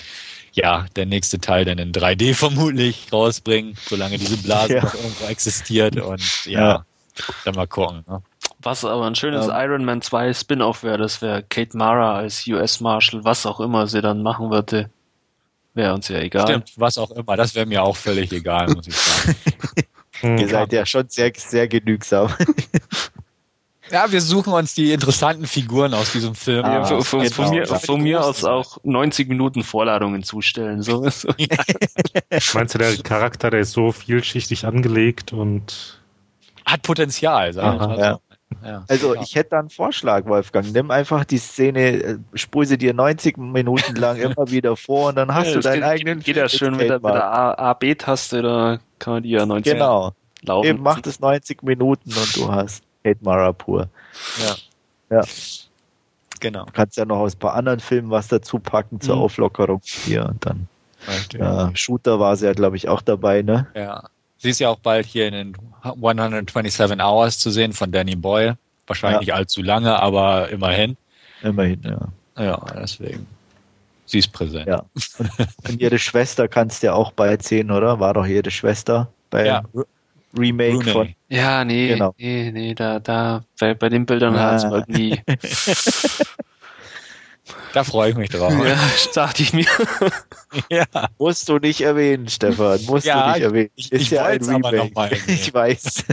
ja, 0.53 0.87
der 0.97 1.07
nächste 1.07 1.41
Teil 1.41 1.65
dann 1.65 1.79
in 1.79 1.93
3D 1.93 2.35
vermutlich 2.35 3.13
rausbringen, 3.13 3.77
solange 3.89 4.19
diese 4.19 4.37
Blase 4.37 4.77
ja. 4.77 4.83
noch 4.83 4.95
irgendwo 4.95 5.27
existiert 5.27 5.97
und 6.01 6.45
ja, 6.45 6.61
ja. 6.61 6.87
dann 7.45 7.55
mal 7.55 7.67
gucken. 7.67 8.05
Ne? 8.07 8.23
Was 8.61 8.85
aber 8.85 9.07
ein 9.07 9.15
schönes 9.15 9.47
um, 9.47 9.53
Iron 9.55 9.85
Man 9.85 10.03
2 10.03 10.33
Spin-off 10.35 10.85
wäre, 10.85 10.99
das 10.99 11.21
wäre 11.21 11.43
Kate 11.43 11.77
Mara 11.77 12.17
als 12.17 12.47
US 12.47 12.81
Marshal, 12.81 13.25
was 13.25 13.45
auch 13.45 13.61
immer 13.61 13.87
sie 13.89 14.03
dann 14.03 14.23
machen 14.23 14.51
würde, 14.51 14.89
wäre 15.75 15.95
uns 15.95 16.09
ja 16.09 16.21
egal. 16.21 16.47
Stimmt, 16.47 16.73
was 16.77 16.99
auch 16.99 17.11
immer, 17.11 17.37
das 17.37 17.55
wäre 17.55 17.67
mir 17.67 17.83
auch 17.83 17.97
völlig 17.97 18.31
egal, 18.33 18.69
muss 18.69 18.87
ich 18.87 18.95
sagen. 18.95 19.37
Ihr 20.39 20.49
seid 20.49 20.73
ja 20.73 20.87
schon 20.87 21.09
sehr, 21.09 21.33
sehr 21.35 21.67
genügsam. 21.67 22.33
Ja, 23.91 24.11
wir 24.11 24.21
suchen 24.21 24.53
uns 24.53 24.75
die 24.75 24.93
interessanten 24.93 25.47
Figuren 25.47 25.93
aus 25.93 26.13
diesem 26.13 26.35
Film. 26.35 26.65
Ah, 26.65 26.85
von, 26.85 27.03
von, 27.03 27.21
genau. 27.21 27.35
von, 27.35 27.51
mir, 27.51 27.67
von 27.67 28.01
mir 28.01 28.25
aus 28.25 28.45
auch 28.45 28.79
90 28.85 29.29
Minuten 29.29 29.65
Vorladungen 29.65 30.23
zustellen. 30.23 30.83
So. 30.83 31.01
Meinst 32.55 32.75
du, 32.75 32.79
der 32.79 32.97
Charakter, 32.99 33.51
der 33.51 33.61
ist 33.61 33.73
so 33.73 33.91
vielschichtig 33.93 34.67
angelegt 34.67 35.33
und 35.33 36.01
hat 36.65 36.83
Potenzial, 36.83 37.53
sagen 37.53 37.81
wir 37.81 37.89
mal 37.89 37.99
ja. 37.99 38.21
Ja, 38.63 38.85
also 38.87 39.15
ich 39.15 39.35
hätte 39.35 39.51
da 39.51 39.61
einen 39.61 39.71
Vorschlag, 39.71 40.27
Wolfgang. 40.27 40.73
Nimm 40.73 40.91
einfach 40.91 41.25
die 41.25 41.39
Szene, 41.39 41.81
äh, 41.81 42.19
spul 42.35 42.67
sie 42.67 42.77
dir 42.77 42.93
90 42.93 43.39
Minuten 43.39 43.97
lang 43.97 44.17
immer 44.21 44.51
wieder 44.51 44.77
vor 44.77 45.09
und 45.09 45.17
dann 45.17 45.35
hast 45.35 45.49
ja, 45.49 45.55
du 45.55 45.61
deinen 45.61 45.75
geht, 45.77 45.85
eigenen 45.85 46.21
Geht 46.21 46.37
das 46.37 46.53
schön 46.53 46.77
mit 46.77 46.89
der, 46.89 47.01
mit 47.01 47.15
der 47.15 47.59
A-B-Taste, 47.59 48.43
da 48.43 48.79
kann 48.99 49.15
man 49.15 49.23
die 49.23 49.31
ja 49.31 49.47
90 49.47 49.73
Genau. 49.73 50.13
Laufen. 50.43 50.69
Eben 50.69 50.83
macht 50.83 51.07
es 51.07 51.21
90 51.21 51.63
Minuten 51.63 52.13
und 52.13 52.37
du 52.37 52.53
hast 52.53 52.83
Kate 53.05 53.19
Mara 53.23 53.53
pur. 53.53 53.89
Ja. 54.41 54.57
Ja. 55.17 55.25
Genau. 56.41 56.65
Du 56.65 56.73
kannst 56.73 56.97
ja 56.97 57.05
noch 57.05 57.19
aus 57.19 57.35
ein 57.35 57.39
paar 57.39 57.55
anderen 57.55 57.81
Filmen 57.81 58.11
was 58.11 58.29
dazu 58.29 58.59
packen 58.59 59.01
zur 59.01 59.17
mhm. 59.17 59.23
Auflockerung 59.23 59.81
hier 59.85 60.27
und 60.27 60.45
dann. 60.45 60.69
Ja, 61.33 61.71
Shooter 61.75 62.21
war 62.21 62.37
sie 62.37 62.47
ja, 62.47 62.53
glaube 62.53 62.77
ich, 62.77 62.89
auch 62.89 63.03
dabei, 63.03 63.43
ne? 63.43 63.67
Ja. 63.75 64.09
Sie 64.39 64.51
ist 64.51 64.61
ja 64.61 64.69
auch 64.69 64.79
bald 64.79 65.07
hier 65.07 65.29
in 65.29 65.35
den 65.35 65.57
127 65.83 67.01
Hours 67.01 67.39
zu 67.39 67.51
sehen 67.51 67.73
von 67.73 67.91
Danny 67.93 68.17
Boyle. 68.17 68.57
Wahrscheinlich 68.87 69.29
ja. 69.29 69.35
nicht 69.35 69.35
allzu 69.35 69.63
lange, 69.63 70.01
aber 70.01 70.49
immerhin. 70.49 70.97
Immerhin, 71.43 71.81
ja. 71.85 72.45
Ja, 72.45 72.57
deswegen. 72.75 73.27
Sie 74.07 74.19
ist 74.19 74.33
präsent. 74.33 74.67
Ja. 74.67 74.85
Und 75.69 75.81
ihre 75.81 75.99
Schwester 75.99 76.49
kannst 76.49 76.83
du 76.83 76.89
ja 76.89 76.95
auch 76.95 77.13
bald 77.13 77.43
sehen, 77.43 77.71
oder? 77.71 78.01
War 78.01 78.15
doch 78.15 78.27
ihre 78.27 78.51
Schwester 78.51 79.09
bei 79.31 79.47
ja. 79.47 79.63
Remake 80.37 80.79
Brunei. 80.79 80.93
von. 80.93 81.15
Ja, 81.29 81.65
nee, 81.65 81.89
genau. 81.89 82.15
nee, 82.19 82.51
nee, 82.53 82.75
da, 82.75 83.01
da, 83.01 83.45
bei, 83.59 83.75
bei 83.75 83.89
den 83.89 84.07
Bildern 84.07 84.37
ah. 84.37 84.53
hat 84.53 84.57
es 84.57 84.65
irgendwie. 84.65 85.21
Da 87.73 87.85
freue 87.85 88.11
ich 88.11 88.17
mich 88.17 88.29
drauf. 88.29 88.53
Ja, 88.65 88.77
dachte 89.15 89.43
ich 89.43 89.53
mir. 89.53 89.67
ja. 90.71 90.85
Musst 91.19 91.49
du 91.49 91.59
nicht 91.59 91.81
erwähnen, 91.81 92.29
Stefan. 92.29 92.81
Musst 92.85 93.07
ja, 93.07 93.25
du 93.25 93.33
nicht 93.33 93.43
erwähnen. 93.43 93.71
Ich, 93.77 93.93
ich, 93.93 94.03
ich 94.03 94.11
ja 94.11 94.25
ein 94.27 94.45
Remake. 94.45 94.91
Mal, 94.95 95.13
ich 95.27 95.53
weiß. 95.53 96.05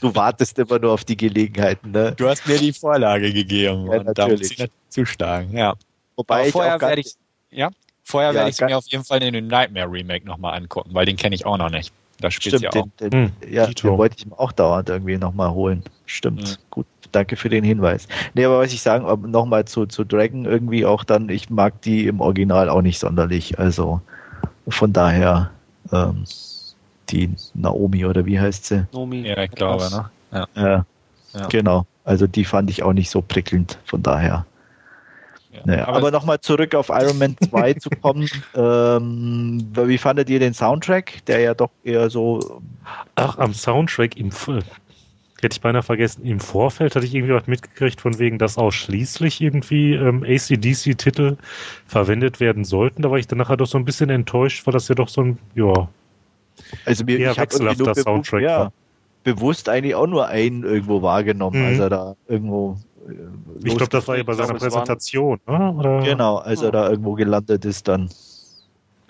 Du 0.00 0.14
wartest 0.14 0.58
immer 0.58 0.78
nur 0.78 0.92
auf 0.92 1.04
die 1.04 1.16
Gelegenheiten, 1.16 1.92
ne? 1.92 2.12
Du 2.16 2.28
hast 2.28 2.46
mir 2.46 2.58
die 2.58 2.72
Vorlage 2.72 3.32
gegeben 3.32 3.86
ja, 3.90 4.00
und 4.00 4.18
da 4.18 4.28
muss 4.28 4.50
ich 4.50 4.68
zuschlagen, 4.88 5.56
ja. 5.56 5.74
Wobei 6.16 6.42
Aber 6.42 6.50
vorher 6.50 6.80
werde 6.80 7.00
ich, 7.02 7.14
ja, 7.50 7.70
vorher 8.02 8.30
ja, 8.30 8.34
werde 8.34 8.50
ich 8.50 8.60
mir 8.60 8.76
auf 8.76 8.86
jeden 8.88 9.04
Fall 9.04 9.20
den 9.20 9.46
Nightmare 9.46 9.90
Remake 9.90 10.26
nochmal 10.26 10.56
angucken, 10.56 10.90
weil 10.92 11.06
den 11.06 11.16
kenne 11.16 11.34
ich 11.34 11.46
auch 11.46 11.58
noch 11.58 11.70
nicht. 11.70 11.92
Da 12.20 12.30
spielt 12.30 12.56
Stimmt, 12.56 12.74
ja 12.74 12.80
auch. 12.80 12.88
Den, 13.00 13.10
den, 13.10 13.24
hm, 13.26 13.32
ja, 13.50 13.66
den 13.66 13.98
wollte 13.98 14.16
ich 14.18 14.26
mir 14.26 14.38
auch 14.38 14.52
dauernd 14.52 14.88
irgendwie 14.88 15.18
nochmal 15.18 15.50
holen. 15.50 15.82
Stimmt. 16.06 16.42
Mhm. 16.42 16.56
Gut, 16.70 16.86
danke 17.12 17.36
für 17.36 17.48
den 17.48 17.64
Hinweis. 17.64 18.08
Nee, 18.34 18.44
aber 18.44 18.60
was 18.60 18.72
ich 18.72 18.80
sagen, 18.80 19.30
nochmal 19.30 19.66
zu, 19.66 19.86
zu 19.86 20.04
Dragon 20.04 20.44
irgendwie 20.44 20.86
auch 20.86 21.04
dann, 21.04 21.28
ich 21.28 21.50
mag 21.50 21.82
die 21.82 22.06
im 22.06 22.20
Original 22.20 22.68
auch 22.68 22.82
nicht 22.82 22.98
sonderlich. 22.98 23.58
Also 23.58 24.00
von 24.68 24.92
daher, 24.92 25.50
ähm, 25.92 26.24
die 27.10 27.34
Naomi 27.54 28.04
oder 28.04 28.24
wie 28.26 28.40
heißt 28.40 28.64
sie? 28.64 28.86
Naomi. 28.92 29.26
Ja, 29.26 29.42
ich 29.42 29.50
glaube, 29.50 29.88
ne? 29.90 30.10
Ja. 30.32 30.46
ja. 30.56 30.86
ja. 31.34 31.46
Genau. 31.48 31.86
Also 32.04 32.26
die 32.26 32.44
fand 32.44 32.70
ich 32.70 32.82
auch 32.82 32.92
nicht 32.92 33.10
so 33.10 33.20
prickelnd, 33.20 33.78
von 33.84 34.02
daher. 34.02 34.46
Naja, 35.64 35.88
aber, 35.88 35.98
aber 35.98 36.10
nochmal 36.10 36.40
zurück 36.40 36.74
auf 36.74 36.88
Iron 36.90 37.18
Man 37.18 37.36
2 37.48 37.72
zu 37.74 37.90
kommen. 37.90 38.28
Ähm, 38.54 39.66
wie 39.74 39.98
fandet 39.98 40.28
ihr 40.30 40.38
den 40.38 40.54
Soundtrack, 40.54 41.24
der 41.26 41.40
ja 41.40 41.54
doch 41.54 41.70
eher 41.84 42.10
so. 42.10 42.60
Ach, 43.14 43.38
am 43.38 43.54
Soundtrack 43.54 44.16
im 44.16 44.30
hätte 45.42 45.54
ich 45.54 45.60
beinahe 45.60 45.82
vergessen, 45.82 46.24
im 46.24 46.40
Vorfeld 46.40 46.96
hatte 46.96 47.04
ich 47.04 47.14
irgendwie 47.14 47.34
was 47.34 47.46
mitgekriegt, 47.46 48.00
von 48.00 48.18
wegen, 48.18 48.38
dass 48.38 48.56
ausschließlich 48.56 49.40
irgendwie 49.40 49.94
ähm, 49.94 50.24
ACDC-Titel 50.24 51.36
verwendet 51.86 52.40
werden 52.40 52.64
sollten. 52.64 53.02
Da 53.02 53.10
war 53.10 53.18
ich 53.18 53.26
dann 53.26 53.38
nachher 53.38 53.56
doch 53.56 53.66
so 53.66 53.78
ein 53.78 53.84
bisschen 53.84 54.10
enttäuscht, 54.10 54.66
weil 54.66 54.72
das 54.72 54.88
ja 54.88 54.94
doch 54.94 55.08
so 55.08 55.22
ein, 55.22 55.38
ja, 55.54 55.88
also 56.84 57.04
mir, 57.04 57.18
eher 57.18 57.36
wechselhafter 57.36 57.94
Soundtrack 57.94 58.42
ja, 58.42 58.58
war. 58.58 58.72
Bewusst 59.24 59.68
eigentlich 59.68 59.94
auch 59.94 60.06
nur 60.06 60.26
einen 60.28 60.62
irgendwo 60.62 61.02
wahrgenommen, 61.02 61.60
mhm. 61.60 61.66
als 61.66 61.78
er 61.80 61.90
da 61.90 62.16
irgendwo 62.28 62.78
ich 63.62 63.76
glaube, 63.76 63.88
das 63.88 64.08
war 64.08 64.16
ja 64.16 64.22
bei 64.22 64.34
seiner 64.34 64.54
Präsentation, 64.54 65.40
ne? 65.46 65.72
oder? 65.72 66.02
Genau, 66.02 66.36
als 66.36 66.62
er 66.62 66.72
da 66.72 66.88
irgendwo 66.88 67.14
gelandet 67.14 67.64
ist 67.64 67.88
dann. 67.88 68.10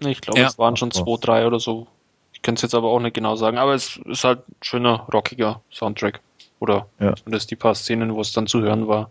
Ich 0.00 0.20
glaube, 0.20 0.40
ja. 0.40 0.46
es 0.46 0.58
waren 0.58 0.76
schon 0.76 0.90
zwei, 0.90 1.16
drei 1.20 1.46
oder 1.46 1.58
so. 1.58 1.86
Ich 2.32 2.42
kann 2.42 2.54
es 2.54 2.62
jetzt 2.62 2.74
aber 2.74 2.88
auch 2.88 3.00
nicht 3.00 3.14
genau 3.14 3.36
sagen, 3.36 3.58
aber 3.58 3.74
es 3.74 3.98
ist 4.04 4.24
halt 4.24 4.46
ein 4.48 4.56
schöner, 4.60 5.06
rockiger 5.12 5.62
Soundtrack. 5.72 6.20
Oder 6.58 6.86
ja. 7.00 7.14
zumindest 7.16 7.50
die 7.50 7.56
paar 7.56 7.74
Szenen, 7.74 8.14
wo 8.14 8.20
es 8.20 8.32
dann 8.32 8.46
zu 8.46 8.60
hören 8.60 8.88
war. 8.88 9.10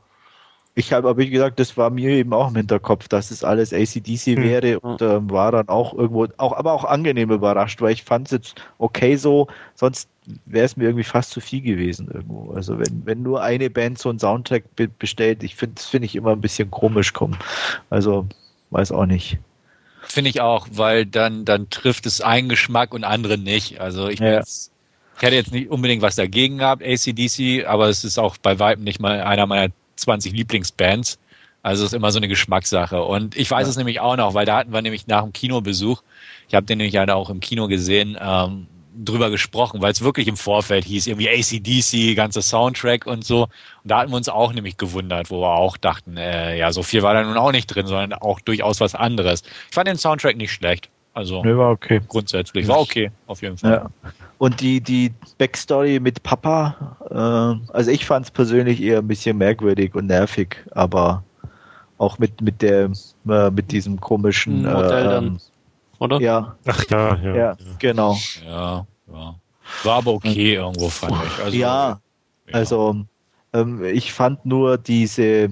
Ich 0.78 0.92
habe 0.92 1.08
aber, 1.08 1.18
wie 1.18 1.30
gesagt, 1.30 1.58
das 1.58 1.78
war 1.78 1.90
mir 1.90 2.10
eben 2.10 2.34
auch 2.34 2.50
im 2.50 2.58
Hinterkopf, 2.58 3.08
dass 3.08 3.32
es 3.32 3.46
alles 3.46 3.72
ACDC 3.72 4.36
hm. 4.36 4.44
wäre 4.44 4.80
und 4.82 5.02
äh, 5.02 5.32
war 5.32 5.54
dann 5.54 5.70
auch 5.70 5.94
irgendwo, 5.94 6.28
auch, 6.36 6.52
aber 6.52 6.74
auch 6.74 6.84
angenehm 6.84 7.32
überrascht, 7.32 7.82
weil 7.82 7.94
ich 7.94 8.04
fand 8.04 8.28
es 8.28 8.32
jetzt 8.32 8.56
okay 8.78 9.16
so, 9.16 9.48
sonst 9.74 10.10
wäre 10.46 10.66
es 10.66 10.76
mir 10.76 10.84
irgendwie 10.84 11.06
fast 11.06 11.32
zu 11.32 11.40
viel 11.40 11.62
gewesen 11.62 12.10
irgendwo. 12.14 12.52
Also 12.54 12.78
wenn, 12.78 13.06
wenn 13.06 13.24
nur 13.24 13.42
eine 13.42 13.70
Band 13.70 14.00
so 14.00 14.10
einen 14.10 14.20
Soundtrack 14.20 14.76
be 14.76 14.90
bestellt, 14.90 15.44
ich 15.44 15.56
finde, 15.56 15.76
das 15.76 15.86
finde 15.86 16.08
ich 16.08 16.16
immer 16.16 16.32
ein 16.32 16.42
bisschen 16.42 16.70
komisch 16.72 17.14
kommen. 17.14 17.38
Also, 17.90 18.28
weiß 18.72 18.92
auch 18.92 19.06
nicht. 19.06 19.38
Finde 20.02 20.30
ich 20.30 20.42
auch, 20.42 20.68
weil 20.72 21.06
dann, 21.06 21.46
dann 21.46 21.70
trifft 21.70 22.06
es 22.06 22.20
einen 22.20 22.50
Geschmack 22.50 22.94
und 22.94 23.06
andere 23.06 23.38
nicht. 23.38 23.80
Also 23.80 24.10
ich, 24.10 24.20
ja. 24.20 24.34
jetzt, 24.34 24.72
ich 25.16 25.22
hätte 25.22 25.36
jetzt 25.36 25.54
nicht 25.54 25.70
unbedingt 25.70 26.02
was 26.02 26.16
dagegen 26.16 26.58
gehabt, 26.58 26.84
ACDC, 26.84 27.66
aber 27.66 27.88
es 27.88 28.04
ist 28.04 28.18
auch 28.18 28.36
bei 28.38 28.60
Weitem 28.60 28.84
nicht 28.84 29.00
mal 29.00 29.22
einer 29.22 29.46
meiner 29.48 29.72
20 29.96 30.34
Lieblingsbands. 30.34 31.20
Also 31.64 31.84
es 31.84 31.92
ist 31.92 31.96
immer 31.96 32.12
so 32.12 32.20
eine 32.20 32.28
Geschmackssache. 32.28 33.02
Und 33.04 33.36
ich 33.36 33.50
weiß 33.50 33.66
ja. 33.66 33.70
es 33.72 33.78
nämlich 33.78 34.00
auch 34.00 34.18
noch, 34.18 34.34
weil 34.34 34.46
da 34.46 34.58
hatten 34.58 34.72
wir 34.72 34.82
nämlich 34.82 35.08
nach 35.08 35.24
dem 35.24 35.34
Kinobesuch, 35.34 36.04
ich 36.48 36.54
habe 36.54 36.66
den 36.66 36.78
nämlich 36.78 36.94
leider 36.94 37.16
auch 37.16 37.30
im 37.30 37.40
Kino 37.40 37.68
gesehen, 37.68 38.18
ähm, 38.22 38.68
drüber 39.04 39.30
gesprochen, 39.30 39.82
weil 39.82 39.92
es 39.92 40.02
wirklich 40.02 40.28
im 40.28 40.38
Vorfeld 40.38 40.86
hieß, 40.86 41.08
irgendwie 41.08 41.30
ACDC, 41.30 42.16
ganze 42.16 42.42
Soundtrack 42.42 43.06
und 43.06 43.26
so. 43.26 43.44
Und 43.44 43.50
da 43.84 44.00
hatten 44.00 44.12
wir 44.12 44.18
uns 44.18 44.30
auch 44.30 44.54
nämlich 44.54 44.78
gewundert, 44.78 45.32
wo 45.32 45.42
wir 45.42 45.56
auch 45.56 45.78
dachten, 45.78 46.18
äh, 46.18 46.58
ja, 46.58 46.72
so 46.72 46.84
viel 46.84 47.04
war 47.04 47.14
da 47.14 47.24
nun 47.24 47.38
auch 47.38 47.52
nicht 47.52 47.68
drin, 47.68 47.88
sondern 47.88 48.14
auch 48.14 48.40
durchaus 48.40 48.80
was 48.80 48.96
anderes. 48.96 49.44
Ich 49.70 49.76
fand 49.76 49.88
den 49.88 49.98
Soundtrack 49.98 50.38
nicht 50.38 50.52
schlecht. 50.52 50.90
Also 51.16 51.42
nee, 51.46 51.56
war 51.56 51.72
okay. 51.72 52.02
Grundsätzlich 52.10 52.68
war 52.68 52.82
okay, 52.82 53.10
auf 53.26 53.42
jeden 53.42 53.58
Fall. 53.58 53.72
Ja. 53.72 54.12
Und 54.38 54.60
die, 54.60 54.82
die 54.82 55.14
Backstory 55.38 56.02
mit 56.02 56.22
Papa, 56.24 56.98
äh, 57.10 57.74
also 57.74 57.90
ich 57.90 58.06
fand 58.06 58.26
es 58.26 58.32
persönlich 58.32 58.82
eher 58.82 59.00
ein 59.00 59.08
bisschen 59.08 59.38
merkwürdig 59.38 59.96
und 59.96 60.08
nervig, 60.08 60.58
aber 60.72 61.24
auch 61.98 62.20
mit, 62.20 62.42
mit 62.42 62.62
der, 62.62 62.92
äh, 63.30 63.50
mit 63.50 63.72
diesem 63.72 64.02
komischen 64.02 64.64
Modell 64.64 65.08
äh, 65.08 65.18
ähm, 65.18 65.40
oder? 66.00 66.20
Ja. 66.20 66.58
Ach 66.66 66.84
ja, 66.90 67.16
ja. 67.16 67.36
Ja, 67.36 67.58
genau. 67.80 68.18
Ja, 68.46 68.86
ja. 69.08 69.36
War 69.84 69.96
aber 69.98 70.12
okay 70.12 70.56
irgendwo, 70.56 70.90
fand 70.90 71.16
ich. 71.26 71.44
Also, 71.44 71.58
ja, 71.58 71.90
ja, 71.90 72.00
also 72.52 73.06
ähm, 73.54 73.86
ich 73.86 74.12
fand 74.12 74.46
nur 74.46 74.78
diese, 74.78 75.50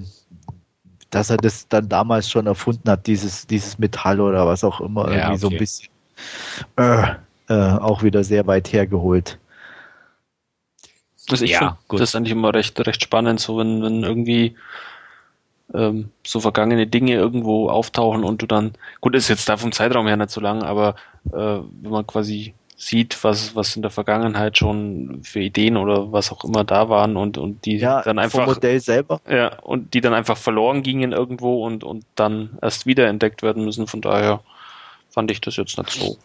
dass 1.14 1.30
er 1.30 1.36
das 1.36 1.68
dann 1.68 1.88
damals 1.88 2.28
schon 2.28 2.46
erfunden 2.46 2.90
hat, 2.90 3.06
dieses, 3.06 3.46
dieses 3.46 3.78
Metall 3.78 4.20
oder 4.20 4.46
was 4.46 4.64
auch 4.64 4.80
immer, 4.80 5.08
ja, 5.08 5.30
irgendwie 5.30 5.30
okay. 5.30 5.38
so 5.38 5.48
ein 5.48 5.58
bisschen 5.58 5.88
äh, 6.76 7.14
äh, 7.48 7.78
auch 7.78 8.02
wieder 8.02 8.24
sehr 8.24 8.46
weit 8.46 8.72
hergeholt. 8.72 9.38
Also 11.30 11.44
ich 11.44 11.52
ja, 11.52 11.78
finde 11.88 12.02
das 12.02 12.14
eigentlich 12.14 12.32
immer 12.32 12.52
recht, 12.52 12.78
recht 12.86 13.02
spannend, 13.02 13.40
so 13.40 13.58
wenn, 13.58 13.82
wenn 13.82 14.02
irgendwie 14.02 14.56
ähm, 15.72 16.10
so 16.26 16.40
vergangene 16.40 16.86
Dinge 16.86 17.14
irgendwo 17.14 17.70
auftauchen 17.70 18.24
und 18.24 18.42
du 18.42 18.46
dann, 18.46 18.72
gut, 19.00 19.14
ist 19.14 19.28
jetzt 19.28 19.48
da 19.48 19.56
vom 19.56 19.72
Zeitraum 19.72 20.06
her 20.06 20.16
nicht 20.16 20.30
so 20.30 20.40
lang, 20.40 20.62
aber 20.62 20.96
äh, 21.32 21.60
wenn 21.80 21.90
man 21.90 22.06
quasi 22.06 22.54
sieht, 22.76 23.22
was, 23.22 23.54
was 23.54 23.76
in 23.76 23.82
der 23.82 23.90
Vergangenheit 23.90 24.58
schon 24.58 25.20
für 25.22 25.40
Ideen 25.40 25.76
oder 25.76 26.12
was 26.12 26.32
auch 26.32 26.44
immer 26.44 26.64
da 26.64 26.88
waren 26.88 27.16
und, 27.16 27.38
und 27.38 27.64
die 27.64 27.76
ja, 27.76 28.02
dann 28.02 28.18
einfach. 28.18 28.46
Modell 28.46 28.80
selber. 28.80 29.20
Ja, 29.28 29.58
und 29.60 29.94
die 29.94 30.00
dann 30.00 30.14
einfach 30.14 30.36
verloren 30.36 30.82
gingen 30.82 31.12
irgendwo 31.12 31.64
und, 31.64 31.84
und 31.84 32.04
dann 32.16 32.58
erst 32.60 32.86
wieder 32.86 33.06
entdeckt 33.06 33.42
werden 33.42 33.64
müssen. 33.64 33.86
Von 33.86 34.00
daher 34.00 34.40
fand 35.08 35.30
ich 35.30 35.40
das 35.40 35.56
jetzt 35.56 35.78
nicht 35.78 35.90
so 35.90 36.18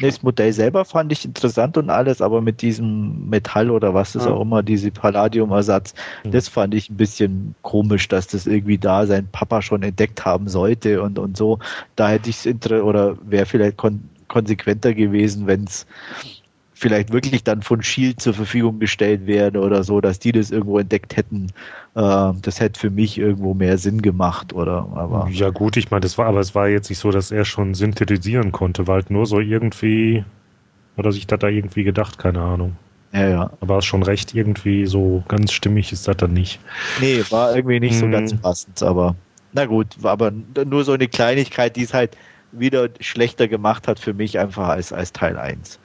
Nee, 0.00 0.08
das 0.08 0.22
Modell 0.22 0.52
selber 0.52 0.84
fand 0.84 1.10
ich 1.10 1.24
interessant 1.24 1.76
und 1.76 1.90
alles, 1.90 2.22
aber 2.22 2.40
mit 2.40 2.62
diesem 2.62 3.28
Metall 3.28 3.70
oder 3.70 3.92
was 3.92 4.14
ist 4.14 4.24
ja. 4.24 4.30
auch 4.30 4.42
immer, 4.42 4.62
diese 4.62 4.90
Palladium-Ersatz, 4.90 5.94
mhm. 6.24 6.30
das 6.30 6.48
fand 6.48 6.74
ich 6.74 6.90
ein 6.90 6.96
bisschen 6.96 7.54
komisch, 7.62 8.08
dass 8.08 8.28
das 8.28 8.46
irgendwie 8.46 8.78
da 8.78 9.06
sein 9.06 9.28
Papa 9.32 9.62
schon 9.62 9.82
entdeckt 9.82 10.24
haben 10.24 10.48
sollte 10.48 11.02
und, 11.02 11.18
und 11.18 11.36
so. 11.36 11.58
Da 11.96 12.08
hätte 12.08 12.30
ich 12.30 12.46
es 12.46 12.70
oder 12.70 13.16
wäre 13.22 13.46
vielleicht 13.46 13.76
kon 13.76 14.08
konsequenter 14.30 14.94
gewesen, 14.94 15.46
wenn 15.46 15.64
es 15.64 15.86
vielleicht 16.72 17.12
wirklich 17.12 17.44
dann 17.44 17.60
von 17.60 17.82
Shield 17.82 18.22
zur 18.22 18.32
Verfügung 18.32 18.78
gestellt 18.78 19.26
werden 19.26 19.60
oder 19.60 19.84
so, 19.84 20.00
dass 20.00 20.18
die 20.18 20.32
das 20.32 20.50
irgendwo 20.50 20.78
entdeckt 20.78 21.14
hätten. 21.16 21.48
Äh, 21.94 22.32
das 22.40 22.58
hätte 22.58 22.80
für 22.80 22.88
mich 22.88 23.18
irgendwo 23.18 23.52
mehr 23.52 23.76
Sinn 23.76 24.00
gemacht, 24.00 24.54
oder? 24.54 24.88
Aber 24.94 25.28
ja 25.30 25.50
gut, 25.50 25.76
ich 25.76 25.90
meine, 25.90 26.00
das 26.00 26.16
war, 26.16 26.26
aber 26.26 26.40
es 26.40 26.54
war 26.54 26.68
jetzt 26.68 26.88
nicht 26.88 26.98
so, 26.98 27.10
dass 27.10 27.30
er 27.30 27.44
schon 27.44 27.74
synthetisieren 27.74 28.50
konnte, 28.50 28.86
weil 28.86 28.94
halt 28.96 29.10
nur 29.10 29.26
so 29.26 29.40
irgendwie 29.40 30.24
oder 30.96 31.12
sich 31.12 31.26
das 31.26 31.38
da 31.38 31.48
irgendwie 31.48 31.84
gedacht, 31.84 32.18
keine 32.18 32.40
Ahnung. 32.40 32.76
Ja, 33.12 33.28
ja. 33.28 33.50
Aber 33.60 33.78
es 33.78 33.84
schon 33.84 34.02
recht 34.02 34.34
irgendwie 34.34 34.86
so 34.86 35.22
ganz 35.28 35.52
stimmig 35.52 35.92
ist 35.92 36.08
das 36.08 36.16
dann 36.16 36.32
nicht. 36.32 36.60
Nee, 37.00 37.22
war 37.30 37.54
irgendwie 37.54 37.80
nicht 37.80 37.94
hm. 37.94 38.00
so 38.00 38.08
ganz 38.08 38.34
passend, 38.34 38.82
aber 38.82 39.16
na 39.52 39.66
gut, 39.66 40.02
war 40.02 40.12
aber 40.12 40.32
nur 40.64 40.84
so 40.84 40.92
eine 40.92 41.08
Kleinigkeit, 41.08 41.76
die 41.76 41.82
es 41.82 41.92
halt 41.92 42.16
wieder 42.52 42.88
schlechter 43.00 43.48
gemacht 43.48 43.88
hat 43.88 43.98
für 43.98 44.14
mich 44.14 44.38
einfach 44.38 44.68
als, 44.68 44.92
als 44.92 45.12
Teil 45.12 45.38
1. 45.38 45.78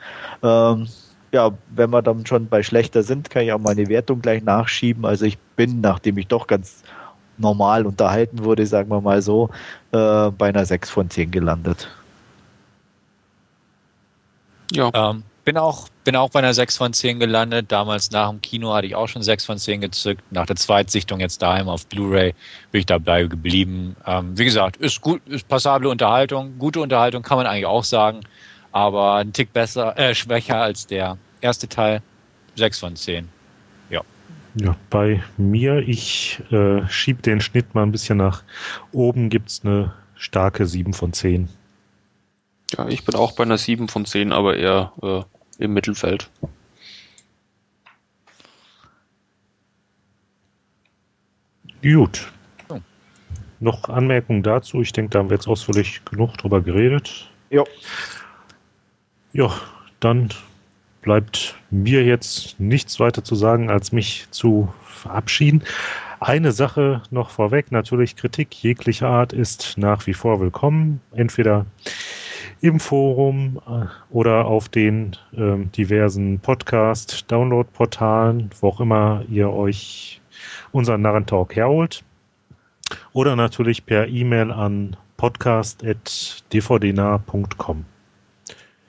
Ähm, 0.43 0.87
ja, 1.31 1.51
wenn 1.69 1.89
wir 1.89 2.01
dann 2.01 2.25
schon 2.25 2.47
bei 2.47 2.63
schlechter 2.63 3.03
sind, 3.03 3.29
kann 3.29 3.43
ich 3.43 3.51
auch 3.51 3.59
meine 3.59 3.87
Wertung 3.87 4.21
gleich 4.21 4.43
nachschieben. 4.43 5.05
Also 5.05 5.25
ich 5.25 5.37
bin, 5.55 5.81
nachdem 5.81 6.17
ich 6.17 6.27
doch 6.27 6.47
ganz 6.47 6.83
normal 7.37 7.85
unterhalten 7.85 8.43
wurde, 8.43 8.65
sagen 8.65 8.89
wir 8.89 9.01
mal 9.01 9.21
so, 9.21 9.49
äh, 9.91 10.31
bei 10.31 10.49
einer 10.49 10.65
6 10.65 10.89
von 10.89 11.09
10 11.09 11.31
gelandet. 11.31 11.89
Ja. 14.71 14.89
Ähm, 14.93 15.23
bin 15.45 15.57
auch, 15.57 15.87
bin 16.03 16.15
auch 16.15 16.31
bei 16.31 16.39
einer 16.39 16.53
6 16.53 16.75
von 16.75 16.91
10 16.91 17.19
gelandet. 17.19 17.71
Damals 17.71 18.11
nach 18.11 18.29
dem 18.29 18.41
Kino 18.41 18.73
hatte 18.73 18.87
ich 18.87 18.95
auch 18.95 19.07
schon 19.07 19.21
6 19.21 19.45
von 19.45 19.57
10 19.57 19.79
gezückt. 19.79 20.23
Nach 20.31 20.45
der 20.45 20.55
Zweitsichtung 20.55 21.19
jetzt 21.19 21.41
daheim 21.41 21.69
auf 21.69 21.85
Blu-ray 21.87 22.33
bin 22.71 22.79
ich 22.79 22.85
dabei 22.85 23.23
geblieben. 23.23 23.95
Ähm, 24.05 24.37
wie 24.37 24.45
gesagt, 24.45 24.77
ist 24.77 24.99
gut, 25.01 25.21
ist 25.27 25.47
passable 25.47 25.87
Unterhaltung, 25.87 26.57
gute 26.57 26.81
Unterhaltung, 26.81 27.21
kann 27.21 27.37
man 27.37 27.45
eigentlich 27.45 27.67
auch 27.67 27.83
sagen. 27.83 28.21
Aber 28.71 29.15
ein 29.15 29.31
Tick 29.31 29.53
besser, 29.53 29.97
äh, 29.97 30.13
schwächer 30.13 30.57
als 30.61 30.87
der 30.87 31.17
erste 31.39 31.69
Teil. 31.69 32.01
6 32.55 32.79
von 32.79 32.95
10. 32.95 33.29
Ja. 33.89 34.01
Ja, 34.55 34.75
bei 34.89 35.21
mir, 35.37 35.77
ich 35.79 36.41
äh, 36.51 36.87
schieb 36.87 37.21
den 37.21 37.41
Schnitt 37.41 37.75
mal 37.75 37.83
ein 37.83 37.91
bisschen 37.91 38.17
nach 38.17 38.43
oben, 38.91 39.29
gibt 39.29 39.49
es 39.49 39.61
eine 39.63 39.93
starke 40.15 40.65
7 40.65 40.93
von 40.93 41.13
10. 41.13 41.49
Ja, 42.77 42.87
ich 42.87 43.05
bin 43.05 43.15
auch 43.15 43.33
bei 43.33 43.43
einer 43.43 43.57
7 43.57 43.87
von 43.87 44.05
10, 44.05 44.31
aber 44.31 44.57
eher 44.57 44.93
äh, 45.01 45.21
im 45.57 45.73
Mittelfeld. 45.73 46.29
Gut. 51.81 52.31
Noch 53.59 53.89
Anmerkungen 53.89 54.43
dazu? 54.43 54.81
Ich 54.81 54.91
denke, 54.91 55.11
da 55.11 55.19
haben 55.19 55.29
wir 55.29 55.35
jetzt 55.35 55.47
ausführlich 55.47 56.03
genug 56.05 56.37
drüber 56.37 56.61
geredet. 56.61 57.29
Ja. 57.49 57.63
Ja, 59.33 59.51
dann 59.99 60.29
bleibt 61.01 61.55
mir 61.69 62.03
jetzt 62.03 62.59
nichts 62.59 62.99
weiter 62.99 63.23
zu 63.23 63.35
sagen, 63.35 63.69
als 63.69 63.91
mich 63.91 64.27
zu 64.31 64.73
verabschieden. 64.83 65.63
Eine 66.19 66.51
Sache 66.51 67.03
noch 67.11 67.29
vorweg, 67.29 67.71
natürlich 67.71 68.15
Kritik 68.15 68.55
jeglicher 68.63 69.07
Art 69.07 69.31
ist 69.31 69.77
nach 69.77 70.07
wie 70.07 70.13
vor 70.13 70.39
willkommen. 70.39 71.01
Entweder 71.11 71.65
im 72.65 72.79
Forum 72.79 73.61
äh, 73.67 73.85
oder 74.09 74.45
auf 74.45 74.69
den 74.69 75.17
äh, 75.33 75.57
diversen 75.77 76.39
Podcast-Download-Portalen, 76.39 78.49
wo 78.59 78.69
auch 78.69 78.79
immer 78.79 79.23
ihr 79.29 79.51
euch 79.51 80.19
unseren 80.71 81.01
Narrentalk 81.01 81.55
herholt. 81.55 82.03
Oder 83.13 83.35
natürlich 83.35 83.85
per 83.85 84.07
E-Mail 84.07 84.51
an 84.51 84.97
podcast.dvdnah.com. 85.17 87.85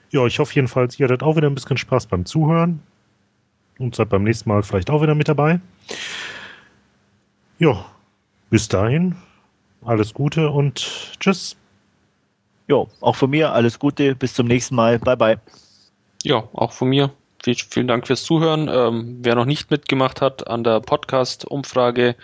Ja, 0.09 0.25
ich 0.25 0.39
hoffe 0.39 0.55
jedenfalls, 0.55 0.97
ihr 0.99 1.05
hattet 1.05 1.21
auch 1.23 1.35
wieder 1.35 1.49
ein 1.49 1.55
bisschen 1.55 1.75
Spaß 1.77 2.07
beim 2.07 2.25
Zuhören 2.25 2.81
und 3.77 3.95
seid 3.95 4.09
beim 4.09 4.23
nächsten 4.23 4.49
Mal 4.49 4.63
vielleicht 4.63 4.89
auch 4.89 5.01
wieder 5.01 5.15
mit 5.15 5.27
dabei. 5.27 5.59
Ja, 7.59 7.85
bis 8.49 8.67
dahin, 8.67 9.15
alles 9.83 10.13
Gute 10.13 10.49
und 10.49 11.15
tschüss. 11.19 11.57
Jo, 12.67 12.89
auch 13.01 13.15
von 13.15 13.29
mir 13.29 13.53
alles 13.53 13.79
Gute, 13.79 14.15
bis 14.15 14.33
zum 14.33 14.47
nächsten 14.47 14.75
Mal. 14.75 14.99
Bye 14.99 15.17
bye. 15.17 15.39
Ja, 16.23 16.43
auch 16.53 16.71
von 16.71 16.89
mir. 16.89 17.11
Vielen 17.43 17.87
Dank 17.87 18.07
fürs 18.07 18.23
Zuhören. 18.23 18.69
Ähm, 18.69 19.19
wer 19.21 19.35
noch 19.35 19.45
nicht 19.45 19.71
mitgemacht 19.71 20.21
hat 20.21 20.47
an 20.47 20.63
der 20.63 20.81
Podcast-Umfrage 20.81 22.15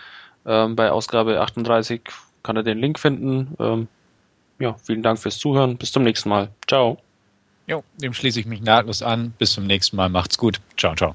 ähm, 0.44 0.76
bei 0.76 0.90
Ausgabe 0.90 1.40
38, 1.40 2.02
kann 2.42 2.56
er 2.56 2.62
den 2.62 2.78
Link 2.78 2.98
finden. 2.98 3.54
Ähm, 3.58 3.88
ja, 4.58 4.76
vielen 4.82 5.02
Dank 5.02 5.18
fürs 5.18 5.38
Zuhören. 5.38 5.76
Bis 5.76 5.92
zum 5.92 6.02
nächsten 6.02 6.28
Mal. 6.28 6.50
Ciao. 6.68 6.98
Jo, 7.66 7.82
dem 7.96 8.12
schließe 8.12 8.40
ich 8.40 8.46
mich 8.46 8.60
nahtlos 8.60 9.02
an. 9.02 9.32
Bis 9.38 9.52
zum 9.52 9.66
nächsten 9.66 9.96
Mal. 9.96 10.10
Macht's 10.10 10.36
gut. 10.36 10.60
Ciao, 10.76 10.94
ciao. 10.94 11.14